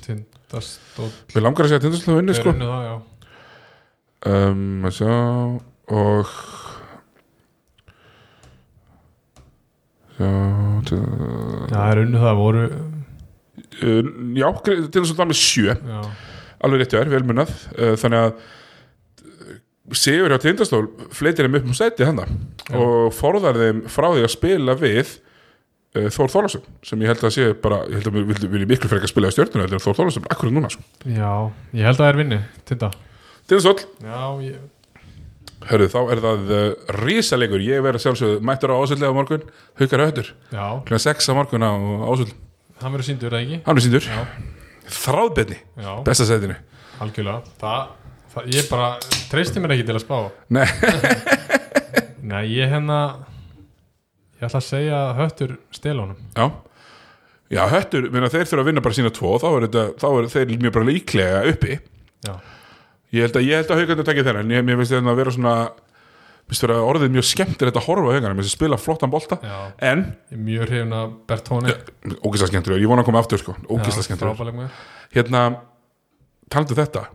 Tindastóll. 0.04 1.12
Við 1.32 1.42
langar 1.46 1.64
að 1.64 1.70
segja 1.72 1.80
að 1.80 1.86
tindastóll 1.86 2.16
vinni 2.18 2.34
er 2.34 2.40
sko. 2.40 2.52
Það, 2.60 3.00
um, 4.28 4.90
sjá 4.92 5.14
og 5.96 6.34
sjá 10.18 10.28
það 11.72 11.86
er 11.86 12.02
unnu 12.02 12.20
það 12.20 12.36
voru 12.42 12.66
uh, 12.68 14.12
já, 14.36 14.46
að 15.16 15.22
það 15.22 15.30
með 15.32 15.40
sjö. 15.40 15.76
Já, 15.78 16.02
alveg 16.66 16.82
rétt 16.82 16.94
hjá 16.94 17.00
þér, 17.02 17.10
velmunað 17.16 17.52
uh, 17.78 17.94
þannig 18.00 18.24
að 18.26 18.32
uh, 18.32 19.54
Sigur 19.98 20.32
hjá 20.32 20.38
Tindastól 20.44 20.86
fleitir 21.12 21.48
þeim 21.48 21.58
upp 21.60 21.68
um 21.68 21.76
sæti 21.76 22.06
handa 22.08 22.24
Já. 22.28 22.76
og 22.78 23.10
forðar 23.16 23.58
þeim 23.60 23.82
frá 23.92 24.08
því 24.14 24.22
að 24.26 24.32
spila 24.36 24.76
við 24.78 25.14
uh, 25.98 26.06
Þór 26.14 26.32
Þólasson 26.36 26.66
sem 26.86 27.02
ég 27.02 27.12
held 27.12 27.24
að 27.28 27.34
sé 27.36 27.48
bara, 27.64 27.82
ég 27.90 27.98
held 28.00 28.12
að 28.12 28.20
við 28.20 28.44
viljum 28.54 28.70
miklu 28.72 28.92
frekar 28.92 29.10
spila 29.10 29.32
í 29.32 29.36
stjórnuna 29.36 29.66
en 29.68 29.82
Þór 29.82 29.98
Þólasson 30.00 30.28
akkurat 30.30 30.54
núna 30.54 30.70
sko. 30.72 30.86
já, 31.04 31.32
ég 31.74 31.88
held 31.88 31.98
að 31.98 32.04
það 32.04 32.12
er 32.12 32.20
vinni 32.22 32.40
Tinda 32.70 32.92
Tindastól, 33.50 33.74
Já, 34.06 34.20
ég, 34.46 34.60
hörru 35.68 35.86
þá 35.90 35.98
er 36.14 36.20
það 36.22 36.54
rísalegur, 37.02 37.62
ég 37.62 37.82
verður 37.84 38.02
sjálfsögðu 38.06 38.40
mættur 38.46 38.72
á 38.74 38.76
ásöldlega 38.78 39.12
á 39.14 39.18
morgun, 39.18 39.44
haukar 39.78 40.02
höttur 40.06 40.30
kl. 40.86 40.98
6 41.04 41.28
á 41.30 41.32
morgun 41.36 41.66
á 41.66 41.70
ásöld. 42.06 42.32
Hann 42.82 42.94
verður 42.94 43.08
síndur 43.10 43.34
það 43.34 43.44
ekki? 43.44 43.58
Hann 43.66 43.78
er 43.78 43.84
síndur, 43.84 44.06
Já, 44.06 44.22
þráðbyrni 44.96 45.58
já, 45.58 45.90
besta 46.06 46.28
sætinu. 46.28 46.56
Algjörlega. 47.02 47.54
Það, 47.60 47.92
það 48.34 48.50
ég 48.56 48.70
bara 48.70 48.88
treysti 49.30 49.62
mér 49.62 49.76
ekki 49.76 49.86
til 49.88 49.98
að 49.98 50.04
spá. 50.04 50.18
Nei. 50.52 50.66
Nei, 52.32 52.44
ég 52.54 52.70
hérna 52.70 52.98
Ég 54.42 54.46
ætla 54.48 54.58
að 54.58 54.66
segja 54.66 54.98
að 54.98 55.18
höttur 55.20 55.50
stela 55.74 56.04
honum 56.04 56.18
Já. 56.34 56.46
Já, 57.52 57.60
höttur, 57.68 58.06
þeir 58.10 58.46
þurfa 58.48 58.62
að 58.62 58.68
vinna 58.70 58.82
bara 58.82 58.96
sína 58.96 59.10
tvo 59.12 59.36
þá 59.42 59.48
er, 59.50 59.64
þetta, 59.66 59.82
þá 60.00 60.06
er 60.08 60.28
þeir 60.32 60.52
mjög 60.62 60.74
bara 60.74 60.88
líklega 60.88 61.42
uppi. 61.50 61.74
Já, 62.24 62.32
Ég 63.12 63.26
held 63.26 63.36
að, 63.36 63.44
ég 63.44 63.60
held 63.60 63.72
að 64.00 64.06
takja 64.08 64.24
þeirra 64.24 64.40
en 64.40 64.52
ég, 64.54 64.64
finnst 64.80 64.94
þetta 64.94 65.12
að 65.12 65.18
vera 65.20 65.34
svona 65.34 65.54
finnst 66.52 66.66
vera 66.66 66.78
orðið 66.84 67.14
mjög 67.16 67.26
skemmtilegt 67.30 67.80
að 67.80 67.86
horfa 67.88 68.08
á 68.08 68.12
haugarnir 68.12 68.36
mér 68.36 68.44
finnst 68.46 68.58
spila 68.58 68.78
flottan 68.80 69.12
bolta. 69.12 69.38
Já, 69.40 69.58
en, 69.88 70.04
er 70.32 70.40
mjög 70.46 70.68
hrifin 70.68 70.96
að 70.96 71.14
Bertóni 71.30 71.74
ógislega 72.20 72.50
skemmtilegur, 72.52 72.82
ég 72.82 72.92
vona 72.92 73.04
að 73.04 73.08
koma 73.08 73.22
aftur 73.22 73.40
sko, 73.40 73.56
ógislega 73.68 74.06
skemmtilegur. 74.10 74.80
Hérna, 75.16 75.44
talandu 76.52 76.76
þetta. 76.76 77.06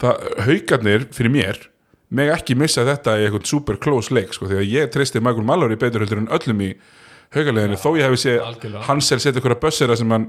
Það, 0.00 0.28
haugarnir 0.46 1.08
fyrir 1.16 1.34
mér 1.34 1.64
meg 2.16 2.30
ekki 2.36 2.54
missa 2.58 2.84
þetta 2.86 3.16
í 3.18 3.26
eitthvað 3.26 3.48
super 3.50 3.80
close 3.82 4.14
leik 4.14 4.34
sko, 4.36 4.46
því 4.50 4.60
að 4.60 4.68
ég 4.70 4.92
treysti 4.94 5.22
Michael 5.22 5.46
Mallory 5.48 5.78
betur 5.80 6.04
heldur 6.04 6.22
en 6.22 6.30
öllum 6.36 6.62
í 6.62 6.70
haugarleginni 7.34 7.78
þó 7.82 7.88
ég 7.98 8.06
hefði 8.06 8.20
séð. 8.22 8.76
Hansel 8.86 9.18
setja 9.18 9.40
eitthvað 9.40 9.58
bössera 9.64 9.96
sem, 9.98 10.12
hann, 10.14 10.28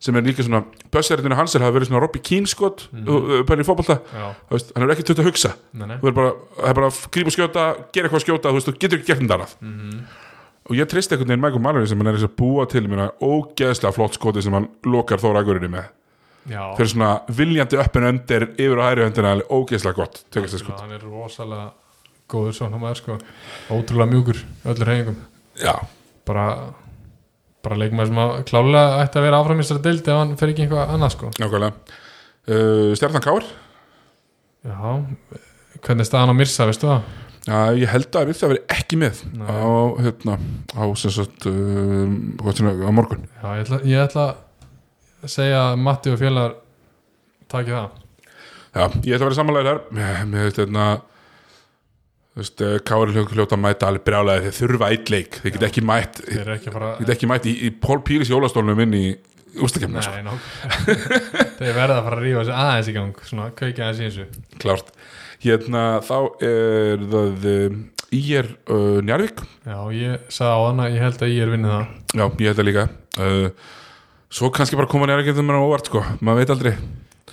sem 0.00 0.16
er 0.16 0.24
líka 0.24 0.44
svona 0.46 0.62
bösserinu 0.92 1.36
Hansel 1.36 1.60
hafa 1.60 1.76
verið 1.76 1.90
svona 1.90 2.00
Robbie 2.00 2.22
Keane 2.24 2.48
skot 2.48 2.86
mm 2.92 3.04
-hmm. 3.04 3.44
pælið 3.48 3.64
í 3.64 3.68
fótbolta. 3.68 3.98
Já, 4.00 4.32
Þú 4.48 4.56
veist, 4.56 4.72
hann 4.74 4.84
er 4.84 4.94
ekki 4.94 5.04
tött 5.04 5.18
að 5.20 5.28
hugsa. 5.28 5.52
Nei, 5.72 5.86
nei. 5.86 5.96
Þú 5.98 6.08
er 6.08 6.12
bara, 6.12 6.32
er 6.68 6.74
bara 6.74 6.86
að 6.88 6.98
grípa 7.12 7.30
skjóta 7.30 7.62
gera 7.92 8.08
eitthvað 8.08 8.20
að 8.20 8.24
skjóta, 8.24 8.48
þú 8.48 8.56
veist, 8.56 8.68
þú 8.68 8.78
getur 8.80 8.98
ekki 8.98 9.06
gert 9.06 9.20
um 9.20 9.28
það 9.28 9.46
Mhm. 9.60 10.04
og 10.70 10.76
ég 10.76 10.86
treysti 10.86 11.14
einhvern 11.14 11.28
veginn 11.28 11.40
Michael 11.40 11.62
Mallory 11.62 11.86
sem 11.86 11.98
hann 11.98 12.06
er 12.06 12.14
þess 12.14 12.28
að 12.28 12.36
búa 12.36 12.66
til 12.68 12.88
mér 12.88 13.10
ógeðslega 13.20 13.92
flott 13.92 14.14
skoti 14.14 14.42
sem 14.42 14.52
hann 14.52 14.68
lokar 14.84 15.18
þóra 15.18 15.38
agurinni 15.40 15.68
með. 15.68 15.84
Já, 16.48 16.74
fyrir 16.76 16.88
svona 16.88 17.20
viljandi 17.28 17.76
öppin 17.76 18.06
öndir 18.08 18.46
yfir 18.56 18.78
á 18.80 18.84
hæri 18.88 19.04
höndina 19.04 19.32
alveg 19.34 19.50
ógeðslega 19.50 19.94
gott 19.96 20.24
skot. 20.30 20.80
hann 20.80 20.92
er 20.92 21.02
rosalega 21.04 21.72
góður 22.30 22.52
svona 22.56 22.78
maður 22.80 22.96
sko. 22.96 23.18
Ótrúlega 23.70 24.10
mjúkur, 24.10 24.36
í 24.36 24.68
öllur 24.70 24.86
reyngum 24.86 25.16
já, 25.60 25.74
Bara 26.26 26.72
bara 27.64 27.80
leikmaður 27.80 28.10
sem 28.10 28.20
að 28.22 28.36
klálega 28.50 29.00
ætti 29.04 29.20
að 29.20 29.26
vera 29.26 29.40
áfram 29.40 29.60
í 29.60 29.64
þessari 29.64 29.84
deild 29.86 30.06
ef 30.08 30.20
hann 30.20 30.36
fer 30.40 30.52
ekki 30.52 30.64
eitthvað 30.66 30.94
annað 30.94 31.14
sko. 31.16 31.32
Nákvæmlega. 31.40 31.98
Uh, 32.50 32.92
Stjarnan 32.96 33.24
Kár 33.24 33.44
Já, 34.60 34.76
hvernig 35.80 36.04
er 36.04 36.08
staðan 36.08 36.32
á 36.32 36.36
Mirsa, 36.36 36.66
veistu 36.68 36.88
það? 36.88 37.04
Já, 37.48 37.58
ég 37.80 37.88
held 37.88 38.16
að 38.20 38.32
það 38.36 38.50
veri 38.52 38.62
ekki 38.74 38.98
með 39.00 39.20
Nei. 39.32 39.46
á, 39.48 39.64
hérna, 40.04 40.34
á 40.76 40.84
sem 41.00 41.14
sagt 41.14 41.46
er, 41.48 42.84
á 42.84 42.90
morgun. 42.92 43.22
Já, 43.40 43.46
ég 43.56 43.62
ætla, 43.64 43.78
ég 43.88 44.02
ætla 44.04 44.26
að 45.24 45.32
segja 45.32 45.62
að 45.70 45.80
Matti 45.86 46.12
og 46.12 46.20
félagar 46.20 46.58
taki 47.48 47.72
það. 47.72 47.96
Já, 48.76 48.84
ég 48.84 49.16
ætla 49.16 49.16
að 49.16 49.24
vera 49.24 49.38
samanlega 49.40 49.72
þar 49.72 49.80
með, 49.96 50.36
þetta, 50.50 50.66
hérna 50.66 50.90
þú 52.30 52.42
veist, 52.42 52.62
eh, 52.62 52.76
Kári 52.86 53.14
hljóta 53.16 53.56
að 53.56 53.62
mæta 53.64 53.88
alveg 53.90 54.04
brjálega 54.06 54.44
þeir 54.46 54.56
þurfa 54.60 54.90
eitt 54.94 55.10
leik, 55.12 55.40
þeir 55.42 55.54
get 55.56 55.66
ekki 55.70 55.82
mætt 55.86 56.20
Þeir 56.26 56.40
eru 56.44 57.14
ekki 57.14 57.30
mætt 57.30 57.48
í, 57.50 57.54
í 57.66 57.70
Pól 57.82 57.98
Píris 58.06 58.30
jólastólunum 58.30 58.84
inn 58.86 58.94
í 58.98 59.04
ústakefna, 59.58 60.04
sko, 60.04 60.36
Þeir 61.58 61.74
verða 61.74 61.96
að 61.98 62.04
fara 62.06 62.20
að 62.20 62.22
rífa 62.22 62.44
sig 62.46 62.60
aðeins 62.62 62.90
í 62.92 62.94
gang 62.94 63.24
Svona, 63.26 63.48
kveikja 63.58 63.88
aðeins 63.88 64.00
í 64.00 64.06
þessu. 64.06 64.44
Klárt. 64.62 64.94
Hérna, 65.40 65.84
þá 66.06 66.16
er 66.46 67.04
það 67.10 67.50
um, 67.56 67.82
Ír 68.14 68.48
uh, 68.68 68.98
Njarvík 69.06 69.42
Já, 69.64 69.76
ég 69.96 70.30
sagði 70.30 70.54
á 70.54 70.60
hana, 70.68 70.88
ég 70.92 71.04
held 71.06 71.22
að 71.24 71.34
ég 71.34 71.44
er 71.46 71.54
vinnið 71.54 71.74
það. 71.74 71.92
Já, 72.12 72.24
ég 72.26 72.50
held 72.50 72.62
að 72.62 72.68
líka. 72.68 72.88
Uh, 73.18 73.76
svo 74.30 74.50
kannski 74.54 74.78
bara 74.78 74.90
koma 74.90 75.10
Njarvík 75.10 75.32
þetta 75.32 75.46
mér 75.46 75.58
á 75.58 75.66
óvart, 75.66 75.90
sko, 75.90 76.02
maður 76.22 76.44
veit 76.44 76.54
aldrei 76.54 76.74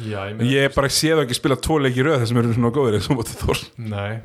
Já, 0.05 0.19
ég 0.29 0.41
ég 0.53 0.73
bara 0.75 0.89
sé 0.93 1.09
það 1.13 1.23
ekki 1.25 1.37
spila 1.37 1.55
tvo 1.57 1.77
leiki 1.81 2.01
í 2.01 2.05
röð 2.05 2.19
þessum 2.21 2.39
eru 2.41 2.53
svona 2.53 2.69
góðir 2.75 2.97
eins 2.99 3.07
og 3.09 3.17
mótið 3.17 3.39
þór. 3.41 3.61
Nei, 3.77 4.19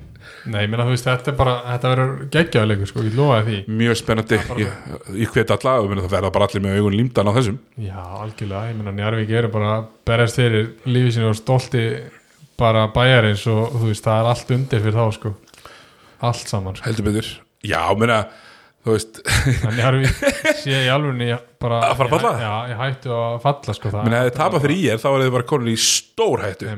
nei, 0.53 0.66
þú 0.68 0.89
veist, 0.91 1.07
þetta 1.09 1.33
er 1.33 1.37
bara 1.39 1.55
Þetta 1.70 1.93
verður 1.93 2.11
geggjaðleikur, 2.35 2.91
sko, 2.91 3.05
ég 3.07 3.16
lofaði 3.16 3.47
því. 3.49 3.77
Mjög 3.81 3.99
spennandi, 4.03 4.41
bara- 4.49 4.61
ég, 4.61 4.75
ég 5.23 5.33
hvet 5.33 5.55
alla 5.57 5.75
og 5.81 5.89
minna, 5.89 6.05
það 6.05 6.14
verða 6.16 6.33
bara 6.37 6.49
allir 6.51 6.64
með 6.66 6.77
augun 6.83 6.99
límdan 7.01 7.31
á 7.31 7.37
þessum. 7.39 7.59
Já, 7.81 7.99
algjörlega, 8.20 8.68
ég 8.68 8.77
meina 8.83 8.95
Njarvík 8.99 9.31
eru 9.41 9.49
bara 9.55 9.73
berjast 10.05 10.37
fyrir 10.43 10.68
lífið 10.85 11.16
sínu 11.16 11.31
og 11.33 11.41
stolti 11.41 11.87
bara 12.61 12.85
bæjarins 12.93 13.47
og 13.49 13.73
þú 13.81 13.89
veist, 13.89 14.05
það 14.05 14.20
er 14.20 14.31
allt 14.35 14.51
undir 14.59 14.85
fyrir 14.85 14.99
þá, 15.01 15.07
sko. 15.16 15.35
Allt 16.23 16.49
saman, 16.53 16.77
sko. 16.77 16.85
Heldur 16.91 17.09
betur, 17.09 17.33
já, 17.64 17.81
minna 17.99 18.27
þú 18.83 18.95
veist, 18.97 19.18
En 19.62 19.76
Njarvík 19.76 20.22
sé 20.59 20.74
í 20.74 20.89
alvörunni 20.91 21.28
bara 21.62 21.78
Að 21.87 21.95
fara 22.01 22.09
að 22.09 22.14
falla? 22.16 22.33
Já, 22.43 22.53
ég 22.72 22.80
hættu 22.80 23.12
að 23.14 23.37
falla, 23.45 23.74
sko 23.76 23.93
það 23.93 24.07
minna, 24.09 24.20
ef 24.22 24.28
þið 24.28 24.37
tapa 24.39 24.61
fyrir 24.64 24.80
Ír 24.83 25.01
þá 25.03 25.07
er 25.12 25.22
þið 25.22 25.33
bara 25.37 25.47
konin 25.53 25.70
í 25.70 25.76
stór 25.78 26.43
hættu. 26.43 26.72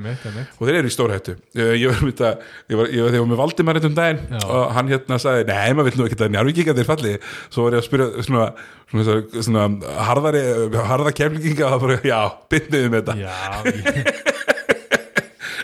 Og 0.59 0.69
þeir 0.69 0.79
eru 0.81 0.91
í 0.91 0.95
stór 0.95 1.15
hættu. 1.15 1.37
Ég, 1.57 1.73
ég 1.81 1.95
var 1.95 2.05
með 2.05 2.13
þetta, 2.13 2.51
ég 2.73 2.81
var, 2.81 2.93
ég 2.93 3.07
var, 3.07 3.15
þegar 3.15 3.25
var 3.25 3.31
með 3.33 3.41
Valdimar 3.41 3.81
eitt 3.81 3.89
um 3.89 3.97
daginn 3.97 4.23
Já. 4.35 4.41
og 4.45 4.77
hann 4.77 4.93
hérna 4.93 5.21
sagði, 5.25 5.47
nei, 5.49 5.73
maður 5.73 5.91
vil 5.91 6.01
nú 6.03 6.09
ekki 6.09 6.21
það 6.21 6.33
njárvík 6.37 6.63
ekki 6.63 6.75
að 6.75 6.81
þeir 6.83 6.91
falli, 6.91 7.15
svo 7.49 7.67
var 7.67 7.79
ég 7.79 7.83
að 7.83 7.89
spyrja 7.89 8.09
svona, 8.29 8.47
svona, 8.93 9.05
svona, 9.09 9.45
svona 9.49 9.99
harðari 10.11 10.45
harða 10.93 11.15
kemlinginga 11.17 11.69
og 11.69 11.75
það 11.75 11.85
bara, 11.87 12.01
já, 12.13 12.21
með 12.53 12.99
þetta. 13.01 13.19
Já, 13.25 13.37
ég... 13.73 14.33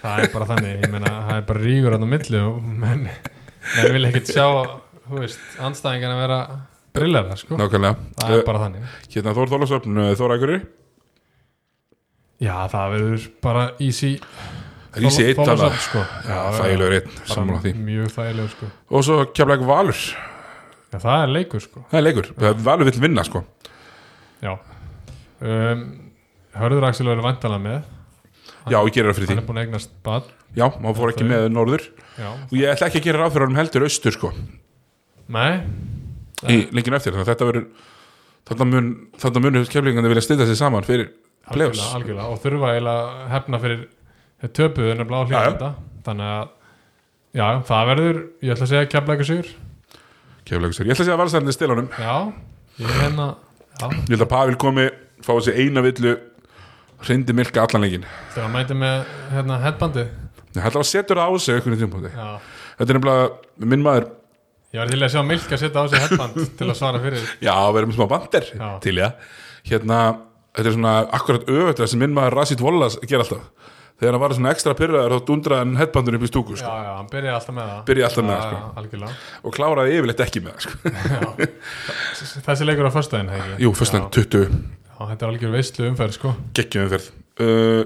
það 0.00 0.22
er 0.24 0.30
bara 0.32 0.48
þannig 0.54 0.86
ég 0.86 0.94
meina, 0.94 1.16
það 1.28 1.34
er 1.36 1.48
bara 1.50 1.64
rígur 1.66 1.96
á 1.96 1.98
milli 2.00 2.44
menn, 2.80 3.10
menn 3.10 3.98
vil 3.98 4.08
ekkert 4.08 4.32
sjá 4.32 4.48
þú 5.10 5.22
veist, 5.24 5.40
anstæðingan 5.66 6.14
að 6.14 6.20
vera 6.24 6.40
brillara, 6.96 7.36
sko, 7.38 7.58
nákvæmlega, 7.60 8.08
það 8.20 8.34
er 8.34 8.40
uh, 8.42 8.46
bara 8.46 8.62
þannig. 8.64 8.94
hérna 9.14 9.34
Þór 9.36 9.52
Þólasöfn 9.54 10.00
Þór 10.18 10.34
Æguri, 10.36 10.58
Já, 12.40 12.54
það 12.72 12.94
verður 12.94 13.24
bara 13.44 13.62
easy. 13.84 14.14
Rísi 14.96 15.26
eitt 15.28 15.38
Þólasöfn, 15.38 15.60
þarna. 15.60 15.84
sko. 15.84 16.04
Já, 16.24 16.38
þægilegur 16.56 16.96
einn, 16.96 17.18
sammála 17.28 17.60
því. 17.66 17.72
mjög 17.84 18.12
þægilegur, 18.14 18.52
sko. 18.54 18.68
Og 18.90 19.04
svo 19.06 19.18
kemlaði 19.36 19.68
Valur, 19.68 20.00
Já, 20.90 20.96
það 20.98 21.24
er 21.26 21.32
leikur, 21.36 21.62
sko. 21.66 21.84
Það 21.90 22.00
er 22.00 22.06
leikur. 22.06 22.30
Valur 22.64 22.88
vill 22.88 23.02
vinna, 23.04 23.24
sko. 23.28 23.44
Já. 24.40 24.54
Um, 25.40 25.84
Hörður 26.56 26.88
Axel 26.88 27.06
verður 27.06 27.28
vantalega 27.28 27.62
með. 27.62 27.84
Já, 28.70 28.80
ég 28.80 28.96
gerir 28.96 29.12
það 29.12 29.20
fyrir 29.20 29.30
hann 29.30 29.36
því, 29.36 29.44
er 29.44 29.46
búin 29.46 29.60
að 29.60 29.66
eignast 29.68 29.92
bad 30.04 30.32
já, 30.56 30.66
maður 30.82 30.98
fór 30.98 31.12
ekki 31.14 31.28
með 31.28 31.46
norður. 31.54 31.86
Já, 32.18 32.28
og 32.34 32.56
ég 32.58 32.72
ætla 32.72 32.88
ekki 32.90 33.00
að 33.00 33.06
gera 33.06 33.22
ráð 33.22 33.36
fyrir 33.36 33.46
honum 33.46 33.60
heldur 33.60 33.86
austur, 33.86 34.16
sko 34.16 34.32
nei, 35.30 35.60
í 36.50 36.58
lenginu 36.74 36.98
eftir, 36.98 37.14
þannig 37.14 37.26
að 37.26 37.32
þetta 37.32 37.48
verður 37.50 37.66
þarna 38.50 38.68
mun, 38.72 38.90
þarna 39.22 39.42
mun 39.46 39.58
kemlingandi 39.70 40.12
vilja 40.12 40.26
stilla 40.26 40.48
sig 40.48 40.58
saman 40.58 40.86
fyrir 40.86 41.10
playoffs. 41.50 41.80
algjörlega, 41.80 41.96
algjörlega 41.98 42.28
og 42.30 42.42
þurfa 42.44 42.72
eiginlega 42.74 43.28
hefna 43.34 43.62
fyrir 43.64 43.84
töpuðu 44.56 44.94
en 44.94 45.04
að 45.04 45.10
blá 45.10 45.20
hlýða 45.24 45.72
þannig 46.06 46.32
að 46.34 46.54
já, 47.40 47.46
það 47.70 47.90
verður, 47.92 48.22
ég 48.40 48.54
ætla 48.54 48.66
að 48.66 48.72
segja 48.74 48.90
keflæku 48.90 49.28
sigur. 49.28 49.52
Keflavík 50.48 50.74
sér. 50.74 50.88
Ég 50.90 50.98
ætla 50.98 51.16
að 51.20 51.32
segja 51.34 51.54
stila 51.54 51.76
honum. 51.76 51.90
Já, 51.94 52.14
ég 52.80 52.94
já, 53.80 53.88
Ég 53.88 54.14
held 54.14 54.24
að 54.24 54.30
Pavel 54.30 54.56
komi, 54.60 54.86
fá 55.24 55.32
sér 55.44 55.60
eina 55.60 55.82
villu 55.84 56.16
hrindi 57.06 57.36
milka 57.36 57.64
allan 57.64 57.84
leikin 57.86 58.06
þegar 58.34 58.50
mæti 58.52 58.76
með 58.76 59.12
hérna 59.32 59.60
headbandi 59.62 60.06
Ég 60.56 60.64
held 60.64 60.80
að 60.80 60.88
setja 60.88 61.16
það 61.16 61.30
á 61.30 61.32
sig 61.40 61.60
einhvern 61.60 62.08
já, 62.10 62.30
Þetta 62.80 62.92
er 62.92 62.98
nefnilega, 62.98 63.28
minn 63.70 63.84
maður 63.84 64.08
ég 64.74 64.80
var 64.82 64.90
til 64.92 65.02
að 65.02 65.12
sjá 65.14 65.22
Milk 65.26 65.52
að 65.56 65.62
setja 65.64 65.82
á 65.82 65.84
sig 65.90 66.04
headband 66.04 66.40
til 66.58 66.68
að 66.70 66.76
svara 66.78 67.00
fyrir. 67.02 67.24
Já, 67.48 67.54
við 67.72 67.80
erum 67.82 67.94
smá 67.96 68.06
bandir 68.10 68.50
Já. 68.54 68.68
til 68.84 68.96
ég 69.00 69.30
Hérna, 69.70 69.98
þetta 70.56 70.70
er 70.70 70.76
svona 70.78 70.94
akkurat 71.18 71.50
öfut 71.52 71.82
sem 71.90 72.00
minn 72.00 72.14
maður 72.16 72.38
Rasit 72.38 72.62
Wallas 72.64 72.96
ger 73.04 73.20
alltaf. 73.20 73.42
Þegar 74.00 74.16
hann 74.16 74.22
var 74.22 74.32
svona 74.32 74.52
ekstra 74.54 74.72
pyrraður 74.78 75.12
þá 75.12 75.26
dundraði 75.28 75.60
hann 75.60 75.74
headbandun 75.76 76.16
upp 76.16 76.22
í 76.24 76.28
stúku 76.30 76.54
já, 76.56 76.62
sko. 76.62 76.70
já, 76.72 76.92
hann 76.96 77.10
byrjaði 77.12 77.34
alltaf 77.36 77.56
með 77.58 77.66
það. 77.68 77.82
Byrjaði 77.90 78.06
alltaf 78.08 78.24
með 78.24 78.32
það, 78.32 78.40
Já, 78.40 78.48
sko. 78.48 78.60
já, 78.62 78.78
algjörlega. 78.80 79.18
Og 79.44 79.56
kláraði 79.58 79.98
yfirleitt 79.98 80.22
ekki 80.24 80.40
með 80.46 80.54
það 80.54 80.64
sko. 80.64 80.94
já. 81.12 82.40
þessi 82.48 82.68
leikur 82.70 82.88
á 82.88 82.92
föstudaginn, 82.94 83.32
hegi 83.34 83.58
Jú, 83.66 83.72
fyrst 83.76 83.98
enn 83.98 84.06
20 84.16 84.40
já, 84.40 85.02
þetta 85.10 85.20
er 85.20 85.28
algjör 85.34 85.52
veistlu 85.58 85.90
umferð, 85.90 86.16
sko. 86.16 86.32
Geggjum 86.56 86.86
umferð. 86.88 87.10
Uh, 87.44 87.82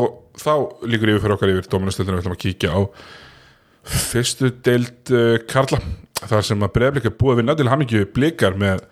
og 0.00 0.08
þá 0.40 0.52
líkur 0.88 1.12
yfir 1.12 1.24
fyrir 1.26 1.36
okkar 1.36 1.52
yfir 1.52 1.68
Dóminastöldinu 1.76 2.16
við 2.16 2.24
ætlum 2.24 2.38
að 2.38 2.42
kíkja 2.46 2.72
á 2.72 2.80
fyrstu 4.08 4.50
deild 4.64 5.12
uh, 5.12 5.36
Karla 5.48 5.78
þar 6.26 6.42
sem 6.48 6.64
að 6.66 6.72
breyflik 6.74 7.04
er 7.10 7.16
búið 7.20 7.40
við 7.42 7.48
nættil 7.50 7.70
hamingju 7.72 8.06
blikar 8.16 8.56
með 8.58 8.82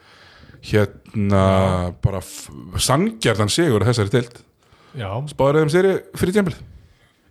hérna 0.67 1.43
bara 2.03 2.21
f- 2.23 2.51
sanngjarnan 2.83 3.51
sigur 3.53 3.85
á 3.85 3.89
þessari 3.91 4.23
Já, 4.97 5.11
spáður 5.29 5.59
þeim 5.65 5.73
séri 5.75 5.91
fyrir 6.17 6.33
tjempil 6.39 6.55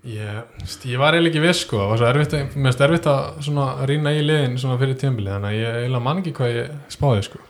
ég, 0.06 0.44
veist, 0.62 0.84
ég 0.86 1.00
var 1.02 1.16
eiginlega 1.18 1.32
ekki 1.34 1.42
viss 1.48 1.64
sko, 1.66 1.80
það 1.82 1.90
var 1.90 1.98
svo 2.02 2.10
erfitt, 2.12 2.36
að- 2.38 2.52
finnst 2.54 2.84
erfitt 2.86 3.08
að 3.10 3.82
rýna 3.90 4.14
í 4.14 4.22
liðin 4.22 4.60
svona 4.62 4.78
fyrir 4.78 5.00
tímabili 5.02 5.32
þannig 5.34 5.50
að 5.50 5.58
ég 5.64 5.80
eiginlega 5.80 6.06
man 6.06 6.22
ekki 6.22 6.34
hvað 6.38 6.54
ég 6.60 6.76
spáði 6.94 7.24
sko. 7.26 7.42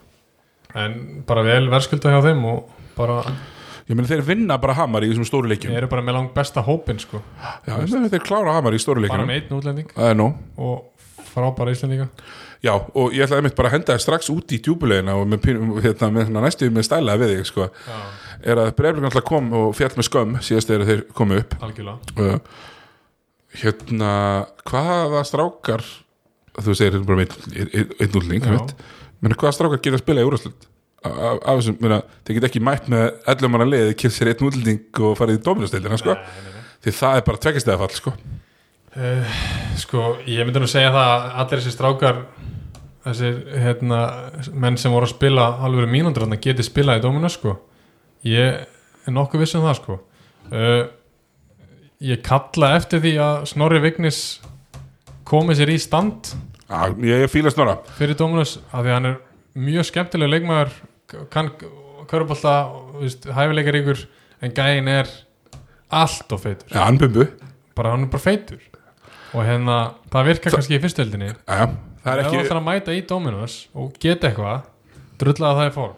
En 0.76 0.96
bara 1.28 1.44
vel 1.44 1.68
verðskulda 1.72 2.14
hjá 2.16 2.22
þeim 2.30 2.46
og 2.48 2.72
bara, 2.96 3.18
ég 3.90 3.96
meni 4.00 4.08
þeir 4.08 4.24
vinna 4.28 4.58
bara 4.64 4.74
hamar 4.80 5.04
í 5.04 5.12
þessum 5.12 5.28
stóru 5.28 5.52
leikjum. 5.52 5.72
Ég 5.76 5.84
eru 5.84 5.92
bara 5.92 6.02
með 6.08 6.18
langt 6.22 6.34
besta 6.36 6.64
hópin 6.64 7.00
sko, 7.04 7.20
já, 7.68 7.76
þeir 7.84 8.24
klára 8.24 8.56
hamar 8.56 8.76
í 8.76 8.80
stóru 8.80 9.04
bara 9.08 9.28
með 9.28 9.42
einn 9.42 9.60
útlending. 9.60 9.92
Er 10.00 10.16
nú 10.16 10.32
og 10.56 10.95
frábæra 11.36 11.74
Íslandinga 11.76 12.10
Já, 12.66 12.74
og 12.98 13.14
ég 13.14 13.22
ætlaði 13.26 13.44
einmitt 13.44 13.56
bara 13.58 13.70
að 13.70 13.76
henda 13.76 13.94
þér 13.94 14.02
strax 14.02 14.30
út 14.34 14.54
í 14.56 14.58
djúbulegina 14.64 15.14
og 15.20 15.28
með, 15.30 15.44
hérna, 15.84 16.08
með 16.16 16.32
næstu 16.42 16.70
með 16.74 16.88
stælaði 16.88 17.22
við 17.22 17.34
þig 17.36 17.50
sko, 17.52 17.68
er 18.42 18.62
að 18.64 18.72
Breiflik 18.80 19.06
alltaf 19.10 19.26
kom 19.28 19.52
og 19.60 19.76
fjall 19.78 19.92
með 20.00 20.08
skömm 20.08 20.38
síðast 20.42 20.72
þegar 20.72 20.90
þeir 20.90 21.04
komu 21.20 21.38
upp. 21.44 21.54
Uh, 22.18 22.40
hérna 23.62 24.14
hvaða 24.68 25.22
strákar 25.30 25.84
þú 26.56 26.76
segir 26.80 26.96
hérna 26.96 27.10
bara 27.12 27.20
með 27.22 27.36
einn- 28.02 28.16
veit, 28.56 28.74
menn 29.22 29.38
hvaða 29.38 29.54
strákar 29.60 29.84
geta 29.86 30.00
að 30.00 30.04
spila 30.06 30.24
í 30.24 30.30
úrvarslut 30.32 30.66
af 31.06 31.60
þessum, 31.60 31.78
þeir 32.26 32.34
geta 32.40 32.50
ekki 32.50 32.64
mætt 32.66 32.88
með 32.90 33.04
ellum 33.36 33.52
manna 33.54 33.68
liðið, 33.70 33.94
kynnt 34.02 34.16
sér 34.16 34.32
einn 34.32 34.48
útlending 34.48 35.02
og 35.06 35.14
farið 35.20 35.38
í 35.38 35.44
dominustildina, 35.46 36.00
sko, 36.02 36.16
því 36.82 36.96
það 36.98 37.20
er 37.20 37.28
bara 37.28 37.42
tveggjastæða 37.46 37.78
fall, 37.84 37.94
sko 38.00 38.16
Uh, 38.96 39.28
sko, 39.76 40.14
ég 40.24 40.46
myndi 40.48 40.62
nú 40.64 40.68
segja 40.72 40.94
það 40.96 41.10
að 41.12 41.24
allir 41.42 41.60
þessi 41.60 41.72
strákar 41.76 42.20
þessir 43.04 43.40
hérna, 43.60 43.98
menn 44.56 44.78
sem 44.80 44.94
voru 44.94 45.04
að 45.04 45.18
spila 45.18 45.48
alveg 45.68 45.90
mínúndur 45.92 46.24
þarna 46.24 46.38
geti 46.40 46.64
spilað 46.64 47.02
í 47.02 47.04
Dominus 47.04 47.36
sko. 47.36 47.58
ég 48.24 48.62
er 48.64 49.14
nokkuð 49.14 49.44
viss 49.44 49.58
um 49.60 49.66
það 49.66 49.76
sko. 49.82 49.98
uh, 50.54 50.86
ég 52.08 52.22
kalla 52.24 52.70
eftir 52.78 53.04
því 53.04 53.12
að 53.26 53.46
Snorri 53.52 53.82
Vignis 53.84 54.20
komi 55.28 55.58
sér 55.60 55.74
í 55.74 55.78
stand 55.82 56.32
Já, 56.66 56.88
ég 57.04 57.28
fíla 57.30 57.52
snora 57.54 57.76
fyrir 57.98 58.16
Dominus 58.18 58.56
af 58.72 58.80
því 58.80 58.94
að 58.94 58.96
hann 58.96 59.10
er 59.10 59.18
mjög 59.66 59.90
skemmtileg 59.90 60.32
leikmaður 60.32 60.72
kann 61.34 61.52
körubólta 62.08 62.56
hæfileikar 63.36 63.80
ykkur 63.82 64.06
en 64.40 64.56
gæin 64.56 64.88
er 64.88 65.12
allt 65.92 66.32
og 66.32 66.42
feitur 66.42 66.72
Já, 66.72 66.88
anbumbu, 66.88 67.28
bara 67.76 67.94
hann 67.94 68.08
er 68.08 68.14
bara 68.16 68.24
feitur 68.24 68.64
og 69.36 69.44
hérna, 69.44 69.76
það 70.14 70.30
virkar 70.32 70.56
kannski 70.56 70.78
í 70.78 70.82
fyrstöldinni 70.84 71.28
já, 71.34 71.66
það 72.06 72.10
er 72.14 72.22
ef 72.22 72.30
þú 72.30 72.32
ekki 72.32 72.46
ætlar 72.46 72.62
að 72.62 72.66
mæta 72.70 72.96
í 72.96 73.04
Dominus 73.10 73.58
og 73.76 73.94
geta 74.02 74.30
eitthvað 74.32 74.66
drullaða 75.20 75.60
það 75.62 75.70
í 75.70 75.76
form. 75.76 75.94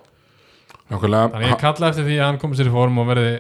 Nákvæmlega, 0.88 1.32
þannig 1.36 1.52
ég 1.52 1.62
kalla 1.62 1.92
eftir 1.92 2.06
því 2.08 2.18
að 2.18 2.28
hann 2.30 2.42
komið 2.42 2.62
sér 2.62 2.70
í 2.70 2.76
form 2.78 3.02
og 3.02 3.10
verði 3.12 3.32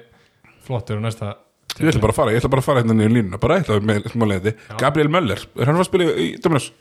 flottur 0.68 1.00
og 1.00 1.06
næsta 1.08 1.36
Ég 1.78 1.92
ætla 1.92 2.02
bara 2.02 2.14
að 2.14 2.18
fara, 2.18 2.32
ég 2.34 2.42
ætla 2.42 2.50
bara 2.50 2.64
að 2.64 2.66
fara 2.66 2.82
hérna 2.82 2.96
niður 2.98 3.12
línuna 3.14 3.40
bara 3.42 3.58
eitthvað 3.60 3.84
með 3.86 4.08
smáleiti 4.10 4.54
Gabriel 4.82 5.12
Möller, 5.14 5.44
er 5.60 5.70
hann 5.70 5.78
að 5.78 5.86
spila 5.90 6.08
í 6.18 6.28
Dominus? 6.42 6.72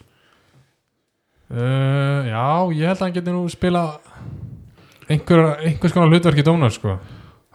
uh, 1.52 2.20
já, 2.26 2.44
ég 2.72 2.88
held 2.88 2.96
að 2.96 3.04
hann 3.04 3.16
geti 3.18 3.34
nú 3.34 3.42
spila 3.52 3.82
einhver, 5.10 5.42
einhvers 5.66 5.94
konar 5.94 6.10
hlutverk 6.10 6.40
í 6.40 6.46
Dominus 6.46 6.78
sko. 6.80 6.96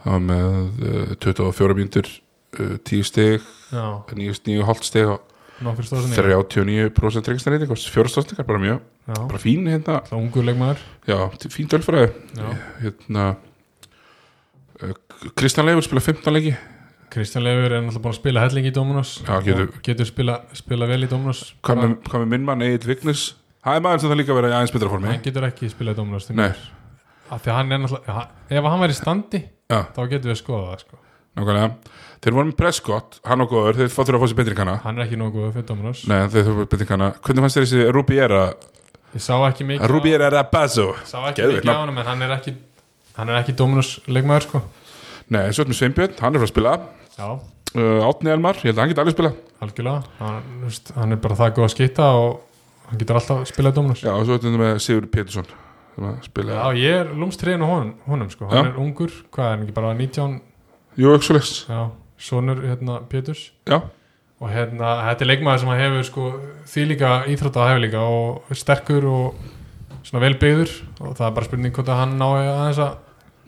Það 0.02 0.14
var 0.14 0.22
með 0.28 0.86
uh, 0.92 1.16
24 1.26 1.78
mínútur 1.78 2.08
uh, 2.08 2.76
10 2.78 3.08
stig, 3.10 3.50
já, 3.74 3.84
9,5 4.14 4.86
stig 4.86 5.10
og 5.10 5.31
39% 5.60 7.28
reyngarnæting 7.30 7.70
og 7.70 7.78
fjórastóðsningar, 7.92 8.46
bara 8.48 8.58
mjög. 8.62 8.80
Bara 9.12 9.38
fín 9.42 9.66
hérna, 9.70 10.00
já, 11.06 11.18
fín 11.52 11.68
dölfræði 11.70 12.08
já. 12.38 12.48
hérna 12.82 13.24
uh, 14.82 14.94
Kristján 15.38 15.66
Leifur 15.68 15.86
spila 15.86 16.00
15 16.00 16.34
leiki. 16.34 16.54
Kristján 17.12 17.44
Leifur 17.44 17.68
er 17.76 17.82
náttúrulega 17.84 18.02
búin 18.06 18.14
að 18.14 18.18
spila 18.20 18.42
helling 18.46 18.66
í 18.66 18.72
Dominus 18.74 19.10
Já, 19.26 19.34
getur- 19.44 19.72
getur 19.84 20.08
spila, 20.08 20.38
spila 20.56 20.88
vel 20.88 21.02
í 21.04 21.10
Dominus 21.10 21.42
hvað 21.62 21.82
með, 21.82 21.96
minn 22.32 22.46
mann 22.48 22.64
Egil 22.64 22.88
Vignis? 22.94 23.26
Það 23.62 23.76
er 23.78 23.84
maður 23.84 24.00
sem 24.02 24.10
það 24.10 24.20
líka 24.22 24.36
vera 24.38 24.48
í 24.48 24.54
aðeins 24.56 24.72
betra 24.74 24.90
formi. 24.90 25.10
Hann 25.12 25.22
getur 25.22 25.44
ekki 25.46 25.68
spilað 25.70 25.94
í 25.94 26.00
að 27.52 27.58
hann 27.58 27.70
ef 28.50 28.66
hann 28.72 28.82
væri 28.82 28.96
í 28.96 28.98
standi 28.98 29.42
já, 29.42 29.78
þá 29.94 30.00
getur 30.10 30.30
við 30.30 30.34
að 30.34 30.40
skoða 30.40 30.72
það 30.72 30.82
sko. 30.86 30.98
Nákvæmlega. 31.38 31.68
Þeir 32.22 32.36
voru 32.36 32.48
með 32.48 32.58
Prescott, 32.58 33.16
hann 33.26 33.42
og 33.42 33.50
góður 33.50 33.78
þeir 33.80 33.88
fóttur 33.90 34.18
að 34.18 34.22
fá 34.22 34.28
sér 34.30 34.38
betringana 34.38 34.74
hann 34.84 34.98
er 34.98 35.06
ekki 35.08 35.16
nógu 35.18 35.40
góð 35.40 35.56
fyrir 35.56 35.64
Dominus 35.66 36.02
Nei, 36.06 36.20
þeir 36.30 36.44
fóttur 36.46 36.68
betringana 36.70 37.08
hvernig 37.18 37.46
fannst 37.46 37.58
þér 37.58 37.64
þessi 37.66 37.86
Rubiera? 37.96 38.42
Ég 39.12 39.24
sá 39.24 39.32
ekki 39.48 39.66
mikið 39.66 39.90
Rubiera 39.90 40.28
Rabazo 40.30 40.92
sá 41.02 41.16
ekki 41.32 41.42
Geðveikt 41.42 41.66
mikið 41.66 41.74
á 41.74 41.82
hann 41.82 41.96
en 41.96 42.10
hann 42.12 42.22
er 42.28 42.36
ekki 42.36 42.54
hann 43.16 43.32
er 43.32 43.40
ekki 43.40 43.56
Dominus 43.58 43.96
leikmaður 44.06 44.46
sko. 44.46 44.62
Nei, 45.32 45.48
svo 45.50 45.64
erum 45.64 45.74
við 45.74 45.80
Sveinbjörn, 45.80 46.14
hann 46.20 46.36
er 46.36 46.42
frá 46.42 46.46
að 46.46 46.52
spila. 46.52 46.76
Já, 47.16 47.26
uh, 47.32 48.06
Átni 48.06 48.32
Elmar, 48.32 48.60
ég 48.62 48.70
held 48.70 48.76
að 48.78 48.82
hann 48.84 48.92
geti 48.92 49.02
alveg 49.02 49.16
spila 49.16 49.32
algjörlega. 49.62 50.02
Hann, 50.18 50.70
hann 50.96 51.14
er 51.14 51.20
bara 51.22 51.38
það 51.38 51.52
góð 51.58 51.66
að 51.66 51.74
skita 51.74 52.08
og 52.18 52.30
hann 52.88 53.02
getur 53.02 53.18
alltaf 53.18 53.42
spilað 53.50 53.76
Dominus 53.78 54.04
Já, 54.04 54.12
og 54.14 54.24
svo 54.28 54.38
erum 54.38 54.62
við 54.62 55.50
með 56.02 56.22
Já, 56.32 56.62
ég 56.72 56.94
er 57.02 57.10
lúmstriðin 57.12 57.64
á 57.64 57.68
honum, 57.68 57.90
honum 58.08 58.30
sko. 58.32 58.46
hann 58.48 58.64
Já. 58.64 58.70
er 58.70 58.78
ungur, 58.80 59.12
hvað 59.28 59.44
er 59.44 59.50
hann 59.52 59.64
ekki 59.66 59.74
bara 59.76 59.90
19 59.92 60.38
Jú, 61.00 61.12
ekki 61.14 61.28
svo 61.28 61.36
leys 61.38 61.52
já, 61.68 61.80
sonur 62.20 62.62
hérna, 62.66 63.00
Péturs. 63.08 63.46
Já, 63.68 63.78
og 64.42 64.52
hérna, 64.52 64.92
þetta 65.08 65.24
er 65.24 65.30
leikmaður 65.30 65.62
sem 65.64 65.72
hefur 65.80 66.06
sko, 66.08 66.28
því 66.68 66.86
líka 66.92 67.14
íþrótta 67.32 67.62
að 67.64 67.72
hefur 67.72 67.84
líka 67.86 68.04
og 68.04 68.52
er 68.52 68.60
sterkur 68.60 69.08
og 69.08 69.42
svona 70.02 70.24
vel 70.26 70.36
byggður. 70.42 70.76
Og 71.00 71.16
það 71.16 71.26
er 71.28 71.34
bara 71.38 71.48
spurning 71.48 71.74
hvort 71.76 71.92
að 71.92 72.00
hann 72.02 72.16
ná 72.20 72.28
aðeins 72.28 72.82
að 72.82 72.96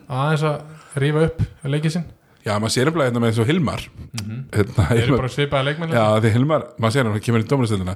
aðeins 0.05 0.45
að 0.49 1.01
rífa 1.03 1.25
upp 1.29 1.41
leikið 1.67 1.97
sinn. 1.97 2.07
Já, 2.45 2.53
maður 2.61 2.75
sér 2.75 2.89
nefnilega 2.89 3.09
hérna 3.09 3.21
með 3.23 3.39
og 3.41 3.47
Hilmar. 3.49 3.87
Mm 4.13 4.35
hérna, 4.55 4.85
þeir 4.89 5.01
eru 5.01 5.17
bara 5.17 5.31
svipaði 5.33 5.67
leikmenn 5.69 5.93
Já, 5.95 6.03
því 6.21 6.31
Hilmar, 6.35 6.65
maður 6.77 6.93
sér 6.95 7.03
hann, 7.03 7.15
hann 7.15 7.23
kemur 7.25 7.43
í 7.43 7.47
dóminastöldina 7.49 7.95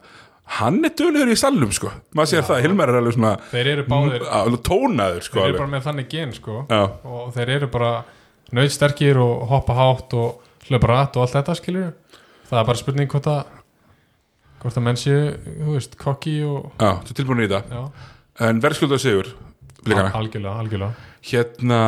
Hann 0.60 0.80
er 0.88 0.94
dölur 0.98 1.30
í 1.30 1.36
salnum, 1.38 1.70
sko. 1.76 1.92
Maður 2.18 2.32
sér 2.32 2.46
það, 2.48 2.62
Hilmar 2.66 2.90
er 2.90 2.98
alveg 3.00 3.14
svona 3.14 3.34
þeir 3.52 3.68
eru 3.76 3.84
báðir, 3.86 4.24
tónaður, 4.66 5.26
sko 5.28 5.36
þeir 5.38 5.44
eru 5.44 5.52
alveg. 5.52 5.60
bara 5.62 5.72
með 5.76 5.84
þannig 5.86 6.08
gen 6.10 6.32
sko. 6.34 6.56
Já, 6.66 6.80
og 7.06 7.28
þeir 7.36 7.52
eru 7.60 7.70
bara 7.76 7.92
nöðsterkir 8.56 9.20
og 9.22 9.48
hoppa 9.52 9.76
hátt 9.78 10.14
og 10.18 10.68
hlöpa 10.70 10.90
rætt 10.92 11.18
og 11.18 11.26
allt 11.26 11.36
þetta 11.38 11.56
skilur 11.60 11.92
það 12.50 12.62
er 12.64 12.70
bara 12.72 12.82
spurning 12.82 13.10
hvort 13.12 13.28
að 13.30 13.44
hvort 14.60 14.76
að 14.80 14.84
menn 14.90 14.98
séu, 15.00 15.20
þú 15.64 15.76
veist, 15.78 15.94
kokki 16.00 16.34
og 16.44 16.72
já, 16.82 16.90
þú 17.06 17.14
er 17.14 17.18
tilbúin 17.22 17.44
í 17.46 17.48
þetta. 17.48 17.62
Já, 17.72 18.08
En 18.50 18.60
verðskuldaðu 18.64 19.02
sigur, 19.04 19.30
blikana 19.84 20.12
algjörlega, 20.16 20.56
algjörlega. 20.64 21.08
Hérna, 21.30 21.80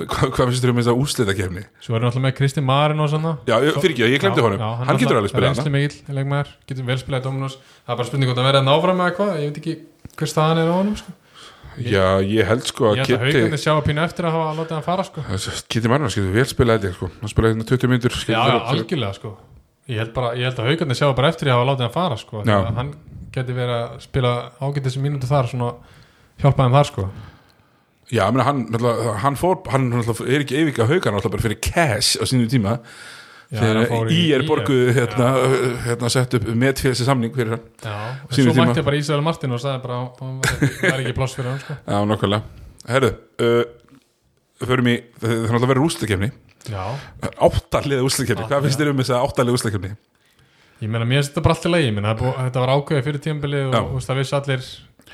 hvað, 0.00 0.30
hvað 0.34 0.50
finnst 0.50 0.64
þér 0.64 0.72
um 0.72 0.80
þess 0.80 0.90
að 0.92 1.00
úslita 1.02 1.34
kefni? 1.36 1.62
svo 1.80 1.94
erum 1.96 2.04
við 2.04 2.10
alltaf 2.10 2.24
með 2.24 2.34
Kristi 2.38 2.64
Marin 2.64 3.00
og 3.04 3.10
svona. 3.12 3.32
Já, 3.48 3.54
fyrir 3.80 3.94
ekki, 3.94 4.06
ég 4.14 4.20
glemdi 4.24 4.44
honum. 4.44 4.60
já, 4.60 4.70
Hann 4.88 5.00
getur 5.00 5.20
alveg 5.20 5.32
spilað 5.32 5.48
reynslu 5.50 5.64
hana 5.64 5.74
mikill 5.76 6.16
leikmaður, 6.20 6.50
getur 6.68 6.88
vel 6.88 6.98
spilað 7.00 7.20
í 7.20 7.26
Dominus 7.28 7.58
það 7.60 7.92
er 7.94 8.00
bara 8.00 8.08
spurning 8.10 8.30
hvort 8.32 8.40
að 8.42 8.48
verða 8.50 8.64
náfram 8.68 9.04
eða 9.04 9.16
hvað 9.18 9.32
ég 9.40 9.52
veit 9.52 9.60
ekki 9.62 9.76
hver 10.20 10.32
staðan 10.34 10.62
er 10.64 10.72
á 10.72 10.74
honum 10.76 10.96
sko. 11.00 11.16
Já, 11.82 12.04
ég 12.22 12.46
held 12.46 12.68
sko 12.68 12.92
ég 12.94 13.02
að 13.02 13.10
held 13.10 13.18
að 13.18 13.24
Kitty 13.24 13.40
haugandi 13.40 13.60
sjá 13.62 13.72
að 13.74 13.82
pínu 13.88 14.02
eftir 14.04 14.28
að 14.28 14.36
hafa 14.36 14.54
látið 14.60 14.76
hann 14.76 14.86
fara 14.86 15.06
sko. 15.08 15.24
Kitty 15.72 15.90
Marnars 15.90 16.16
getur 16.18 16.32
vel 16.34 16.46
spilað 16.50 16.84
þetta, 16.84 16.94
sko 16.98 17.08
Hann 17.20 17.32
spilaði 17.32 17.54
hérna 17.54 17.68
20 17.70 17.92
myndur 17.92 18.16
já, 18.28 18.38
algjörlega 18.70 19.18
sko. 19.18 19.32
ég, 19.90 19.98
held 20.00 20.12
bara, 20.16 20.32
ég 20.38 20.48
held 20.48 20.62
að 20.62 20.70
haugandi 20.70 20.98
sjá 21.00 21.06
bara 21.18 21.30
eftir 21.32 21.50
að 21.50 21.58
hafa 21.58 21.68
látið 21.72 21.86
hann 21.88 21.94
fara 21.98 22.18
sko. 22.20 22.44
Hann 22.78 22.94
geti 23.34 23.56
verið 23.56 23.76
að 23.80 23.96
spila 24.06 24.34
ágættis 24.62 24.98
mínútu 25.02 25.30
þar 25.30 25.50
svona 25.50 25.72
hjálpaði 26.42 26.66
hann 26.68 26.78
þar 26.78 26.90
sko. 26.92 27.08
Já, 28.12 28.22
ég 28.26 28.34
meina, 28.36 28.44
hann, 28.44 28.64
hann 29.22 29.36
fór 29.40 29.62
Hann 29.72 29.88
er 29.96 30.42
ekki 30.42 30.58
eifika 30.60 30.84
haugan 30.84 31.14
Náttúrulega 31.16 31.32
bara 31.32 31.44
fyrir 31.46 31.60
cash 31.64 32.18
á 32.20 32.24
sínum 32.28 32.50
tíma 32.52 32.74
Þegar 33.52 34.10
í 34.14 34.20
er 34.34 34.44
borguð 34.48 34.90
hérna, 34.96 35.28
hérna 35.84 36.10
sett 36.12 36.36
upp 36.38 36.46
með 36.48 36.80
fyrir 36.80 36.94
þessi 36.94 37.08
samning 37.08 37.34
fyrir 37.36 37.56
hann 37.56 37.66
já, 37.84 37.96
svo 38.38 38.54
mætti 38.56 38.84
bara 38.86 38.98
Ísrael 38.98 39.24
Martin 39.26 39.54
og 39.54 39.62
sagði 39.62 39.82
bara 39.84 40.00
það 40.16 40.88
er 40.90 41.02
ekki 41.04 41.16
pláss 41.18 41.36
fyrir 41.36 41.52
hann 41.52 41.60
sko. 41.62 41.76
Já, 41.84 41.98
nokkulega 42.08 42.64
Herðu, 42.88 43.12
uh, 43.44 43.60
förum 44.64 44.90
í 44.92 44.96
Það 45.20 45.30
er 45.36 45.44
náttúrulega 45.44 45.70
verið 45.74 45.86
úsleikefni 45.90 46.32
já, 46.72 46.82
Áttarliða 47.48 48.08
úsleikefni, 48.08 48.48
hvað 48.48 48.66
finnst 48.66 48.82
þér 48.82 48.92
um 48.94 49.04
þess 49.04 49.14
að 49.14 49.28
áttarliða 49.28 49.60
úsleikefni? 49.60 49.94
ég 50.82 50.90
meina 50.90 51.06
mér 51.08 51.22
finnst 51.22 51.32
þetta 51.32 51.44
bara 51.44 51.54
allt 51.56 51.68
í 51.68 51.70
lagi. 51.72 51.90
Ég 51.90 52.24
þetta 52.40 52.64
var 52.64 52.72
ákveðið 52.74 53.06
fyrir 53.08 53.22
tímabilið 53.24 53.76
og 53.78 53.94
veist, 53.94 54.10
það 54.10 54.20
vissi 54.20 54.36
allir 54.38 54.66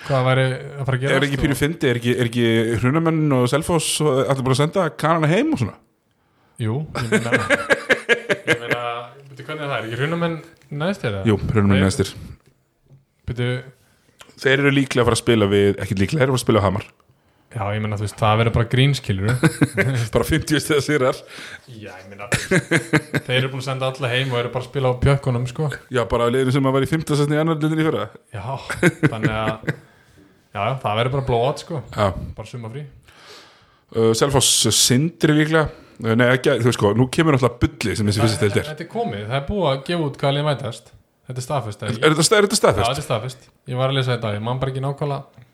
hvað 0.07 0.26
væri 0.31 0.47
að 0.55 0.87
fara 0.87 0.97
að 0.97 1.05
gera 1.05 1.18
Er 1.18 1.26
ekki 1.26 1.41
pínu 1.43 1.59
fyndi, 1.59 1.91
er 1.91 2.01
ekki, 2.01 2.14
ekki 2.24 2.47
hrunamenn 2.81 3.37
og 3.37 3.47
selfos 3.53 3.91
og 4.05 4.22
allir 4.24 4.47
bara 4.47 4.57
að 4.57 4.62
senda 4.62 4.87
kanana 5.01 5.31
heim 5.31 5.53
og 5.55 5.62
svona? 5.62 5.76
Jú, 6.61 6.81
ég 6.97 7.12
meina 7.12 7.37
Ég 7.37 7.80
hvernig 9.51 9.66
er 9.66 9.70
það? 9.70 9.76
Er 9.80 9.90
ekki 9.90 10.01
hrunamenn 10.01 10.38
næst 10.80 11.05
þér? 11.05 11.18
Jú, 11.28 11.36
hrunamenn 11.51 11.80
Nei. 11.80 11.86
næstir. 11.88 12.14
Byrju, 13.28 13.53
Þeir 14.40 14.62
eru 14.62 14.70
líklega 14.72 15.03
að 15.05 15.09
fara 15.11 15.16
að 15.18 15.20
spila 15.20 15.46
við, 15.51 15.74
ekki 15.84 15.96
líklega, 16.01 16.22
þeir 16.22 16.30
eru 16.30 16.32
að 16.32 16.38
fara 16.38 16.40
að 16.40 16.44
spila 16.46 16.61
á 16.62 16.66
Hamar. 16.66 16.84
Já, 17.51 17.62
ég 17.74 17.80
menna, 17.82 17.96
þú 17.98 18.05
veist, 18.07 18.14
það 18.20 18.36
verður 18.40 18.55
bara 18.55 18.68
grínskilur 18.70 19.32
bara 20.14 20.26
50 20.28 20.62
stegar 20.62 20.84
sigrar. 20.86 21.18
Já, 21.66 21.90
ég 21.98 22.07
menna 22.09 22.28
Þeir 23.26 23.34
eru 23.40 23.51
búin 23.51 23.61
að 23.61 23.66
senda 23.66 23.88
alla 23.90 24.11
heim 24.12 24.30
og 24.30 24.38
eru 24.38 24.53
bara 24.55 24.62
að 24.62 24.68
spila 24.70 24.92
á 24.94 25.03
pjökkunum, 25.03 25.48
sko. 25.51 25.66
Já, 25.92 26.01
bara 26.09 26.28
liðinu 26.30 26.55
sem 26.55 26.68
að 26.70 26.76
var 26.78 26.86
í 26.86 26.90
5. 26.94 27.05
sesni 27.11 27.36
í 27.36 27.40
annar 27.42 27.59
liðinu 27.59 27.82
í 27.82 27.88
fyrra. 27.90 28.07
Já, 28.32 28.46
þannig 29.11 29.34
að 29.34 29.68
Já, 30.51 30.62
já, 30.66 30.72
það 30.82 30.96
verður 31.03 31.14
bara 31.18 31.26
blóðat, 31.28 31.64
sko. 31.66 31.82
Já, 31.94 32.07
Bara 32.38 32.48
sumafrí 32.55 32.86
uh, 32.86 34.12
Selfoss 34.18 34.64
sindri 34.78 35.36
líklega 35.36 35.68
nei, 36.01 36.26
ekki, 36.36 36.55
þú 36.62 36.68
veist 36.70 36.78
sko, 36.78 36.92
nú 36.96 37.07
kemur 37.12 37.36
náttúrulega 37.36 37.61
bulli 37.64 37.96
sem 37.98 38.07
þessi 38.09 38.22
fyrsta 38.24 38.38
steild 38.40 38.57
er 38.61 38.68
Þetta 38.70 38.84
er 38.86 38.90
komið, 38.92 39.22
það 39.28 39.36
er 39.40 39.46
búið 39.51 39.68
að 39.72 39.84
gefa 39.90 40.07
út 40.09 40.18
hvað 40.22 40.34
liðin 40.36 40.48
mætast. 40.51 40.90
Þetta 41.30 41.38
er 41.42 41.46
staðfest 41.46 41.82
Er 41.82 41.90
Já, 41.90 41.98
er 42.01 42.14
þetta, 42.16 42.26
staðfest? 42.30 42.64
þetta 42.64 43.03
er 43.03 43.07
staðfest. 43.07 43.48
Ég 43.70 43.78
var 43.78 43.92
að 43.92 43.98
lesa 44.01 44.16
þetta, 44.16 44.32
ég 44.36 44.42
man 44.42 44.59
bara 44.62 44.72
ekki 44.72 44.82
nákvæmlega. 44.84 45.46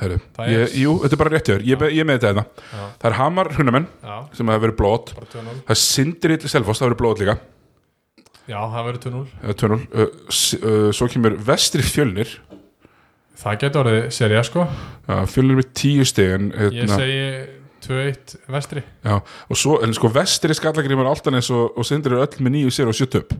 Er- 0.00 0.14
ég, 0.48 0.76
jú, 0.80 0.94
þetta 1.02 1.12
er 1.12 1.20
bara 1.20 1.30
rétt 1.34 1.48
hjá 1.50 1.56
þér, 1.58 1.64
ég, 1.68 2.04
með 2.08 2.20
þetta. 2.24 2.44
Já, 2.72 2.84
Það 3.02 3.08
er 3.10 3.16
Hamar 3.18 3.50
Hrunamenn 3.52 3.86
já, 4.00 4.14
sem 4.38 4.48
hafa 4.48 4.62
verið 4.64 4.76
blót 4.78 5.10
bara 5.12 5.26
2-0 5.34 5.56
Það 5.66 5.74
er 5.74 5.80
Sindri 5.82 6.38
Selfoss, 6.48 6.80
það 6.80 6.86
hafa 6.86 6.94
verið 6.94 7.00
blót 7.02 7.20
líka. 7.20 7.34
Já, 8.48 8.60
það 8.72 8.88
2-0 9.04 9.20
uh, 9.20 9.52
2-0. 9.52 9.76
uh, 9.92 10.06
s- 10.32 10.56
uh, 10.56 10.88
Svo 10.96 11.08
kemur 11.12 11.36
Vestri 11.50 11.84
Fjölnir. 11.84 12.32
Það 13.40 13.60
getur 13.60 13.84
orðið 13.84 14.08
serið, 14.12 14.40
sko. 14.48 14.64
Fjölnir 15.32 15.60
með 15.60 15.68
10 15.80 16.08
stig 16.08 16.32
en, 16.38 16.48
Ég 16.56 16.80
hérna, 16.80 16.96
segi 16.96 17.59
2-1 17.84 18.36
vestri. 18.52 18.82
Já, 19.06 19.16
og 19.20 19.58
svo, 19.58 19.78
en 19.84 19.94
sko 19.96 20.10
Vestri 20.14 20.56
Skallagrimur 20.56 21.08
Altanes 21.10 21.50
og, 21.54 21.72
og 21.78 21.86
Sindri 21.88 22.14
eru 22.16 22.24
öll 22.26 22.44
með 22.44 22.56
9 22.60 22.74
sér 22.76 22.90
og 22.92 22.96
7 22.98 23.08
upp 23.22 23.34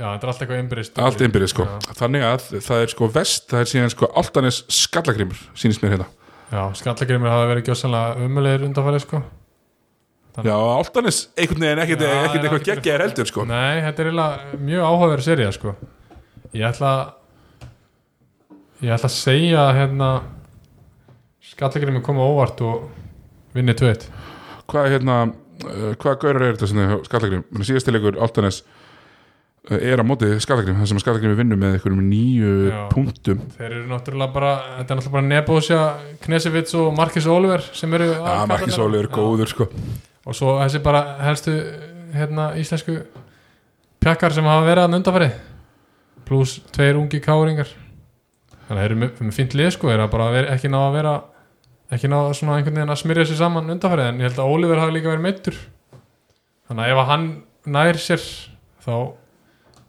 Já, 0.00 0.06
þetta 0.08 0.24
er 0.24 0.30
allt 0.32 0.40
eitthvað 0.42 0.60
innbyrðist 0.62 0.98
Allt 0.98 1.20
einbyrðið 1.22 1.50
sko. 1.52 1.66
Já. 1.68 1.92
Þannig 2.00 2.24
að 2.26 2.46
það 2.64 2.80
er 2.82 2.92
sko 2.94 3.08
Vest, 3.14 3.44
það 3.52 3.60
er 3.60 3.70
síðan 3.70 3.92
sko 3.92 4.08
Altanes 4.22 4.62
Skallagrimur, 4.72 5.42
sýnist 5.58 5.84
mér 5.84 5.94
hérna. 5.96 6.08
Já, 6.52 6.62
skallagrimur 6.76 7.32
hafa 7.32 7.48
verið 7.48 7.68
gjósanlega 7.70 8.26
umulegir 8.26 8.66
undanfærið, 8.66 9.04
sko. 9.06 9.22
Já, 10.42 10.52
Altanes 10.56 11.20
einhvern 11.36 11.64
veginn 11.64 11.82
ekkert 11.84 12.04
er 12.08 12.18
eitthvað 12.26 12.66
geggjaðir 12.66 13.04
heldur 13.06 13.28
sko. 13.28 13.44
Nei, 13.48 13.82
þetta 13.84 14.02
er 14.02 14.10
eiginlega 14.10 14.60
mjög 14.64 14.86
áhugaverð 14.88 15.26
serið, 15.28 15.52
sko. 15.58 15.74
Ég 16.56 16.66
ætla 16.68 16.92
Ég 18.82 18.90
ætla 18.90 19.06
að 19.06 19.14
segja 19.14 19.64
hérna 19.76 20.10
skallagrimur 21.52 22.02
koma 22.02 22.24
óvart 22.26 22.60
og 22.66 22.88
vinni 23.56 23.74
2-1 23.78 24.06
Hvað 24.70 24.86
er 24.86 24.94
hérna, 24.96 25.16
uh, 25.66 25.90
hvað 26.00 26.20
gaurar 26.22 26.46
er 26.46 26.56
þetta 26.56 26.70
sem 26.70 26.80
þið 26.80 26.94
Skallagrim? 27.08 27.42
Leikur 27.92 28.18
Altanes 28.24 28.62
uh, 28.62 29.76
er 29.78 30.00
á 30.00 30.04
móti 30.06 30.30
Skallagrim 30.42 30.78
það 30.80 30.92
sem 30.92 31.02
Skallagrim 31.02 31.36
vinnur 31.38 31.60
með 31.60 31.76
einhverjum 31.76 32.04
nýju 32.08 32.54
Já. 32.70 32.78
punktum. 32.92 33.42
Þeir 33.58 33.68
eru 33.70 33.84
náttúrulega 33.90 34.34
bara 34.34 34.52
Þetta 34.78 34.94
er 34.94 35.00
náttúrulega 35.00 35.16
bara 35.18 35.28
Nebosja, 35.28 35.80
Knesevits 36.24 36.78
og 36.78 36.92
Marcus 36.96 37.28
Oliver 37.30 37.66
sem 37.76 37.98
eru 37.98 38.10
Já, 38.14 38.32
Markis 38.50 38.80
Óli 38.80 39.02
er 39.02 39.10
góður 39.12 39.52
sko. 39.52 39.68
Og 40.22 40.38
svo 40.38 40.56
þessi 40.62 40.82
bara 40.84 41.04
helstu 41.26 41.56
hérna 42.14 42.52
íslensku 42.60 43.00
pjakkar 44.02 44.34
sem 44.34 44.46
hafa 44.46 44.66
verið 44.66 44.86
að 44.86 44.98
undanfæri 44.98 45.30
pluss 46.26 46.60
tveir 46.72 46.98
ungi 47.00 47.20
káringar. 47.22 47.70
Þannig 48.68 48.78
að 48.78 48.82
þeir 48.82 48.88
eru 48.88 48.98
með, 49.02 49.34
fínt 49.36 49.56
lið 49.58 49.72
sko 49.74 49.90
þeir 49.90 49.98
eru 49.98 50.10
bara 50.12 50.42
ekki 50.54 50.70
ná 50.70 50.78
að 50.84 50.96
vera 50.96 51.14
ekki 51.92 52.08
ná 52.08 52.18
svona 52.32 52.56
einhvern 52.56 52.78
veginn 52.78 52.94
að 52.94 53.02
smyrja 53.02 53.28
sér 53.28 53.40
saman 53.42 53.70
undanfæri 53.72 54.08
en 54.08 54.22
ég 54.22 54.30
held 54.30 54.40
að 54.40 54.54
Oliver 54.54 54.80
hafi 54.80 54.96
líka 54.96 55.12
verið 55.12 55.26
meittur 55.26 55.58
þannig 56.68 56.84
að 56.86 56.92
ef 56.94 57.02
að 57.02 57.10
hann 57.10 57.26
nær 57.76 58.00
sér 58.00 58.24
þá 58.82 58.94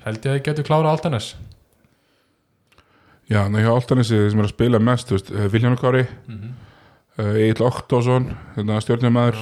held 0.03 0.25
ég 0.25 0.31
að 0.31 0.37
þið 0.37 0.45
getur 0.49 0.67
klára 0.67 0.91
allt 0.91 1.07
hennes 1.07 1.33
Já, 3.31 3.45
ná, 3.47 3.55
hjá 3.63 3.71
Altanesi 3.71 4.19
sem 4.29 4.41
er 4.41 4.49
að 4.49 4.51
spila 4.51 4.81
mest 4.83 5.07
þú 5.07 5.15
veist, 5.15 5.29
uh, 5.31 5.45
Viljánu 5.49 5.79
Kári, 5.79 6.03
mm 6.27 6.35
-hmm. 6.35 6.52
Uh, 7.19 7.33
Egil 7.33 7.63
Oktásson 7.67 8.29
hérna 8.55 8.79
stjórnumæður, 8.83 9.39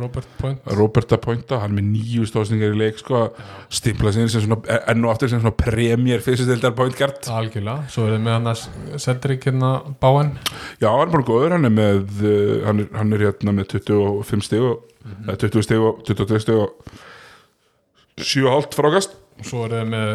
Robert 0.00 0.30
Point 0.40 0.70
Roberta 0.78 1.18
Pointa 1.22 1.60
hann 1.62 1.74
með 1.76 1.90
nýju 1.92 2.28
stóðsningar 2.30 2.76
í 2.76 2.80
leik 2.80 3.00
sko, 3.02 3.26
stimpla 3.72 4.14
sinni 4.14 4.32
sem 4.32 4.44
svona 4.46 4.80
enn 4.90 5.06
og 5.06 5.14
aftur 5.14 5.32
sem 5.32 5.42
svona 5.42 5.56
premjör 5.58 6.24
fyrstistildar 6.24 6.74
pointgard 6.78 7.30
algjörlega, 7.40 7.90
svo 7.92 8.06
er 8.08 8.16
það 8.16 8.24
með 8.26 8.36
hann 8.38 8.52
að 8.54 8.64
Cedric 9.06 9.46
hérna 9.50 9.74
Báen 10.02 10.34
Já, 10.80 10.88
hann 10.88 11.06
er 11.06 11.14
bara 11.14 11.28
góður, 11.28 11.56
hann 11.58 11.68
er 11.68 11.76
með 11.76 12.02
uh, 12.24 12.56
hann, 12.66 12.84
er, 12.84 12.90
hann 12.98 13.14
er 13.16 13.28
hérna 13.28 13.56
með 13.60 13.78
25 13.78 14.48
stig 14.48 14.66
og, 14.66 14.82
mm 15.04 15.30
20 15.40 15.64
stig 15.64 15.80
og 15.80 16.02
22 16.04 16.44
stig 16.44 16.58
og 16.60 16.98
7,5 18.20 18.76
frákast. 18.76 19.16
Og 19.40 19.48
svo 19.48 19.64
er 19.64 19.78
það 19.78 19.90
með 19.94 20.10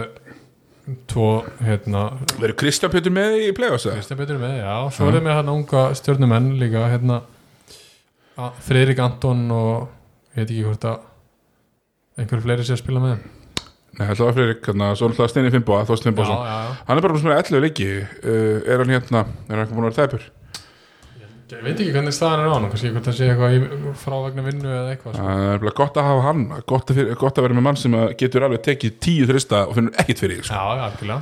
tvo 1.10 1.30
hérna 1.66 2.04
Verður 2.38 2.58
Kristján 2.62 2.92
Pétur 2.94 3.14
með 3.16 3.40
í 3.48 3.48
play-offs? 3.58 3.88
Kristján 3.90 4.20
Petur 4.20 4.42
með, 4.42 4.60
já, 4.62 4.76
svo 4.94 5.08
er 5.10 5.18
það 5.18 5.26
með 5.26 5.38
hérna 5.40 5.56
unga 5.60 5.86
stjórnumenn 5.98 6.52
líka 6.62 6.84
hérna 6.92 7.22
Friðrik 8.68 9.02
Anton 9.02 9.46
og 9.56 9.88
ég 10.36 10.44
veit 10.44 10.50
ekki 10.52 10.68
hvort 10.68 10.88
að 10.92 12.22
einhverju 12.22 12.46
fleiri 12.46 12.68
sé 12.68 12.76
að 12.76 12.84
spila 12.84 13.04
með 13.04 13.26
Nei, 13.96 14.10
það 14.10 14.26
var 14.26 14.34
fyrir, 14.36 14.56
hérna, 14.66 14.88
svo 15.00 15.08
náttúrulega 15.08 15.32
Steini 15.32 15.52
Fimboa, 15.54 15.84
Þorst 15.88 16.04
já, 16.04 16.56
Hann 16.84 17.00
er 17.00 17.06
bara 17.06 17.20
spila 17.22 17.38
11 17.40 17.62
leiki. 17.64 17.86
Uh, 18.28 18.58
Er 18.68 18.82
hann 18.82 18.92
hérna, 18.92 19.22
er 19.48 19.62
hann 19.62 19.70
búin 19.72 19.86
að 19.88 19.94
vera 19.94 20.10
tæpur? 20.10 20.26
Ég 21.54 21.62
veit 21.66 21.76
ekki 21.76 21.92
hvernig 21.94 22.16
staðan 22.16 22.42
er 22.42 22.50
á 22.50 22.54
hann 22.56 22.68
kannski 22.72 22.92
hvort 22.96 23.06
það 23.10 23.18
sé 23.20 23.28
eitthvað 23.30 23.56
í 23.56 23.94
frávegna 24.02 24.46
vinnu 24.48 24.72
eða 24.72 24.96
eitthvað 24.96 25.18
sko. 25.18 25.26
Það 25.28 25.46
er 25.52 25.62
bara 25.62 25.76
gott 25.80 26.00
að 26.02 26.10
hafa 26.10 26.24
hann 26.26 26.44
gott 26.72 26.90
að, 26.90 27.00
fyrir, 27.00 27.20
gott 27.22 27.38
að 27.38 27.46
vera 27.46 27.58
með 27.60 27.66
mann 27.68 27.80
sem 27.82 27.98
að 28.00 28.08
getur 28.22 28.48
alveg 28.48 28.64
tekið 28.66 28.98
tíu 29.06 29.28
þrista 29.30 29.62
og 29.70 29.78
finnur 29.78 30.02
ekkit 30.02 30.24
fyrir 30.24 30.40
því, 30.42 30.48
sko. 30.50 30.58
já, 30.58 30.88
algjörlega 30.88 31.22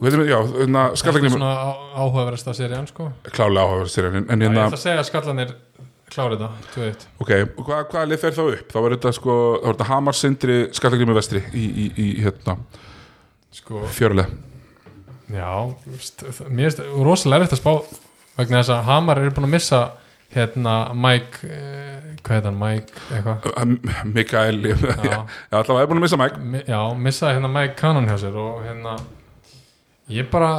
er 0.00 0.22
já, 0.30 0.38
hérna, 0.56 0.84
er 0.96 1.30
svona 1.30 1.52
á- 1.60 1.80
áhugaverðasta 2.00 2.54
serían 2.56 2.86
sko. 2.88 3.10
Klálega 3.28 3.66
áhugaverð 3.66 3.92
sér 3.92 4.10
en, 4.10 4.20
en 4.20 4.28
já, 4.28 4.32
ég 4.36 4.46
hérna, 4.48 4.66
ætla 4.68 4.78
að 4.78 4.84
segja 4.84 5.00
að 5.00 5.08
skallanir 5.10 5.56
klári 6.10 6.36
þetta, 6.36 6.50
2-1 6.74 7.08
ok, 7.22 7.32
og 7.56 7.66
hvað, 7.68 7.82
hvað 7.92 8.06
lið 8.10 8.22
fer 8.24 8.36
þá 8.36 8.42
upp? 8.44 8.70
Þá 8.72 8.78
var 8.84 8.94
þetta 8.96 9.12
sko, 9.16 9.34
þá 9.60 9.66
var 9.68 9.76
þetta 9.76 9.88
Hamar 9.90 10.18
Sindri 10.18 10.56
skallagrimur 10.76 11.18
vestri 11.20 11.42
í, 11.54 11.64
í, 11.70 11.88
í 12.00 12.08
hérna, 12.24 12.56
sko, 13.54 13.84
fjöruleg 13.94 14.32
já, 15.30 15.50
mér 16.50 16.70
finnst 16.70 16.82
rosalega 16.98 17.44
erfitt 17.44 17.58
að 17.58 17.62
spá 17.62 18.08
vegna 18.40 18.60
þess 18.62 18.72
að 18.76 18.84
Hamar 18.90 19.20
eru 19.22 19.32
búin 19.36 19.48
að 19.48 19.54
missa 19.56 19.80
hérna 20.34 20.74
Mike 20.94 21.46
eh, 21.50 22.10
hvað 22.22 22.36
heit 22.36 22.46
hann, 22.50 22.58
Mike 22.60 23.06
eitthvað? 23.16 24.04
Mikael, 24.14 24.60
já, 24.70 24.76
já, 25.10 25.16
allavega 25.60 25.80
er 25.84 25.90
búin 25.90 26.00
að 26.02 26.04
missa 26.06 26.18
Mike. 26.20 26.42
Mi- 26.52 26.62
Já, 26.68 26.80
missaði 27.08 27.38
hérna 27.38 27.50
Mike 27.54 27.74
Cannon 27.80 28.06
hjá 28.10 28.16
sér 28.22 28.36
og 28.38 28.60
hérna 28.66 28.94
ég 30.10 30.28
bara 30.32 30.50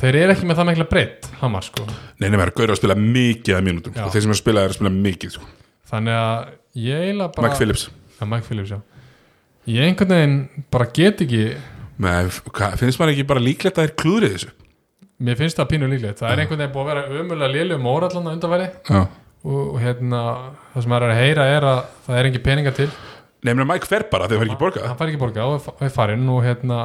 þeir 0.00 0.16
eru 0.22 0.32
ekki 0.34 0.46
með 0.48 0.58
það 0.60 0.68
mikla 0.70 0.86
breytt 0.88 1.26
Hamar 1.42 1.66
sko, 1.66 1.84
Nei, 2.18 2.28
nei, 2.30 2.36
maður 2.38 2.50
er 2.50 2.54
gaur 2.60 2.72
að 2.72 2.78
spila 2.80 2.96
mikið 2.98 3.56
að 3.58 3.66
mínútum. 3.66 3.96
Já. 3.98 4.04
og 4.06 4.14
þeir 4.14 4.24
sem 4.24 4.30
er 4.32 4.36
að 4.38 4.40
spila 4.42 4.62
er 4.64 4.72
að 4.72 4.78
spila 4.78 4.92
mikið 4.94 5.34
sko. 5.36 5.48
þannig 5.90 6.16
að 6.20 6.54
ég 6.88 7.02
eiginlega 7.08 7.34
bara 7.36 7.48
Mike 7.50 7.58
Phillips. 7.60 7.84
Ja, 8.18 8.28
Mike 8.30 8.46
Phillips, 8.48 8.72
já. 8.72 8.78
Ég 9.68 9.84
einhvern 9.90 10.14
veginn 10.14 10.38
bara 10.72 10.86
get 10.96 11.20
ekki 11.26 11.42
Nei, 11.98 12.28
finnst 12.78 13.00
maður 13.00 13.12
ekki 13.16 13.26
bara 13.28 13.42
líklegt 13.42 13.78
að 13.80 13.88
þeir 13.88 13.94
klúðrið 14.00 14.34
þessu? 14.36 14.50
Mér 15.24 15.38
finnst 15.38 15.58
það 15.58 15.70
pínu 15.72 15.90
líklegt, 15.90 16.20
það 16.22 16.32
er 16.34 16.42
einhvern 16.44 16.62
veginn 16.62 16.74
búið 16.74 16.84
að 16.84 16.90
vera 16.92 17.22
ömulega 17.22 17.54
lélu 17.54 17.78
um 17.78 17.88
órallan 17.90 18.30
undanfæri 18.34 18.68
Já. 18.88 19.00
Og, 19.48 19.78
hérna, 19.80 20.20
það 20.74 20.84
sem 20.84 20.94
er 20.96 21.06
að 21.06 21.18
heyra 21.20 21.48
er 21.54 21.66
að 21.68 21.80
það 22.06 22.16
er 22.18 22.28
engin 22.28 22.42
peninga 22.42 22.72
til. 22.74 22.88
Menn 23.46 23.62
Mike 23.70 23.86
fer 23.86 24.04
bara 24.10 24.26
þegar 24.26 24.40
það 24.40 24.44
er 24.44 24.50
ekki 24.50 24.62
borgað. 24.64 24.86
Hann 24.90 24.98
fær 24.98 25.12
ekki 25.12 25.20
borgað 25.22 25.52
og 25.52 25.68
og 25.70 25.84
er 25.86 25.92
farinn 25.94 26.32
og 26.34 26.40
hérna, 26.42 26.78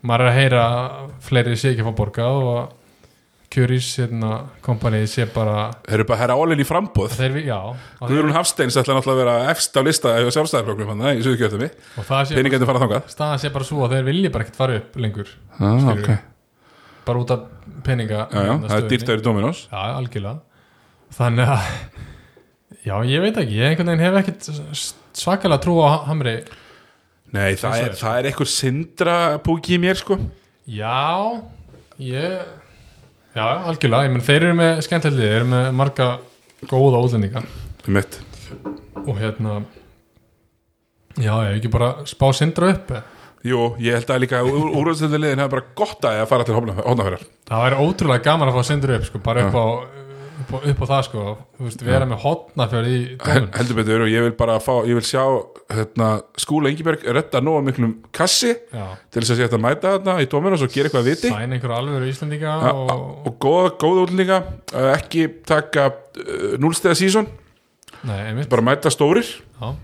maður 0.00 0.24
er 0.24 0.30
að 0.30 0.38
heyra 0.38 0.62
fleiri 1.26 1.58
sé 1.60 1.74
ekki 1.74 1.84
að 1.84 1.90
fá 1.90 1.98
borgað 2.00 2.38
og 2.38 2.48
að 2.54 2.70
Curies 3.52 3.88
hérna, 4.00 4.30
kompanið 4.64 5.06
sé 5.12 5.26
bara 5.32 5.66
Þeir 5.84 5.98
eru 5.98 6.06
bara 6.08 6.16
að 6.16 6.22
herra 6.22 6.36
álinn 6.40 6.62
í 6.62 6.66
frambóð 6.66 7.16
þeir, 7.18 7.38
já, 7.44 7.58
Guðrún 8.00 8.32
Hafsteins 8.32 8.78
ætla 8.80 8.96
náttúrulega 8.96 9.18
að 9.18 9.20
vera 9.20 9.52
efst 9.52 9.76
á 9.76 9.80
lista 9.84 10.14
hjá 10.16 10.30
sjálfstæðarflokkum 10.38 10.92
hann 10.94 11.04
í 11.12 11.24
það 11.98 12.30
sé 12.30 12.38
Peningandi 12.38 12.68
fara 12.70 12.82
þangað. 12.84 13.10
staðan 13.12 13.42
sé 13.42 13.52
bara 13.52 13.68
svo 13.68 13.84
að 13.84 13.96
þeir 13.96 14.08
vilji 14.08 14.32
bara 14.32 14.46
ekkert 14.46 14.60
fara 14.62 14.78
upp 14.80 14.96
lengur 15.04 15.34
ah, 15.58 15.90
okay. 15.92 16.22
Bara 17.06 17.22
út 17.22 17.34
af 17.34 17.44
peninga 17.86 18.22
Já, 18.22 18.26
já, 18.32 18.48
hérna, 18.48 18.70
það 18.70 18.78
er 18.78 18.88
dýrtæri 18.92 19.24
Dominos. 19.26 19.62
Já, 19.72 19.82
algjörlega. 19.98 20.40
Þannig 21.12 21.52
að 21.52 21.68
já, 22.86 22.94
ég 23.12 23.24
veit 23.26 23.40
ekki, 23.42 23.58
ég 23.58 23.70
einhvern 23.72 23.92
veginn 23.92 24.04
hef 24.06 24.18
ekkert 24.22 24.50
svakalega 25.22 25.62
trú 25.64 25.76
á 25.82 26.06
Hamri. 26.08 26.36
Nei, 27.32 27.52
það 27.60 27.78
er, 27.86 27.94
það 28.00 28.18
er 28.18 28.28
eitthvað 28.30 28.52
sindra 28.52 29.16
púki 29.44 29.76
í 29.76 29.80
mér 29.82 30.00
sko. 30.00 30.18
Já, 30.68 31.42
ég 31.98 32.42
já, 33.34 33.44
algjörlega, 33.44 34.08
ég 34.08 34.14
menn 34.14 34.26
þeir 34.26 34.48
eru 34.48 34.58
með 34.58 34.82
skemmtælið, 34.86 35.24
þeir 35.24 35.38
eru 35.40 35.50
með 35.52 35.70
marga 35.80 36.10
góða 36.70 37.00
útlendinga. 37.06 37.42
Um 37.86 37.96
mitt 37.98 38.20
og 39.02 39.16
hérna 39.18 39.62
já, 41.18 41.32
ég 41.32 41.48
hef 41.48 41.56
ekki 41.58 41.70
bara 41.72 41.88
spá 42.06 42.28
sindra 42.36 42.70
upp 42.76 42.92
eða? 42.94 43.02
Jú, 43.42 43.72
ég 43.82 43.96
held 43.98 44.10
að 44.14 44.20
líka 44.22 44.40
úrvæðstöldaliðin 44.46 45.40
hefur 45.42 45.56
bara 45.56 45.70
gott 45.80 46.04
að 46.06 46.20
fara 46.30 46.44
til 46.46 46.54
hónafærar 46.54 47.24
það 47.50 47.64
væri 47.66 47.80
ótrúlega 47.88 48.22
gaman 48.28 48.52
að 48.52 48.58
fá 48.60 48.68
sindra 48.70 48.98
upp 49.00 49.08
sko, 49.08 49.18
bara 49.24 49.48
upp 49.48 49.56
á, 49.58 49.66
upp 50.42 50.52
á- 50.54 50.62
upp 50.70 50.82
á 50.82 50.86
það 50.92 51.02
sko. 51.08 51.24
Veist, 51.62 51.82
vera 51.86 52.06
með 52.06 52.22
hotnafjörð 52.22 52.92
í 52.92 53.00
tónum 53.18 53.50
heldur 53.58 53.78
betur 53.80 54.04
og 54.06 54.12
ég 54.14 54.24
vil 54.28 54.36
bara 54.38 54.60
fá, 54.62 54.72
ég 54.86 54.94
vil 54.98 55.06
sjá 55.06 55.24
hérna, 55.74 56.12
skúla 56.38 56.70
Ingiberg 56.70 57.02
redda 57.18 57.42
nóga 57.42 57.64
miklum 57.66 57.96
kassi 58.14 58.54
Já, 58.54 58.86
til 59.10 59.22
þess 59.22 59.34
að 59.34 59.38
hægt 59.48 59.58
að 59.58 59.64
mæta 59.66 59.92
þarna 59.98 60.16
í 60.22 60.30
Dominos 60.30 60.62
og 60.62 60.70
gera 60.74 60.86
eitthvað 60.90 61.02
að 61.04 61.10
viti. 61.10 61.30
Sæna 61.34 61.56
einhverju 61.58 61.78
alvöru 61.82 62.10
Íslandinga 62.14 62.56
Ja, 62.62 62.72
og, 62.78 63.06
og 63.26 63.38
góða, 63.42 63.70
góða 63.82 64.06
útlendinga. 64.06 64.40
Uh, 64.74 64.90
ekki 64.96 65.26
taka 65.50 65.90
uh, 65.90 66.52
núlstega 66.62 66.94
einmitt. 68.30 68.50
Bara 68.52 68.62
mæta 68.70 68.90
stórir. 68.94 69.26
Já 69.58 69.74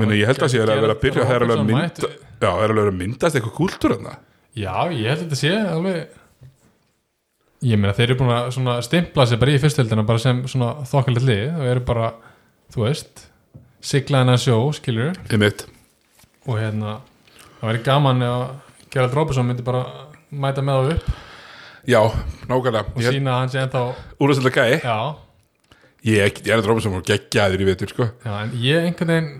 Meni, 0.00 0.18
ég 0.20 0.30
held 0.30 0.44
að 0.44 0.52
sé 0.52 0.60
að 0.62 0.72
vera 0.72 0.94
að 0.94 1.02
byrja 1.02 1.24
það 1.24 1.34
er 1.36 1.46
alveg 1.46 1.62
að 1.62 1.70
mynda, 1.70 2.10
já, 2.10 2.46
það 2.46 2.64
er 2.64 2.74
alveg 2.74 2.90
að 2.90 2.98
myndast 3.00 3.38
eitthvað 3.38 3.56
kúltúr 3.58 3.94
þarna. 3.96 4.14
Já, 4.54 4.74
ég 4.94 5.08
held 5.10 5.18
að 5.18 5.24
þetta 5.24 5.40
sé 5.40 5.54
alveg 5.58 6.20
Ég 7.64 7.78
meina, 7.80 7.94
þeir 7.96 8.10
eru 8.10 8.18
búin 8.20 8.68
að 8.68 8.82
stimpla 8.84 9.24
sig 9.24 9.38
bara 9.40 9.52
í 9.54 9.60
fyrstöldina 9.62 10.02
bara 10.04 10.20
sem 10.20 10.42
svona 10.52 10.82
þokkalegt 10.84 11.24
lið 11.24 11.44
og 11.54 11.68
eru 11.70 11.82
bara, 11.88 12.10
þú 12.74 12.82
veist 12.84 13.22
sigla 13.84 14.20
hennar 14.20 14.40
sjó, 14.40 14.58
skilur 14.76 15.14
og 16.44 16.58
hérna, 16.60 16.98
það 17.60 17.70
væri 17.70 17.80
gaman 17.86 18.24
ef 18.26 18.90
Gerald 18.92 19.16
Robinson 19.16 19.48
myndi 19.48 19.64
bara 19.64 19.80
mæta 20.28 20.64
með 20.64 20.76
það 20.82 20.92
upp 20.94 21.08
já, 21.88 22.00
nákvæmlega. 22.48 22.84
og 22.94 23.02
sína 23.02 23.32
að 23.32 23.40
hann 23.40 23.52
sé 23.52 23.62
ennþá 23.62 23.82
úrvæðslega 24.20 24.64
gæi. 24.64 24.78
Já, 24.84 24.98
ég, 26.04 26.40
er 26.44 26.58
að 26.58 26.66
drópa 26.66 26.84
sem 26.84 26.94
voru 26.94 27.08
geggjaðir 27.08 27.64
í 27.64 27.68
vetur 27.68 27.92
sko. 27.92 28.08
já, 28.24 28.32
en 28.42 28.54
ég 28.60 28.88
einhvern 28.88 29.12
veginn 29.14 29.32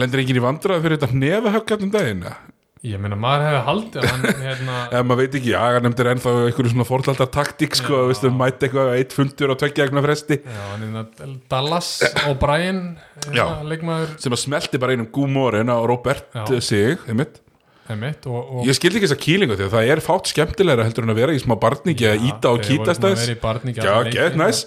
lendir 0.00 0.22
enginn 0.24 0.40
í 0.40 0.46
vandrað 0.46 0.82
fyrir 0.86 0.98
þetta 1.00 1.20
nefahöggat 1.24 1.84
um 1.86 1.92
daginn 1.94 2.24
eða? 2.26 2.38
ég 2.80 2.96
meina, 2.96 3.16
maður 3.20 3.42
hefði 3.44 3.58
haldið 3.66 3.96
að 4.00 4.06
hann 4.08 4.38
hérna, 4.40 4.76
eða 4.94 5.00
maður 5.04 5.18
veit 5.20 5.34
ekki, 5.36 5.50
já, 5.52 5.64
nefndir 5.84 6.08
ennþá 6.14 6.30
einhverju 6.46 6.70
svona 6.72 6.86
forðaldar 6.88 7.28
taktík 7.34 7.76
sko, 7.76 7.98
Já. 7.98 8.06
veistu, 8.08 8.30
mæti 8.32 8.64
eitthvað 8.70 8.92
eitt 8.94 9.12
fundur 9.12 9.52
og 9.52 9.58
tveggja 9.60 9.84
eignar 9.84 10.06
fresti 10.06 10.38
já, 10.40 10.62
hann 10.70 10.86
er 10.86 10.94
hérna 10.94 11.34
Dallas 11.52 11.90
og 12.24 12.38
Brian 12.40 12.80
Já. 13.26 13.42
hérna, 13.42 13.68
leikmaður 13.68 14.14
sem 14.24 14.32
að 14.32 14.42
smelti 14.46 14.80
bara 14.80 14.96
einum 14.96 15.10
gúmórin 15.12 15.68
á 15.68 15.76
Robert 15.92 16.24
Já. 16.32 16.46
já. 16.56 16.60
sig, 16.70 17.04
einmitt 17.04 17.42
einmitt, 17.90 18.24
og, 18.30 18.40
og 18.62 18.64
Ég 18.70 18.78
skildi 18.80 18.96
ekki 19.02 19.10
þessa 19.10 19.20
kýlingu 19.26 19.60
því 19.60 19.66
að 19.68 19.76
það 19.76 19.92
er 19.92 20.02
fátt 20.08 20.32
skemmtilegra 20.32 20.88
heldur 20.88 21.04
en 21.04 21.12
að 21.12 21.20
vera 21.20 21.36
í 21.36 21.42
smá 21.42 21.56
barningi 21.60 22.08
að 22.14 22.26
íta 22.30 22.54
og 22.54 22.64
kýtast 22.64 23.02
Það 23.04 23.16
þess 23.18 23.32
í 23.34 23.38
barningi 23.44 23.82
Já, 23.84 23.92
allan 23.98 24.12
get 24.14 24.38
leikinn. 24.38 24.44
næs, 24.46 24.64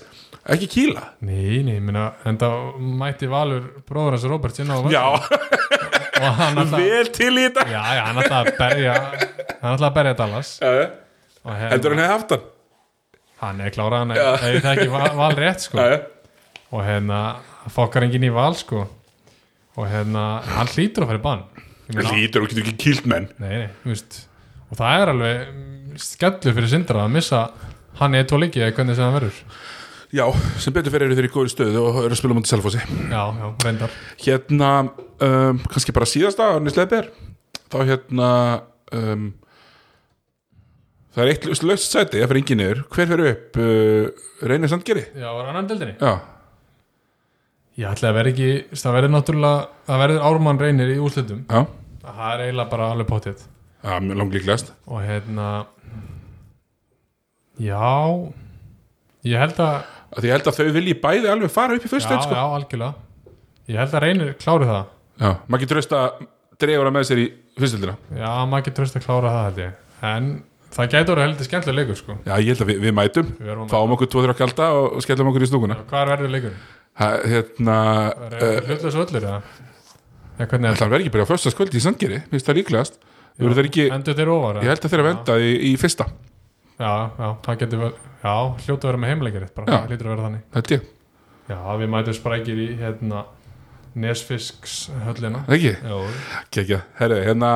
ekki 0.56 0.70
kýla? 0.72 1.03
Nei, 1.26 1.61
nei, 1.65 1.78
meina, 1.84 2.10
en 2.28 2.40
það 2.41 2.80
mætti 2.99 3.30
Valur 3.32 3.68
bróður 3.88 4.18
hans 4.18 4.26
Robert 4.32 4.57
sinna 4.57 4.80
á. 4.80 4.82
Já, 4.91 5.03
og 6.24 6.40
hann 6.40 6.60
alltaf 6.64 6.84
vel 6.84 7.11
til 7.15 7.32
í 7.32 7.45
þetta. 7.45 7.68
Já, 7.72 7.84
já, 7.98 8.02
hann 8.07 8.22
alltaf 8.24 8.40
að 8.41 8.57
berja 8.60 8.98
hann 8.98 9.70
alltaf 9.72 9.88
að 9.90 9.95
berja 9.99 10.18
Dallas. 10.20 10.52
Já, 10.60 10.90
og 11.44 11.61
Heldur 11.61 11.95
hann 11.95 12.03
hefði 12.03 12.15
haft 12.15 12.36
hann? 12.36 12.49
Hann 13.44 13.64
er 13.64 13.74
klárað, 13.76 14.03
hann 14.03 14.15
er, 14.15 14.60
það 14.64 14.70
ekki 14.74 14.91
val, 14.91 15.07
val 15.20 15.32
rétt 15.40 15.65
sko, 15.65 15.88
Já, 15.88 15.98
og 16.74 16.86
hérna 16.88 17.24
fokkar 17.72 18.07
enginn 18.07 18.28
í 18.28 18.34
val 18.34 18.53
sko. 18.60 18.86
Og 19.74 19.90
hérna, 19.90 20.28
hann 20.53 20.70
hlýtur 20.70 21.07
að 21.07 21.18
í 21.18 21.24
bann. 21.24 21.48
Lítur 21.94 22.45
og 22.45 22.52
getur 22.52 22.61
ekki 22.64 22.78
kýlt 22.80 23.10
menn. 23.10 23.26
Nei, 23.41 23.65
nei, 23.65 23.72
þú 23.82 23.91
veist 23.91 24.22
og 24.74 24.80
það 24.80 25.03
er 25.03 25.11
alveg 25.11 26.02
skellur 26.02 26.56
fyrir 26.57 26.72
sindra 26.72 27.06
að 27.06 27.14
missa 27.14 27.44
hann 27.99 28.18
í 28.18 28.24
tvo 28.26 28.40
líki 28.41 28.64
eða 28.64 28.74
hvernig 28.74 28.98
sem 28.98 29.06
það 29.06 29.18
verður 29.20 29.41
Já, 30.14 30.27
sem 30.61 30.73
betur 30.76 30.94
fyrir 30.94 31.07
eru 31.10 31.15
þeir 31.18 31.26
í 31.26 31.31
góðri 31.34 31.52
stöðu 31.56 31.80
og 31.88 31.95
eru 32.03 32.14
að 32.14 32.19
spila 32.19 32.35
mútið 32.38 32.52
selfósi 32.53 32.81
já, 33.10 33.22
já, 33.34 33.48
reyndar. 33.65 33.94
Hérna, 34.22 34.68
um, 35.26 35.61
kannski 35.73 35.95
bara 35.95 36.06
síðasta 36.10 36.52
á 36.53 36.61
Nisleðber 36.61 37.07
þá 37.73 37.77
hérna 37.90 38.27
um, 38.94 39.23
það 41.15 41.23
er 41.23 41.31
eitt 41.34 41.48
löst- 41.65 41.90
sæti 41.90 42.22
það 42.22 42.30
fyrir 42.30 42.41
engin 42.44 42.61
niður, 42.61 42.84
hver 42.94 43.10
fyrir 43.10 43.31
upp? 43.31 43.57
Uh, 43.57 44.45
Reynir 44.52 44.69
Sandgeri? 44.69 45.07
Já, 45.18 45.31
var 45.34 45.49
annan 45.49 45.72
deildinni? 45.72 45.95
Já, 45.98 46.14
ég 47.81 47.90
ætla 47.90 48.11
að 48.14 48.19
vera 48.19 48.34
ekki, 48.35 48.52
það 48.77 48.95
verður 48.99 49.14
náttúrulega 49.15 49.65
það 49.90 50.03
verður 50.03 50.27
Ármann 50.30 50.61
reynir 50.61 50.94
í 50.94 50.99
úrslutum 51.02 51.41
já, 51.49 51.64
það 52.06 52.27
er 52.35 52.45
eiginlega 52.45 52.69
bara 52.76 52.91
alveg 52.94 53.10
potið 53.10 53.41
já 53.84 53.98
mjög 54.06 54.22
langlíklegast. 54.22 54.69
Og 54.94 55.02
hérna 55.03 55.48
já 57.57 57.81
ég 59.26 59.40
held 59.41 59.60
að 59.64 59.90
Því 60.14 60.30
ég 60.30 60.35
held 60.38 60.49
að 60.52 60.60
þau 60.60 60.72
vilji 60.77 60.95
bæði 61.02 61.31
alveg 61.34 61.52
fara 61.53 61.77
upp 61.77 61.85
í 61.85 61.91
fyrst 61.91 62.11
já, 62.11 62.19
sko. 62.22 62.38
já, 62.38 62.44
algjörlega. 62.57 62.94
Ég 63.72 63.80
held 63.81 63.94
að 63.98 64.03
reynir 64.03 64.34
klári 64.41 64.69
það. 64.69 64.84
Já, 65.23 65.30
maður 65.48 65.64
getur 65.64 65.77
tröst 65.77 65.95
að 65.98 66.26
dreifur 66.61 66.90
að 66.90 66.95
með 66.95 67.06
sér 67.10 67.22
í 67.22 67.27
fyrstöldina 67.60 67.95
já, 68.18 68.30
maður 68.49 68.65
getur 68.68 68.77
tröst 68.81 68.98
að 68.98 69.06
klára 69.07 69.34
það 69.34 69.45
held 69.48 69.61
ég. 69.64 69.76
en 70.10 70.30
það 70.73 70.90
gæti 70.94 71.14
orðið 71.14 71.27
heldur 71.27 71.48
skemmtilega 71.48 71.80
leikur 71.80 71.99
sko. 71.99 72.15
Já, 72.26 72.34
ég 72.41 72.49
held 72.52 72.64
að 72.64 72.72
við, 72.72 72.80
við 72.84 72.95
mætum, 72.98 73.30
Við 73.40 73.53
að 73.53 73.64
fáum 73.73 73.94
okkur 73.95 74.11
2-3 74.15 74.38
kalda 74.41 74.69
og 74.80 75.03
skellum 75.06 75.30
okkur 75.31 75.45
í 75.45 75.49
stúkuna. 75.52 75.77
Hvað 75.90 76.11
verður 76.14 76.34
leikur? 76.34 76.57
ha, 76.99 77.10
Hérna, 77.30 77.77
hlutlega 78.34 78.94
svo 78.94 79.06
öllur 79.06 79.30
hann 79.30 80.94
verði 80.94 81.06
ekki 81.06 81.14
bara 81.14 81.26
á 81.26 81.31
föstaskvöldi 81.31 81.77
í 81.77 81.84
Sandgeri, 81.84 82.22
finnst 82.31 82.49
það 82.49 82.60
líklegast. 82.60 82.95
Verður 83.38 83.60
þeir 83.60 83.69
ekki, 83.69 83.85
ég 83.85 83.94
held 83.94 84.85
að 84.85 84.90
þeir 84.94 85.03
að 85.03 85.07
venda 85.10 85.38
í, 85.41 85.53
í 85.69 85.73
fyrsta 85.81 86.10
já, 86.80 86.91
já, 87.20 87.28
það 87.45 87.62
getur 87.64 87.82
vel 87.84 87.94
já, 88.24 88.34
hljóta 88.66 88.88
að 88.88 88.90
vera 88.90 89.02
með 89.04 89.14
heimleikir 89.14 89.45
bara, 89.54 89.68
Já. 89.68 89.76
það 89.78 89.91
hlýtur 89.91 90.08
að 90.08 90.14
vera 90.14 90.26
þannig. 90.28 90.44
Þetta 90.56 90.76
ég, 90.76 90.86
já, 91.52 91.58
við 91.82 91.91
mætum 91.94 92.18
sprækir 92.18 92.62
í 92.64 92.68
hérna 92.80 93.24
Nesfisks 94.04 94.78
höllina 95.04 95.44
ekki, 95.54 95.76
já, 95.78 95.98
kekja 96.56 96.80
Herri, 96.98 97.20
hérna, 97.28 97.52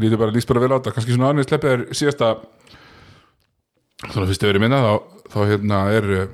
lítur 0.00 0.20
bara 0.22 0.34
líst 0.34 0.48
bara 0.48 0.62
vel 0.64 0.72
á 0.72 0.78
þetta. 0.78 0.94
Kannski 0.96 1.16
svona 1.16 1.32
aðeins 1.32 1.50
sleppið 1.50 1.74
er 1.74 1.84
síðasta 1.92 2.34
Svona 4.04 4.26
fyrst 4.28 4.42
að 4.44 4.50
verið 4.50 4.64
minna 4.64 4.80
þá, 4.84 4.94
þá 5.32 5.38
hérna 5.48 5.78
er 5.94 6.08
uh, 6.12 6.24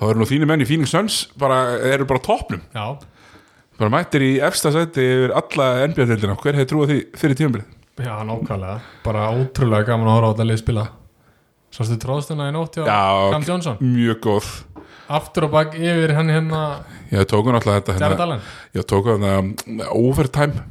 Þá 0.00 0.06
eru 0.08 0.20
nú 0.22 0.26
þínu 0.28 0.48
menn 0.48 0.64
í 0.64 0.86
Suns 0.88 1.26
bara, 1.36 1.76
eru 1.84 2.06
bara 2.08 2.20
á 2.20 2.24
toppnum. 2.24 2.62
Já, 2.72 2.96
bara 3.76 3.92
mættir 3.92 4.24
í 4.24 4.30
efsta 4.40 4.72
sæti 4.72 5.04
yfir 5.04 5.34
alla 5.36 5.66
NBA-deildina 5.90 6.38
hver 6.40 6.56
hefði 6.56 6.70
trúið 6.70 6.92
því 6.92 6.98
fyrir 7.20 7.36
tímabilið? 7.36 7.76
Já, 8.00 8.14
nákvæmlega. 8.24 8.78
Bara 9.04 9.26
ótrúlega 9.36 9.90
gaman 9.90 10.08
að 10.08 10.16
horfa 10.16 10.30
á 10.30 10.32
þetta 10.32 10.48
lið 10.48 10.60
spila 10.62 10.86
Sástu 11.70 11.96
tróðstuna 12.02 12.48
í 12.50 12.54
nótt 12.54 12.78
hjá 12.78 12.82
Já, 12.88 13.30
Cam 13.34 13.46
Johnson 13.46 13.78
mjög 13.82 14.18
góð. 14.24 14.48
Aftur 15.10 15.46
og 15.46 15.54
bak 15.54 15.76
yfir 15.78 16.12
hann 16.16 16.30
hérna 16.30 16.60
ég 17.12 17.26
tóku 17.30 17.52
náttúrulega 17.54 17.80
þetta 17.80 17.94
Jared 17.96 18.16
hérna, 18.16 18.26
Allen 18.26 18.42
ég 18.74 18.86
tóku 18.90 19.14
þetta 19.14 19.86
overtime. 19.94 20.66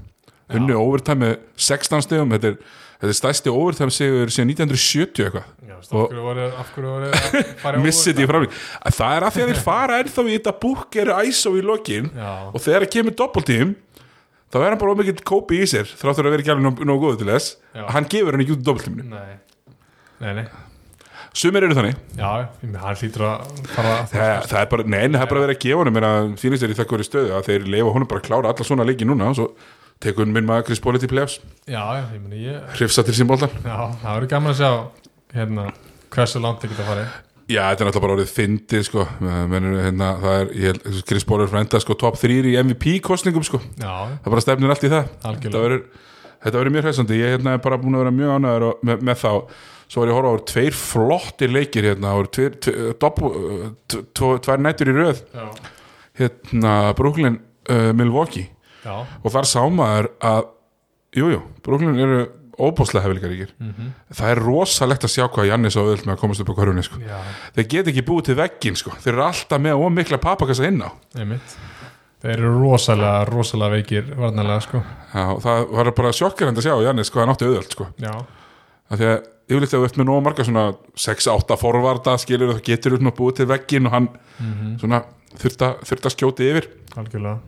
Unnu 0.50 0.76
overtime 0.80 1.22
með 1.24 1.34
16 1.62 2.06
stegum 2.08 2.32
þetta 2.34 2.52
er, 2.52 2.56
þetta 3.00 3.12
er 3.14 3.18
stæsti 3.20 3.52
overtime 3.54 3.94
sigur 3.94 4.32
síðan 4.34 4.54
1970 4.56 5.28
eitthvað. 5.28 5.50
Já, 5.70 5.76
hverju 5.92 6.24
voru, 6.26 6.48
af 6.60 6.72
hverju 6.76 6.94
voru 6.96 7.12
að 7.12 7.52
fara 7.64 7.80
í 7.80 7.84
missið 7.86 8.18
því 8.20 8.26
overtime? 8.28 8.56
fram 8.56 8.96
það 9.00 9.18
er 9.18 9.28
af 9.28 9.36
því 9.36 9.44
að 9.44 9.52
þeir 9.54 9.62
fara 9.68 10.00
ennþá 10.04 10.26
í 10.26 10.34
þetta 10.36 10.56
búk 10.64 10.98
eru 11.04 11.20
ISO 11.30 11.54
í 11.56 11.64
lokin 11.64 12.10
Já, 12.12 12.32
og 12.50 12.64
þegar 12.66 12.86
það 12.88 12.94
kemur 12.98 13.18
doppeltím 13.22 13.76
þá 14.50 14.58
er 14.64 14.68
hann 14.72 14.82
bara 14.82 14.96
ómikið 14.98 15.22
kópi 15.30 15.62
í 15.62 15.70
sér 15.70 15.92
þráttur 16.00 16.28
að 16.28 16.34
vera 16.36 16.44
ekki 16.44 16.56
alveg 16.56 16.66
nóg, 16.66 16.82
nóg 16.90 17.04
góð 17.06 17.22
til 17.22 17.30
þess. 17.30 17.54
Já. 17.78 17.86
hann 17.94 18.10
gefur 18.10 18.36
hann 18.36 18.44
ekki 18.44 18.58
út 18.58 18.64
í 18.64 18.68
doppeltíminu 18.68 19.06
nei. 19.14 19.38
Nei, 20.20 20.34
nei, 20.42 20.48
sumir 21.38 21.66
eru 21.66 21.76
þannig. 21.78 22.00
Já, 22.18 22.30
hann 22.84 23.00
hlýtur 23.00 23.26
að 23.28 23.50
fara 23.74 23.92
að 23.96 24.14
það, 24.14 24.32
það 24.52 24.62
er 24.62 24.72
bara, 24.74 24.86
nein, 24.96 25.14
það 25.16 25.26
er 25.26 25.32
bara 25.34 25.42
að 25.42 25.46
vera 25.46 25.56
að 25.58 25.62
gefa 25.66 25.82
honum. 25.84 26.00
En 26.00 26.34
finnst 26.40 26.64
þér 26.64 26.74
í 26.74 26.80
það 26.80 26.90
hverju 26.94 27.08
stöðu 27.08 27.36
að 27.38 27.50
þeir 27.50 27.70
leifa 27.76 27.94
honum 27.96 28.10
bara 28.10 28.24
að 28.24 28.28
klára 28.30 28.54
alla 28.54 28.68
svona 28.68 28.88
leiki 28.88 29.08
núna 29.08 29.30
og 29.30 29.40
svo 29.40 29.48
tekur 30.04 30.30
minn 30.30 30.48
maður 30.48 30.70
Chris 30.70 30.84
Paul 30.84 31.00
til 31.00 31.12
playoffs. 31.12 31.40
Já, 31.68 31.82
ég 32.00 32.20
meina, 32.24 32.40
ég 32.40 32.76
hrifsa 32.78 33.04
til 33.04 33.16
sín 33.18 33.30
boltan 33.30 33.52
Já, 33.62 33.78
það 34.00 34.14
verður 34.14 34.30
gaman 34.32 34.54
að 34.54 34.62
sjá 34.62 34.72
hérna, 35.36 35.66
hversu 36.14 36.44
langt 36.44 36.64
þið 36.64 36.76
geta 36.76 36.88
farið. 36.88 37.18
Já, 37.50 37.64
þetta 37.72 37.82
er 37.82 37.88
náttúrulega 37.88 38.04
bara 38.06 38.16
orðið 38.16 38.32
fyndið 38.36 38.84
sko. 38.86 39.04
Hérna, 39.20 40.10
það 40.22 40.36
er, 40.36 40.52
ég 40.54 40.70
held, 40.70 41.00
Chris 41.10 41.26
er 41.26 41.50
frænda 41.50 41.82
sko 41.82 41.96
top 41.98 42.20
3 42.22 42.38
í 42.46 42.54
MVP-kostningum 42.62 43.46
sko. 43.48 43.60
Það 43.80 44.30
bara 44.30 44.44
stefnir 44.46 44.74
allt 44.76 44.86
í 44.86 44.92
það. 44.94 45.10
Algjörlega. 45.26 45.80
Þetta 46.40 46.56
verður 46.62 46.76
mjög 46.76 46.86
hræsandi, 46.86 47.18
ég 47.20 47.34
hérna, 47.34 47.58
er 47.58 47.64
bara 47.64 47.80
búin 47.82 47.98
að 47.98 48.06
vera 48.06 48.16
mjög 48.16 48.36
ánæður 48.38 48.66
með, 48.88 49.02
með 49.10 49.18
þá 49.20 49.32
Svo 49.90 50.04
var 50.04 50.12
ég 50.12 50.14
að 50.14 50.20
horfa 50.20 50.32
á 50.38 50.48
tveir 50.54 50.76
flottir 50.78 51.50
leikir 51.50 51.88
hérna, 51.90 52.12
tveir, 52.30 52.56
tveir, 52.62 52.92
doppel, 53.02 53.32
tve- 53.90 54.04
tve- 54.14 54.40
tvær 54.46 54.62
nættur 54.62 54.92
í 54.92 54.94
röð. 55.00 55.22
Já, 55.34 55.48
hérna, 56.20 56.74
Brooklyn, 56.98 57.40
uh, 57.70 57.92
Milwaukee. 57.98 58.50
Já. 58.86 59.00
Og 59.24 59.32
þar 59.34 59.48
sá 59.50 59.62
maður 59.74 60.12
að 60.22 60.44
jújú, 61.18 61.32
jú, 61.34 61.42
Brooklyn 61.66 61.98
eru 62.00 62.20
óbúslega 62.60 63.06
hefðlikaríkir 63.08 63.52
mm 63.60 63.90
það 64.14 64.30
er 64.34 64.40
rosalegt 64.44 65.04
að 65.08 65.12
sjá 65.14 65.26
hvað 65.32 65.48
Jannis 65.48 65.78
á 65.80 65.84
öll 65.84 66.02
með 66.04 66.14
að 66.14 66.20
komast 66.20 66.42
upp 66.44 66.50
á 66.52 66.56
körfunni 66.60 66.84
sko. 66.84 67.00
Þeir 67.56 67.68
get 67.72 67.88
ekki 67.92 68.04
búið 68.08 68.26
til 68.30 68.36
veggin 68.36 68.76
sko. 68.80 68.92
þeir 69.00 69.14
eru 69.14 69.24
alltaf 69.24 69.62
með 69.64 69.80
ómikla 69.80 70.20
papakassa 70.20 70.68
inn 70.68 70.82
á. 70.84 70.90
Einmitt. 71.16 71.56
Þeir 72.20 72.34
eru 72.36 72.52
rosalega, 72.60 73.26
rosalega 73.30 73.78
veikir 73.78 74.10
varnarlega, 74.20 74.62
sko. 74.66 74.82
Já, 75.14 75.26
það 75.40 75.70
var 75.78 75.92
bara 75.96 76.12
sjokkerend 76.12 76.58
að 76.60 76.68
sjá 76.68 76.76
Jannis 76.84 77.10
hvað 77.14 77.22
hann 77.26 77.34
átti 77.36 77.48
auðvöld 77.48 77.72
sko. 77.78 77.88
Já, 78.04 78.12
af 78.92 79.00
því 79.00 79.08
að 79.14 79.20
yfirleitt 79.50 79.72
þegar 79.74 79.82
þú 79.84 79.90
ert 79.90 80.00
með 80.00 80.10
nóg 80.10 80.22
marga 80.26 80.46
svona 80.48 80.66
6-8 81.06 81.58
forvarda 81.60 82.16
skilur 82.22 82.54
það 82.54 82.66
getur 82.70 82.98
upp 82.98 83.08
búið 83.18 83.40
til 83.40 83.50
veggin 83.50 83.90
og 83.90 83.96
hann 83.96 84.12
mm 84.40 84.76
svona 84.80 85.02
þurft 85.40 85.66
að, 85.66 86.14
skjóti 86.14 86.48
yfir. 86.50 86.70
Algjörlega. 86.98 87.40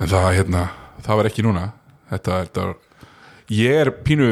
En 0.00 0.08
það, 0.10 0.30
hérna, 0.38 0.62
það 1.04 1.20
var 1.20 1.28
ekki 1.28 1.44
núna. 1.46 1.66
Þetta, 2.10 2.38
þetta 2.46 2.64
var 2.66 2.80
ég 3.52 3.80
er 3.82 3.90
pínu 4.04 4.28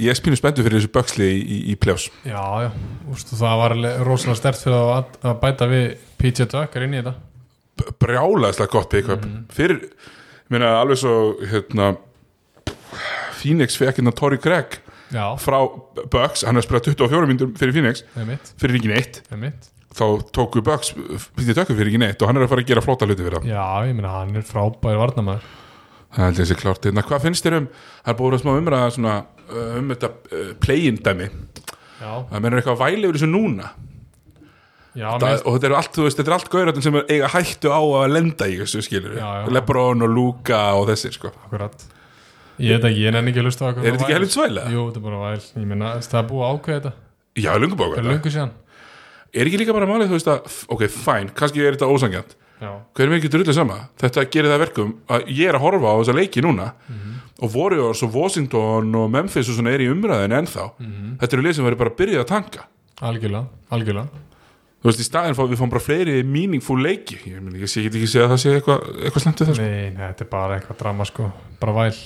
ég 0.00 0.10
er 0.10 0.20
pínu 0.22 0.38
spenntur 0.38 0.66
fyrir 0.66 0.80
þessu 0.80 0.90
böksli 0.94 1.26
í, 1.28 1.38
í, 1.38 1.58
í 1.72 1.74
pljáls 1.78 2.08
Já, 2.26 2.40
já, 2.64 2.68
Ústu, 3.12 3.36
það 3.38 3.60
var 3.60 3.74
rosalega 4.06 4.38
stert 4.40 4.62
fyrir 4.62 4.78
að, 4.80 5.12
að 5.22 5.36
bæta 5.42 5.68
við 5.70 5.86
PJ 6.20 6.48
Tucker 6.50 6.86
inn 6.86 6.96
í 6.96 7.02
þetta. 7.02 7.14
Brjálaðislega 8.00 8.72
gott 8.72 8.90
pick-up. 8.92 9.26
Fyrir, 9.52 9.82
ég 9.84 10.54
meina 10.54 10.72
alveg 10.80 11.02
svo 11.02 11.14
hérna 11.44 11.92
Phoenix 13.36 13.76
fekk 13.78 14.00
hérna 14.00 14.14
Torrey 14.16 14.40
Craig 14.42 14.78
Já, 15.14 15.26
frá 15.38 15.58
Bucks, 16.10 16.42
hann 16.46 16.56
er 16.56 16.64
að 16.64 16.66
spila 16.66 16.82
24 16.82 17.30
myndur 17.30 17.52
fyrir 17.58 17.76
Phoenix, 17.76 18.02
er 18.18 18.32
fyrir 18.58 18.80
ekki 18.80 18.90
neitt 18.90 19.20
það 19.28 19.36
er 19.36 19.44
mitt 19.44 19.68
þá 19.96 20.06
tóku 20.34 20.60
Bucks 20.66 20.90
Píti 21.36 21.54
Tökkur 21.54 21.78
fyrir 21.78 21.92
ekki 21.92 22.00
neitt 22.02 22.24
og 22.24 22.28
hann 22.28 22.40
er 22.40 22.46
að 22.46 22.50
fara 22.52 22.64
að 22.64 22.72
gera 22.72 22.82
flóta 22.84 23.06
hluti 23.06 23.22
fyrir 23.22 23.38
það 23.38 23.52
Já, 23.52 23.66
ég 23.86 23.94
meina 23.96 24.16
hann 24.16 24.34
er 24.36 24.44
frábæri 24.44 24.98
varnamæður 25.00 25.46
það 26.16 26.30
ég 26.30 26.38
þessi 26.40 26.58
klárt. 26.60 26.86
Hérna, 26.86 27.04
hvað 27.06 27.26
finnst 27.26 27.46
þér 27.46 27.58
um 27.60 27.66
það 27.72 28.12
er 28.12 28.18
búin 28.20 28.36
að 28.36 28.42
smá 28.42 28.52
umræða 28.54 28.92
svona, 28.94 29.16
uh, 29.48 29.72
um 29.80 29.90
þetta 29.92 30.12
uh, 30.12 30.52
play-in 30.62 31.00
dæmi. 31.04 31.28
Já, 31.96 32.12
það 32.30 32.44
mennur 32.44 32.60
eitthvað 32.60 32.80
væli 32.82 33.08
yfir 33.08 33.18
þessu 33.18 33.30
núna? 33.32 33.72
Já, 34.96 35.10
það, 35.10 35.26
mér, 35.26 35.42
og 35.42 35.56
þetta 35.56 35.68
er 35.68 35.76
allt, 35.76 35.92
þú 35.92 36.06
veist, 36.06 36.20
þetta 36.20 36.32
er 36.32 36.36
allt 36.38 36.52
gauratinn 36.54 36.86
sem 36.86 36.98
eiga 37.02 37.32
hættu 37.34 37.72
á 37.72 37.80
að 37.80 38.14
lenda 38.14 38.48
í 38.48 38.56
þessu 38.62 38.84
skilur. 38.86 39.18
Lebron 39.52 40.06
og 40.06 40.12
Luka 40.12 40.62
og 40.78 40.88
þessir 40.92 41.16
sko. 41.16 41.32
Akkurat 41.44 41.84
Ég 42.58 42.76
veit 42.76 42.88
ekki, 42.90 43.02
ég 43.04 43.12
nenni 43.16 43.32
ekki 43.32 43.42
að 43.42 43.48
lusta 43.50 43.66
á 43.66 43.68
Er 43.72 43.82
þetta 43.84 44.06
ekki 44.06 44.16
helvits 44.16 44.38
væl, 44.40 44.52
eða? 44.52 44.70
Jú, 44.72 44.86
þetta 44.88 45.00
er 45.02 45.06
bara 45.06 45.20
væl, 45.26 45.44
ég 45.60 45.68
meina, 45.68 45.92
það 46.06 46.18
er 46.22 46.28
búið 46.30 46.46
að 46.46 46.56
ákveða 46.56 46.78
þetta. 46.80 46.92
Já, 47.36 47.50
lungum 47.60 47.82
Það 47.82 48.00
er 48.00 48.08
löngu 48.10 48.32
síðan. 48.32 48.52
Er 49.36 49.50
ekki 49.50 49.60
líka 49.60 49.76
bara 49.76 49.88
málið 49.90 50.08
þú 50.10 50.16
veist 50.16 50.30
að, 50.32 50.58
ok, 50.72 50.84
fæn, 50.96 51.32
kannski 51.36 51.64
er 51.66 51.76
þetta 51.76 51.90
ósangjant 51.92 52.36
Já, 52.56 52.70
hver 52.96 53.10
er 53.10 53.18
ekki 53.18 53.28
drullið 53.28 53.56
sama? 53.58 53.74
Þetta 54.00 54.22
gerir 54.32 54.48
það 54.48 54.62
verkum 54.62 54.92
að 55.12 55.26
ég 55.28 55.50
er 55.50 55.58
að 55.58 55.64
horfa 55.66 55.90
á 55.92 55.96
þessa 56.00 56.14
leiki 56.16 56.44
núna 56.44 56.70
og 57.44 57.52
Warriors 57.52 58.00
og 58.06 58.14
Washington 58.16 58.94
og 58.96 59.10
Memphis 59.12 59.50
og 59.52 59.58
svona 59.58 59.74
er 59.76 59.84
í 59.84 59.90
umræðinu 59.92 60.38
ennþá. 60.38 60.64
Þetta 61.20 61.36
eru 61.36 61.44
lið 61.44 61.58
sem 61.58 61.66
verður 61.68 61.82
bara 61.82 61.92
að 61.92 61.98
byrja 62.00 62.22
að 62.22 62.30
tanka. 62.30 62.64
Algjörlega, 63.04 63.44
algjörlega. 63.76 64.22
Þú 64.80 64.88
veist 64.88 65.02
í 65.02 65.06
staðin 65.06 65.36
fá 65.36 65.42
við 65.50 65.60
fáum 65.60 65.72
bara 65.72 65.84
fleiri 65.84 66.16
meaningful 66.24 66.78
leiki. 66.80 67.18
Ég, 67.28 67.40
meni, 67.42 67.60
ég 67.60 67.68
sé 67.68 67.84
ekki 67.84 68.08
segja 68.08 68.24
að 68.24 68.32
það 68.32 68.40
sé 68.40 68.54
eitthvað 68.56 68.88
eitthva 69.02 69.22
slemt 69.24 69.42
við 69.42 69.50
það 69.50 69.58
sko. 69.58 69.66
Nei, 69.66 69.90
nei, 69.90 70.02
þetta 70.06 70.24
er 70.24 70.30
bara 70.32 70.56
eitthvað 70.56 70.80
drama 70.80 71.06
sko. 71.08 71.28
Bara 71.60 71.74
væl, 71.76 72.00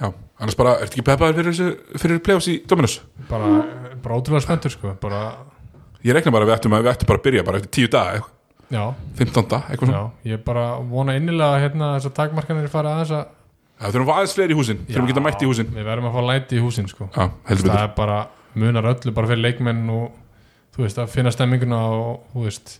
já, 0.00 0.08
annars 0.40 0.56
bara, 0.58 0.76
ertu 0.82 0.96
ekki 0.98 1.04
peppaður 1.06 1.36
fyrir, 1.40 1.52
þessu- 1.54 1.98
fyrir 2.02 2.22
playoffs 2.26 2.48
í 2.50 2.54
Dominus 2.68 2.98
bara, 3.30 3.50
bara 4.02 4.16
ótrúlega 4.18 4.44
spenntur 4.46 4.72
sko 4.74 4.94
Bara, 5.00 5.20
ég 6.04 6.14
rekna 6.16 6.32
bara 6.34 6.44
að 6.46 6.50
við 6.52 6.56
ættum, 6.58 6.74
að, 6.78 6.82
við 6.86 6.92
ættum 6.94 7.10
bara 7.12 7.20
að 7.22 7.26
byrja 7.28 7.44
bara 7.46 7.60
eftir 7.62 7.72
tíu 7.78 7.90
daga, 7.92 8.18
eitthvað, 8.18 8.32
já, 8.74 8.84
15 9.22 9.48
dag 9.54 9.70
eitthvað 9.70 9.92
svona, 9.92 10.02
já 10.24 10.32
Ég 10.34 10.44
bara 10.44 10.64
vona 10.90 11.16
innilega 11.20 11.50
að 11.56 11.64
hérna 11.68 11.92
þessar 11.98 12.14
takmarkanir 12.18 12.68
fara 12.72 12.94
aðeins 12.98 13.14
að 13.14 13.24
já, 13.24 13.90
þurfum 13.94 14.12
aðeins 14.16 14.34
fleiri 14.38 14.54
í 14.54 14.58
húsin 14.58 14.82
þurfum 14.88 15.04
að 15.06 15.12
geta 15.12 15.24
mætt 15.28 15.42
í 15.44 15.48
húsin. 15.50 15.70
Við 15.74 15.84
verðum 15.88 16.10
að 16.10 16.14
fá 16.18 16.22
læti 16.30 16.56
í 16.58 16.62
húsin 16.64 16.88
sko. 16.90 17.08
Já, 17.14 17.24
heldur 17.48 17.68
Það 17.68 17.74
betur, 17.74 17.84
er 17.84 17.94
bara, 17.98 18.18
munar 18.54 18.86
öllu 18.92 19.14
bara 19.14 19.30
fyrir 19.30 19.42
leikmenn 19.44 19.82
og 19.90 20.12
þú 20.76 20.84
veist, 20.84 20.98
að 21.02 21.10
finna 21.14 21.32
stemminguna 21.34 21.80
og 21.94 22.22
þú 22.34 22.44
veist 22.46 22.76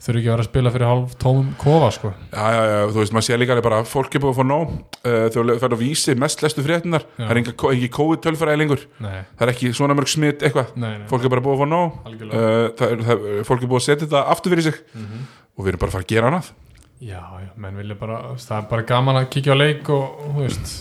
þurfi 0.00 0.20
ekki 0.20 0.30
að 0.30 0.34
vera 0.34 0.44
að 0.44 0.48
spila 0.48 0.72
fyrir 0.74 0.88
hálf 0.88 1.16
tómum 1.20 1.48
kofa 1.60 1.90
sko. 1.92 2.12
Já, 2.32 2.44
já, 2.54 2.60
já, 2.70 2.78
þú 2.88 3.00
veist, 3.02 3.14
maður 3.16 3.26
sé 3.26 3.38
líka 3.40 3.54
alveg 3.54 3.66
bara 3.66 3.80
fólk 3.90 4.16
er 4.16 4.22
búið 4.24 4.32
að 4.32 4.38
fá 4.38 4.46
nóg. 4.48 4.72
Uh, 5.00 5.26
það 5.34 5.66
er 5.68 5.74
að 5.76 5.82
vísi 5.82 6.14
mest 6.20 6.44
lestu 6.44 6.64
fréttinar 6.64 7.04
það 7.18 7.34
er 7.34 7.42
ekki 7.42 7.90
COVID-tölfræði 7.98 8.62
lengur. 8.62 8.86
Nei, 9.04 9.18
það 9.36 9.44
er 9.46 9.52
ekki 9.54 9.74
svona 9.76 9.98
mörg 9.98 10.10
smitt 10.12 10.46
eitthvað. 10.46 10.72
Fólk 11.12 11.28
er 11.28 11.34
bara 11.36 11.44
búið 11.44 11.58
að 11.58 11.62
fá 11.64 11.70
nóg. 11.74 12.00
Uh, 12.30 12.64
það 12.80 13.04
það, 13.10 13.28
fólk 13.50 13.66
er 13.66 13.72
búið 13.74 13.82
að 13.82 13.86
setja 13.90 14.06
þetta 14.06 14.24
aftur 14.32 14.56
fyrir 14.56 14.68
sig. 14.70 14.82
Mhm. 14.96 15.28
og 15.60 15.64
við 15.66 15.74
erum 15.74 15.80
bara 15.82 15.90
að 15.90 15.96
fara 15.98 16.06
að 16.06 16.12
gera 16.14 16.28
annað. 16.30 16.52
Já, 17.00 17.20
já, 17.40 17.50
menn 17.56 17.76
vilja 17.80 17.96
bara, 17.96 18.16
það 18.36 18.56
er 18.58 18.64
bara 18.70 18.82
gaman 18.88 19.16
að 19.20 19.28
kíkja 19.32 19.54
á 19.56 19.60
leik 19.60 19.88
og, 19.88 20.18
og 20.20 20.34
þú 20.36 20.42
veist 20.44 20.72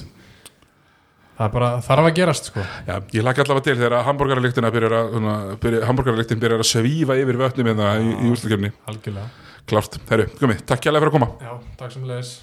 það 1.40 1.56
bara, 1.56 1.72
þarf 1.88 2.10
að 2.10 2.16
gerast 2.20 2.52
sko. 2.52 2.68
Já, 2.88 2.95
ég 3.16 3.26
laka 3.26 3.45
allavega 3.45 3.68
til 3.70 3.78
þegar 3.80 4.06
hambúrgaralíktina 4.10 4.72
byrjar 4.76 4.98
að, 4.99 5.11
svona, 5.16 5.36
byrja, 5.64 5.82
hambúrgaralíktin 5.90 6.44
byrjar 6.44 6.64
að 6.66 6.72
svífa 6.74 7.20
yfir 7.22 7.40
vötnum 7.40 7.72
hérna 7.72 7.95
í, 8.03 8.14
í 8.14 8.32
úrslutkefni 8.34 8.74
algjörlega. 8.91 9.49
Klárt, 9.70 9.99
herru, 10.10 10.30
gumi, 10.41 10.60
takk 10.66 10.86
kjærlega 10.86 11.06
fyrir 11.06 11.14
að 11.14 11.20
koma. 11.20 11.34
Já, 11.45 11.76
takk 11.80 11.95
sem 11.95 12.07
leðis 12.10 12.38